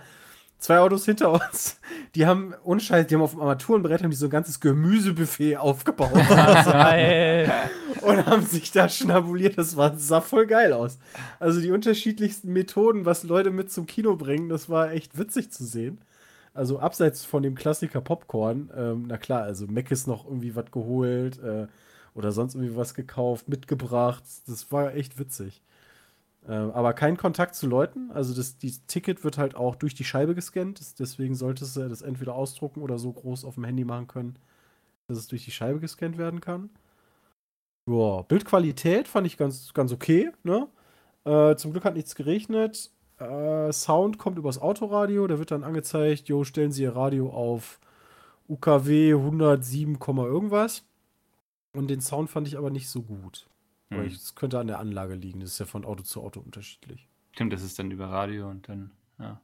Zwei 0.58 0.80
Autos 0.80 1.04
hinter 1.04 1.30
uns, 1.30 1.78
die 2.16 2.26
haben, 2.26 2.52
unscheiß, 2.64 3.06
die 3.06 3.14
haben 3.14 3.22
auf 3.22 3.30
dem 3.30 3.40
Armaturenbrett 3.40 4.02
haben 4.02 4.10
die 4.10 4.16
so 4.16 4.26
ein 4.26 4.30
ganzes 4.30 4.58
Gemüsebuffet 4.58 5.56
aufgebaut. 5.56 6.10
Und 8.02 8.26
haben 8.26 8.42
sich 8.42 8.72
da 8.72 8.88
schnabuliert. 8.88 9.56
Das 9.56 9.76
war, 9.76 9.96
sah 9.96 10.20
voll 10.20 10.46
geil 10.46 10.72
aus. 10.72 10.98
Also 11.38 11.60
die 11.60 11.70
unterschiedlichsten 11.70 12.52
Methoden, 12.52 13.04
was 13.04 13.22
Leute 13.22 13.50
mit 13.50 13.70
zum 13.70 13.86
Kino 13.86 14.16
bringen, 14.16 14.48
das 14.48 14.68
war 14.68 14.90
echt 14.90 15.16
witzig 15.16 15.52
zu 15.52 15.64
sehen. 15.64 16.00
Also 16.54 16.80
abseits 16.80 17.24
von 17.24 17.44
dem 17.44 17.54
Klassiker 17.54 18.00
Popcorn, 18.00 18.70
ähm, 18.76 19.04
na 19.06 19.16
klar, 19.16 19.42
also 19.42 19.66
Mac 19.68 19.92
ist 19.92 20.08
noch 20.08 20.24
irgendwie 20.24 20.56
was 20.56 20.72
geholt 20.72 21.40
äh, 21.40 21.68
oder 22.14 22.32
sonst 22.32 22.56
irgendwie 22.56 22.74
was 22.74 22.94
gekauft, 22.94 23.48
mitgebracht. 23.48 24.24
Das 24.48 24.72
war 24.72 24.92
echt 24.94 25.20
witzig. 25.20 25.62
Ähm, 26.48 26.70
aber 26.72 26.94
kein 26.94 27.18
Kontakt 27.18 27.54
zu 27.54 27.66
Leuten. 27.66 28.10
Also 28.10 28.34
das 28.34 28.56
die 28.56 28.72
Ticket 28.86 29.22
wird 29.22 29.36
halt 29.38 29.54
auch 29.54 29.76
durch 29.76 29.94
die 29.94 30.04
Scheibe 30.04 30.34
gescannt. 30.34 30.98
Deswegen 30.98 31.34
solltest 31.34 31.76
du 31.76 31.88
das 31.88 32.02
entweder 32.02 32.34
ausdrucken 32.34 32.80
oder 32.80 32.98
so 32.98 33.12
groß 33.12 33.44
auf 33.44 33.54
dem 33.56 33.64
Handy 33.64 33.84
machen 33.84 34.06
können, 34.08 34.38
dass 35.08 35.18
es 35.18 35.28
durch 35.28 35.44
die 35.44 35.50
Scheibe 35.50 35.78
gescannt 35.78 36.16
werden 36.16 36.40
kann. 36.40 36.70
Ja, 37.86 38.22
Bildqualität 38.22 39.08
fand 39.08 39.26
ich 39.26 39.36
ganz, 39.36 39.72
ganz 39.74 39.92
okay. 39.92 40.30
Ne? 40.42 40.68
Äh, 41.24 41.56
zum 41.56 41.72
Glück 41.72 41.84
hat 41.84 41.94
nichts 41.94 42.14
geregnet. 42.14 42.90
Äh, 43.18 43.72
Sound 43.72 44.18
kommt 44.18 44.38
übers 44.38 44.58
Autoradio. 44.58 45.26
Da 45.26 45.38
wird 45.38 45.50
dann 45.50 45.64
angezeigt, 45.64 46.28
jo, 46.28 46.44
stellen 46.44 46.72
Sie 46.72 46.82
Ihr 46.82 46.96
Radio 46.96 47.30
auf 47.30 47.80
UKW 48.48 49.14
107, 49.14 49.98
irgendwas. 50.00 50.84
Und 51.74 51.88
den 51.88 52.00
Sound 52.00 52.30
fand 52.30 52.48
ich 52.48 52.56
aber 52.56 52.70
nicht 52.70 52.88
so 52.88 53.02
gut. 53.02 53.46
Hm. 53.90 54.04
ich- 54.06 54.14
Es 54.16 54.34
könnte 54.34 54.58
an 54.58 54.66
der 54.66 54.78
Anlage 54.78 55.14
liegen. 55.14 55.40
Das 55.40 55.50
ist 55.52 55.58
ja 55.58 55.66
von 55.66 55.84
Auto 55.84 56.02
zu 56.02 56.22
Auto 56.22 56.40
unterschiedlich. 56.40 57.08
Stimmt, 57.32 57.52
das 57.52 57.62
ist 57.62 57.78
dann 57.78 57.90
über 57.90 58.06
Radio 58.10 58.48
und 58.50 58.68
dann, 58.68 58.90
ja. 59.18 59.40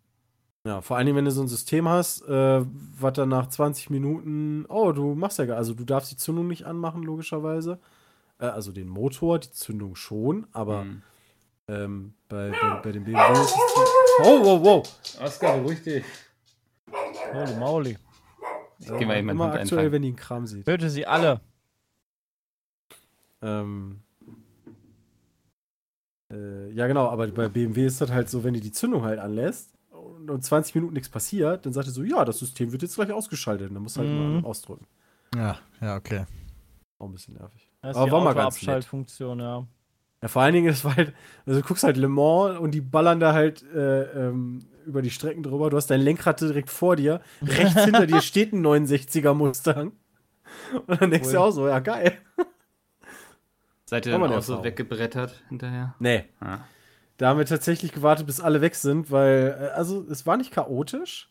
Ja, 0.66 0.80
vor 0.80 0.96
allem, 0.96 1.14
wenn 1.14 1.26
du 1.26 1.30
so 1.30 1.42
ein 1.42 1.48
System 1.48 1.86
hast, 1.88 2.22
äh, 2.22 2.64
was 2.98 3.12
dann 3.12 3.28
nach 3.28 3.48
20 3.48 3.90
Minuten, 3.90 4.64
oh, 4.68 4.92
du 4.92 5.14
machst 5.14 5.38
ja 5.38 5.44
gar, 5.44 5.58
also 5.58 5.74
du 5.74 5.84
darfst 5.84 6.10
die 6.10 6.16
Zündung 6.16 6.48
nicht 6.48 6.64
anmachen, 6.64 7.02
logischerweise. 7.02 7.78
Äh, 8.38 8.46
also 8.46 8.72
den 8.72 8.88
Motor, 8.88 9.38
die 9.38 9.50
Zündung 9.50 9.94
schon, 9.94 10.46
aber 10.52 10.82
Hm. 10.82 11.02
ähm, 11.68 12.14
bei, 12.28 12.50
bei, 12.50 12.80
bei 12.82 12.92
dem 12.92 13.04
BMW. 13.04 13.20
Oh, 14.22 14.42
wow, 14.42 14.64
wow. 14.64 15.20
Oskar, 15.22 15.58
beruhig 15.58 15.82
dich. 15.82 16.04
Holy 17.32 17.56
moly. 17.56 17.98
Ich 18.78 18.86
geh 18.86 19.04
mal 19.06 19.16
eben 19.18 19.26
meinen 19.26 19.30
Immer 19.36 19.44
Hund 19.52 19.54
aktuell, 19.54 19.60
einfangen. 19.80 19.92
wenn 19.92 20.02
die 20.02 20.08
einen 20.08 20.16
Kram 20.16 20.46
sieht. 20.46 20.64
Töte 20.66 20.88
sie 20.90 21.06
alle. 21.06 21.40
Ähm, 23.42 24.00
äh, 26.34 26.70
ja, 26.72 26.86
genau, 26.86 27.08
aber 27.08 27.26
bei 27.28 27.48
BMW 27.48 27.86
ist 27.86 28.00
das 28.00 28.10
halt 28.10 28.28
so, 28.28 28.44
wenn 28.44 28.54
du 28.54 28.60
die 28.60 28.72
Zündung 28.72 29.02
halt 29.04 29.18
anlässt 29.18 29.70
und, 29.90 30.30
und 30.30 30.42
20 30.44 30.74
Minuten 30.74 30.94
nichts 30.94 31.08
passiert, 31.08 31.64
dann 31.66 31.72
sagt 31.72 31.88
er 31.88 31.92
so, 31.92 32.02
ja, 32.02 32.24
das 32.24 32.38
System 32.38 32.72
wird 32.72 32.82
jetzt 32.82 32.94
gleich 32.96 33.12
ausgeschaltet. 33.12 33.68
Und 33.68 33.74
dann 33.74 33.82
musst 33.82 33.96
du 33.96 34.00
halt 34.00 34.10
Mhm. 34.12 34.40
mal 34.40 34.44
ausdrücken. 34.44 34.86
Ja, 35.34 35.58
ja, 35.80 35.96
okay. 35.96 36.24
Auch 36.98 37.06
ein 37.06 37.12
bisschen 37.12 37.34
nervig. 37.34 37.68
Das 37.82 37.92
ist 37.92 37.96
Aber 37.96 38.06
die 38.06 38.12
war 38.12 38.20
mal 38.24 38.34
ganz 38.34 38.54
nett. 38.56 38.62
Autoabschaltfunktion, 38.62 39.40
ja. 39.40 39.66
Ja, 40.22 40.28
vor 40.28 40.42
allen 40.42 40.54
Dingen 40.54 40.68
ist 40.68 40.84
es 40.84 40.96
halt, 40.96 41.12
also 41.44 41.60
du 41.60 41.66
guckst 41.66 41.84
halt 41.84 41.96
Le 41.98 42.08
Mans 42.08 42.58
und 42.58 42.70
die 42.70 42.80
ballern 42.80 43.20
da 43.20 43.32
halt 43.34 43.62
äh, 43.74 44.02
ähm, 44.28 44.60
über 44.86 45.02
die 45.02 45.10
Strecken 45.10 45.42
drüber. 45.42 45.68
Du 45.70 45.76
hast 45.76 45.88
dein 45.88 46.00
Lenkrad 46.00 46.40
direkt 46.40 46.70
vor 46.70 46.96
dir. 46.96 47.20
Rechts 47.42 47.84
hinter 47.84 48.06
dir 48.06 48.20
steht 48.22 48.52
ein 48.52 48.64
69er 48.64 49.34
Mustang. 49.34 49.92
Und 50.86 51.00
dann 51.00 51.10
denkst 51.10 51.28
du 51.28 51.34
Cool. 51.36 51.42
auch 51.42 51.50
so, 51.50 51.68
ja, 51.68 51.78
geil. 51.80 52.12
Seid 53.86 54.06
ihr 54.06 54.12
dann 54.12 54.22
auch 54.22 54.28
so 54.30 54.34
Erfahrung. 54.36 54.64
weggebrettert 54.64 55.42
hinterher? 55.48 55.94
Nee. 55.98 56.24
Ah. 56.40 56.58
Da 57.18 57.28
haben 57.28 57.38
wir 57.38 57.46
tatsächlich 57.46 57.92
gewartet, 57.92 58.26
bis 58.26 58.40
alle 58.40 58.60
weg 58.60 58.74
sind, 58.74 59.10
weil, 59.10 59.56
äh, 59.60 59.64
also 59.74 60.04
es 60.10 60.26
war 60.26 60.36
nicht 60.36 60.50
chaotisch. 60.52 61.30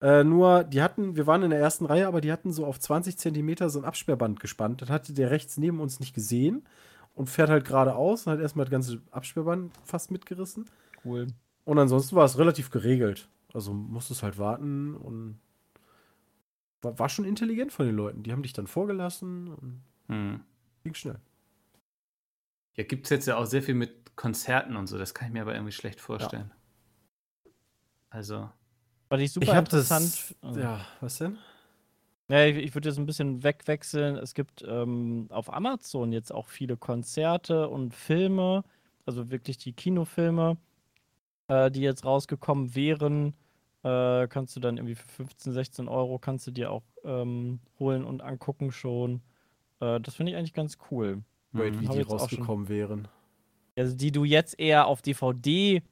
Äh, 0.00 0.24
nur, 0.24 0.64
die 0.64 0.82
hatten, 0.82 1.14
wir 1.16 1.26
waren 1.28 1.42
in 1.44 1.50
der 1.50 1.60
ersten 1.60 1.84
Reihe, 1.86 2.08
aber 2.08 2.20
die 2.20 2.32
hatten 2.32 2.50
so 2.52 2.66
auf 2.66 2.80
20 2.80 3.18
Zentimeter 3.18 3.70
so 3.70 3.78
ein 3.78 3.84
Absperrband 3.84 4.40
gespannt. 4.40 4.82
Das 4.82 4.90
hatte 4.90 5.12
der 5.12 5.30
rechts 5.30 5.58
neben 5.58 5.78
uns 5.80 6.00
nicht 6.00 6.12
gesehen 6.14 6.66
und 7.14 7.28
fährt 7.30 7.50
halt 7.50 7.64
geradeaus 7.66 8.26
und 8.26 8.32
hat 8.32 8.40
erstmal 8.40 8.64
das 8.64 8.72
ganze 8.72 9.00
Absperrband 9.12 9.70
fast 9.84 10.10
mitgerissen. 10.10 10.64
Cool. 11.04 11.28
Und 11.64 11.78
ansonsten 11.78 12.16
war 12.16 12.24
es 12.24 12.36
relativ 12.38 12.70
geregelt. 12.70 13.28
Also 13.54 13.72
musstest 13.72 14.22
halt 14.24 14.38
warten 14.38 14.96
und 14.96 15.38
war, 16.80 16.98
war 16.98 17.08
schon 17.08 17.24
intelligent 17.24 17.70
von 17.70 17.86
den 17.86 17.94
Leuten. 17.94 18.22
Die 18.24 18.32
haben 18.32 18.42
dich 18.42 18.54
dann 18.54 18.66
vorgelassen 18.66 19.48
und 19.48 19.82
Hm. 20.08 20.40
ging 20.82 20.94
schnell. 20.94 21.20
Ja, 22.76 22.84
gibt 22.84 23.06
es 23.06 23.10
jetzt 23.10 23.26
ja 23.26 23.36
auch 23.36 23.44
sehr 23.44 23.62
viel 23.62 23.74
mit 23.74 24.16
Konzerten 24.16 24.76
und 24.76 24.86
so, 24.86 24.98
das 24.98 25.14
kann 25.14 25.28
ich 25.28 25.32
mir 25.32 25.42
aber 25.42 25.54
irgendwie 25.54 25.72
schlecht 25.72 26.00
vorstellen. 26.00 26.52
Also, 28.10 28.50
Was 29.08 29.20
ich 29.20 29.32
super 29.32 29.44
ich 29.44 29.50
habe 29.50 29.60
interessant. 29.60 30.34
das. 30.42 30.56
Ja, 30.56 30.86
was 31.00 31.18
denn? 31.18 31.38
Ja, 32.28 32.44
ich, 32.46 32.56
ich 32.56 32.74
würde 32.74 32.88
jetzt 32.88 32.98
ein 32.98 33.06
bisschen 33.06 33.42
wegwechseln. 33.42 34.16
Es 34.16 34.34
gibt 34.34 34.64
ähm, 34.66 35.26
auf 35.30 35.52
Amazon 35.52 36.12
jetzt 36.12 36.32
auch 36.32 36.48
viele 36.48 36.76
Konzerte 36.76 37.68
und 37.68 37.94
Filme, 37.94 38.64
also 39.04 39.30
wirklich 39.30 39.58
die 39.58 39.72
Kinofilme, 39.72 40.56
äh, 41.48 41.70
die 41.70 41.80
jetzt 41.80 42.04
rausgekommen 42.04 42.74
wären. 42.74 43.34
Äh, 43.82 44.28
kannst 44.28 44.54
du 44.54 44.60
dann 44.60 44.76
irgendwie 44.76 44.94
für 44.94 45.08
15, 45.08 45.52
16 45.52 45.88
Euro 45.88 46.18
kannst 46.18 46.46
du 46.46 46.52
dir 46.52 46.70
auch 46.70 46.84
ähm, 47.04 47.60
holen 47.78 48.04
und 48.04 48.22
angucken 48.22 48.72
schon. 48.72 49.22
Äh, 49.80 50.00
das 50.00 50.14
finde 50.14 50.32
ich 50.32 50.38
eigentlich 50.38 50.54
ganz 50.54 50.78
cool. 50.90 51.22
Wait, 51.52 51.74
mhm. 51.74 51.80
wie 51.80 51.88
die 51.88 52.00
rausgekommen 52.02 52.68
wären. 52.68 53.08
Also 53.76 53.96
die 53.96 54.12
du 54.12 54.24
jetzt 54.24 54.58
eher 54.58 54.86
auf 54.86 55.02
DVD, 55.02 55.82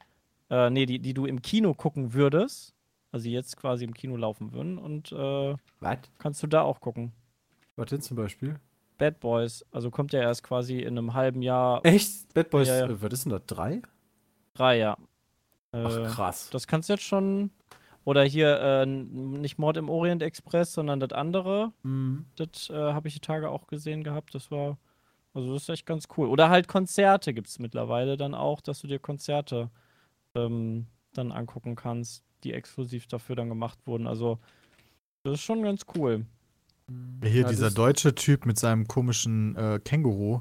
äh, 0.50 0.70
nee, 0.70 0.86
die, 0.86 0.98
die 0.98 1.14
du 1.14 1.26
im 1.26 1.40
Kino 1.42 1.74
gucken 1.74 2.12
würdest. 2.12 2.74
Also 3.12 3.24
die 3.24 3.32
jetzt 3.32 3.56
quasi 3.56 3.84
im 3.84 3.92
Kino 3.94 4.16
laufen 4.16 4.52
würden 4.52 4.78
und 4.78 5.10
äh, 5.10 5.56
Was? 5.80 5.98
kannst 6.18 6.42
du 6.42 6.46
da 6.46 6.62
auch 6.62 6.80
gucken. 6.80 7.12
Was 7.76 7.88
denn 7.90 8.00
zum 8.00 8.16
Beispiel? 8.16 8.60
Bad 8.98 9.18
Boys, 9.18 9.64
also 9.72 9.90
kommt 9.90 10.12
ja 10.12 10.20
erst 10.20 10.44
quasi 10.44 10.78
in 10.80 10.96
einem 10.98 11.14
halben 11.14 11.42
Jahr 11.42 11.84
Echt? 11.84 12.32
Bad 12.34 12.50
Boys, 12.50 12.68
Ja, 12.68 12.80
ja. 12.80 12.86
Äh, 12.86 13.02
was 13.02 13.12
ist 13.12 13.24
denn 13.24 13.32
das? 13.32 13.42
Drei? 13.46 13.82
drei, 14.54 14.78
ja. 14.78 14.96
Ach, 15.72 15.96
Äh, 15.96 16.04
krass. 16.04 16.50
das 16.50 16.66
kannst 16.66 16.88
du 16.88 16.92
jetzt 16.92 17.02
schon. 17.04 17.50
Oder 18.04 18.22
hier 18.24 18.60
äh, 18.60 18.86
nicht 18.86 19.58
Mord 19.58 19.76
im 19.76 19.88
Orient 19.88 20.22
Express, 20.22 20.72
sondern 20.72 21.00
das 21.00 21.12
andere. 21.12 21.72
Mhm. 21.82 22.26
Das 22.36 22.70
äh, 22.70 22.74
habe 22.74 23.08
ich 23.08 23.14
die 23.14 23.20
Tage 23.20 23.48
auch 23.50 23.66
gesehen 23.66 24.04
gehabt. 24.04 24.34
Das 24.34 24.50
war, 24.50 24.78
also 25.34 25.54
das 25.54 25.62
ist 25.62 25.68
echt 25.68 25.86
ganz 25.86 26.08
cool. 26.16 26.28
Oder 26.28 26.50
halt 26.50 26.68
Konzerte 26.68 27.32
gibt 27.32 27.48
es 27.48 27.58
mittlerweile 27.58 28.16
dann 28.16 28.34
auch, 28.34 28.60
dass 28.60 28.80
du 28.80 28.86
dir 28.86 28.98
Konzerte 28.98 29.70
ähm, 30.34 30.86
dann 31.12 31.32
angucken 31.32 31.76
kannst, 31.76 32.24
die 32.44 32.52
exklusiv 32.52 33.06
dafür 33.06 33.36
dann 33.36 33.48
gemacht 33.48 33.78
wurden. 33.86 34.06
Also 34.06 34.38
das 35.22 35.34
ist 35.34 35.42
schon 35.42 35.62
ganz 35.62 35.82
cool. 35.96 36.26
Hier 37.22 37.42
Ja, 37.42 37.48
dieser 37.48 37.70
deutsche 37.70 38.14
Typ 38.14 38.46
mit 38.46 38.58
seinem 38.58 38.88
komischen 38.88 39.54
äh, 39.56 39.78
Känguru, 39.84 40.40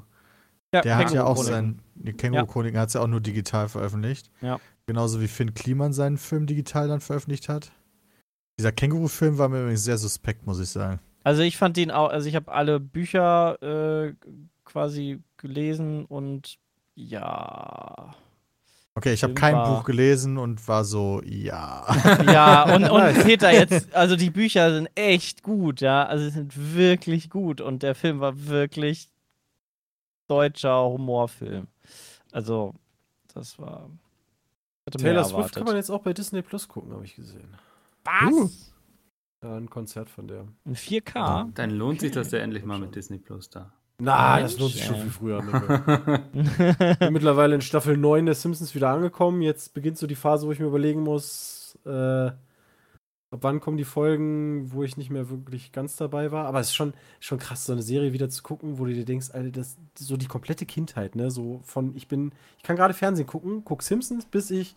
Ja, 0.74 0.80
der 0.80 0.96
hat 0.96 1.12
ja 1.12 1.24
auch 1.24 1.36
Känguru-Chroniken. 1.36 1.44
sein, 1.44 1.82
die 1.94 2.12
Känguru-Chronik 2.12 2.76
hat 2.76 2.88
es 2.88 2.94
ja 2.94 3.02
auch 3.02 3.06
nur 3.06 3.20
digital 3.20 3.68
veröffentlicht. 3.68 4.30
Ja. 4.40 4.58
Genauso 4.86 5.20
wie 5.20 5.28
Finn 5.28 5.54
Kliman 5.54 5.92
seinen 5.92 6.18
Film 6.18 6.46
digital 6.46 6.88
dann 6.88 7.00
veröffentlicht 7.00 7.48
hat. 7.48 7.70
Dieser 8.58 8.72
Känguru-Film 8.72 9.38
war 9.38 9.48
mir 9.48 9.60
übrigens 9.60 9.84
sehr 9.84 9.98
suspekt, 9.98 10.46
muss 10.46 10.58
ich 10.58 10.68
sagen. 10.68 10.98
Also 11.22 11.42
ich 11.42 11.56
fand 11.56 11.76
den 11.76 11.90
auch, 11.90 12.08
also 12.08 12.28
ich 12.28 12.34
habe 12.34 12.50
alle 12.52 12.80
Bücher 12.80 13.60
äh, 13.62 14.14
quasi 14.64 15.20
gelesen 15.36 16.04
und 16.06 16.58
ja. 16.94 18.14
Okay, 18.94 19.12
ich 19.12 19.22
habe 19.22 19.34
kein 19.34 19.54
war- 19.54 19.76
Buch 19.76 19.84
gelesen 19.84 20.38
und 20.38 20.66
war 20.66 20.84
so, 20.84 21.22
ja. 21.24 21.86
Ja, 22.26 22.74
und, 22.74 22.84
und 22.88 23.22
Peter 23.22 23.52
jetzt, 23.52 23.94
also 23.94 24.16
die 24.16 24.30
Bücher 24.30 24.72
sind 24.74 24.88
echt 24.94 25.42
gut, 25.42 25.80
ja. 25.80 26.04
Also 26.04 26.24
sie 26.24 26.30
sind 26.30 26.74
wirklich 26.76 27.30
gut 27.30 27.60
und 27.60 27.82
der 27.82 27.94
Film 27.94 28.20
war 28.20 28.46
wirklich 28.46 29.08
deutscher 30.28 30.84
Humorfilm. 30.84 31.66
Also, 32.32 32.74
das 33.34 33.58
war. 33.58 33.90
Taylor 34.90 35.24
Swift 35.24 35.54
kann 35.54 35.64
man 35.64 35.76
jetzt 35.76 35.90
auch 35.90 36.02
bei 36.02 36.12
Disney 36.12 36.42
Plus 36.42 36.66
gucken, 36.66 36.92
habe 36.92 37.04
ich 37.04 37.14
gesehen. 37.14 37.54
Was? 38.04 38.32
Uh. 38.32 38.50
Ja, 39.42 39.56
ein 39.56 39.70
Konzert 39.70 40.10
von 40.10 40.28
der. 40.28 40.46
In 40.64 40.76
4K? 40.76 41.52
dann 41.54 41.70
lohnt 41.70 42.00
sich 42.00 42.12
das 42.12 42.30
ja 42.30 42.40
endlich 42.40 42.64
mal 42.64 42.78
mit 42.78 42.94
Disney 42.94 43.18
Plus 43.18 43.48
da. 43.48 43.72
Na, 43.98 44.36
Mensch, 44.36 44.52
das 44.52 44.60
lohnt 44.60 44.72
sich 44.72 44.84
schon 44.84 44.96
ey. 44.96 45.02
viel 45.02 45.10
früher. 45.10 45.42
Ne? 46.32 46.96
bin 46.98 47.12
mittlerweile 47.12 47.54
in 47.54 47.60
Staffel 47.60 47.96
9 47.96 48.26
der 48.26 48.34
Simpsons 48.34 48.74
wieder 48.74 48.88
angekommen. 48.90 49.42
Jetzt 49.42 49.74
beginnt 49.74 49.98
so 49.98 50.06
die 50.06 50.14
Phase, 50.14 50.46
wo 50.46 50.52
ich 50.52 50.58
mir 50.58 50.66
überlegen 50.66 51.02
muss, 51.02 51.78
äh, 51.84 51.90
ab 53.30 53.38
wann 53.42 53.60
kommen 53.60 53.76
die 53.76 53.84
Folgen, 53.84 54.72
wo 54.72 54.82
ich 54.82 54.96
nicht 54.96 55.10
mehr 55.10 55.30
wirklich 55.30 55.72
ganz 55.72 55.96
dabei 55.96 56.32
war. 56.32 56.46
Aber 56.46 56.60
es 56.60 56.68
ist 56.68 56.74
schon, 56.74 56.94
schon 57.20 57.38
krass, 57.38 57.66
so 57.66 57.72
eine 57.72 57.82
Serie 57.82 58.12
wieder 58.12 58.28
zu 58.28 58.42
gucken, 58.42 58.78
wo 58.78 58.84
du 58.86 58.92
dir 58.94 59.04
denkst, 59.04 59.30
Alter, 59.32 59.50
das 59.50 59.76
so 59.98 60.16
die 60.16 60.26
komplette 60.26 60.66
Kindheit, 60.66 61.14
ne? 61.14 61.30
So 61.30 61.60
von, 61.64 61.94
ich 61.94 62.08
bin, 62.08 62.32
ich 62.58 62.62
kann 62.62 62.76
gerade 62.76 62.94
Fernsehen 62.94 63.26
gucken, 63.26 63.62
guck 63.64 63.82
Simpsons, 63.82 64.24
bis 64.26 64.50
ich 64.50 64.74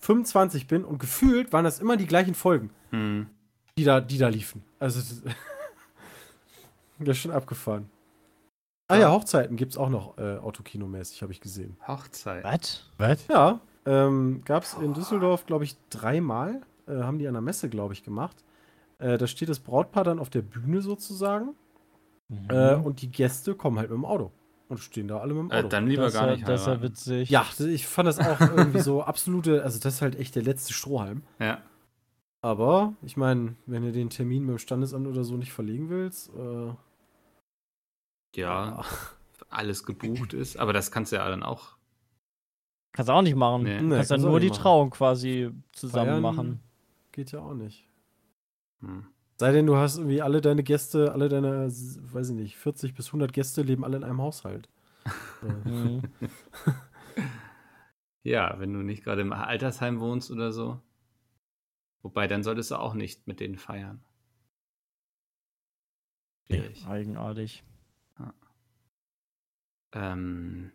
25 0.00 0.66
bin 0.66 0.84
und 0.84 0.98
gefühlt 0.98 1.52
waren 1.52 1.64
das 1.64 1.78
immer 1.78 1.96
die 1.96 2.06
gleichen 2.06 2.34
Folgen, 2.34 2.70
Hm. 2.90 3.26
Die 3.78 3.84
da, 3.84 4.00
die 4.00 4.18
da 4.18 4.28
liefen. 4.28 4.62
Also, 4.78 5.00
das 5.00 5.12
ist, 7.12 7.22
schon 7.22 7.30
abgefahren. 7.32 7.88
Ah 8.88 8.96
ja, 8.96 9.10
Hochzeiten 9.10 9.56
gibt 9.56 9.72
es 9.72 9.78
auch 9.78 9.88
noch 9.88 10.18
äh, 10.18 10.36
Autokinomäßig, 10.38 11.22
habe 11.22 11.32
ich 11.32 11.40
gesehen. 11.40 11.76
Hochzeit. 11.86 12.44
Was? 12.44 12.90
Was? 12.98 13.26
Ja, 13.28 13.60
ähm, 13.86 14.42
gab 14.44 14.62
es 14.64 14.74
in 14.74 14.92
Düsseldorf, 14.94 15.46
glaube 15.46 15.64
ich, 15.64 15.76
dreimal. 15.90 16.60
Äh, 16.86 17.00
haben 17.02 17.18
die 17.18 17.26
an 17.26 17.34
der 17.34 17.40
Messe, 17.40 17.68
glaube 17.68 17.94
ich, 17.94 18.04
gemacht. 18.04 18.44
Äh, 18.98 19.16
da 19.18 19.26
steht 19.26 19.48
das 19.48 19.60
Brautpaar 19.60 20.04
dann 20.04 20.18
auf 20.18 20.30
der 20.30 20.42
Bühne 20.42 20.82
sozusagen. 20.82 21.54
Äh, 22.48 22.74
und 22.76 23.02
die 23.02 23.10
Gäste 23.10 23.54
kommen 23.54 23.78
halt 23.78 23.90
mit 23.90 23.96
dem 23.96 24.04
Auto. 24.04 24.30
und 24.68 24.78
stehen 24.78 25.08
da 25.08 25.18
alle 25.18 25.34
mit 25.34 25.42
dem 25.44 25.50
Äh, 25.50 25.58
Auto. 25.60 25.68
dann 25.68 25.86
lieber 25.86 26.04
das, 26.04 26.14
gar 26.14 26.30
nicht 26.30 26.46
das 26.48 26.62
ist 26.62 26.66
ja 26.66 26.82
witzig. 26.82 27.30
ja, 27.30 27.44
ich 27.58 27.86
fand 27.86 28.08
das 28.08 28.18
auch 28.18 28.40
irgendwie 28.40 28.80
so 28.80 29.02
absolute, 29.02 29.62
also 29.62 29.78
das 29.78 29.94
ist 29.94 30.02
halt 30.02 30.16
echt 30.18 30.34
der 30.34 30.42
letzte 30.42 30.72
Strohhalm. 30.72 31.22
Ja. 31.38 31.58
Aber 32.42 32.94
ich 33.02 33.16
meine, 33.16 33.54
wenn 33.66 33.82
du 33.84 33.92
den 33.92 34.10
Termin 34.10 34.42
mit 34.44 34.50
dem 34.50 34.58
Standesamt 34.58 35.06
oder 35.06 35.22
so 35.24 35.36
nicht 35.36 35.52
verlegen 35.52 35.88
willst, 35.90 36.30
äh, 36.34 36.74
Ja, 38.36 38.84
alles 39.48 39.84
gebucht 39.84 40.32
ist. 40.34 40.56
Aber 40.56 40.72
das 40.72 40.90
kannst 40.90 41.12
du 41.12 41.16
ja 41.16 41.28
dann 41.28 41.42
auch. 41.42 41.76
Kannst 42.92 43.08
du 43.08 43.12
auch 43.12 43.22
nicht 43.22 43.36
machen. 43.36 43.62
Nee. 43.62 43.80
Nee, 43.80 43.94
kannst 43.96 44.10
dann 44.10 44.20
nur 44.22 44.40
die 44.40 44.48
machen. 44.48 44.60
Trauung 44.60 44.90
quasi 44.90 45.50
zusammen 45.72 46.06
feiern 46.06 46.22
machen. 46.22 46.62
geht 47.12 47.32
ja 47.32 47.40
auch 47.40 47.54
nicht. 47.54 47.88
Hm. 48.80 49.06
Sei 49.38 49.52
denn, 49.52 49.66
du 49.66 49.76
hast 49.76 49.98
irgendwie 49.98 50.20
alle 50.22 50.40
deine 50.40 50.62
Gäste, 50.62 51.12
alle 51.12 51.28
deine, 51.28 51.68
weiß 51.68 52.30
ich 52.30 52.36
nicht, 52.36 52.56
40 52.56 52.94
bis 52.94 53.06
100 53.08 53.32
Gäste 53.32 53.62
leben 53.62 53.84
alle 53.84 53.96
in 53.96 54.04
einem 54.04 54.20
Haushalt. 54.20 54.68
Mhm. 55.64 56.02
Ja, 58.24 58.54
wenn 58.60 58.72
du 58.72 58.82
nicht 58.84 59.02
gerade 59.02 59.22
im 59.22 59.32
Altersheim 59.32 59.98
wohnst 59.98 60.30
oder 60.30 60.52
so. 60.52 60.80
Wobei, 62.02 62.26
dann 62.26 62.42
solltest 62.42 62.70
du 62.70 62.76
auch 62.76 62.94
nicht 62.94 63.26
mit 63.26 63.40
denen 63.40 63.56
feiern. 63.56 64.04
Schwierig. 66.46 66.84
Eigenartig. 66.86 67.64
Ähm, 69.94 70.72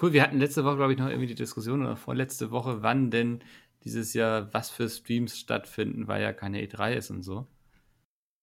cool, 0.00 0.12
wir 0.12 0.22
hatten 0.22 0.38
letzte 0.38 0.64
Woche, 0.64 0.76
glaube 0.76 0.92
ich, 0.92 0.98
noch 0.98 1.08
irgendwie 1.08 1.28
die 1.28 1.34
Diskussion 1.34 1.82
oder 1.82 1.96
vorletzte 1.96 2.50
Woche, 2.50 2.82
wann 2.82 3.10
denn 3.10 3.44
dieses 3.84 4.14
Jahr 4.14 4.52
was 4.52 4.70
für 4.70 4.88
Streams 4.88 5.38
stattfinden, 5.38 6.08
weil 6.08 6.22
ja 6.22 6.32
keine 6.32 6.60
E3 6.66 6.94
ist 6.94 7.10
und 7.10 7.22
so. 7.22 7.46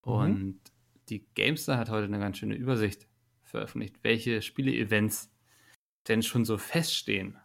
Und 0.02 0.60
die 1.10 1.26
Gamestar 1.34 1.78
hat 1.78 1.90
heute 1.90 2.06
eine 2.06 2.20
ganz 2.20 2.38
schöne 2.38 2.56
Übersicht 2.56 3.08
veröffentlicht, 3.44 4.04
welche 4.04 4.42
Spiele-Events 4.42 5.32
denn 6.08 6.24
schon 6.24 6.46
so 6.46 6.58
feststehen. 6.58 7.38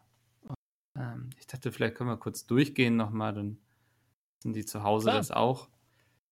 Ähm, 0.97 1.31
ich 1.39 1.47
dachte, 1.47 1.73
vielleicht 1.73 1.95
können 1.95 2.11
wir 2.11 2.17
kurz 2.17 2.47
durchgehen 2.47 2.97
nochmal, 2.97 3.35
dann 3.35 3.59
sind 4.43 4.55
die 4.55 4.65
zu 4.65 4.83
Hause 4.83 5.05
Klar. 5.07 5.17
das 5.19 5.31
auch. 5.31 5.69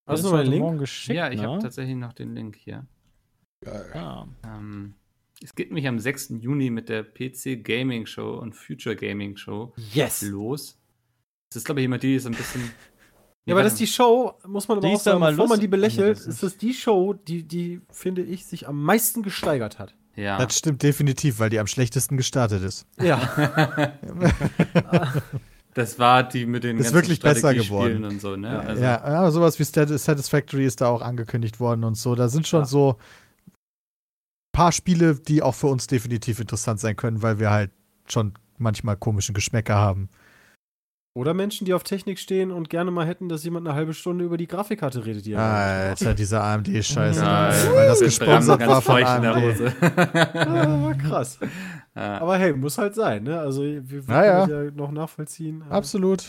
Hast 0.06 0.22
du 0.22 0.28
ist 0.28 0.32
noch 0.32 0.38
einen 0.38 0.52
heute 0.52 0.64
Link? 0.66 0.80
Geschickt, 0.80 1.16
ja, 1.16 1.30
ich 1.30 1.40
ne? 1.40 1.48
habe 1.48 1.62
tatsächlich 1.62 1.96
noch 1.96 2.12
den 2.12 2.34
Link 2.34 2.56
hier. 2.56 2.86
Geil. 3.64 3.90
Ja. 3.94 4.28
Ähm, 4.44 4.94
es 5.42 5.54
geht 5.54 5.68
nämlich 5.68 5.88
am 5.88 5.98
6. 5.98 6.34
Juni 6.40 6.70
mit 6.70 6.88
der 6.88 7.02
PC 7.02 7.62
Gaming 7.62 8.06
Show 8.06 8.38
und 8.38 8.54
Future 8.54 8.96
Gaming 8.96 9.36
Show 9.36 9.72
Yes! 9.92 10.22
los. 10.22 10.78
Das 11.50 11.58
ist, 11.58 11.64
glaube 11.64 11.80
ich, 11.80 11.84
immer 11.84 11.98
die, 11.98 12.12
die 12.14 12.18
so 12.18 12.28
ein 12.28 12.34
bisschen. 12.34 12.62
Ja, 13.48 13.54
aber 13.54 13.62
das 13.62 13.74
ist 13.74 13.78
die 13.78 13.86
Show, 13.86 14.36
muss 14.44 14.66
man 14.66 14.78
aber 14.78 14.88
auch 14.88 14.94
ist 14.94 15.04
sagen, 15.04 15.20
mal 15.20 15.30
bevor 15.30 15.46
man 15.46 15.60
die 15.60 15.68
belächelt, 15.68 16.18
ist 16.18 16.42
das 16.42 16.58
die 16.58 16.74
Show, 16.74 17.12
die, 17.12 17.44
die, 17.44 17.80
finde 17.92 18.22
ich, 18.22 18.44
sich 18.44 18.66
am 18.66 18.82
meisten 18.82 19.22
gesteigert 19.22 19.78
hat. 19.78 19.94
Ja. 20.16 20.36
Das 20.44 20.58
stimmt 20.58 20.82
definitiv, 20.82 21.38
weil 21.38 21.48
die 21.48 21.60
am 21.60 21.68
schlechtesten 21.68 22.16
gestartet 22.16 22.64
ist. 22.64 22.88
Ja. 22.98 23.92
das 25.76 25.98
war 25.98 26.22
die 26.26 26.46
mit 26.46 26.64
den 26.64 26.78
Ist 26.78 26.94
wirklich 26.94 27.20
besser 27.20 27.52
geworden. 27.54 28.04
und 28.04 28.20
so, 28.20 28.34
ne? 28.34 28.48
Ja. 28.48 28.58
Also, 28.60 28.82
ja, 28.82 29.08
ja, 29.24 29.30
sowas 29.30 29.58
wie 29.58 29.64
Satisfactory 29.64 30.64
ist 30.64 30.80
da 30.80 30.88
auch 30.88 31.02
angekündigt 31.02 31.60
worden 31.60 31.84
und 31.84 31.96
so. 31.96 32.14
Da 32.14 32.28
sind 32.28 32.46
schon 32.48 32.60
Ja. 32.60 32.66
so 32.66 32.96
paar 34.52 34.72
Spiele, 34.72 35.16
die 35.16 35.42
auch 35.42 35.54
für 35.54 35.66
uns 35.66 35.86
definitiv 35.86 36.40
interessant 36.40 36.80
sein 36.80 36.96
können, 36.96 37.20
weil 37.20 37.38
wir 37.38 37.50
halt 37.50 37.72
schon 38.08 38.32
manchmal 38.56 38.96
komischen 38.96 39.34
Geschmäcker 39.34 39.74
haben. 39.76 40.08
Oder 41.16 41.32
Menschen, 41.32 41.64
die 41.64 41.72
auf 41.72 41.82
Technik 41.82 42.18
stehen 42.18 42.50
und 42.50 42.68
gerne 42.68 42.90
mal 42.90 43.06
hätten, 43.06 43.30
dass 43.30 43.42
jemand 43.42 43.66
eine 43.66 43.74
halbe 43.74 43.94
Stunde 43.94 44.22
über 44.22 44.36
die 44.36 44.46
Grafikkarte 44.46 45.06
redet, 45.06 45.24
die 45.24 45.32
er 45.32 45.40
Alter, 45.40 46.12
dieser 46.12 46.44
AMD-Scheiß. 46.44 47.16
Ja, 47.16 47.50
weil 47.72 47.86
das 47.86 48.00
gesponsert 48.00 48.60
war 48.60 48.68
ganz 48.68 48.84
von 48.84 48.96
feucht 48.96 49.16
in 49.16 49.22
der 49.22 49.34
AMD. 49.34 49.44
Hose. 49.46 49.72
Ah, 50.34 50.82
war 50.82 50.94
krass. 50.94 51.38
ja. 51.94 52.20
Aber 52.20 52.36
hey, 52.36 52.52
muss 52.52 52.76
halt 52.76 52.94
sein, 52.94 53.22
ne? 53.22 53.38
Also, 53.40 53.62
wir, 53.62 53.88
wir 53.88 54.02
Ja, 54.08 54.24
ja. 54.26 54.46
können 54.46 54.50
das 54.66 54.74
ja 54.74 54.76
noch 54.76 54.92
nachvollziehen. 54.92 55.64
Absolut. 55.70 56.22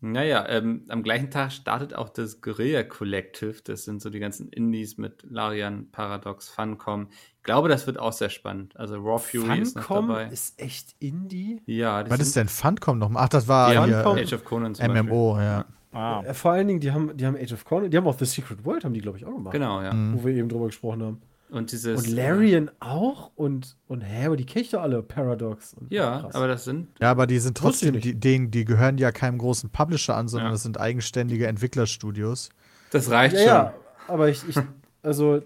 Naja, 0.00 0.46
ähm, 0.48 0.84
am 0.88 1.02
gleichen 1.02 1.30
Tag 1.30 1.52
startet 1.52 1.94
auch 1.94 2.10
das 2.10 2.42
Guerilla 2.42 2.82
Collective. 2.82 3.56
Das 3.64 3.84
sind 3.84 4.02
so 4.02 4.10
die 4.10 4.18
ganzen 4.18 4.48
Indies 4.50 4.98
mit 4.98 5.24
Larian, 5.28 5.88
Paradox, 5.90 6.48
Funcom. 6.50 7.08
Ich 7.38 7.42
glaube, 7.42 7.68
das 7.70 7.86
wird 7.86 7.98
auch 7.98 8.12
sehr 8.12 8.28
spannend. 8.28 8.76
Also 8.76 8.96
Raw 8.96 9.18
Fury 9.18 9.60
ist 9.60 9.74
noch 9.76 9.84
Funcom 9.84 10.08
dabei. 10.08 10.26
ist 10.26 10.60
echt 10.60 10.94
Indie. 10.98 11.62
ja, 11.66 12.02
die 12.02 12.10
Was 12.10 12.18
sind- 12.18 12.26
ist 12.26 12.36
denn 12.36 12.48
Funcom 12.48 12.98
nochmal? 12.98 13.24
Ach, 13.24 13.28
das 13.30 13.48
war 13.48 13.70
Die 13.70 13.78
haben 13.78 13.86
hier, 13.88 14.04
Funcom- 14.04 14.18
äh, 14.18 14.22
Age 14.22 14.32
of 14.34 14.44
Conan 14.44 14.74
zum 14.74 14.86
MMO, 14.86 15.38
ja. 15.38 15.64
Ah. 15.92 16.22
Äh, 16.26 16.34
vor 16.34 16.50
allen 16.52 16.68
Dingen, 16.68 16.80
die 16.80 16.92
haben, 16.92 17.16
die 17.16 17.24
haben 17.24 17.36
Age 17.36 17.52
of 17.54 17.64
Conan, 17.64 17.90
die 17.90 17.96
haben 17.96 18.06
auch 18.06 18.18
The 18.18 18.26
Secret 18.26 18.66
World, 18.66 18.84
haben 18.84 18.92
die, 18.92 19.00
glaube 19.00 19.16
ich, 19.16 19.24
auch 19.24 19.30
gemacht. 19.30 19.44
Beispiel. 19.46 19.60
Genau, 19.60 19.80
ja. 19.80 19.94
Mhm. 19.94 20.14
Wo 20.20 20.26
wir 20.26 20.34
eben 20.34 20.48
drüber 20.50 20.66
gesprochen 20.66 21.02
haben. 21.02 21.22
Und 21.50 21.72
dieses. 21.72 21.98
Und 22.06 22.14
Larian 22.14 22.70
auch 22.80 23.30
und, 23.36 23.76
und 23.86 24.00
hä, 24.00 24.26
aber 24.26 24.36
die 24.36 24.44
kenne 24.46 24.64
ich 24.64 24.70
doch 24.70 24.82
alle, 24.82 25.02
Paradox. 25.02 25.74
Und, 25.74 25.92
Ja, 25.92 26.20
krass. 26.20 26.34
aber 26.34 26.48
das 26.48 26.64
sind. 26.64 26.88
Ja, 27.00 27.10
aber 27.10 27.26
die 27.26 27.38
sind 27.38 27.56
trotzdem, 27.56 28.00
die, 28.00 28.14
denen, 28.18 28.50
die 28.50 28.64
gehören 28.64 28.98
ja 28.98 29.12
keinem 29.12 29.38
großen 29.38 29.70
Publisher 29.70 30.16
an, 30.16 30.28
sondern 30.28 30.48
Ja. 30.48 30.52
das 30.52 30.62
sind 30.64 30.80
eigenständige 30.80 31.46
Entwicklerstudios. 31.46 32.50
Das 32.90 33.10
reicht 33.10 33.34
ja, 33.34 33.40
schon. 33.40 33.46
ja, 33.48 33.74
aber 34.08 34.28
ich, 34.28 34.42
ich 34.48 34.56
also, 35.02 35.36
äh, 35.36 35.42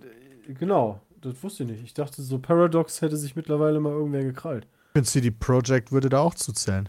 genau, 0.59 1.01
das 1.21 1.43
wusste 1.43 1.65
ich 1.65 1.71
nicht. 1.71 1.85
Ich 1.85 1.95
dachte, 1.95 2.23
so 2.23 2.39
Paradox 2.39 3.03
hätte 3.03 3.17
sich 3.17 3.37
mittlerweile 3.37 3.79
mal 3.81 3.93
irgendwer 3.93 4.25
gekrallt. 4.25 4.67
Ich 4.89 4.93
finde, 4.93 5.09
CD 5.09 5.31
Projekt 5.31 5.93
würde 5.93 6.09
da 6.09 6.21
auch 6.21 6.35
zuzählen. 6.35 6.89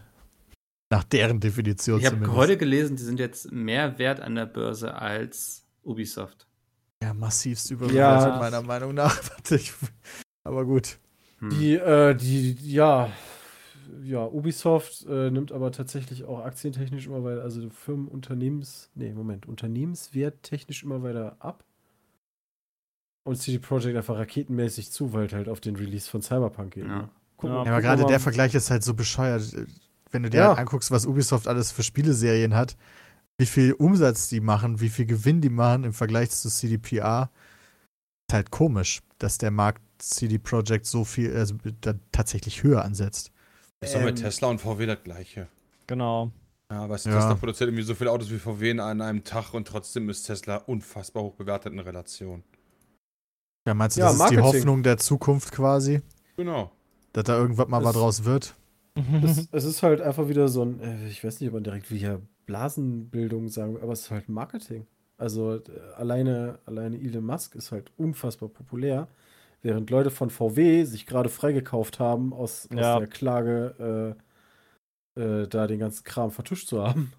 Nach 0.90 1.04
deren 1.04 1.40
Definition 1.40 2.00
Ich 2.00 2.06
habe 2.06 2.32
heute 2.34 2.56
gelesen, 2.56 2.96
die 2.96 3.02
sind 3.02 3.18
jetzt 3.18 3.50
mehr 3.52 3.98
wert 3.98 4.20
an 4.20 4.34
der 4.34 4.46
Börse 4.46 4.94
als 4.94 5.64
Ubisoft. 5.82 6.46
Ja, 7.02 7.14
massivst 7.14 7.70
überbewertet, 7.70 8.32
Ja. 8.34 8.38
meiner 8.38 8.62
Meinung 8.62 8.94
nach. 8.94 9.18
Aber 10.44 10.64
gut. 10.64 10.98
Hm. 11.38 11.50
Die, 11.50 11.74
äh, 11.74 12.14
die, 12.14 12.52
ja, 12.62 13.10
ja, 14.02 14.24
Ubisoft 14.24 15.04
äh, 15.08 15.30
nimmt 15.30 15.52
aber 15.52 15.70
tatsächlich 15.70 16.24
auch 16.24 16.40
aktientechnisch 16.44 17.06
immer 17.06 17.22
weiter, 17.24 17.42
also 17.42 17.68
Firmenunternehmens, 17.68 18.90
nee, 18.94 19.12
Moment, 19.12 19.46
Unternehmenswert 19.46 20.42
technisch 20.42 20.82
immer 20.82 21.02
weiter 21.02 21.36
ab. 21.40 21.64
Und 23.24 23.36
CD 23.36 23.58
Projekt 23.58 23.96
einfach 23.96 24.16
raketenmäßig 24.18 24.90
zu, 24.90 25.12
weil 25.12 25.26
es 25.26 25.32
halt 25.32 25.48
auf 25.48 25.60
den 25.60 25.76
Release 25.76 26.10
von 26.10 26.22
Cyberpunk 26.22 26.74
geht. 26.74 26.86
Ja. 26.86 26.96
Ne? 27.02 27.08
Guck 27.36 27.50
Ja, 27.50 27.56
mal, 27.56 27.66
Ja, 27.66 27.72
aber 27.72 27.82
gerade 27.82 28.04
der 28.06 28.18
Vergleich 28.20 28.54
ist 28.54 28.70
halt 28.70 28.82
so 28.82 28.94
bescheuert. 28.94 29.42
Wenn 30.10 30.22
du 30.24 30.30
dir 30.30 30.38
Ja. 30.38 30.48
halt 30.48 30.58
anguckst, 30.58 30.90
was 30.90 31.06
Ubisoft 31.06 31.46
alles 31.46 31.70
für 31.70 31.82
Spieleserien 31.82 32.54
hat, 32.54 32.76
wie 33.38 33.46
viel 33.46 33.72
Umsatz 33.72 34.28
die 34.28 34.40
machen, 34.40 34.80
wie 34.80 34.88
viel 34.88 35.06
Gewinn 35.06 35.40
die 35.40 35.48
machen 35.50 35.84
im 35.84 35.92
Vergleich 35.92 36.30
zu 36.30 36.48
CDPR, 36.48 37.30
ist 38.30 38.34
halt 38.34 38.50
komisch, 38.50 39.00
dass 39.18 39.38
der 39.38 39.50
Markt 39.50 39.82
CD 39.98 40.38
Projekt 40.38 40.86
so 40.86 41.04
viel, 41.04 41.34
also 41.34 41.56
da 41.80 41.94
tatsächlich 42.12 42.62
höher 42.62 42.84
ansetzt. 42.84 43.30
Ist 43.80 43.94
doch 43.94 44.00
mit 44.00 44.18
Ähm, 44.18 44.24
Tesla 44.24 44.48
und 44.48 44.60
VW 44.60 44.86
das 44.86 45.02
gleiche. 45.02 45.48
Genau. 45.86 46.30
Ja, 46.70 46.88
weißt 46.88 47.06
du, 47.06 47.10
Ja. 47.10 47.16
Tesla 47.16 47.34
produziert 47.34 47.68
irgendwie 47.68 47.82
so 47.84 47.94
viele 47.94 48.10
Autos 48.10 48.30
wie 48.30 48.38
VW 48.38 48.70
in 48.70 48.80
einem 48.80 49.24
Tag 49.24 49.52
und 49.54 49.66
trotzdem 49.68 50.08
ist 50.08 50.22
Tesla 50.24 50.56
unfassbar 50.56 51.22
hoch 51.24 51.34
bewertet 51.34 51.72
in 51.72 51.78
Relation. 51.80 52.42
Ja, 53.66 53.74
meinst 53.74 53.96
du, 53.96 54.00
Ja, 54.00 54.06
das 54.06 54.14
ist 54.14 54.18
die 54.30 54.36
Marketing. 54.36 54.44
Hoffnung 54.60 54.82
der 54.82 54.98
Zukunft 54.98 55.52
quasi, 55.52 56.00
Genau. 56.36 56.72
dass 57.12 57.24
da 57.24 57.36
irgendwann 57.36 57.70
mal 57.70 57.78
was 57.84 57.92
Das- 57.92 58.00
draus 58.00 58.24
wird? 58.24 58.54
es, 59.24 59.48
es 59.50 59.64
ist 59.64 59.82
halt 59.82 60.00
einfach 60.00 60.28
wieder 60.28 60.48
so 60.48 60.64
ein, 60.64 60.80
äh, 60.80 61.06
ich 61.08 61.22
weiß 61.24 61.40
nicht, 61.40 61.48
ob 61.48 61.54
man 61.54 61.64
direkt 61.64 61.90
wie 61.90 61.98
hier 61.98 62.20
Blasenbildung 62.46 63.48
sagen 63.48 63.78
aber 63.82 63.92
es 63.92 64.02
ist 64.02 64.10
halt 64.10 64.28
Marketing. 64.28 64.86
Also 65.18 65.56
äh, 65.56 65.62
alleine, 65.96 66.58
alleine 66.66 66.98
Elon 67.00 67.24
Musk 67.24 67.54
ist 67.54 67.72
halt 67.72 67.92
unfassbar 67.96 68.48
populär, 68.48 69.08
während 69.62 69.90
Leute 69.90 70.10
von 70.10 70.30
VW 70.30 70.84
sich 70.84 71.06
gerade 71.06 71.28
freigekauft 71.28 72.00
haben, 72.00 72.32
aus, 72.32 72.68
aus 72.76 72.76
Ja. 72.80 72.98
der 72.98 73.08
Klage, 73.08 74.16
äh, 75.16 75.20
äh, 75.20 75.48
da 75.48 75.66
den 75.66 75.78
ganzen 75.78 76.04
Kram 76.04 76.30
vertuscht 76.30 76.68
zu 76.68 76.82
haben. 76.82 77.12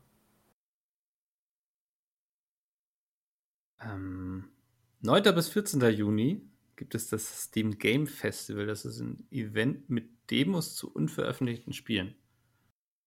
Ähm, 3.81 4.45
9. 5.01 5.23
bis 5.35 5.49
14. 5.49 5.81
Juni 5.91 6.41
gibt 6.75 6.95
es 6.95 7.07
das 7.07 7.43
Steam 7.43 7.77
Game 7.77 8.07
Festival. 8.07 8.65
Das 8.65 8.85
ist 8.85 8.99
ein 8.99 9.27
Event 9.31 9.89
mit 9.89 10.09
Demos 10.31 10.75
zu 10.75 10.91
unveröffentlichten 10.91 11.73
Spielen. 11.73 12.15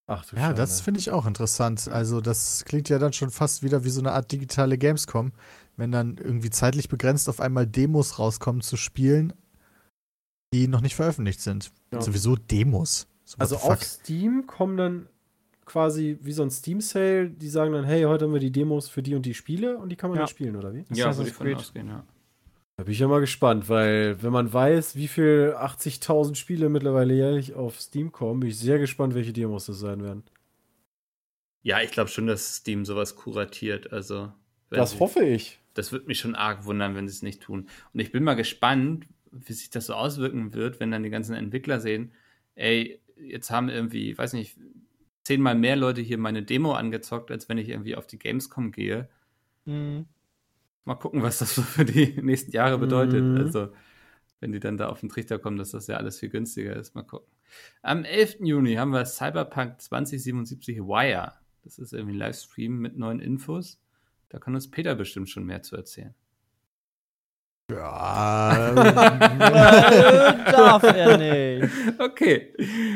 Ach 0.09 0.25
du 0.25 0.37
Ja, 0.37 0.53
das 0.53 0.71
Schande. 0.71 0.85
finde 0.85 1.01
ich 1.01 1.11
auch 1.11 1.27
interessant. 1.27 1.89
Also, 1.89 2.21
das 2.21 2.65
klingt 2.65 2.89
ja 2.89 2.99
dann 2.99 3.13
schon 3.13 3.31
fast 3.31 3.63
wieder 3.63 3.85
wie 3.85 3.91
so 3.91 4.01
eine 4.01 4.13
Art 4.13 4.31
digitale 4.31 4.79
Gamescom, 4.79 5.33
wenn 5.77 5.91
dann 5.93 6.17
irgendwie 6.17 6.51
zeitlich 6.51 6.89
begrenzt 6.89 7.29
auf 7.29 7.41
einmal 7.41 7.67
Demos 7.67 8.19
rauskommen 8.19 8.63
zu 8.63 8.77
Spielen, 8.77 9.33
die 10.53 10.69
noch 10.69 10.81
nicht 10.81 10.95
veröffentlicht 10.95 11.41
sind. 11.41 11.73
Ja. 11.93 12.01
Sowieso 12.01 12.37
Demos. 12.37 13.09
So, 13.25 13.37
Also 13.39 13.57
auf 13.57 13.83
Steam 13.83 14.47
kommen 14.47 14.77
dann 14.77 15.09
quasi 15.65 16.17
wie 16.23 16.33
so 16.33 16.45
ein 16.45 16.51
Steam-Sale, 16.51 17.29
die 17.31 17.49
sagen 17.49 17.73
dann, 17.73 17.85
hey, 17.85 18.05
heute 18.05 18.27
haben 18.27 18.33
wir 18.33 18.39
die 18.39 18.53
Demos 18.53 18.89
für 18.89 19.03
die 19.03 19.17
und 19.17 19.27
die 19.27 19.35
Spiele 19.35 19.77
und 19.79 19.89
die 19.89 19.97
kann 19.97 20.11
man 20.11 20.19
Ja. 20.19 20.23
dann 20.23 20.29
spielen, 20.29 20.55
oder 20.55 20.73
wie? 20.73 20.85
Ja, 20.93 21.07
Assassin's 21.09 21.37
würde 21.41 21.51
ich 21.51 21.57
von 21.57 21.65
ausgehen, 21.67 21.89
ja. 21.89 22.05
Da 22.79 22.85
bin 22.85 22.93
ich 22.93 22.99
ja 22.99 23.09
mal 23.09 23.20
gespannt, 23.20 23.70
weil 23.70 24.22
wenn 24.22 24.33
man 24.33 24.53
weiß, 24.53 24.97
wie 24.97 25.09
viel 25.09 25.55
80.000 25.57 26.35
Spiele 26.37 26.68
mittlerweile 26.68 27.14
jährlich 27.14 27.55
auf 27.55 27.81
Steam 27.81 28.12
kommen, 28.12 28.41
bin 28.41 28.51
ich 28.51 28.59
sehr 28.59 28.79
gespannt, 28.79 29.14
welche 29.14 29.33
Demos 29.33 29.64
das 29.66 29.79
sein 29.79 30.03
werden. 30.03 30.24
Ja, 31.62 31.81
ich 31.81 31.91
glaube 31.91 32.11
schon, 32.11 32.27
dass 32.27 32.57
Steam 32.57 32.85
sowas 32.85 33.16
kuratiert. 33.16 33.93
Also, 33.93 34.31
Das 34.68 34.93
sie- 34.93 35.01
hoffe 35.01 35.24
ich. 35.24 35.59
Das 35.72 35.91
würde 35.91 36.07
mich 36.07 36.18
schon 36.18 36.35
arg 36.35 36.64
wundern, 36.66 36.95
wenn 36.95 37.09
sie 37.09 37.14
es 37.14 37.22
nicht 37.22 37.43
tun. 37.43 37.68
Und 37.95 38.01
ich 38.01 38.12
bin 38.12 38.22
mal 38.24 38.35
gespannt, 38.35 39.07
wie 39.33 39.53
sich 39.55 39.70
das 39.70 39.87
so 39.87 39.95
auswirken 39.95 40.53
wird, 40.55 40.79
wenn 40.79 40.91
dann 40.91 41.03
die 41.03 41.11
ganzen 41.11 41.35
Entwickler 41.35 41.81
sehen, 41.81 42.12
ey, 42.57 43.01
jetzt 43.18 43.51
haben 43.51 43.68
irgendwie, 43.70 44.16
weiß 44.16 44.35
nicht, 44.35 44.57
zehnmal 45.24 45.55
mehr 45.55 45.77
Leute 45.77 46.03
hier 46.03 46.18
meine 46.18 46.43
Demo 46.43 46.72
angezockt, 46.74 47.31
als 47.31 47.49
wenn 47.49 47.59
ich 47.59 47.68
irgendwie 47.70 47.97
auf 47.97 48.07
die 48.07 48.18
Gamescom 48.18 48.70
gehe. 48.70 49.09
Mhm. 49.64 50.07
Mal 50.87 50.95
gucken, 50.95 51.22
was 51.22 51.39
das 51.41 51.55
so 51.55 51.61
für 51.62 51.84
die 51.84 52.18
nächsten 52.22 52.53
Jahre 52.53 52.78
bedeutet. 52.78 53.22
Mhm. 53.22 53.37
Also, 53.37 53.68
wenn 54.41 54.53
die 54.53 54.61
dann 54.61 54.76
da 54.78 54.89
auf 54.89 55.01
den 55.01 55.09
Trichter 55.11 55.39
kommen, 55.39 55.59
dass 55.59 55.72
das 55.72 55.87
ja 55.89 55.97
alles 55.97 56.18
viel 56.18 56.28
günstiger 56.30 56.74
ist. 56.76 56.95
Mal 56.95 57.03
gucken. 57.03 57.26
Am 57.82 58.05
11. 58.05 58.37
Juni 58.41 58.74
haben 58.76 58.93
wir 58.93 59.05
Cyberpunk 59.05 59.80
2077 59.80 60.78
Wire. 60.78 61.32
Das 61.64 61.78
ist 61.78 61.93
irgendwie 61.93 62.14
ein 62.14 62.18
Livestream 62.18 62.78
mit 62.78 62.97
neuen 62.97 63.20
Infos. 63.20 63.80
Da 64.28 64.39
kann 64.39 64.55
uns 64.55 64.70
Peter 64.70 64.95
bestimmt 64.95 65.28
schon 65.28 65.45
mehr 65.45 65.62
zu 65.62 65.76
erzählen. 65.76 66.14
Ja, 67.70 68.72
Darf 70.53 70.84
er 70.84 71.18
nicht. 71.18 71.72
Okay. 71.99 72.53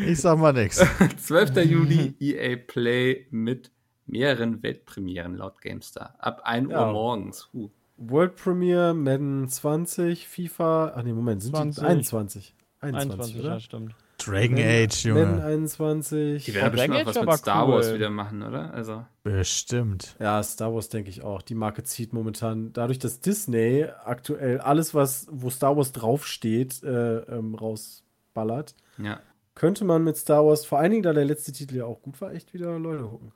ich 0.06 0.20
sag 0.20 0.38
mal 0.38 0.52
nix. 0.52 0.76
12. 1.16 1.56
Juli 1.64 2.14
EA 2.20 2.56
Play 2.56 3.26
mit 3.30 3.72
mehreren 4.06 4.62
Weltpremieren 4.62 5.34
laut 5.36 5.60
GameStar. 5.60 6.14
Ab 6.20 6.42
1 6.44 6.70
Ja. 6.70 6.86
Uhr 6.86 6.92
morgens. 6.92 7.48
Huh. 7.52 7.70
World 8.00 8.36
Premiere, 8.36 8.94
Madden 8.94 9.46
20, 9.48 10.26
FIFA. 10.26 10.92
Ach 10.96 11.02
nee, 11.02 11.12
Moment, 11.12 11.42
sind 11.42 11.54
20. 11.54 11.82
die 11.82 11.86
21? 11.88 12.54
21, 12.80 13.10
21, 13.12 13.40
oder? 13.40 13.48
ja, 13.50 13.60
stimmt. 13.60 13.94
Dragon 14.18 14.54
Madden- 14.54 14.68
Age, 14.84 15.04
Madden 15.06 15.30
Junge. 15.30 15.44
21. 15.44 16.44
Die 16.44 16.54
werden 16.54 16.72
Oh, 16.72 16.76
Dragon 16.76 16.90
bestimmt 17.04 17.06
auch 17.06 17.22
Age 17.22 17.26
was 17.26 17.32
mit 17.32 17.38
Star 17.40 17.66
cool. 17.68 17.74
Wars 17.74 17.94
wieder 17.94 18.10
machen, 18.10 18.42
oder? 18.42 18.74
Also, 18.74 19.04
Bestimmt. 19.22 20.16
Ja, 20.18 20.42
Star 20.42 20.74
Wars 20.74 20.88
denke 20.88 21.10
ich 21.10 21.22
auch. 21.22 21.42
Die 21.42 21.54
Marke 21.54 21.82
zieht 21.84 22.12
momentan, 22.12 22.72
dadurch, 22.72 22.98
dass 22.98 23.20
Disney 23.20 23.86
aktuell 24.04 24.60
alles, 24.60 24.94
was, 24.94 25.26
wo 25.30 25.48
Star 25.50 25.76
Wars 25.76 25.92
draufsteht, 25.92 26.82
äh, 26.82 27.18
ähm, 27.18 27.54
rausballert, 27.54 28.74
ja. 28.98 29.20
könnte 29.54 29.84
man 29.84 30.04
mit 30.04 30.16
Star 30.16 30.44
Wars, 30.46 30.64
vor 30.64 30.78
allen 30.78 30.90
Dingen, 30.90 31.02
da 31.02 31.12
der 31.12 31.24
letzte 31.26 31.52
Titel 31.52 31.76
ja 31.76 31.84
auch 31.84 32.00
gut 32.02 32.20
war, 32.20 32.32
echt 32.32 32.52
wieder 32.54 32.78
Leute 32.78 33.04
gucken. 33.04 33.32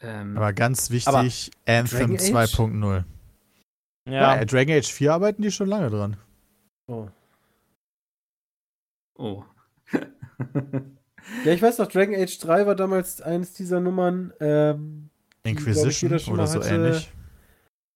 Ähm, 0.00 0.36
Aber 0.36 0.52
ganz 0.52 0.86
Aber 1.06 1.22
wichtig, 1.24 1.50
Anthem 1.66 2.16
Dragon 2.16 2.16
Age? 2.16 2.54
2.0. 2.54 3.04
Ja, 4.06 4.12
Ja, 4.12 4.36
äh, 4.36 4.46
Dragon 4.46 4.76
Age 4.76 4.90
4 4.92 5.12
arbeiten 5.12 5.42
die 5.42 5.50
schon 5.50 5.68
lange 5.68 5.90
dran. 5.90 6.16
Oh. 6.86 7.08
oh. 9.16 9.44
Ja, 11.44 11.52
ich 11.52 11.60
weiß 11.60 11.76
noch, 11.78 11.88
Dragon 11.88 12.14
Age 12.14 12.38
3 12.38 12.66
war 12.66 12.74
damals 12.74 13.20
eines 13.20 13.52
dieser 13.52 13.80
Nummern, 13.80 14.32
ähm, 14.40 15.10
Die, 15.44 15.50
ich, 15.50 15.58
Inquisition 15.58 16.10
jeder 16.10 16.18
schon 16.20 16.34
oder 16.34 16.46
so 16.46 16.60
hatte. 16.60 16.74
ähnlich. 16.74 17.12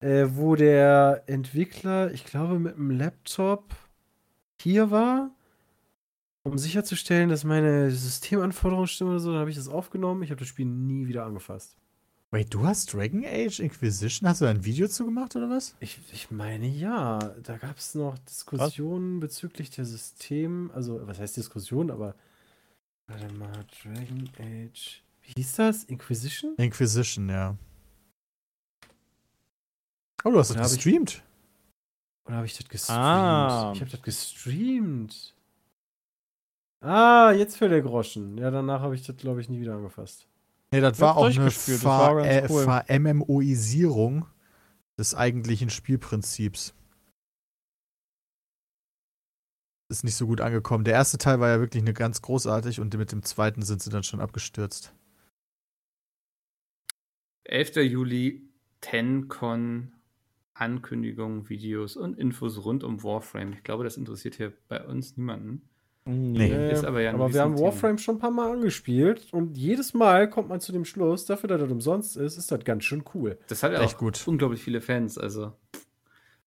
äh, 0.01 0.27
wo 0.33 0.55
der 0.55 1.23
Entwickler, 1.27 2.13
ich 2.13 2.27
glaube, 2.27 2.59
mit 2.59 2.75
einem 2.77 2.91
Laptop 2.91 3.75
hier 4.61 4.91
war, 4.91 5.31
um 6.43 6.59
sicherzustellen, 6.59 7.31
dass 7.31 7.45
meine 7.45 7.91
Systemanforderungen 7.91 8.87
stimmen 8.89 9.13
oder 9.13 9.21
so. 9.21 9.31
Dann 9.31 9.41
habe 9.41 9.51
ich 9.51 9.57
das 9.57 9.69
aufgenommen. 9.69 10.23
Ich 10.25 10.31
habe 10.31 10.41
das 10.41 10.49
Spiel 10.49 10.67
nie 10.67 11.07
wieder 11.07 11.25
angefasst. 11.25 11.79
Wait, 12.35 12.53
du 12.55 12.65
hast 12.67 12.95
Dragon 12.95 13.25
Age 13.27 13.61
Inquisition? 13.61 14.27
Hast 14.27 14.41
du 14.41 14.47
da 14.47 14.51
ein 14.53 14.65
Video 14.65 14.89
zu 14.89 15.05
gemacht 15.05 15.37
oder 15.37 15.51
was? 15.51 15.77
Ich, 15.81 15.99
ich 16.13 16.31
meine 16.31 16.67
ja, 16.67 17.19
da 17.43 17.59
gab 17.59 17.77
es 17.77 17.95
noch 17.95 18.17
Diskussionen 18.21 19.21
bezüglich 19.21 19.69
der 19.71 19.85
System, 19.85 20.71
also 20.75 21.07
was 21.07 21.19
heißt 21.19 21.37
Diskussion, 21.37 21.91
aber 21.91 22.15
warte 23.07 23.31
mal, 23.35 23.53
Dragon 23.83 24.31
Age. 24.39 25.03
Wie 25.25 25.33
hieß 25.37 25.57
das? 25.57 25.85
Inquisition? 25.85 26.55
Inquisition, 26.57 27.29
ja. 27.29 27.55
Oh, 30.25 30.31
du 30.31 30.39
hast 30.39 30.53
Oder 30.53 30.61
das 30.61 30.73
hab 30.73 30.79
ich- 30.79 30.85
gestreamt. 30.85 31.23
Oder 32.25 32.37
habe 32.37 32.47
ich 32.47 32.57
das 32.57 32.67
gestreamt? 32.69 32.99
Ah. 32.99 33.73
Ich 33.75 33.81
habe 33.83 33.91
das 33.91 34.03
gestreamt. 34.03 35.35
Ah, 36.81 37.33
jetzt 37.33 37.57
fällt 37.59 37.73
der 37.73 37.83
Groschen. 37.83 38.39
Ja, 38.39 38.51
danach 38.51 38.81
habe 38.81 38.95
ich 38.95 39.05
das, 39.05 39.17
glaube 39.17 39.41
ich, 39.43 39.51
nie 39.51 39.61
wieder 39.61 39.75
angefasst. 39.75 40.27
Nee, 40.73 40.81
das 40.81 40.99
war 41.01 41.19
auch 41.19 41.27
eine 41.27 41.35
durchgespielt, 41.35 41.79
das 41.79 41.85
war 41.85 42.15
Ver 42.15 42.23
ganz 42.25 42.51
äh, 42.51 42.53
cool. 42.53 42.65
Ver-MMOisierung 42.65 44.27
des 44.99 45.15
eigentlichen 45.15 45.69
Spielprinzips. 45.69 46.75
Ist 49.91 50.05
nicht 50.05 50.17
so 50.17 50.27
gut 50.27 50.41
angekommen. 50.41 50.85
Der 50.85 50.95
erste 50.95 51.19
Teil 51.19 51.41
war 51.41 51.51
ja 51.51 51.61
wirklich 51.61 51.83
eine 51.83 51.93
ganz 51.93 52.23
großartig 52.23 52.81
und 52.81 52.97
mit 52.97 53.13
dem 53.13 53.23
zweiten 53.23 53.61
sind 53.61 53.83
sie 53.83 53.91
dann 53.91 54.03
schon 54.03 54.21
abgestürzt. 54.21 54.95
11. 57.45 57.77
Juli, 57.77 58.49
TenCon, 58.81 59.93
Ankündigungen, 60.55 61.51
Videos 61.51 61.97
und 61.97 62.19
Infos 62.19 62.65
rund 62.65 62.83
um 62.83 63.03
Warframe. 63.03 63.53
Ich 63.53 63.63
glaube, 63.63 63.85
das 63.85 63.99
interessiert 63.99 64.37
hier 64.37 64.55
bei 64.69 64.83
uns 64.83 65.19
niemanden. 65.19 65.69
Nee. 66.05 66.73
Ist 66.73 66.85
aber 66.85 67.01
ja 67.01 67.13
aber 67.13 67.33
wir 67.33 67.41
haben. 67.43 67.59
Warframe 67.59 67.99
schon 67.99 68.17
ein 68.17 68.19
paar 68.19 68.31
Mal 68.33 68.53
angespielt 68.53 69.29
und 69.33 69.57
jedes 69.57 69.95
Mal 69.95 70.29
kommt 70.29 70.49
man 70.49 70.61
zu 70.61 70.73
dem 70.73 70.85
Schluss, 70.85 71.27
dafür, 71.27 71.49
dass 71.49 71.61
das 71.61 71.71
umsonst 71.71 72.17
ist, 72.17 72.37
ist 72.37 72.51
das 72.51 72.65
ganz 72.65 72.85
schön 72.85 73.05
cool. 73.15 73.39
Das 73.47 73.63
hat 73.63 73.73
ja 73.73 73.81
Echt 73.81 73.95
auch 73.95 73.99
gut. 73.99 74.27
unglaublich 74.27 74.63
viele 74.63 74.81
Fans. 74.81 75.17
Also, 75.17 75.53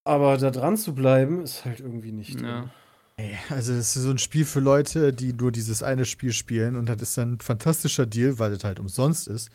Aber 0.03 0.37
da 0.37 0.51
dran 0.51 0.75
zu 0.75 0.93
bleiben, 0.93 1.41
ist 1.41 1.63
halt 1.63 1.79
irgendwie 1.79 2.11
nicht. 2.11 2.41
ja. 2.41 2.69
Ey, 3.17 3.37
Also, 3.49 3.73
das 3.73 3.95
ist 3.95 4.03
so 4.03 4.09
ein 4.09 4.17
Spiel 4.17 4.43
für 4.43 4.59
Leute, 4.59 5.13
die 5.13 5.31
nur 5.31 5.53
dieses 5.53 5.81
eine 5.83 6.03
Spiel 6.03 6.33
spielen 6.33 6.75
und 6.75 6.89
das 6.89 7.01
ist 7.01 7.17
dann 7.17 7.33
ein 7.35 7.39
fantastischer 7.39 8.05
Deal, 8.05 8.39
weil 8.39 8.51
das 8.51 8.65
halt 8.65 8.77
umsonst 8.81 9.29
ist. 9.29 9.49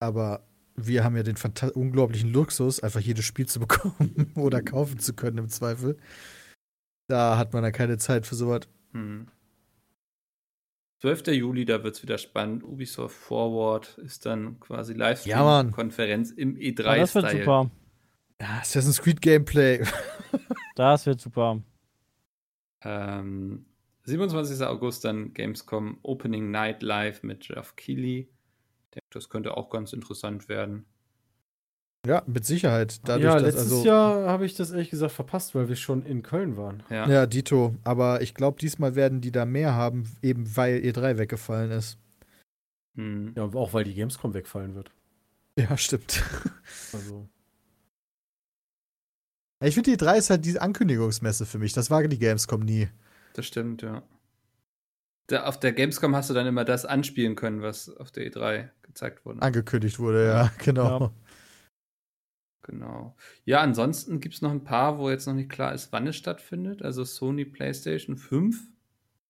Aber 0.00 0.46
wir 0.74 1.04
haben 1.04 1.16
ja 1.16 1.22
den 1.22 1.36
unglaublichen 1.74 2.32
Luxus, 2.32 2.80
einfach 2.80 3.00
jedes 3.00 3.26
Spiel 3.26 3.46
zu 3.46 3.60
bekommen 3.60 4.32
oder 4.36 4.62
kaufen 4.62 4.98
zu 4.98 5.12
können 5.12 5.36
im 5.36 5.48
Zweifel. 5.50 5.98
Da 7.06 7.36
hat 7.38 7.52
man 7.52 7.62
dann 7.62 7.72
keine 7.72 7.98
Zeit 7.98 8.26
für 8.26 8.34
sowas. 8.34 8.62
Hm. 8.92 9.28
12. 11.00 11.26
Juli, 11.28 11.64
da 11.66 11.82
wird 11.84 11.96
es 11.96 12.02
wieder 12.02 12.16
spannend. 12.16 12.64
Ubisoft 12.64 13.14
Forward 13.14 13.98
ist 13.98 14.24
dann 14.24 14.58
quasi 14.60 14.92
Ja. 14.94 15.08
Livestream-Konferenz 15.10 16.30
im 16.30 16.56
Ja, 16.58 16.72
das 16.96 17.14
wird 17.14 17.26
E3-Style. 17.26 17.44
super. 17.44 17.70
Ja, 18.40 18.48
Assassin's 18.60 19.00
Creed 19.02 19.20
Gameplay. 19.20 19.84
Das 20.76 21.06
wird 21.06 21.20
super. 21.20 21.62
Ähm, 22.82 23.64
27. 24.04 24.66
August 24.66 25.04
dann 25.04 25.32
Gamescom 25.32 25.98
Opening 26.02 26.50
Night 26.50 26.82
Live 26.82 27.22
mit 27.22 27.46
Jeff 27.46 27.76
Keighley. 27.76 28.28
Ich 28.86 28.90
denke, 28.90 29.06
das 29.10 29.28
könnte 29.28 29.56
auch 29.56 29.70
ganz 29.70 29.92
interessant 29.92 30.48
werden. 30.48 30.84
Ja, 32.06 32.22
mit 32.26 32.44
Sicherheit. 32.44 33.00
Dadurch, 33.08 33.24
ja, 33.24 33.34
dass, 33.34 33.42
letztes 33.42 33.72
also, 33.72 33.84
Jahr 33.84 34.26
habe 34.28 34.44
ich 34.44 34.54
das 34.54 34.70
ehrlich 34.70 34.90
gesagt 34.90 35.12
verpasst, 35.12 35.54
weil 35.54 35.68
wir 35.68 35.76
schon 35.76 36.04
in 36.04 36.22
Köln 36.22 36.56
waren. 36.56 36.82
Ja. 36.90 37.08
Ja, 37.08 37.26
Dito. 37.26 37.74
Aber 37.82 38.20
ich 38.20 38.34
glaube, 38.34 38.58
diesmal 38.60 38.94
werden 38.94 39.20
die 39.20 39.32
da 39.32 39.46
mehr 39.46 39.74
haben, 39.74 40.10
eben 40.22 40.56
weil 40.56 40.76
E3 40.76 41.16
weggefallen 41.16 41.70
ist. 41.70 41.96
Hm. 42.96 43.32
Ja, 43.36 43.44
auch 43.44 43.72
weil 43.72 43.84
die 43.84 43.94
Gamescom 43.94 44.34
wegfallen 44.34 44.74
wird. 44.74 44.90
Ja, 45.58 45.76
stimmt. 45.76 46.22
Also. 46.92 47.28
Ich 49.62 49.74
finde, 49.74 49.90
die 49.90 49.96
E3 49.96 50.16
ist 50.16 50.30
halt 50.30 50.44
diese 50.44 50.60
Ankündigungsmesse 50.60 51.46
für 51.46 51.58
mich. 51.58 51.72
Das 51.72 51.90
war 51.90 52.02
die 52.02 52.18
Gamescom 52.18 52.60
nie. 52.60 52.88
Das 53.34 53.46
stimmt, 53.46 53.82
ja. 53.82 54.02
Da, 55.28 55.44
auf 55.44 55.58
der 55.58 55.72
Gamescom 55.72 56.14
hast 56.14 56.30
du 56.30 56.34
dann 56.34 56.46
immer 56.46 56.64
das 56.64 56.84
anspielen 56.84 57.34
können, 57.34 57.62
was 57.62 57.88
auf 57.88 58.10
der 58.10 58.30
E3 58.30 58.68
gezeigt 58.82 59.24
wurde. 59.24 59.40
Angekündigt 59.40 59.98
wurde, 59.98 60.26
ja, 60.26 60.52
genau. 60.58 61.00
Ja. 61.00 61.12
Genau. 62.64 63.14
Ja, 63.44 63.60
ansonsten 63.60 64.20
gibt 64.20 64.34
es 64.34 64.42
noch 64.42 64.50
ein 64.50 64.64
paar, 64.64 64.98
wo 64.98 65.10
jetzt 65.10 65.26
noch 65.26 65.34
nicht 65.34 65.50
klar 65.50 65.74
ist, 65.74 65.92
wann 65.92 66.06
es 66.06 66.16
stattfindet. 66.16 66.82
Also 66.82 67.04
Sony 67.04 67.44
PlayStation 67.44 68.16
5 68.16 68.68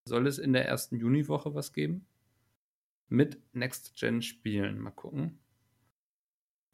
soll 0.05 0.25
es 0.25 0.37
in 0.37 0.53
der 0.53 0.67
ersten 0.67 0.95
Juniwoche 0.95 1.53
was 1.53 1.73
geben. 1.73 2.05
Mit 3.09 3.37
Next-Gen-Spielen. 3.53 4.79
Mal 4.79 4.91
gucken. 4.91 5.37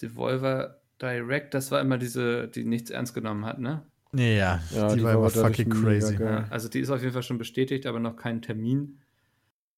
Devolver 0.02 0.82
Direct, 1.02 1.56
das 1.56 1.72
war 1.72 1.82
immer 1.82 1.98
diese, 1.98 2.48
die 2.48 2.64
nichts 2.64 2.92
ernst 2.92 3.16
genommen 3.16 3.44
hat, 3.44 3.60
ne? 3.60 3.84
Nee, 4.12 4.38
ja, 4.38 4.62
Ja, 4.70 4.94
die, 4.94 5.02
war 5.02 5.14
immer 5.14 5.32
fucking 5.32 5.70
crazy. 5.70 6.22
Ja, 6.22 6.46
also 6.52 6.70
die 6.70 6.80
ist 6.80 6.92
auf 6.92 7.02
jeden 7.02 7.14
Fall 7.14 7.24
schon 7.24 7.40
bestätigt, 7.40 7.88
aber 7.88 8.00
noch 8.00 8.18
kein 8.18 8.44
Termin. 8.44 9.00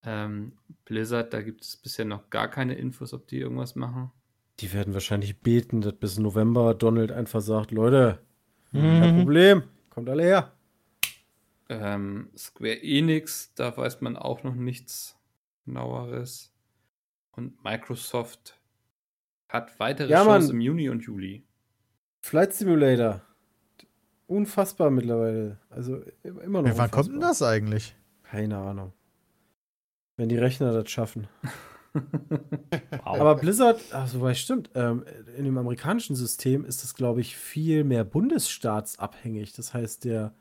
Ähm, 0.04 0.58
Blizzard, 0.84 1.34
da 1.34 1.42
gibt 1.42 1.64
es 1.64 1.78
bisher 1.78 2.04
noch 2.04 2.30
gar 2.30 2.50
keine 2.50 2.74
Infos, 2.74 3.14
ob 3.14 3.28
die 3.28 3.40
irgendwas 3.40 3.76
machen. 3.76 4.12
Die 4.64 4.72
werden 4.72 4.94
wahrscheinlich 4.94 5.42
beten, 5.42 5.82
dass 5.82 5.94
bis 5.94 6.18
November 6.18 6.74
Donald 6.74 7.12
einfach 7.12 7.42
sagt, 7.42 7.72
Leute, 7.72 8.20
kein 8.72 9.14
Mhm. 9.14 9.18
Problem, 9.20 9.64
kommt 9.90 10.10
alle 10.10 10.24
her. 10.24 10.54
Ähm, 11.68 12.30
Square 12.38 12.82
Enix, 12.82 13.54
da 13.56 13.76
weiß 13.76 14.00
man 14.00 14.16
auch 14.16 14.44
noch 14.44 14.56
nichts 14.56 15.18
genaueres. 15.66 16.54
Und 17.34 17.62
Microsoft 17.64 18.58
hat 19.50 19.78
weitere 19.82 20.10
Ja, 20.10 20.20
Shows 20.24 20.28
Mann. 20.48 20.50
im 20.52 20.62
Juni 20.62 20.90
und 20.90 21.02
Juli. 21.04 21.44
Flight 22.22 22.54
Simulator. 22.54 23.22
Unfassbar 24.28 24.90
mittlerweile. 24.92 25.60
Also 25.70 26.02
immer 26.24 26.62
noch. 26.62 26.70
Ja, 26.70 26.78
wann 26.78 26.90
kommt 26.92 27.10
denn 27.12 27.20
das 27.20 27.42
eigentlich? 27.42 27.98
Keine 28.24 28.58
Ahnung. 28.58 28.94
Wenn 30.16 30.30
die 30.30 30.38
Rechner 30.38 30.72
das 30.72 30.90
schaffen. 30.90 31.28
Wow. 31.94 33.20
Aber 33.20 33.36
Blizzard, 33.36 33.82
ach 33.92 34.08
so, 34.08 34.22
weil 34.22 34.34
stimmt, 34.36 34.70
ähm, 34.76 35.06
in 35.38 35.46
dem 35.46 35.58
amerikanischen 35.58 36.16
System 36.16 36.66
ist 36.66 36.84
das, 36.84 36.96
glaube 36.96 37.22
ich, 37.22 37.38
viel 37.38 37.84
mehr 37.84 38.04
bundesstaatsabhängig. 38.04 39.54
Das 39.54 39.74
heißt, 39.74 40.06
der, 40.06 40.34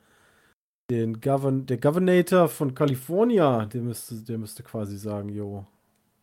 den 0.90 1.20
Govern 1.20 1.66
der 1.66 1.78
Governator 1.78 2.48
von 2.48 2.74
California, 2.74 3.66
der 3.66 3.82
müsste, 3.82 4.16
der 4.16 4.38
müsste 4.38 4.62
quasi 4.62 4.96
sagen, 4.96 5.28
jo, 5.28 5.66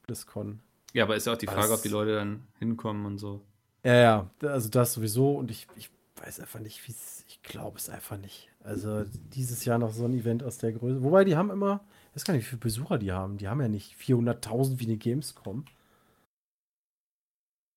BlizzCon. 0.07 0.61
Ja, 0.93 1.03
aber 1.03 1.15
ist 1.15 1.27
ja 1.27 1.33
auch 1.33 1.37
die 1.37 1.47
Frage, 1.47 1.69
Was? 1.69 1.77
ob 1.77 1.81
die 1.83 1.89
Leute 1.89 2.15
dann 2.15 2.43
hinkommen 2.57 3.05
und 3.05 3.17
so. 3.17 3.41
Ja, 3.83 3.93
ja, 3.93 4.29
also 4.41 4.69
das 4.69 4.93
sowieso 4.93 5.35
und 5.35 5.51
ich, 5.51 5.67
ich 5.75 5.89
weiß 6.21 6.39
einfach 6.39 6.59
nicht, 6.59 6.87
wie 6.87 6.91
es, 6.91 7.23
ich 7.27 7.41
glaube 7.43 7.77
es 7.77 7.89
einfach 7.89 8.17
nicht. 8.17 8.49
Also 8.63 9.05
dieses 9.33 9.65
Jahr 9.65 9.77
noch 9.77 9.93
so 9.93 10.05
ein 10.05 10.13
Event 10.13 10.43
aus 10.43 10.57
der 10.57 10.73
Größe. 10.73 11.03
Wobei, 11.03 11.23
die 11.23 11.35
haben 11.35 11.49
immer, 11.49 11.81
weiß 12.19 12.25
gar 12.25 12.33
nicht, 12.33 12.43
wie 12.45 12.49
viele 12.49 12.59
Besucher 12.59 12.97
die 12.97 13.13
haben. 13.13 13.37
Die 13.37 13.47
haben 13.47 13.61
ja 13.61 13.69
nicht 13.69 13.95
400.000 13.95 14.79
wie 14.79 14.85
eine 14.85 14.97
Gamescom. 14.97 15.63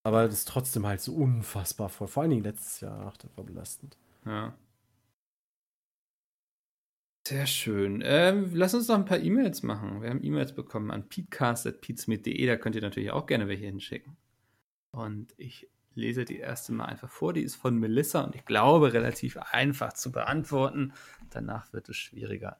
Aber 0.04 0.24
das 0.24 0.34
ist 0.34 0.48
trotzdem 0.48 0.84
halt 0.84 1.00
so 1.00 1.14
unfassbar 1.14 1.88
voll. 1.88 2.08
Vor 2.08 2.22
allen 2.22 2.30
Dingen 2.30 2.42
letztes 2.42 2.80
Jahr, 2.80 3.06
ach, 3.06 3.16
das 3.18 3.30
war 3.36 3.44
belastend. 3.44 3.96
Ja. 4.26 4.52
Sehr 7.28 7.46
schön. 7.46 8.02
Ähm, 8.04 8.50
lass 8.52 8.74
uns 8.74 8.88
noch 8.88 8.96
ein 8.96 9.04
paar 9.04 9.20
E-Mails 9.20 9.62
machen. 9.62 10.02
Wir 10.02 10.10
haben 10.10 10.24
E-Mails 10.24 10.56
bekommen 10.56 10.90
an 10.90 11.08
peatcast.peatsmith.de. 11.08 12.44
Da 12.44 12.56
könnt 12.56 12.74
ihr 12.74 12.82
natürlich 12.82 13.12
auch 13.12 13.26
gerne 13.26 13.46
welche 13.46 13.66
hinschicken. 13.66 14.16
Und 14.90 15.34
ich 15.36 15.68
lese 15.94 16.24
die 16.24 16.38
erste 16.38 16.72
mal 16.72 16.86
einfach 16.86 17.10
vor. 17.10 17.32
Die 17.32 17.42
ist 17.42 17.54
von 17.54 17.78
Melissa 17.78 18.22
und 18.22 18.34
ich 18.34 18.44
glaube 18.44 18.92
relativ 18.92 19.36
einfach 19.36 19.92
zu 19.92 20.10
beantworten. 20.10 20.94
Danach 21.30 21.72
wird 21.72 21.88
es 21.88 21.96
schwieriger. 21.96 22.58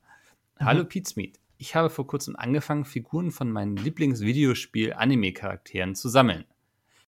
Hallo 0.61 0.85
Peatsmeet. 0.85 1.42
Ich 1.63 1.75
habe 1.77 1.91
vor 1.91 2.09
kurzem 2.09 2.35
angefangen, 2.35 2.85
Figuren 2.85 3.31
von 3.31 3.53
meinen 3.53 3.77
Lieblingsvideospiel-Anime-Charakteren 3.77 5.95
zu 5.95 6.09
sammeln. 6.09 6.45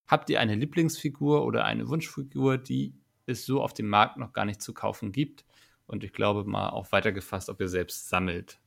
Habt 0.06 0.30
ihr 0.30 0.38
eine 0.38 0.54
Lieblingsfigur 0.54 1.44
oder 1.44 1.64
eine 1.64 1.88
Wunschfigur, 1.88 2.56
die 2.56 2.94
es 3.26 3.46
so 3.46 3.60
auf 3.60 3.74
dem 3.74 3.88
Markt 3.88 4.16
noch 4.16 4.32
gar 4.32 4.44
nicht 4.44 4.62
zu 4.62 4.72
kaufen 4.72 5.10
gibt? 5.10 5.44
Und 5.88 6.04
ich 6.04 6.12
glaube 6.12 6.44
mal 6.44 6.68
auch 6.68 6.92
weitergefasst, 6.92 7.48
ob 7.48 7.60
ihr 7.60 7.68
selbst 7.68 8.08
sammelt. 8.08 8.60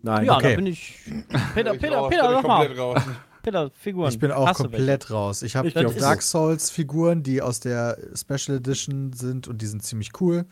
Nein, 0.00 0.24
ja, 0.24 0.36
okay. 0.36 0.50
da 0.52 0.56
bin 0.56 0.64
ich. 0.64 0.98
Peter, 1.52 1.74
Ich 1.74 1.80
Peter, 1.82 2.08
Peter, 2.08 2.30
sag 2.30 2.44
mal. 2.44 2.96
Figuren. 3.74 4.10
Ich 4.10 4.18
bin 4.18 4.30
auch 4.30 4.46
Hast 4.46 4.58
komplett 4.58 5.10
raus. 5.10 5.42
Ich 5.42 5.56
habe 5.56 5.70
Dark. 5.70 6.22
Souls 6.22 6.70
Figuren, 6.70 7.22
die 7.22 7.42
aus 7.42 7.60
der 7.60 7.98
Special 8.14 8.58
Edition 8.58 9.12
sind 9.12 9.48
und 9.48 9.60
die 9.60 9.66
sind 9.66 9.82
ziemlich 9.82 10.20
cool. 10.20 10.46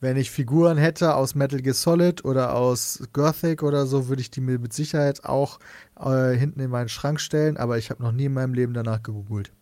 Wenn 0.00 0.16
ich 0.16 0.30
Figuren 0.30 0.76
hätte 0.76 1.14
aus 1.14 1.34
Metal 1.34 1.60
Gear 1.60 1.74
Solid 1.74 2.24
oder 2.24 2.54
aus 2.54 3.02
Gothic 3.12 3.62
oder 3.62 3.86
so, 3.86 4.08
würde 4.08 4.22
ich 4.22 4.30
die 4.30 4.40
mir 4.40 4.58
mit 4.58 4.72
Sicherheit 4.72 5.24
auch 5.24 5.58
äh, 5.98 6.34
hinten 6.34 6.60
in 6.60 6.70
meinen 6.70 6.88
Schrank 6.88 7.20
stellen, 7.20 7.56
aber 7.56 7.78
ich 7.78 7.90
habe 7.90 8.02
noch 8.02 8.12
nie 8.12 8.26
in 8.26 8.34
meinem 8.34 8.54
Leben 8.54 8.74
danach 8.74 9.02
gegoogelt. 9.02 9.52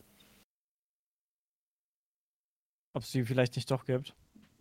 Ob 2.94 3.02
es 3.02 3.10
die 3.10 3.24
vielleicht 3.24 3.56
nicht 3.56 3.70
doch 3.70 3.84
gibt. 3.84 4.14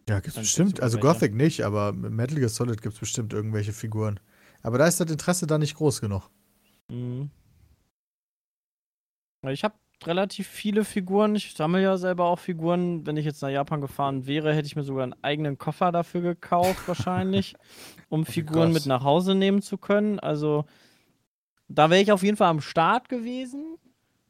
Ja, 0.09 0.19
gibt's 0.19 0.35
Dann 0.35 0.43
bestimmt. 0.43 0.81
Also. 0.81 0.99
Gothic 0.99 1.33
nicht, 1.33 1.63
aber 1.63 1.93
Metal 1.93 2.37
Gear 2.37 2.49
Solid 2.49 2.81
gibt's 2.81 2.99
bestimmt 2.99 3.33
irgendwelche 3.33 3.73
Figuren. 3.73 4.19
Aber 4.61 4.77
da 4.77 4.87
ist 4.87 4.99
das 4.99 5.09
Interesse 5.09 5.47
dann 5.47 5.61
nicht 5.61 5.75
groß 5.75 6.01
genug. 6.01 6.29
Mhm. 6.89 7.29
Ich 9.51 9.63
habe 9.63 9.75
relativ 10.05 10.47
viele 10.47 10.83
Figuren. 10.85 11.35
Ich 11.35 11.53
sammle 11.53 11.81
ja 11.81 11.97
selber 11.97 12.25
auch 12.25 12.39
Figuren. 12.39 13.05
Wenn 13.05 13.17
ich 13.17 13.25
jetzt 13.25 13.41
nach 13.41 13.49
Japan 13.49 13.81
gefahren 13.81 14.25
wäre, 14.25 14.53
hätte 14.53 14.67
ich 14.67 14.75
mir 14.75 14.83
sogar 14.83 15.03
einen 15.03 15.15
eigenen 15.21 15.57
Koffer 15.57 15.91
dafür 15.91 16.21
gekauft, 16.21 16.87
wahrscheinlich, 16.87 17.55
um 18.09 18.25
Figuren 18.25 18.71
mit 18.71 18.85
nach 18.85 19.03
Hause 19.03 19.35
nehmen 19.35 19.61
zu 19.61 19.77
können. 19.77 20.19
Also, 20.19 20.65
da 21.67 21.89
wäre 21.89 22.01
ich 22.01 22.11
auf 22.11 22.23
jeden 22.23 22.37
Fall 22.37 22.49
am 22.49 22.61
Start 22.61 23.09
gewesen. 23.09 23.77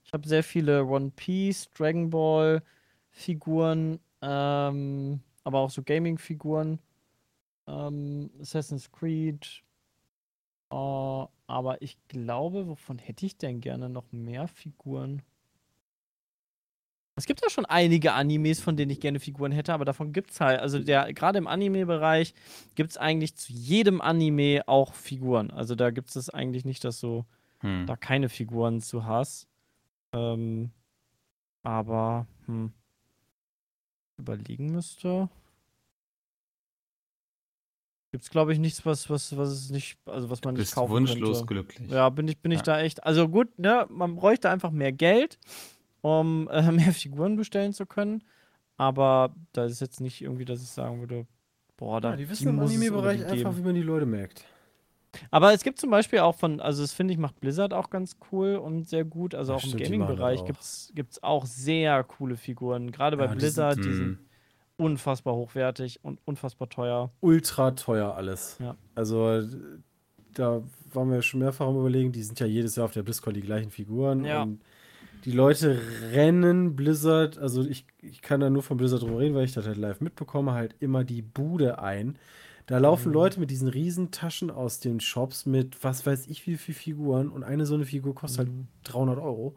Ich 0.04 0.14
habe 0.14 0.28
sehr 0.28 0.44
viele 0.44 0.86
One 0.86 1.12
Piece, 1.16 1.70
Dragon 1.72 2.10
Ball 2.10 2.62
Figuren, 3.10 4.00
ähm, 4.22 5.22
aber 5.44 5.60
auch 5.60 5.70
so 5.70 5.84
Gaming-Figuren. 5.84 6.80
Ähm, 7.68 8.30
Assassin's 8.42 8.92
Creed, 8.92 9.64
äh, 10.74 11.28
aber 11.48 11.82
ich 11.82 11.98
glaube, 12.08 12.68
wovon 12.68 12.98
hätte 13.00 13.26
ich 13.26 13.38
denn 13.38 13.62
gerne 13.62 13.90
noch 13.90 14.12
mehr 14.12 14.48
Figuren? 14.48 15.22
Es 17.16 17.28
gibt 17.28 17.42
ja 17.44 17.50
schon 17.50 17.66
einige 17.66 18.14
Animes, 18.14 18.60
von 18.60 18.76
denen 18.76 18.90
ich 18.90 19.00
gerne 19.00 19.20
Figuren 19.20 19.52
hätte, 19.52 19.72
aber 19.74 19.86
davon 19.86 20.14
gibt 20.14 20.32
es 20.32 20.42
halt, 20.42 20.60
also 20.60 20.80
der, 20.80 21.14
gerade 21.14 21.38
im 21.38 21.46
Anime-Bereich 21.46 22.34
gibt 22.74 22.90
es 22.92 22.98
eigentlich 22.98 23.36
zu 23.36 23.54
jedem 23.54 24.02
Anime 24.02 24.64
auch 24.68 24.94
Figuren. 24.96 25.52
Also 25.52 25.76
da 25.76 25.92
gibt 25.92 26.16
es 26.16 26.30
eigentlich 26.32 26.66
nicht, 26.66 26.84
dass 26.84 27.00
du 27.00 27.26
Hm. 27.60 27.86
da 27.88 27.96
keine 27.96 28.30
Figuren 28.30 28.82
zu 28.82 29.06
hast. 29.06 29.48
Ähm, 30.14 30.72
aber, 31.64 32.28
hm, 32.48 32.74
überlegen 34.18 34.72
müsste. 34.72 35.30
Gibt 38.14 38.26
es, 38.26 38.30
glaube 38.30 38.54
ich, 38.54 38.60
nichts, 38.60 38.86
was, 38.86 39.10
was, 39.10 39.36
was 39.36 39.50
es 39.50 39.70
nicht, 39.72 39.98
also 40.06 40.30
was 40.30 40.44
man 40.44 40.54
nicht 40.54 40.62
Bist 40.62 40.76
kaufen 40.76 40.92
wunschlos 40.92 41.40
könnte. 41.40 41.48
glücklich. 41.48 41.90
Ja, 41.92 42.10
bin 42.10 42.28
ich, 42.28 42.38
bin 42.38 42.52
ich 42.52 42.60
Ja. 42.60 42.64
da 42.66 42.80
echt. 42.80 43.04
Also 43.04 43.28
gut, 43.28 43.58
ne, 43.58 43.88
man 43.90 44.16
bräuchte 44.16 44.52
einfach 44.52 44.70
mehr 44.70 44.92
Geld, 44.92 45.40
um 46.02 46.48
äh, 46.52 46.72
mehr 46.72 46.94
Figuren 46.94 47.38
bestellen 47.38 47.74
zu 47.74 47.88
können. 47.88 48.24
Aber 48.78 49.34
da 49.52 49.66
ist 49.66 49.80
jetzt 49.82 50.00
nicht 50.00 50.22
irgendwie, 50.22 50.46
dass 50.46 50.62
ich 50.62 50.70
sagen 50.70 51.00
würde, 51.00 51.26
boah, 51.76 52.00
da 52.02 52.12
Ja, 52.12 52.18
die 52.18 52.30
wissen 52.30 52.50
im 52.50 52.56
muss 52.58 52.70
es 52.70 52.76
Anime-Bereich 52.76 53.26
einfach, 53.26 53.58
wie 53.58 53.62
man 53.64 53.74
die 53.74 53.82
Leute 53.82 54.06
merkt. 54.06 54.46
Aber 55.32 55.52
es 55.52 55.64
gibt 55.64 55.80
zum 55.80 55.90
Beispiel 55.90 56.20
auch 56.20 56.36
von, 56.36 56.60
also 56.60 56.84
das 56.84 56.94
finde 56.94 57.14
ich, 57.16 57.20
macht 57.20 57.40
Blizzard 57.40 57.74
auch 57.74 57.90
ganz 57.90 58.18
cool 58.32 58.58
und 58.58 58.88
sehr 58.88 59.06
gut. 59.06 59.34
Also 59.34 59.54
Ja, 59.54 59.58
auch 59.58 59.64
im 59.64 59.70
stimmt, 59.70 59.80
die 59.80 59.84
das 59.86 59.92
Gaming-Bereich 59.92 60.46
gibt's 60.46 60.92
gibt's 60.94 61.24
auch 61.24 61.48
sehr 61.48 62.04
coole 62.04 62.38
Figuren. 62.38 62.92
Gerade 62.92 63.18
bei 63.18 63.26
Ja, 63.26 63.32
die 63.32 63.40
Blizzard, 63.40 63.78
die 63.80 63.90
Hm. 63.90 63.96
sind 63.96 64.20
unfassbar 64.78 65.36
hochwertig 65.36 66.00
und 66.04 66.20
unfassbar 66.26 66.70
teuer. 66.70 67.12
Ultra 67.22 67.72
teuer 67.72 68.16
alles. 68.16 68.58
Ja. 68.60 68.76
Also 68.96 69.42
da 70.34 70.64
waren 70.94 71.12
wir 71.12 71.22
schon 71.22 71.40
mehrfach 71.42 71.68
am 71.68 71.78
überlegen, 71.78 72.12
die 72.12 72.24
sind 72.24 72.40
ja 72.40 72.46
jedes 72.48 72.76
Jahr 72.76 72.86
auf 72.86 72.94
der 72.94 73.04
BlizzCon 73.04 73.34
die 73.34 73.42
gleichen 73.42 73.72
Figuren. 73.72 74.26
Ja. 74.26 74.44
Und 74.44 74.62
die 75.26 75.32
Leute 75.32 75.80
rennen 76.12 76.76
Blizzard, 76.76 77.38
also 77.38 77.62
ich, 77.64 77.86
ich 78.02 78.22
kann 78.22 78.40
da 78.42 78.50
nur 78.50 78.64
von 78.64 78.78
Blizzard 78.78 79.04
drüber 79.04 79.20
reden, 79.20 79.36
weil 79.36 79.46
ich 79.46 79.54
das 79.54 79.66
halt 79.66 79.78
live 79.78 80.02
mitbekomme, 80.02 80.52
halt 80.54 80.76
immer 80.80 81.04
die 81.04 81.22
Bude 81.22 81.80
ein. 81.80 82.18
Da 82.66 82.78
laufen 82.78 83.10
Mhm. 83.10 83.14
Leute 83.14 83.40
mit 83.40 83.52
diesen 83.52 83.68
riesen 83.68 84.12
Taschen 84.12 84.50
aus 84.50 84.80
den 84.80 85.00
Shops 85.00 85.46
mit 85.46 85.84
was 85.84 86.06
weiß 86.06 86.28
ich 86.28 86.48
wie 86.48 86.58
viel 86.58 86.74
Figuren 86.74 87.30
und 87.30 87.44
eine 87.44 87.66
so 87.66 87.76
eine 87.76 87.86
Figur 87.86 88.16
kostet 88.16 88.48
Mhm. 88.48 88.52
halt 88.52 88.68
300 88.84 89.20
Euro. 89.20 89.56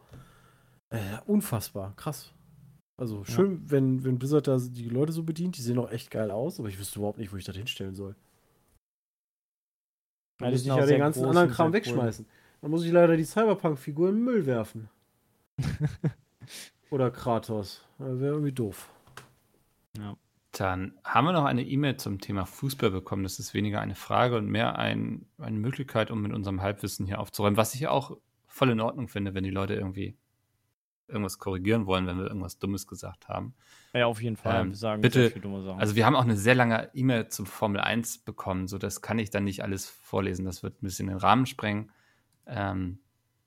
Äh, 0.89 0.99
unfassbar, 1.25 1.93
krass. 1.95 2.33
Also 2.99 3.23
schön, 3.23 3.69
wenn, 3.69 4.03
wenn 4.03 4.17
Blizzard 4.17 4.47
da 4.47 4.57
die 4.57 4.89
Leute 4.89 5.11
so 5.11 5.23
bedient, 5.23 5.55
die 5.57 5.61
sehen 5.61 5.77
auch 5.77 5.91
echt 5.91 6.09
geil 6.09 6.31
aus, 6.31 6.59
aber 6.59 6.67
ich 6.67 6.79
wüsste 6.79 6.97
überhaupt 6.97 7.19
nicht, 7.19 7.31
wo 7.31 7.37
ich 7.37 7.45
das 7.45 7.55
hinstellen 7.55 7.93
soll. 7.93 8.15
Ja, 10.39 10.45
Dann 10.45 10.51
muss 10.51 10.61
ich 10.61 10.67
ja 10.67 10.85
den 10.85 10.99
ganzen 10.99 11.25
anderen 11.25 11.49
Kram 11.49 11.71
sehr 11.71 11.81
cool. 11.81 11.87
wegschmeißen. 11.87 12.25
Dann 12.61 12.71
muss 12.71 12.83
ich 12.83 12.91
leider 12.91 13.15
die 13.15 13.23
Cyberpunk-Figur 13.23 14.09
in 14.09 14.15
den 14.15 14.23
Müll 14.23 14.45
werfen. 14.47 14.89
Oder 16.89 17.11
Kratos. 17.11 17.85
Das 17.99 18.19
wäre 18.19 18.31
irgendwie 18.31 18.51
doof. 18.51 18.89
Dann 20.51 20.93
haben 21.03 21.25
wir 21.25 21.33
noch 21.33 21.45
eine 21.45 21.63
E-Mail 21.63 21.97
zum 21.97 22.19
Thema 22.19 22.45
Fußball 22.45 22.89
bekommen. 22.89 23.23
Das 23.23 23.37
ist 23.37 23.53
weniger 23.53 23.79
eine 23.79 23.95
Frage 23.95 24.37
und 24.37 24.47
mehr 24.47 24.79
ein, 24.79 25.27
eine 25.37 25.59
Möglichkeit, 25.59 26.09
um 26.09 26.21
mit 26.21 26.33
unserem 26.33 26.61
Halbwissen 26.61 27.05
hier 27.05 27.19
aufzuräumen, 27.19 27.57
was 27.57 27.75
ich 27.75 27.87
auch 27.87 28.17
voll 28.47 28.71
in 28.71 28.79
Ordnung 28.79 29.07
finde, 29.07 29.35
wenn 29.35 29.43
die 29.43 29.51
Leute 29.51 29.75
irgendwie 29.75 30.17
irgendwas 31.07 31.39
korrigieren 31.39 31.85
wollen, 31.85 32.07
wenn 32.07 32.17
wir 32.17 32.27
irgendwas 32.27 32.59
Dummes 32.59 32.87
gesagt 32.87 33.27
haben. 33.27 33.53
Ja, 33.93 34.07
auf 34.07 34.21
jeden 34.21 34.37
Fall. 34.37 34.61
Ähm, 34.61 34.69
wir 34.69 34.75
sagen 34.75 35.01
bitte, 35.01 35.21
sehr 35.21 35.31
viel 35.31 35.41
dumme 35.41 35.63
Sachen. 35.63 35.79
Also 35.79 35.95
wir 35.95 36.05
haben 36.05 36.15
auch 36.15 36.23
eine 36.23 36.37
sehr 36.37 36.55
lange 36.55 36.89
E-Mail 36.93 37.29
zum 37.29 37.45
Formel 37.45 37.81
1 37.81 38.19
bekommen, 38.19 38.67
so 38.67 38.77
das 38.77 39.01
kann 39.01 39.19
ich 39.19 39.29
dann 39.29 39.43
nicht 39.43 39.63
alles 39.63 39.89
vorlesen. 39.89 40.45
Das 40.45 40.63
wird 40.63 40.81
ein 40.81 40.85
bisschen 40.85 41.07
den 41.07 41.17
Rahmen 41.17 41.45
sprengen. 41.45 41.91
Ähm, 42.45 42.99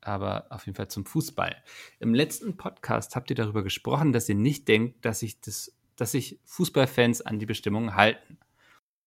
aber 0.02 0.46
auf 0.50 0.66
jeden 0.66 0.76
Fall 0.76 0.88
zum 0.88 1.04
Fußball. 1.04 1.56
Im 1.98 2.14
letzten 2.14 2.56
Podcast 2.56 3.16
habt 3.16 3.30
ihr 3.30 3.36
darüber 3.36 3.62
gesprochen, 3.62 4.12
dass 4.12 4.28
ihr 4.28 4.34
nicht 4.34 4.66
denkt, 4.68 5.04
dass 5.04 5.20
sich 5.20 5.40
das, 5.40 5.76
dass 5.96 6.12
sich 6.12 6.40
Fußballfans 6.44 7.22
an 7.22 7.38
die 7.38 7.46
Bestimmungen 7.46 7.94
halten. 7.94 8.38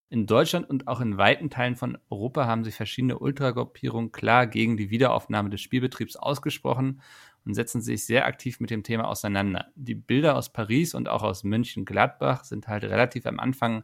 In 0.09 0.27
Deutschland 0.27 0.69
und 0.69 0.87
auch 0.87 1.01
in 1.01 1.17
weiten 1.17 1.49
Teilen 1.49 1.75
von 1.75 1.97
Europa 2.11 2.45
haben 2.45 2.63
sich 2.63 2.75
verschiedene 2.75 3.17
Ultragruppierungen 3.17 4.11
klar 4.11 4.45
gegen 4.45 4.77
die 4.77 4.91
Wiederaufnahme 4.91 5.49
des 5.49 5.61
Spielbetriebs 5.61 6.15
ausgesprochen 6.15 7.01
und 7.45 7.53
setzen 7.53 7.81
sich 7.81 8.05
sehr 8.05 8.25
aktiv 8.25 8.59
mit 8.59 8.69
dem 8.69 8.83
Thema 8.83 9.07
auseinander. 9.07 9.67
Die 9.75 9.95
Bilder 9.95 10.35
aus 10.37 10.51
Paris 10.51 10.93
und 10.93 11.09
auch 11.09 11.23
aus 11.23 11.43
München-Gladbach 11.43 12.43
sind 12.43 12.67
halt 12.67 12.83
relativ 12.83 13.25
am 13.25 13.39
Anfang 13.39 13.83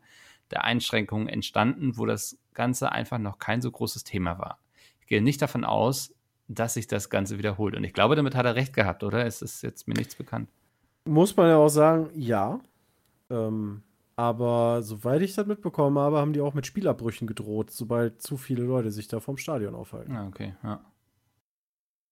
der 0.52 0.64
Einschränkungen 0.64 1.28
entstanden, 1.28 1.98
wo 1.98 2.06
das 2.06 2.40
Ganze 2.54 2.92
einfach 2.92 3.20
noch 3.20 3.38
kein 3.38 3.62
so 3.62 3.72
großes 3.72 4.04
Thema 4.04 4.40
war. 4.40 4.60
Ich 5.02 5.08
gehe 5.08 5.22
nicht 5.22 5.42
davon 5.42 5.64
aus, 5.64 6.14
dass 6.48 6.74
sich 6.74 6.88
das 6.88 7.10
Ganze 7.10 7.38
wiederholt. 7.38 7.76
Und 7.76 7.84
ich 7.84 7.94
glaube, 7.94 8.16
damit 8.16 8.36
hat 8.36 8.46
er 8.46 8.56
recht 8.56 8.74
gehabt, 8.74 9.04
oder? 9.04 9.26
Es 9.26 9.42
ist 9.42 9.62
jetzt 9.62 9.88
mir 9.88 9.94
nichts 9.94 10.16
bekannt. 10.16 10.50
Muss 11.06 11.36
man 11.38 11.48
ja 11.48 11.58
auch 11.58 11.70
sagen, 11.70 12.10
ja. 12.16 12.60
Ähm, 13.30 13.84
aber 14.16 14.82
soweit 14.82 15.22
ich 15.22 15.36
das 15.36 15.46
mitbekommen 15.46 15.98
habe, 15.98 16.18
haben 16.18 16.34
die 16.34 16.42
auch 16.42 16.54
mit 16.54 16.66
Spielabbrüchen 16.66 17.28
gedroht, 17.28 17.72
sobald 17.72 18.22
zu 18.22 18.36
viele 18.36 18.64
Leute 18.64 18.92
sich 18.92 19.08
da 19.08 19.20
vom 19.20 19.38
Stadion 19.38 19.76
aufhalten. 19.76 20.12
Ah, 20.12 20.28
okay, 20.28 20.56
ja. 20.64 20.82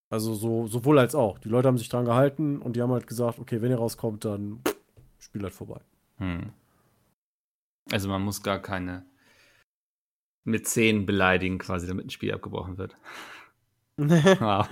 Also 0.10 0.34
so, 0.34 0.68
sowohl 0.68 1.00
als 1.00 1.16
auch. 1.16 1.38
Die 1.40 1.50
Leute 1.50 1.68
haben 1.68 1.78
sich 1.78 1.90
dran 1.90 2.06
gehalten 2.06 2.62
und 2.62 2.76
die 2.76 2.82
haben 2.82 2.92
halt 2.92 3.08
gesagt, 3.08 3.40
okay, 3.40 3.62
wenn 3.62 3.72
ihr 3.72 3.78
rauskommt, 3.78 4.24
dann 4.24 4.62
Spiel 5.20 5.44
halt 5.44 5.54
vorbei. 5.54 5.82
Hm. 6.18 6.52
Also 7.92 8.08
man 8.08 8.22
muss 8.22 8.44
gar 8.44 8.60
keine 8.60 9.06
mit 10.46 10.68
10 10.68 11.06
beleidigen, 11.06 11.58
quasi, 11.58 11.88
damit 11.88 12.06
ein 12.06 12.10
Spiel 12.10 12.34
abgebrochen 12.34 12.78
wird. 12.78 12.96
Wow. 14.00 14.68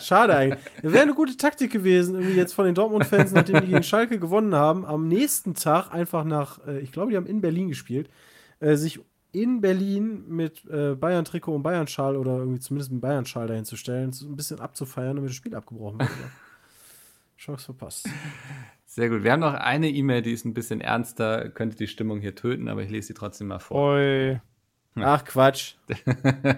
Schade 0.00 0.34
eigentlich. 0.34 0.64
Wäre 0.80 1.02
eine 1.02 1.12
gute 1.12 1.36
Taktik 1.36 1.70
gewesen, 1.70 2.14
irgendwie 2.14 2.36
jetzt 2.36 2.54
von 2.54 2.64
den 2.64 2.74
Dortmund-Fans, 2.74 3.32
nachdem 3.32 3.60
die 3.60 3.66
gegen 3.66 3.82
Schalke 3.82 4.18
gewonnen 4.18 4.54
haben, 4.54 4.86
am 4.86 5.08
nächsten 5.08 5.52
Tag 5.52 5.92
einfach 5.92 6.24
nach, 6.24 6.66
äh, 6.66 6.80
ich 6.80 6.90
glaube, 6.90 7.10
die 7.10 7.18
haben 7.18 7.26
in 7.26 7.42
Berlin 7.42 7.68
gespielt, 7.68 8.08
äh, 8.60 8.76
sich 8.76 9.00
in 9.32 9.60
Berlin 9.60 10.24
mit 10.28 10.64
äh, 10.68 10.94
Bayern-Trikot 10.94 11.54
und 11.54 11.62
Bayern-Schal 11.62 12.16
oder 12.16 12.38
irgendwie 12.38 12.60
zumindest 12.60 12.92
mit 12.92 13.00
Bayern-Schal 13.00 13.46
dahin 13.46 13.64
zu 13.64 13.76
stellen, 13.76 14.12
so 14.12 14.26
ein 14.26 14.36
bisschen 14.36 14.60
abzufeiern, 14.60 15.16
damit 15.16 15.30
das 15.30 15.36
Spiel 15.36 15.54
abgebrochen 15.54 16.00
wird. 16.00 16.10
Chance 17.36 17.66
verpasst. 17.66 18.08
Sehr 18.86 19.08
gut. 19.08 19.22
Wir 19.22 19.32
haben 19.32 19.40
noch 19.40 19.54
eine 19.54 19.88
E-Mail, 19.88 20.20
die 20.22 20.32
ist 20.32 20.44
ein 20.44 20.52
bisschen 20.52 20.80
ernster, 20.80 21.48
könnte 21.48 21.76
die 21.76 21.86
Stimmung 21.86 22.20
hier 22.20 22.34
töten, 22.34 22.68
aber 22.68 22.82
ich 22.82 22.90
lese 22.90 23.08
sie 23.08 23.14
trotzdem 23.14 23.46
mal 23.46 23.60
vor. 23.60 23.94
Oi. 23.94 24.40
Ach 24.96 25.24
Quatsch. 25.24 25.76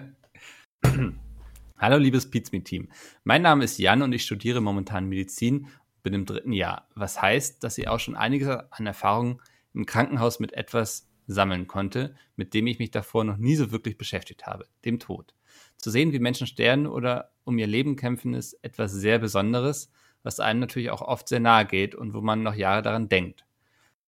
Hallo 1.77 1.97
liebes 1.97 2.29
Pizmeet-Team. 2.29 2.89
Mein 3.23 3.43
Name 3.43 3.63
ist 3.63 3.77
Jan 3.77 4.01
und 4.01 4.11
ich 4.13 4.23
studiere 4.23 4.61
momentan 4.61 5.07
Medizin, 5.07 5.67
bin 6.01 6.13
im 6.13 6.25
dritten 6.25 6.53
Jahr. 6.53 6.87
Was 6.95 7.21
heißt, 7.21 7.63
dass 7.63 7.77
ich 7.77 7.87
auch 7.87 7.99
schon 7.99 8.15
einiges 8.15 8.47
an 8.47 8.87
Erfahrung 8.87 9.41
im 9.73 9.85
Krankenhaus 9.85 10.39
mit 10.39 10.53
etwas 10.53 11.07
sammeln 11.27 11.67
konnte, 11.67 12.15
mit 12.35 12.53
dem 12.53 12.67
ich 12.67 12.79
mich 12.79 12.91
davor 12.91 13.23
noch 13.23 13.37
nie 13.37 13.55
so 13.55 13.71
wirklich 13.71 13.97
beschäftigt 13.97 14.45
habe, 14.45 14.67
dem 14.85 14.99
Tod. 14.99 15.33
Zu 15.77 15.89
sehen, 15.89 16.13
wie 16.13 16.19
Menschen 16.19 16.47
sterben 16.47 16.87
oder 16.87 17.31
um 17.43 17.57
ihr 17.57 17.67
Leben 17.67 17.95
kämpfen, 17.95 18.33
ist 18.33 18.53
etwas 18.63 18.91
sehr 18.91 19.19
Besonderes, 19.19 19.91
was 20.23 20.39
einem 20.39 20.59
natürlich 20.59 20.89
auch 20.89 21.01
oft 21.01 21.27
sehr 21.27 21.39
nahe 21.39 21.65
geht 21.65 21.95
und 21.95 22.13
wo 22.13 22.21
man 22.21 22.43
noch 22.43 22.55
Jahre 22.55 22.81
daran 22.81 23.09
denkt. 23.09 23.45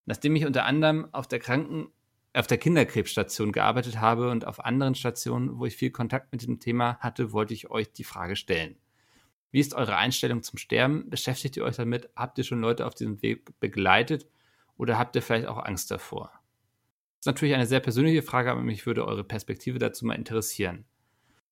Nachdem 0.06 0.36
ich 0.36 0.46
unter 0.46 0.66
anderem 0.66 1.08
auf 1.12 1.28
der 1.28 1.40
Kranken 1.40 1.90
auf 2.36 2.48
der 2.48 2.58
Kinderkrebsstation 2.58 3.54
gearbeitet 3.54 4.02
habe 4.02 4.30
und 4.30 4.46
auf 4.46 4.64
anderen 4.64 4.96
Stationen, 4.96 5.58
wo 5.58 5.66
ich 5.66 5.78
viel 5.78 5.92
Kontakt 5.92 6.34
mit 6.34 6.46
dem 6.46 6.60
Thema 6.60 6.98
hatte, 7.00 7.32
wollte 7.32 7.54
ich 7.54 7.70
euch 7.72 7.94
die 7.94 8.04
Frage 8.04 8.36
stellen. 8.36 8.76
Wie 9.52 9.62
ist 9.62 9.74
eure 9.74 9.96
Einstellung 9.96 10.44
zum 10.44 10.58
Sterben? 10.58 11.10
Beschäftigt 11.10 11.56
ihr 11.56 11.64
euch 11.64 11.78
damit? 11.78 12.10
Habt 12.16 12.38
ihr 12.38 12.44
schon 12.44 12.60
Leute 12.60 12.86
auf 12.86 12.94
diesem 12.94 13.22
Weg 13.22 13.58
begleitet 13.62 14.28
oder 14.76 15.00
habt 15.00 15.16
ihr 15.16 15.22
vielleicht 15.22 15.48
auch 15.48 15.64
Angst 15.64 15.92
davor? 15.92 16.30
Ist 17.26 17.28
natürlich 17.28 17.56
eine 17.56 17.66
sehr 17.66 17.80
persönliche 17.80 18.22
Frage, 18.22 18.52
aber 18.52 18.62
mich 18.62 18.86
würde 18.86 19.04
eure 19.08 19.24
Perspektive 19.24 19.80
dazu 19.80 20.06
mal 20.06 20.14
interessieren. 20.14 20.86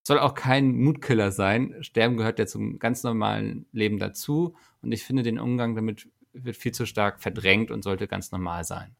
Soll 0.03 0.19
auch 0.19 0.35
kein 0.35 0.75
Mutkiller 0.75 1.31
sein. 1.31 1.75
Sterben 1.81 2.15
gehört 2.15 2.37
ja 2.37 2.45
zum 2.45 2.77
ganz 2.77 3.01
normalen 3.01 3.65
Leben 3.71 3.97
dazu 3.97 4.55
und 4.83 4.91
ich 4.91 5.03
finde, 5.03 5.23
den 5.23 5.39
Umgang 5.39 5.73
damit 5.73 6.07
wird 6.31 6.57
viel 6.57 6.73
zu 6.73 6.85
stark 6.85 7.19
verdrängt 7.19 7.71
und 7.71 7.83
sollte 7.83 8.07
ganz 8.07 8.31
normal 8.31 8.65
sein. 8.65 8.95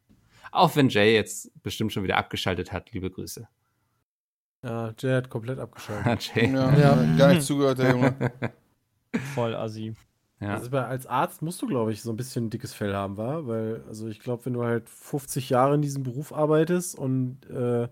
Auch 0.50 0.74
wenn 0.74 0.88
Jay 0.88 1.14
jetzt 1.14 1.52
bestimmt 1.62 1.92
schon 1.92 2.02
wieder 2.02 2.18
abgeschaltet 2.18 2.72
hat. 2.72 2.90
Liebe 2.90 3.08
Grüße. 3.08 3.46
Ja, 4.64 4.92
Jay 4.98 5.12
hat 5.12 5.30
komplett 5.30 5.60
abgeschaltet. 5.60 6.32
Jay. 6.34 6.52
Ja, 6.52 6.76
ja. 6.76 7.16
gar 7.16 7.34
nicht 7.34 7.42
zugehört, 7.42 7.78
der 7.78 7.90
Junge. 7.92 8.32
Voll 9.32 9.54
assi. 9.54 9.94
Ja. 10.44 10.54
Also 10.54 10.76
als 10.76 11.06
Arzt 11.06 11.42
musst 11.42 11.60
du, 11.62 11.66
glaube 11.66 11.92
ich, 11.92 12.02
so 12.02 12.10
ein 12.10 12.16
bisschen 12.16 12.46
ein 12.46 12.50
dickes 12.50 12.72
Fell 12.74 12.94
haben, 12.94 13.16
war, 13.16 13.46
weil, 13.46 13.82
also 13.88 14.08
ich 14.08 14.20
glaube, 14.20 14.44
wenn 14.46 14.52
du 14.52 14.62
halt 14.64 14.88
50 14.88 15.50
Jahre 15.50 15.74
in 15.74 15.82
diesem 15.82 16.02
Beruf 16.02 16.32
arbeitest 16.32 16.96
und 16.98 17.38
äh, 17.50 17.88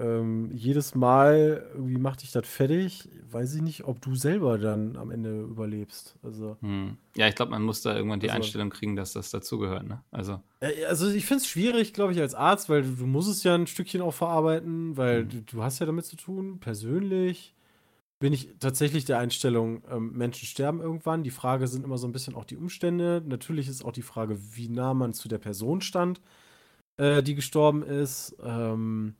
ähm, 0.00 0.50
jedes 0.52 0.96
Mal 0.96 1.64
irgendwie 1.74 1.96
macht 1.98 2.22
dich 2.22 2.32
das 2.32 2.48
fertig, 2.48 3.08
weiß 3.30 3.54
ich 3.54 3.62
nicht, 3.62 3.84
ob 3.84 4.00
du 4.02 4.16
selber 4.16 4.58
dann 4.58 4.96
am 4.96 5.12
Ende 5.12 5.42
überlebst. 5.42 6.16
Also, 6.24 6.56
Hm. 6.60 6.96
Ja, 7.16 7.28
ich 7.28 7.36
glaube, 7.36 7.52
man 7.52 7.62
muss 7.62 7.80
da 7.82 7.94
irgendwann 7.94 8.18
die 8.18 8.28
Also- 8.30 8.36
Einstellung 8.42 8.70
kriegen, 8.70 8.96
dass 8.96 9.12
das 9.12 9.30
dazugehört. 9.30 9.86
Ne? 9.86 10.02
Also, 10.10 10.40
also 10.88 11.08
ich 11.10 11.24
finde 11.24 11.42
es 11.42 11.46
schwierig, 11.48 11.92
glaube 11.94 12.12
ich, 12.12 12.20
als 12.20 12.34
Arzt, 12.34 12.68
weil 12.68 12.82
du, 12.82 12.90
du 12.96 13.06
musst 13.06 13.30
es 13.30 13.44
ja 13.44 13.54
ein 13.54 13.68
Stückchen 13.68 14.00
auch 14.00 14.14
verarbeiten, 14.14 14.96
weil 14.96 15.24
du, 15.26 15.40
du 15.42 15.62
hast 15.62 15.78
ja 15.78 15.86
damit 15.86 16.04
zu 16.04 16.16
tun. 16.16 16.58
Persönlich 16.58 17.54
bin 18.20 18.34
ich 18.34 18.54
tatsächlich 18.60 19.06
der 19.06 19.18
Einstellung, 19.18 19.82
ähm, 19.90 20.12
Menschen 20.12 20.46
sterben 20.46 20.80
irgendwann. 20.80 21.24
Die 21.24 21.30
Frage 21.30 21.66
sind 21.66 21.84
immer 21.84 21.98
so 21.98 22.06
ein 22.06 22.12
bisschen 22.12 22.34
auch 22.34 22.44
die 22.44 22.56
Umstände. 22.56 23.22
Natürlich 23.26 23.66
ist 23.66 23.84
auch 23.84 23.92
die 23.92 24.02
Frage, 24.02 24.38
wie 24.56 24.68
nah 24.68 24.94
man 24.94 25.14
zu 25.14 25.28
der 25.28 25.38
Person 25.38 25.80
stand, 25.80 26.20
äh, 26.98 27.22
die 27.22 27.34
gestorben 27.34 27.82
ist. 27.82 28.36
Ähm, 28.42 29.14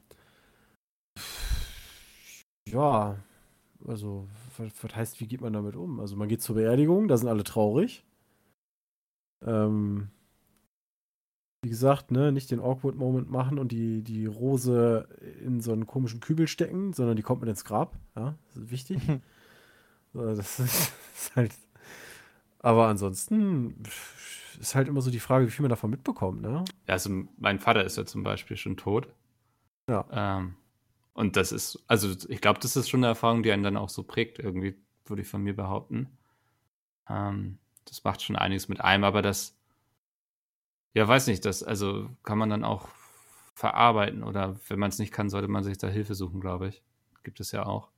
ja, 2.68 3.18
also, 3.86 4.28
was, 4.58 4.94
heißt, 4.94 5.20
wie 5.20 5.26
geht 5.26 5.40
man 5.40 5.54
damit 5.54 5.76
um? 5.76 6.00
Also, 6.00 6.16
man 6.16 6.28
geht 6.28 6.42
zur 6.42 6.56
Beerdigung, 6.56 7.08
da 7.08 7.16
sind 7.16 7.28
alle 7.28 7.44
traurig. 7.44 8.04
Ähm, 9.46 10.10
wie 11.62 11.68
gesagt, 11.68 12.10
ne, 12.10 12.32
nicht 12.32 12.50
den 12.50 12.60
Awkward 12.60 12.96
Moment 12.96 13.30
machen 13.30 13.58
und 13.58 13.70
die, 13.70 14.02
die 14.02 14.26
Rose 14.26 15.08
in 15.44 15.60
so 15.60 15.72
einen 15.72 15.86
komischen 15.86 16.20
Kübel 16.20 16.48
stecken, 16.48 16.92
sondern 16.92 17.16
die 17.16 17.22
kommt 17.22 17.42
mit 17.42 17.50
ins 17.50 17.64
Grab. 17.64 17.96
Ja, 18.16 18.34
das 18.46 18.64
ist 18.64 18.70
wichtig. 18.70 19.00
so, 20.14 20.24
das 20.34 20.58
ist, 20.58 20.92
ist 21.14 21.36
halt. 21.36 21.52
Aber 22.60 22.88
ansonsten 22.88 23.82
ist 24.58 24.74
halt 24.74 24.88
immer 24.88 25.00
so 25.00 25.10
die 25.10 25.20
Frage, 25.20 25.46
wie 25.46 25.50
viel 25.50 25.62
man 25.62 25.70
davon 25.70 25.90
mitbekommt, 25.90 26.42
ne? 26.42 26.64
ja, 26.86 26.92
also 26.92 27.10
mein 27.38 27.58
Vater 27.58 27.84
ist 27.84 27.96
ja 27.96 28.04
zum 28.04 28.22
Beispiel 28.22 28.56
schon 28.56 28.76
tot. 28.76 29.08
Ja. 29.88 30.06
Ähm, 30.10 30.56
und 31.14 31.36
das 31.36 31.52
ist, 31.52 31.82
also 31.86 32.14
ich 32.28 32.40
glaube, 32.40 32.60
das 32.60 32.76
ist 32.76 32.88
schon 32.88 33.00
eine 33.00 33.08
Erfahrung, 33.08 33.42
die 33.42 33.52
einen 33.52 33.62
dann 33.62 33.76
auch 33.76 33.88
so 33.88 34.02
prägt, 34.02 34.38
irgendwie, 34.38 34.76
würde 35.06 35.22
ich 35.22 35.28
von 35.28 35.42
mir 35.42 35.56
behaupten. 35.56 36.08
Ähm, 37.08 37.58
das 37.86 38.04
macht 38.04 38.22
schon 38.22 38.36
einiges 38.36 38.68
mit 38.68 38.80
einem, 38.80 39.04
aber 39.04 39.22
das, 39.22 39.58
ja, 40.94 41.06
weiß 41.06 41.26
nicht, 41.28 41.44
das, 41.44 41.62
also 41.62 42.08
kann 42.22 42.38
man 42.38 42.50
dann 42.50 42.64
auch 42.64 42.88
verarbeiten 43.54 44.22
oder 44.22 44.56
wenn 44.68 44.78
man 44.78 44.88
es 44.90 44.98
nicht 44.98 45.12
kann, 45.12 45.28
sollte 45.28 45.48
man 45.48 45.62
sich 45.62 45.78
da 45.78 45.88
Hilfe 45.88 46.14
suchen, 46.14 46.40
glaube 46.40 46.68
ich. 46.68 46.82
Gibt 47.22 47.40
es 47.40 47.52
ja 47.52 47.66
auch. 47.66 47.90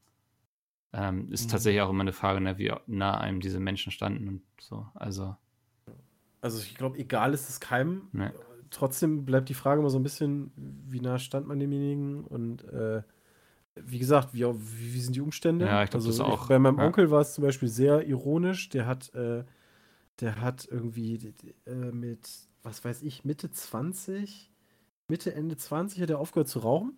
Ähm, 0.92 1.30
ist 1.32 1.46
Mhm. 1.46 1.52
tatsächlich 1.52 1.80
auch 1.80 1.90
immer 1.90 2.02
eine 2.02 2.12
Frage, 2.12 2.40
ne, 2.40 2.58
wie 2.58 2.72
nah 2.86 3.16
einem 3.18 3.40
diese 3.40 3.60
Menschen 3.60 3.92
standen 3.92 4.28
und 4.28 4.42
so. 4.60 4.86
Also, 4.94 5.36
Also 6.42 6.58
ich 6.60 6.74
glaube, 6.74 6.98
egal 6.98 7.32
ist 7.32 7.48
es 7.48 7.60
keinem. 7.60 8.08
ne. 8.12 8.34
Trotzdem 8.70 9.24
bleibt 9.24 9.48
die 9.48 9.54
Frage 9.54 9.80
immer 9.80 9.90
so 9.90 9.98
ein 9.98 10.02
bisschen, 10.02 10.50
wie 10.56 11.00
nah 11.00 11.18
stand 11.18 11.46
man 11.46 11.60
demjenigen 11.60 12.24
und 12.24 12.64
äh, 12.64 13.02
wie 13.74 13.98
gesagt, 13.98 14.34
wie, 14.34 14.44
wie, 14.44 15.00
sind 15.00 15.14
die 15.14 15.20
Umstände? 15.20 15.66
Ja, 15.66 15.82
ich 15.84 15.90
glaub, 15.90 16.00
also 16.00 16.10
das 16.10 16.20
auch. 16.20 16.48
bei 16.48 16.58
meinem 16.58 16.78
Ja. 16.78 16.86
Onkel 16.86 17.10
war 17.10 17.20
es 17.20 17.34
zum 17.34 17.44
Beispiel 17.44 17.68
sehr 17.68 18.06
ironisch. 18.06 18.68
Der 18.70 18.86
hat, 18.86 19.14
äh, 19.14 19.44
der 20.20 20.40
hat 20.40 20.66
irgendwie 20.70 21.34
äh, 21.66 21.74
mit, 21.92 22.28
was 22.62 22.84
weiß 22.84 23.02
ich, 23.02 23.24
Mitte 23.24 23.50
20, 23.50 24.50
Mitte, 25.08 25.34
Ende 25.34 25.56
20 25.56 26.00
hat 26.00 26.10
er 26.10 26.18
aufgehört 26.18 26.48
zu 26.48 26.60
rauchen. 26.60 26.96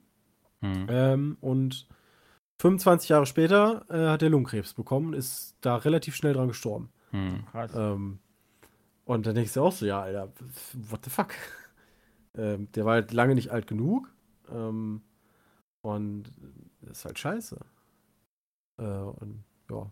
Hm. 0.60 0.86
Ähm, 0.88 1.36
und 1.40 1.88
25 2.60 3.08
Jahre 3.08 3.26
später 3.26 3.84
äh, 3.88 4.08
hat 4.10 4.22
er 4.22 4.30
Lungenkrebs 4.30 4.74
bekommen 4.74 5.08
und 5.08 5.14
ist 5.14 5.56
da 5.60 5.76
relativ 5.76 6.14
schnell 6.14 6.34
dran 6.34 6.48
gestorben. 6.48 6.90
Hm. 7.10 7.44
Krass. 7.50 7.72
Ähm, 7.74 8.18
und 9.04 9.26
dann 9.26 9.34
denkst 9.34 9.54
du 9.54 9.62
auch 9.62 9.72
so, 9.72 9.84
ja, 9.84 10.00
Alter, 10.00 10.32
what 10.88 11.04
the 11.04 11.10
fuck? 11.10 11.34
ähm, 12.34 12.70
der 12.72 12.84
war 12.84 12.94
halt 12.94 13.12
lange 13.12 13.34
nicht 13.34 13.50
alt 13.50 13.66
genug. 13.66 14.10
Ähm, 14.50 15.02
und 15.82 16.30
das 16.80 16.98
ist 16.98 17.04
halt 17.04 17.18
scheiße. 17.18 17.58
Äh, 18.78 18.82
und 18.82 19.44
ja, 19.70 19.90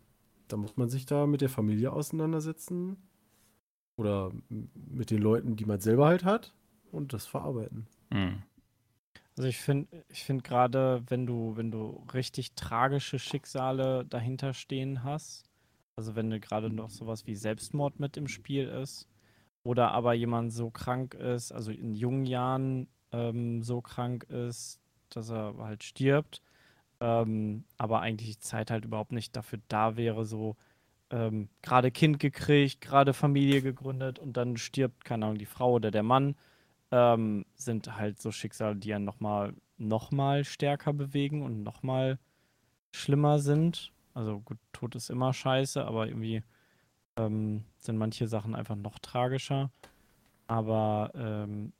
da 0.48 0.56
muss 0.56 0.76
man 0.76 0.88
sich 0.88 1.06
da 1.06 1.26
mit 1.26 1.40
der 1.40 1.50
Familie 1.50 1.92
auseinandersetzen. 1.92 2.96
Oder 3.96 4.32
mit 4.74 5.10
den 5.10 5.22
Leuten, 5.22 5.56
die 5.56 5.64
man 5.64 5.80
selber 5.80 6.06
halt 6.06 6.24
hat. 6.24 6.52
Und 6.90 7.12
das 7.12 7.26
verarbeiten. 7.26 7.86
Hm. 8.10 8.42
Also 9.36 9.48
ich 9.48 9.58
finde, 9.58 10.04
ich 10.08 10.24
finde 10.24 10.42
gerade, 10.42 11.02
wenn 11.08 11.26
du, 11.26 11.56
wenn 11.56 11.70
du 11.70 12.04
richtig 12.12 12.52
tragische 12.52 13.18
Schicksale 13.18 14.04
dahinter 14.04 14.52
stehen 14.52 15.04
hast, 15.04 15.48
also 15.96 16.14
wenn 16.14 16.30
du 16.30 16.38
gerade 16.38 16.68
noch 16.68 16.90
sowas 16.90 17.26
wie 17.26 17.34
Selbstmord 17.34 17.98
mit 17.98 18.16
im 18.16 18.28
Spiel 18.28 18.68
ist, 18.68 19.08
oder 19.64 19.92
aber 19.92 20.12
jemand 20.12 20.52
so 20.52 20.70
krank 20.70 21.14
ist, 21.14 21.52
also 21.52 21.70
in 21.70 21.94
jungen 21.94 22.26
Jahren 22.26 22.88
ähm, 23.12 23.62
so 23.62 23.80
krank 23.80 24.24
ist, 24.24 24.80
dass 25.08 25.30
er 25.30 25.54
halt 25.58 25.84
stirbt, 25.84 26.42
ähm, 27.00 27.64
aber 27.78 28.00
eigentlich 28.00 28.36
die 28.36 28.40
Zeit 28.40 28.70
halt 28.70 28.84
überhaupt 28.84 29.12
nicht 29.12 29.36
dafür 29.36 29.60
da 29.68 29.96
wäre, 29.96 30.24
so 30.24 30.56
ähm, 31.12 31.48
gerade 31.60 31.90
Kind 31.92 32.18
gekriegt, 32.18 32.80
gerade 32.80 33.12
Familie 33.12 33.62
gegründet 33.62 34.18
und 34.18 34.36
dann 34.36 34.56
stirbt, 34.56 35.04
keine 35.04 35.26
Ahnung, 35.26 35.38
die 35.38 35.46
Frau 35.46 35.74
oder 35.74 35.90
der 35.90 36.02
Mann 36.02 36.34
ähm, 36.90 37.44
sind 37.54 37.96
halt 37.96 38.20
so 38.20 38.32
Schicksale, 38.32 38.76
die 38.76 38.92
einen 38.94 39.04
nochmal 39.04 39.54
noch 39.78 40.10
mal 40.10 40.44
stärker 40.44 40.92
bewegen 40.92 41.42
und 41.42 41.62
nochmal 41.62 42.18
schlimmer 42.92 43.38
sind. 43.38 43.92
Also 44.14 44.40
gut, 44.40 44.58
Tod 44.72 44.94
ist 44.94 45.10
immer 45.10 45.32
scheiße, 45.32 45.84
aber 45.84 46.06
irgendwie 46.08 46.42
ähm, 47.16 47.64
sind 47.78 47.98
manche 47.98 48.26
Sachen 48.26 48.54
einfach 48.54 48.76
noch 48.76 48.98
tragischer. 48.98 49.70
Aber 50.46 51.10
ähm, 51.14 51.72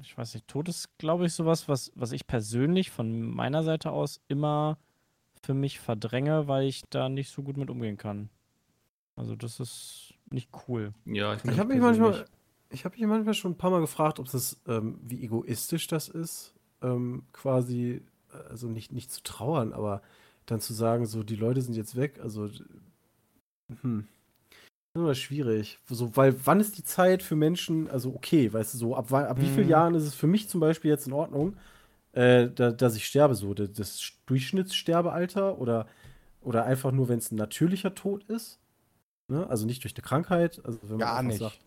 ich 0.00 0.16
weiß 0.16 0.34
nicht, 0.34 0.48
Tod 0.48 0.68
ist, 0.68 0.98
glaube 0.98 1.26
ich, 1.26 1.32
sowas, 1.34 1.68
was, 1.68 1.92
was 1.94 2.12
ich 2.12 2.26
persönlich 2.26 2.90
von 2.90 3.20
meiner 3.20 3.62
Seite 3.62 3.90
aus 3.92 4.20
immer 4.28 4.78
für 5.46 5.54
mich 5.54 5.78
verdränge, 5.80 6.48
weil 6.48 6.66
ich 6.66 6.82
da 6.90 7.08
nicht 7.08 7.30
so 7.30 7.42
gut 7.42 7.56
mit 7.56 7.70
umgehen 7.70 7.96
kann. 7.96 8.28
Also 9.16 9.36
das 9.36 9.60
ist 9.60 10.14
nicht 10.30 10.50
cool. 10.68 10.92
Ja, 11.06 11.34
ich, 11.34 11.44
Ich 11.44 11.58
habe 11.58 11.72
mich 11.72 11.80
manchmal, 11.80 12.26
ich 12.70 12.84
habe 12.84 12.96
mich 12.96 13.06
manchmal 13.06 13.34
schon 13.34 13.52
ein 13.52 13.58
paar 13.58 13.70
Mal 13.70 13.80
gefragt, 13.80 14.18
ob 14.18 14.30
das, 14.30 14.60
ähm, 14.66 14.98
wie 15.02 15.22
egoistisch 15.24 15.86
das 15.86 16.08
ist, 16.08 16.52
ähm, 16.82 17.22
quasi, 17.32 18.02
äh, 18.32 18.36
also 18.50 18.68
nicht, 18.68 18.92
nicht 18.92 19.10
zu 19.12 19.22
trauern, 19.22 19.72
aber 19.72 20.02
dann 20.46 20.60
zu 20.60 20.74
sagen, 20.74 21.06
so 21.06 21.22
die 21.22 21.36
Leute 21.36 21.62
sind 21.62 21.74
jetzt 21.74 21.96
weg, 21.96 22.20
also 22.22 22.48
hm. 23.82 24.06
Das 24.94 25.02
ist 25.02 25.04
immer 25.04 25.14
schwierig. 25.14 25.78
So, 25.88 26.16
weil 26.16 26.34
wann 26.46 26.60
ist 26.60 26.78
die 26.78 26.84
Zeit 26.84 27.22
für 27.22 27.36
Menschen, 27.36 27.88
also 27.88 28.14
okay, 28.14 28.52
weißt 28.52 28.74
du, 28.74 28.78
so 28.78 28.96
ab, 28.96 29.06
wann- 29.10 29.26
ab 29.26 29.40
wie 29.40 29.48
vielen 29.48 29.66
Mhm. 29.66 29.70
Jahren 29.70 29.94
ist 29.94 30.04
es 30.04 30.14
für 30.14 30.26
mich 30.26 30.48
zum 30.48 30.60
Beispiel 30.60 30.90
jetzt 30.90 31.06
in 31.06 31.12
Ordnung, 31.12 31.56
äh, 32.16 32.48
da, 32.52 32.70
dass 32.72 32.96
ich 32.96 33.06
sterbe, 33.06 33.34
so 33.34 33.54
das, 33.54 34.12
Durchschnittssterbealter 34.26 35.58
oder, 35.58 35.86
oder 36.40 36.64
einfach 36.64 36.90
nur, 36.92 37.08
wenn 37.08 37.18
es 37.18 37.30
ein 37.30 37.36
natürlicher 37.36 37.94
Tod 37.94 38.24
ist? 38.24 38.58
Ne? 39.28 39.48
Also 39.48 39.66
nicht 39.66 39.84
durch 39.84 39.94
eine 39.94 40.02
Krankheit. 40.02 40.60
Also 40.64 40.78
wenn 40.82 40.90
man 40.90 40.98
Gar 40.98 41.22
nicht. 41.22 41.38
Sagt, 41.38 41.58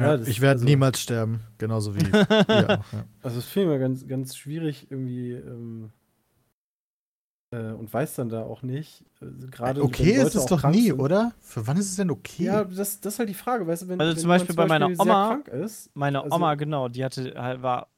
Ja, 0.00 0.06
Ja, 0.08 0.16
das- 0.18 0.28
ich 0.28 0.40
werde 0.40 0.54
also- 0.56 0.64
niemals 0.64 1.00
sterben, 1.00 1.40
genauso 1.58 1.94
wie 1.94 2.00
auch. 2.12 2.48
Ja. 2.48 2.84
Also 3.22 3.38
es 3.38 3.46
finde 3.46 3.68
ich 3.68 3.74
mir 3.74 3.78
ganz, 3.80 4.06
ganz 4.06 4.36
schwierig 4.36 4.88
irgendwie 4.90 5.32
ähm, 5.32 5.90
äh, 7.52 7.70
und 7.72 7.92
weiß 7.92 8.16
dann 8.16 8.28
da 8.28 8.42
auch 8.42 8.62
nicht. 8.62 9.04
äh, 9.22 9.26
Gerade 9.50 9.82
okay 9.82 10.12
ist 10.12 10.34
es 10.34 10.46
doch 10.46 10.64
nie, 10.68 10.88
sind. 10.88 11.00
oder? 11.00 11.32
Für 11.40 11.66
wann 11.66 11.76
ist 11.76 11.90
es 11.90 11.96
denn 11.96 12.10
okay? 12.10 12.44
Ja, 12.44 12.64
das, 12.64 13.00
das 13.00 13.14
ist 13.14 13.18
halt 13.20 13.28
die 13.28 13.34
Frage, 13.34 13.66
weißt 13.66 13.82
du, 13.82 13.88
wenn, 13.88 14.00
Also 14.00 14.12
wenn 14.12 14.18
zum 14.20 14.28
Beispiel 14.28 14.54
bei 14.56 14.66
meiner 14.66 14.88
Oma- 14.98 15.28
krank 15.28 15.48
ist. 15.48 15.94
Meine 15.94 16.22
Also- 16.22 16.34
Oma, 16.34 16.54
genau, 16.56 16.88
die 16.88 17.04
hatte 17.04 17.34
halt, 17.36 17.62
war 17.62 17.88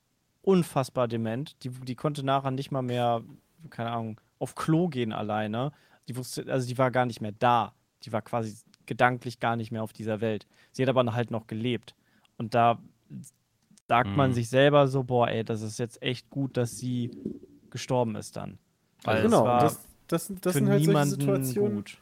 unfassbar 0.48 1.08
dement. 1.08 1.62
Die, 1.62 1.68
die 1.68 1.94
konnte 1.94 2.24
nachher 2.24 2.50
nicht 2.50 2.70
mal 2.70 2.80
mehr, 2.80 3.22
keine 3.68 3.90
Ahnung, 3.90 4.20
auf 4.38 4.54
Klo 4.54 4.88
gehen 4.88 5.12
alleine. 5.12 5.72
Die 6.08 6.16
wusste, 6.16 6.46
also 6.50 6.66
die 6.66 6.78
war 6.78 6.90
gar 6.90 7.04
nicht 7.04 7.20
mehr 7.20 7.32
da. 7.38 7.74
Die 8.04 8.12
war 8.12 8.22
quasi 8.22 8.56
gedanklich 8.86 9.40
gar 9.40 9.56
nicht 9.56 9.72
mehr 9.72 9.82
auf 9.82 9.92
dieser 9.92 10.22
Welt. 10.22 10.46
Sie 10.72 10.82
hat 10.82 10.88
aber 10.88 11.12
halt 11.12 11.30
noch 11.30 11.46
gelebt. 11.48 11.94
Und 12.38 12.54
da 12.54 12.78
sagt 13.88 14.16
man 14.16 14.30
Mhm. 14.30 14.34
sich 14.34 14.48
selber 14.48 14.88
so, 14.88 15.02
boah, 15.02 15.28
ey, 15.28 15.44
das 15.44 15.60
ist 15.60 15.78
jetzt 15.78 16.00
echt 16.02 16.30
gut, 16.30 16.56
dass 16.56 16.78
sie 16.78 17.10
gestorben 17.68 18.16
ist 18.16 18.34
dann. 18.36 18.58
Weil 19.04 19.24
genau, 19.24 19.40
es 19.40 19.44
war 19.44 19.60
das, 19.60 19.86
das, 20.06 20.32
das 20.40 20.52
für 20.54 20.58
sind 20.60 20.68
halt 20.70 20.84
solche 20.84 20.88
niemanden 20.88 21.10
Situationen. 21.10 21.76
gut. 21.76 21.98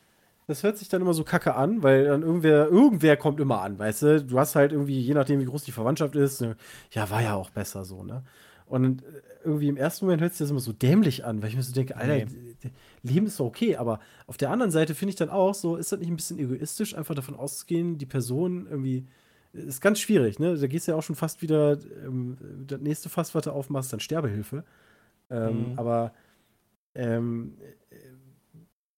Das 0.47 0.62
hört 0.62 0.78
sich 0.78 0.88
dann 0.88 1.03
immer 1.03 1.14
so 1.14 1.24
kacke 1.24 1.55
an, 1.57 1.82
weil 1.82 2.05
dann 2.05 2.22
irgendwer, 2.22 2.68
irgendwer 2.68 3.16
kommt 3.16 3.40
immer 3.40 3.62
an, 3.62 3.78
weißt 3.78 4.03
du? 4.03 4.24
Du 4.24 4.38
hast 4.38 4.55
halt 4.55 4.72
irgendwie, 4.72 5.01
je 5.01 5.14
nachdem, 5.14 5.40
wie 5.40 5.44
groß 5.44 5.64
die 5.64 5.72
Verwandtschaft 5.72 6.14
ist, 6.14 6.40
ne, 6.40 6.57
ja, 6.92 7.11
war 7.11 7.22
ja 7.22 7.34
auch 7.34 7.51
besser 7.51 7.84
so, 7.84 8.05
ne? 8.05 8.22
Und 8.66 9.03
äh, 9.03 9.07
irgendwie 9.44 9.68
im 9.68 9.76
ersten 9.76 10.05
Moment 10.07 10.22
hört 10.22 10.32
sich 10.32 10.40
das 10.40 10.51
immer 10.51 10.61
so 10.61 10.72
dämlich 10.72 11.24
an, 11.24 11.42
weil 11.42 11.49
ich 11.51 11.57
mir 11.57 11.62
so 11.62 11.72
denke, 11.72 11.97
Alter, 11.97 12.16
Nee. 12.16 12.26
Leben 13.03 13.26
ist 13.26 13.38
doch 13.38 13.47
okay, 13.47 13.76
aber 13.76 14.01
auf 14.26 14.36
der 14.36 14.51
anderen 14.51 14.72
Seite 14.72 14.94
finde 14.94 15.11
ich 15.11 15.16
dann 15.16 15.30
auch 15.30 15.55
so, 15.55 15.76
ist 15.76 15.92
das 15.92 16.01
nicht 16.01 16.11
ein 16.11 16.16
bisschen 16.16 16.38
egoistisch, 16.38 16.97
einfach 16.97 17.14
davon 17.14 17.36
auszugehen, 17.36 17.99
die 17.99 18.07
Person 18.07 18.66
irgendwie, 18.68 19.07
ist 19.53 19.80
ganz 19.80 20.01
schwierig, 20.01 20.38
ne? 20.38 20.57
Da 20.57 20.66
gehst 20.66 20.86
du 20.88 20.92
ja 20.92 20.99
auch 20.99 21.03
schon 21.03 21.16
fast 21.16 21.42
wieder, 21.42 21.78
ähm, 22.05 22.36
das 22.66 22.80
nächste 22.80 23.09
Fass, 23.09 23.34
was 23.34 23.44
du 23.44 23.51
aufmachst, 23.53 23.92
dann 23.92 24.01
Sterbehilfe. 24.01 24.64
Ähm, 25.30 25.70
Mhm. 25.72 25.78
Aber 25.78 26.12
ähm, 26.94 27.55
äh, 27.61 27.86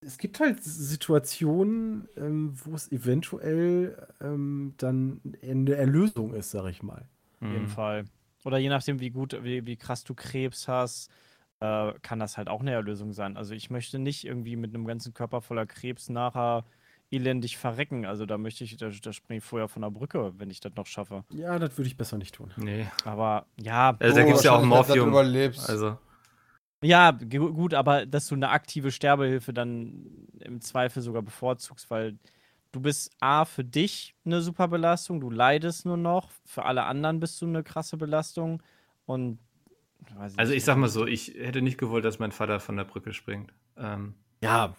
es 0.01 0.17
gibt 0.17 0.39
halt 0.39 0.63
Situationen, 0.63 2.07
ähm, 2.15 2.53
wo 2.63 2.73
es 2.75 2.91
eventuell 2.91 4.07
ähm, 4.21 4.73
dann 4.77 5.21
eine 5.43 5.75
Erlösung 5.75 6.33
ist, 6.33 6.51
sag 6.51 6.67
ich 6.69 6.83
mal. 6.83 7.07
Auf 7.41 7.51
jeden 7.51 7.67
Mhm. 7.67 7.67
Fall. 7.67 8.05
Oder 8.45 8.57
je 8.57 8.69
nachdem, 8.69 8.99
wie 8.99 9.09
gut, 9.09 9.37
wie, 9.43 9.65
wie 9.65 9.75
krass 9.77 10.03
du 10.03 10.13
Krebs 10.13 10.67
hast, 10.67 11.09
äh, 11.59 11.93
kann 12.01 12.19
das 12.19 12.37
halt 12.37 12.47
auch 12.47 12.61
eine 12.61 12.71
Erlösung 12.71 13.11
sein. 13.11 13.35
Also 13.35 13.53
ich 13.53 13.69
möchte 13.69 13.99
nicht 13.99 14.25
irgendwie 14.25 14.55
mit 14.55 14.73
einem 14.73 14.85
ganzen 14.85 15.13
Körper 15.13 15.41
voller 15.41 15.65
Krebs 15.65 16.09
nachher 16.09 16.63
elendig 17.11 17.57
verrecken. 17.57 18.05
Also 18.05 18.25
da 18.25 18.37
möchte 18.37 18.63
ich, 18.63 18.77
da, 18.77 18.89
da 18.89 19.11
springe 19.13 19.39
ich 19.39 19.43
vorher 19.43 19.67
von 19.67 19.81
der 19.81 19.89
Brücke, 19.89 20.33
wenn 20.37 20.49
ich 20.49 20.61
das 20.61 20.73
noch 20.75 20.85
schaffe. 20.85 21.23
Ja, 21.33 21.59
das 21.59 21.77
würde 21.77 21.87
ich 21.87 21.97
besser 21.97 22.17
nicht 22.17 22.35
tun. 22.35 22.51
Nee. 22.57 22.87
Aber 23.05 23.45
ja, 23.61 23.95
Also 23.99 24.15
da 24.15 24.23
Oh, 24.23 24.27
gibt 24.27 24.37
es 24.37 24.43
ja 24.43 24.53
auch 24.53 24.63
Morphium. 24.63 25.09
überlebst. 25.09 25.69
Also, 25.69 25.97
ja, 26.81 27.11
gu- 27.11 27.53
gut, 27.53 27.73
aber 27.73 28.05
dass 28.05 28.27
du 28.27 28.35
eine 28.35 28.49
aktive 28.49 28.91
Sterbehilfe 28.91 29.53
dann 29.53 30.27
im 30.39 30.61
Zweifel 30.61 31.01
sogar 31.01 31.21
bevorzugst, 31.21 31.89
weil 31.89 32.17
du 32.71 32.79
bist 32.81 33.11
A 33.19 33.45
für 33.45 33.63
dich 33.63 34.15
eine 34.25 34.41
super 34.41 34.67
Belastung, 34.67 35.19
du 35.19 35.29
leidest 35.29 35.85
nur 35.85 35.97
noch, 35.97 36.31
für 36.45 36.65
alle 36.65 36.83
anderen 36.83 37.19
bist 37.19 37.41
du 37.41 37.47
eine 37.47 37.63
krasse 37.63 37.97
Belastung 37.97 38.61
und 39.05 39.39
weiß 40.15 40.37
also 40.37 40.53
ich 40.53 40.63
sag 40.63 40.77
mal 40.77 40.87
so, 40.87 41.05
ich 41.05 41.35
hätte 41.37 41.61
nicht 41.61 41.77
gewollt, 41.77 42.05
dass 42.05 42.19
mein 42.19 42.31
Vater 42.31 42.59
von 42.59 42.77
der 42.77 42.85
Brücke 42.85 43.13
springt. 43.13 43.53
Ähm, 43.77 44.15
Ja, 44.41 44.75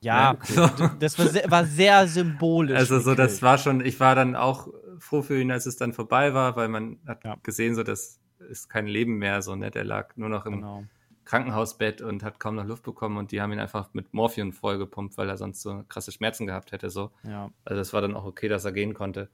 Ja, 0.00 0.34
d- 0.34 0.88
das 0.98 1.18
war 1.18 1.26
sehr, 1.26 1.50
war 1.50 1.64
sehr 1.64 2.08
symbolisch. 2.08 2.76
also 2.78 2.98
so, 3.00 3.14
das 3.14 3.42
war 3.42 3.58
schon, 3.58 3.84
ich 3.84 4.00
war 4.00 4.14
dann 4.14 4.36
auch 4.36 4.68
froh 4.98 5.22
für 5.22 5.40
ihn, 5.40 5.50
als 5.50 5.66
es 5.66 5.76
dann 5.76 5.92
vorbei 5.92 6.34
war, 6.34 6.56
weil 6.56 6.68
man 6.68 6.98
hat 7.06 7.24
Ja. 7.24 7.36
gesehen, 7.42 7.74
so 7.74 7.82
das 7.82 8.18
ist 8.50 8.68
kein 8.68 8.86
Leben 8.86 9.18
mehr, 9.18 9.42
so, 9.42 9.56
ne? 9.56 9.70
Der 9.70 9.84
lag 9.84 10.16
nur 10.16 10.28
noch 10.28 10.46
im 10.46 10.56
Genau. 10.56 10.84
Krankenhausbett 11.30 12.02
und 12.02 12.24
hat 12.24 12.40
kaum 12.40 12.56
noch 12.56 12.66
Luft 12.66 12.82
bekommen 12.82 13.16
und 13.16 13.30
die 13.30 13.40
haben 13.40 13.52
ihn 13.52 13.60
einfach 13.60 13.94
mit 13.94 14.12
Morphium 14.12 14.52
vollgepumpt, 14.52 15.16
weil 15.16 15.28
er 15.28 15.36
sonst 15.36 15.62
so 15.62 15.84
krasse 15.88 16.10
Schmerzen 16.10 16.44
gehabt 16.44 16.72
hätte, 16.72 16.90
so. 16.90 17.12
Ja, 17.22 17.52
Also 17.64 17.80
es 17.80 17.92
war 17.92 18.00
dann 18.00 18.16
auch 18.16 18.24
okay, 18.24 18.48
dass 18.48 18.64
er 18.64 18.72
gehen 18.72 18.94
konnte. 18.94 19.28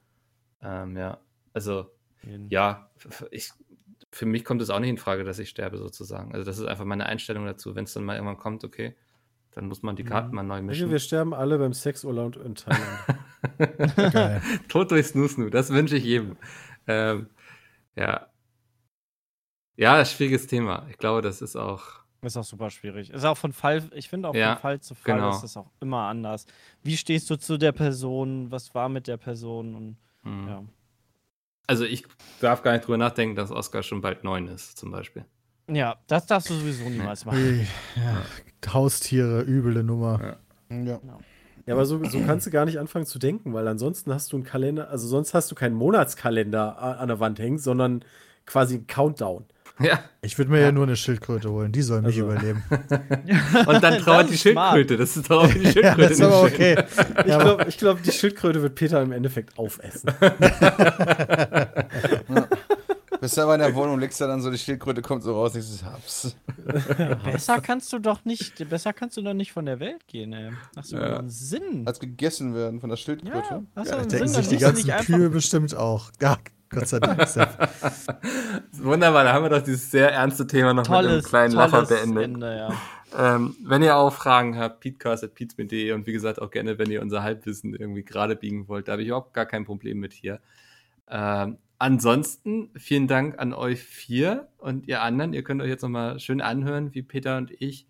Ähm, 0.61 0.95
ja, 0.95 1.19
also 1.55 1.91
jeden. 2.23 2.51
ja, 2.51 2.91
ich, 3.31 3.51
für 4.13 4.27
mich 4.27 4.45
kommt 4.45 4.61
es 4.61 4.69
auch 4.69 4.79
nicht 4.79 4.91
in 4.91 4.99
Frage, 4.99 5.25
dass 5.25 5.39
ich 5.39 5.49
sterbe 5.49 5.79
sozusagen. 5.79 6.35
Also 6.35 6.45
das 6.45 6.59
ist 6.59 6.67
einfach 6.67 6.85
meine 6.85 7.07
Einstellung 7.07 7.47
dazu. 7.47 7.75
Wenn 7.75 7.85
es 7.85 7.95
dann 7.95 8.05
mal 8.05 8.17
irgendwann 8.17 8.37
kommt, 8.37 8.63
okay, 8.63 8.95
dann 9.53 9.67
muss 9.67 9.83
man 9.83 9.97
die 9.97 10.05
Karten 10.05 10.35
mal 10.35 10.43
neu 10.43 10.61
mischen. 10.61 10.91
wir 10.91 10.99
sterben 10.99 11.33
alle 11.33 11.57
beim 11.57 11.73
Sexurlaub 11.73 12.37
in 12.37 12.57
Thailand. 12.57 14.43
Tod 14.69 14.91
durch 14.91 15.07
Snoo 15.07 15.29
Snoo, 15.29 15.49
das 15.49 15.71
wünsche 15.71 15.97
ich 15.97 16.05
jedem. 16.05 16.37
Ähm, 16.87 17.29
ja. 17.97 18.27
Ja, 19.77 20.05
schwieriges 20.05 20.47
Thema. 20.47 20.87
Ich 20.91 20.99
glaube, 20.99 21.23
das 21.23 21.43
ist 21.43 21.57
auch. 21.57 21.83
Ist 22.23 22.37
auch 22.37 22.45
super 22.45 22.71
schwierig. 22.71 23.11
Ist 23.11 23.25
auch 23.25 23.37
von 23.37 23.53
Fall, 23.53 23.85
ich 23.95 24.09
finde 24.09 24.29
auch 24.29 24.35
Ja, 24.35 24.55
von 24.55 24.63
Fall 24.63 24.81
zu 24.81 24.95
Fall 24.95 25.15
genau. 25.17 25.31
ist 25.31 25.43
das 25.43 25.57
auch 25.57 25.71
immer 25.81 26.09
anders. 26.09 26.47
Wie 26.83 26.97
stehst 26.97 27.29
du 27.31 27.37
zu 27.37 27.57
der 27.59 27.73
Person? 27.73 28.51
Was 28.51 28.75
war 28.75 28.89
mit 28.89 29.07
der 29.07 29.17
Person? 29.17 29.75
Und 29.75 29.97
Hm. 30.25 30.49
ja. 30.49 30.63
Also 31.69 31.85
ich 31.85 32.05
darf 32.41 32.63
gar 32.63 32.73
nicht 32.73 32.87
drüber 32.87 32.97
nachdenken, 32.97 33.37
dass 33.37 33.51
Oscar 33.51 33.83
schon 33.83 34.01
bald 34.01 34.25
neun 34.25 34.49
ist, 34.49 34.79
zum 34.79 34.91
Beispiel. 34.91 35.25
Ja, 35.69 35.97
das 36.07 36.27
darfst 36.27 36.49
du 36.51 36.55
sowieso 36.55 36.89
niemals 36.89 37.25
machen. 37.25 37.67
Ja. 37.97 38.73
Haustiere, 38.73 39.43
üble 39.43 39.83
Nummer. 39.83 40.39
Ja. 40.71 41.01
ja, 41.67 41.75
aber 41.75 41.85
so, 41.87 42.03
so 42.05 42.21
kannst 42.21 42.47
du 42.47 42.51
gar 42.51 42.65
nicht 42.65 42.79
anfangen 42.79 43.07
zu 43.07 43.19
denken, 43.19 43.53
weil 43.53 43.67
ansonsten 43.69 44.13
hast 44.13 44.33
du 44.33 44.37
einen 44.37 44.45
Kalender, 44.45 44.89
also 44.91 45.07
sonst 45.09 45.35
hast 45.35 45.51
du 45.51 45.55
keinen 45.55 45.75
Monatskalender 45.75 46.79
an 46.81 47.09
der 47.09 47.21
Wand 47.21 47.39
hängen, 47.39 47.59
sondern 47.59 48.05
quasi 48.47 48.77
einen 48.77 48.87
Countdown. 48.87 49.45
Ja. 49.79 50.01
Ich 50.23 50.39
würde 50.39 50.51
mir 50.51 50.61
ja. 50.61 50.73
nur 50.73 50.85
eine 50.85 50.97
Schildkröte 50.97 51.51
holen, 51.51 51.71
die 51.71 51.83
soll 51.83 52.01
mich 52.03 52.17
Also. 52.21 52.25
überleben. 52.33 52.63
Und 53.67 53.83
dann 53.83 53.99
trauert 53.99 54.31
die 54.31 54.35
ist 54.35 54.43
smart. 54.43 54.75
Schildkröte. 54.75 54.97
Das 54.97 55.17
ist 55.17 55.31
doch 55.31 55.45
auch 55.45 55.49
die 55.53 55.59
ja, 55.65 55.71
Schildkröte. 55.73 56.01
das 56.03 56.11
ist 56.13 56.23
aber 56.23 56.43
okay. 56.43 56.85
Ich 57.21 57.27
Ja, 57.27 57.39
glaube, 57.39 57.65
ich 57.69 57.77
glaub, 57.79 58.03
die 58.03 58.13
Schildkröte 58.13 58.63
wird 58.63 58.75
Peter 58.75 59.03
im 59.03 59.13
Endeffekt 59.13 59.59
aufessen. 59.59 60.11
Bist 63.21 63.39
aber 63.39 63.55
in 63.55 63.61
der 63.61 63.75
Wohnung, 63.75 63.99
legst 63.99 64.21
da 64.21 64.27
dann 64.27 64.43
so, 64.43 64.51
die 64.51 64.59
Schildkröte 64.59 65.01
kommt 65.01 65.23
so 65.23 65.33
raus, 65.35 65.55
ich 65.55 65.65
so, 65.65 65.87
hab's. 65.87 66.37
Besser 67.25 67.61
kannst 67.63 67.91
du 67.93 67.99
doch 67.99 68.25
nicht, 68.27 68.69
besser 68.69 68.93
kannst 68.93 69.17
du 69.17 69.23
doch 69.23 69.33
nicht 69.33 69.53
von 69.53 69.65
der 69.65 69.81
Welt 69.81 70.07
gehen, 70.07 70.33
ey. 70.35 70.53
Hast 70.77 70.93
du 70.93 70.97
Ja. 70.97 71.19
einen 71.19 71.31
Sinn? 71.31 71.83
Als 71.87 71.99
gegessen 71.99 72.55
werden 72.55 72.79
von 72.81 72.91
der 72.91 72.97
Schildkröte. 72.97 73.37
Ja, 73.51 73.63
hast 73.75 73.91
du 73.91 73.97
einen 73.97 74.09
Denken 74.09 74.29
Sinn, 74.29 74.43
sich 74.43 74.49
die 74.49 74.57
du 74.57 74.87
ganzen 74.91 75.07
Kühe 75.07 75.31
bestimmt 75.31 75.75
auch. 75.75 76.11
Ja, 76.21 76.37
Gott 76.69 76.89
sei 76.89 76.99
Dank. 77.01 77.23
Sepp. 77.27 77.49
Wunderbar, 78.73 79.25
da 79.25 79.33
haben 79.33 79.45
wir 79.45 79.51
doch 79.51 79.63
dieses 79.63 79.91
sehr 79.91 80.13
ernste 80.13 80.47
Thema 80.47 80.75
noch 80.75 80.89
mit 80.89 80.91
einem 80.91 81.09
Tolles, 81.09 81.25
kleinen 81.25 81.55
Lacher 81.55 81.85
tolles 81.85 81.89
beendet. 81.89 82.25
Ende, 82.25 82.57
ja. 82.57 82.73
Ähm, 83.17 83.57
wenn 83.65 83.83
ihr 83.83 83.97
auch 83.97 84.13
Fragen 84.13 84.59
habt, 84.59 84.81
peatcast.peatsmit.de 84.81 85.93
und 85.93 86.07
wie 86.07 86.13
gesagt 86.13 86.41
auch 86.43 86.51
gerne, 86.51 86.79
wenn 86.79 86.91
ihr 86.91 87.03
unser 87.03 87.23
Halbwissen 87.23 87.75
irgendwie 87.75 88.03
gerade 88.03 88.37
biegen 88.37 88.69
wollt, 88.69 88.89
da 88.89 88.93
habe 88.93 89.03
ich 89.03 89.09
überhaupt 89.09 89.33
gar 89.33 89.47
kein 89.47 89.65
Problem 89.65 89.99
mit 89.99 90.13
hier. 90.13 90.41
Ähm, 91.09 91.59
ansonsten 91.79 92.71
vielen 92.77 93.07
Dank 93.07 93.39
an 93.39 93.53
euch 93.53 93.81
vier 93.83 94.49
und 94.59 94.89
ihr 94.89 95.03
anderen. 95.03 95.33
Ihr 95.33 95.45
könnt 95.45 95.63
euch 95.63 95.69
jetzt 95.69 95.83
nochmal 95.83 96.19
schön 96.19 96.41
anhören, 96.41 96.95
wie 96.95 97.03
Peter 97.03 97.37
und 97.37 97.53
ich 97.59 97.87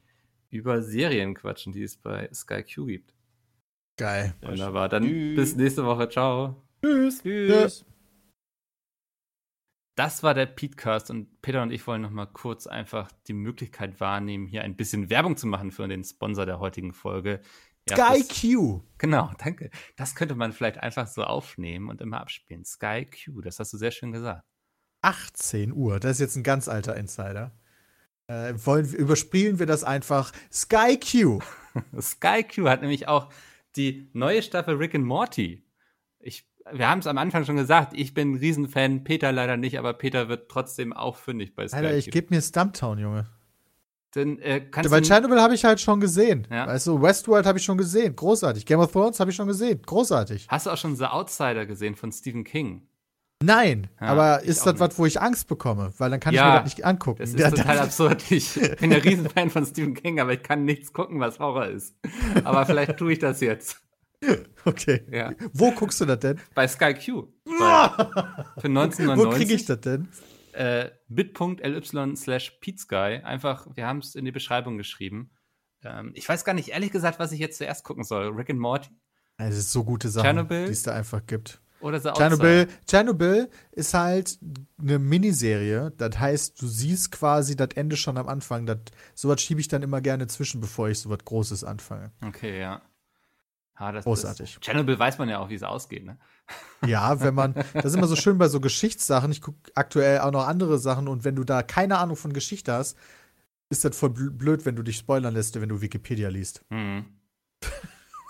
über 0.51 0.83
Serien 0.83 1.35
quatschen, 1.35 1.73
die 1.73 1.83
es 1.83 1.97
bei 1.97 2.29
Sky 2.33 2.63
Q 2.63 2.87
gibt. 2.87 3.15
Geil. 3.97 4.35
Wunderbar. 4.43 4.89
Dann 4.89 5.05
Tschüss. 5.05 5.37
bis 5.37 5.57
nächste 5.57 5.85
Woche. 5.85 6.09
Ciao. 6.09 6.63
Tschüss. 6.83 7.23
Tschüss. 7.23 7.87
Das 9.97 10.23
war 10.23 10.35
der 10.35 10.45
Petecast 10.47 11.11
und 11.11 11.41
Peter 11.41 11.63
und 11.63 11.71
ich 11.73 11.87
wollen 11.87 12.03
noch 12.03 12.11
mal 12.11 12.27
kurz 12.27 12.67
einfach 12.67 13.11
die 13.29 13.33
Möglichkeit 13.33 13.99
wahrnehmen, 13.99 14.47
hier 14.47 14.63
ein 14.63 14.77
bisschen 14.77 15.09
Werbung 15.09 15.37
zu 15.39 15.47
machen 15.47 15.71
für 15.73 15.89
den 15.89 16.05
Sponsor 16.05 16.45
der 16.45 16.61
heutigen 16.61 16.93
Folge. 16.93 17.41
Ja, 17.89 17.97
Sky 17.97 18.19
das- 18.29 18.41
Q. 18.43 18.83
Genau, 18.99 19.31
danke. 19.39 19.71
Das 19.97 20.15
könnte 20.15 20.35
man 20.35 20.53
vielleicht 20.53 20.79
einfach 20.79 21.07
so 21.07 21.25
aufnehmen 21.25 21.89
und 21.89 22.01
immer 22.03 22.21
abspielen. 22.21 22.65
Sky 22.65 23.07
Q, 23.07 23.41
das 23.41 23.59
hast 23.59 23.73
du 23.73 23.79
sehr 23.79 23.91
schön 23.91 24.13
gesagt. 24.13 24.45
18 25.03 25.73
Uhr. 25.73 25.99
Das 25.99 26.13
ist 26.13 26.21
jetzt 26.21 26.37
ein 26.37 26.43
ganz 26.43 26.69
alter 26.69 26.97
Insider. 26.97 27.57
Äh, 28.27 28.55
wollen, 28.57 28.93
überspielen 28.93 29.59
wir 29.59 29.67
das 29.67 29.83
einfach. 29.85 30.33
Sky 30.53 30.99
Q. 30.99 31.41
Sky 32.01 32.43
Q 32.45 32.69
hat 32.69 32.83
nämlich 32.83 33.09
auch 33.09 33.33
die 33.77 34.11
neue 34.13 34.43
Staffel 34.43 34.75
Rick 34.77 34.95
and 34.95 35.05
Morty. 35.07 35.66
Wir 36.73 36.89
haben 36.91 36.99
es 36.99 37.07
am 37.07 37.19
Anfang 37.19 37.45
schon 37.45 37.57
gesagt, 37.57 37.93
ich 37.95 38.13
bin 38.15 38.33
ein 38.33 38.37
Riesenfan, 38.37 39.05
Peter 39.05 39.31
leider 39.33 39.57
nicht, 39.57 39.79
aber 39.79 39.93
Peter 39.93 40.29
wird 40.29 40.49
trotzdem 40.51 40.93
auch 40.93 41.17
fündig 41.17 41.55
bei 41.55 41.69
Sky 41.69 41.77
Alter, 41.77 41.97
ich 41.97 42.11
gebe 42.11 42.35
mir 42.35 42.43
Stumptown, 42.43 42.99
Junge. 42.99 43.27
Dann, 44.13 44.39
äh, 44.39 44.61
kannst 44.63 44.91
Weil 44.91 45.03
Chernobyl 45.03 45.41
habe 45.41 45.55
ich 45.55 45.65
halt 45.65 45.81
schon 45.81 46.01
gesehen. 46.01 46.47
Ja. 46.51 46.67
Weißt 46.67 46.87
du, 46.87 47.01
Westworld 47.03 47.45
habe 47.47 47.59
ich 47.59 47.65
schon 47.65 47.77
gesehen. 47.77 48.17
Großartig. 48.17 48.65
Game 48.65 48.81
of 48.81 48.91
Thrones 48.91 49.21
habe 49.21 49.31
ich 49.31 49.37
schon 49.37 49.47
gesehen. 49.47 49.81
Großartig. 49.85 50.47
hast 50.49 50.67
du 50.67 50.71
auch 50.71 50.77
schon 50.79 50.97
The 50.97 51.05
Outsider 51.05 51.67
gesehen 51.67 51.95
von 51.95 52.11
Stephen 52.13 52.43
King? 52.43 52.83
Nein, 53.43 53.89
Ja, 54.01 54.07
aber 54.07 54.43
ist 54.43 54.65
das 54.65 54.81
was, 54.81 54.99
wo 54.99 55.05
ich 55.05 55.21
Angst 55.21 55.47
bekomme? 55.47 55.93
Weil 55.99 56.09
dann 56.11 56.21
kann 56.21 56.33
Ja, 56.35 56.49
ich 56.49 56.53
mir 56.55 56.65
das 56.65 56.75
nicht 56.77 56.87
angucken. 56.87 57.19
Das 57.21 57.31
ist 57.35 57.39
Ja, 57.39 57.51
total 57.51 57.77
das- 57.77 57.85
absurd. 57.87 58.31
Ich 58.31 58.55
bin 58.81 58.91
ein 58.95 59.01
Riesenfan 59.03 59.51
von 59.51 59.67
Stephen 59.67 59.93
King, 59.93 60.19
aber 60.21 60.33
ich 60.33 60.43
kann 60.43 60.65
nichts 60.65 60.95
gucken, 60.95 61.21
was 61.21 61.39
Horror 61.39 61.67
ist. 61.67 61.95
Aber 62.45 62.65
vielleicht 62.65 62.97
tue 62.97 63.13
ich 63.13 63.19
das 63.19 63.41
jetzt. 63.41 63.83
okay. 64.65 65.07
Ja. 65.11 65.33
Wo 65.53 65.73
guckst 65.73 66.01
du 66.01 66.05
das 66.05 66.21
denn? 66.21 66.41
Bei 66.55 66.67
Sky 66.67 66.95
Q. 66.95 67.29
Für 67.47 68.69
1999. 68.69 69.17
Wo 69.19 69.31
kriege 69.31 69.55
ich 69.55 69.65
das 69.65 69.81
denn? 69.81 70.09
äh, 70.57 70.91
bit.ly 71.09 72.17
slash 72.17 72.59
peatsguy. 72.61 73.21
Einfach, 73.23 73.67
wir 73.75 73.87
haben 73.87 73.99
es 73.99 74.15
in 74.15 74.25
die 74.25 74.33
Beschreibung 74.33 74.79
geschrieben. 74.79 75.31
Ähm, 75.85 76.13
ich 76.15 76.29
weiß 76.29 76.45
gar 76.45 76.55
nicht, 76.55 76.71
ehrlich 76.71 76.91
gesagt, 76.91 77.19
was 77.19 77.33
ich 77.33 77.39
jetzt 77.39 77.59
zuerst 77.59 77.85
gucken 77.85 78.05
soll. 78.05 78.29
Rick 78.29 78.51
and 78.51 78.59
Morty 78.59 78.89
Es 79.37 79.57
ist 79.57 79.73
so 79.73 79.85
gute 79.85 80.09
Sachen, 80.09 80.49
die 80.49 80.55
es 80.55 80.83
da 80.83 80.95
einfach 80.95 81.25
gibt. 81.27 81.61
oder 81.81 82.01
The 82.01 82.09
Outsider? 82.09 82.29
Chernobyl, 82.29 82.69
Chernobyl 82.89 83.51
ist 83.73 83.93
halt 83.95 84.39
eine 84.81 84.99
Miniserie. 84.99 85.93
Das 85.99 86.19
heißt, 86.19 86.61
du 86.61 86.67
siehst 86.67 87.13
quasi 87.13 87.55
das 87.55 87.69
Ende 87.75 87.97
schon 87.97 88.17
am 88.17 88.29
Anfang. 88.29 88.65
Das, 88.65 88.79
sowas 89.15 89.43
schiebe 89.43 89.61
ich 89.61 89.69
dann 89.69 89.83
immer 89.83 90.01
gerne 90.01 90.27
zwischen, 90.27 90.61
bevor 90.61 90.89
ich 90.89 90.99
sowas 90.99 91.19
Großes 91.25 91.65
anfange. 91.65 92.13
Okay, 92.27 92.59
ja. 92.59 92.81
Ja 93.79 93.93
das, 93.93 94.05
Großartig. 94.05 94.55
Das, 94.55 94.65
Chernobyl 94.65 94.99
weiß 94.99 95.19
man 95.19 95.29
ja 95.29 95.39
auch, 95.39 95.49
wie 95.49 95.55
es 95.55 95.63
ausgeht, 95.63 96.05
ne? 96.05 96.19
Ja, 96.87 97.21
wenn 97.21 97.35
man, 97.35 97.55
das 97.75 97.87
ist 97.87 97.95
immer 97.97 98.07
so 98.07 98.17
schön 98.17 98.39
bei 98.39 98.49
so 98.49 98.61
Geschichtssachen. 98.61 99.33
Ich 99.33 99.41
gucke 99.41 99.59
aktuell 99.75 100.21
auch 100.21 100.31
noch 100.31 100.47
andere 100.47 100.79
Sachen 100.79 101.09
und 101.09 101.25
wenn 101.25 101.35
du 101.35 101.43
da 101.45 101.63
keine 101.63 101.99
Ahnung 101.99 102.17
von 102.17 102.33
Geschichte 102.33 102.73
hast, 102.73 102.97
ist 103.71 103.85
das 103.85 103.97
voll 103.99 104.11
bl- 104.11 104.31
blöd, 104.31 104.65
wenn 104.65 104.77
du 104.77 104.83
dich 104.83 104.97
spoilern 104.99 105.35
lässt, 105.35 105.61
wenn 105.61 105.69
du 105.69 105.81
Wikipedia 105.81 106.29
liest. 106.29 106.65
Mhm. 106.71 107.07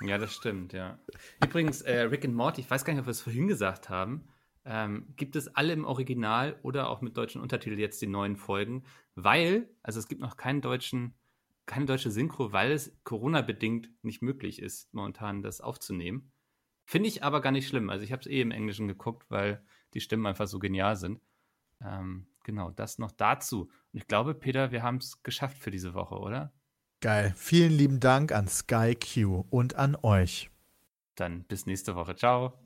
Ja, 0.03 0.19
das 0.19 0.33
stimmt, 0.33 0.73
ja. 0.73 0.99
Übrigens, 1.45 1.83
äh, 1.83 2.03
Rick 2.03 2.25
and 2.25 2.35
Morty, 2.35 2.61
ich 2.61 2.71
weiß 2.71 2.85
gar 2.85 2.93
nicht, 2.93 3.01
ob 3.01 3.07
wir 3.07 3.13
es 3.13 3.21
vorhin 3.23 3.49
gesagt 3.49 3.89
haben, 3.89 4.29
ähm, 4.65 5.07
gibt 5.17 5.37
es 5.37 5.55
alle 5.55 5.73
im 5.73 5.85
Original 5.85 6.59
oder 6.63 6.89
auch 6.91 7.01
mit 7.01 7.17
deutschen 7.17 7.41
Untertiteln 7.41 7.79
jetzt 7.81 8.01
die 8.03 8.07
neuen 8.07 8.37
Folgen, 8.37 8.85
weil, 9.15 9.69
also 9.83 9.99
es 9.99 10.09
gibt 10.09 10.21
noch 10.21 10.37
keinen 10.37 10.61
deutschen, 10.61 11.15
keine 11.67 11.87
deutsche 11.87 12.11
Synchro, 12.11 12.53
weil 12.53 12.73
es 12.73 12.97
Corona-bedingt 13.05 13.91
nicht 14.03 14.23
möglich 14.23 14.63
ist, 14.63 14.93
momentan 14.95 15.43
das 15.43 15.61
aufzunehmen. 15.61 16.33
Finde 16.85 17.09
ich 17.09 17.25
aber 17.25 17.41
gar 17.41 17.51
nicht 17.51 17.69
schlimm. 17.69 17.91
Also 17.91 18.05
ich 18.05 18.13
habe 18.13 18.21
es 18.21 18.29
eh 18.29 18.41
im 18.41 18.53
Englischen 18.53 18.87
geguckt, 18.87 19.27
weil 19.29 19.65
die 19.93 20.01
Stimmen 20.01 20.27
einfach 20.27 20.47
so 20.47 20.61
genial 20.61 20.97
sind. 20.97 21.21
Ähm, 21.81 22.29
genau, 22.45 22.71
das 22.71 22.99
noch 22.99 23.11
dazu. 23.11 23.63
Und 23.63 24.01
ich 24.01 24.07
glaube, 24.07 24.35
Peter, 24.35 24.71
wir 24.71 24.83
haben 24.83 24.99
es 24.99 25.23
geschafft 25.23 25.59
für 25.59 25.73
diese 25.73 25.95
Woche, 25.95 26.17
oder? 26.17 26.53
Geil. 27.01 27.35
Vielen 27.37 27.73
lieben 27.73 28.01
Dank 28.01 28.33
an 28.33 28.49
Sky 28.49 28.95
Q 28.95 29.45
und 29.51 29.75
an 29.75 29.97
euch. 30.03 30.51
Dann 31.17 31.45
bis 31.45 31.67
nächste 31.67 31.95
Woche. 31.97 32.15
Ciao. 32.15 32.66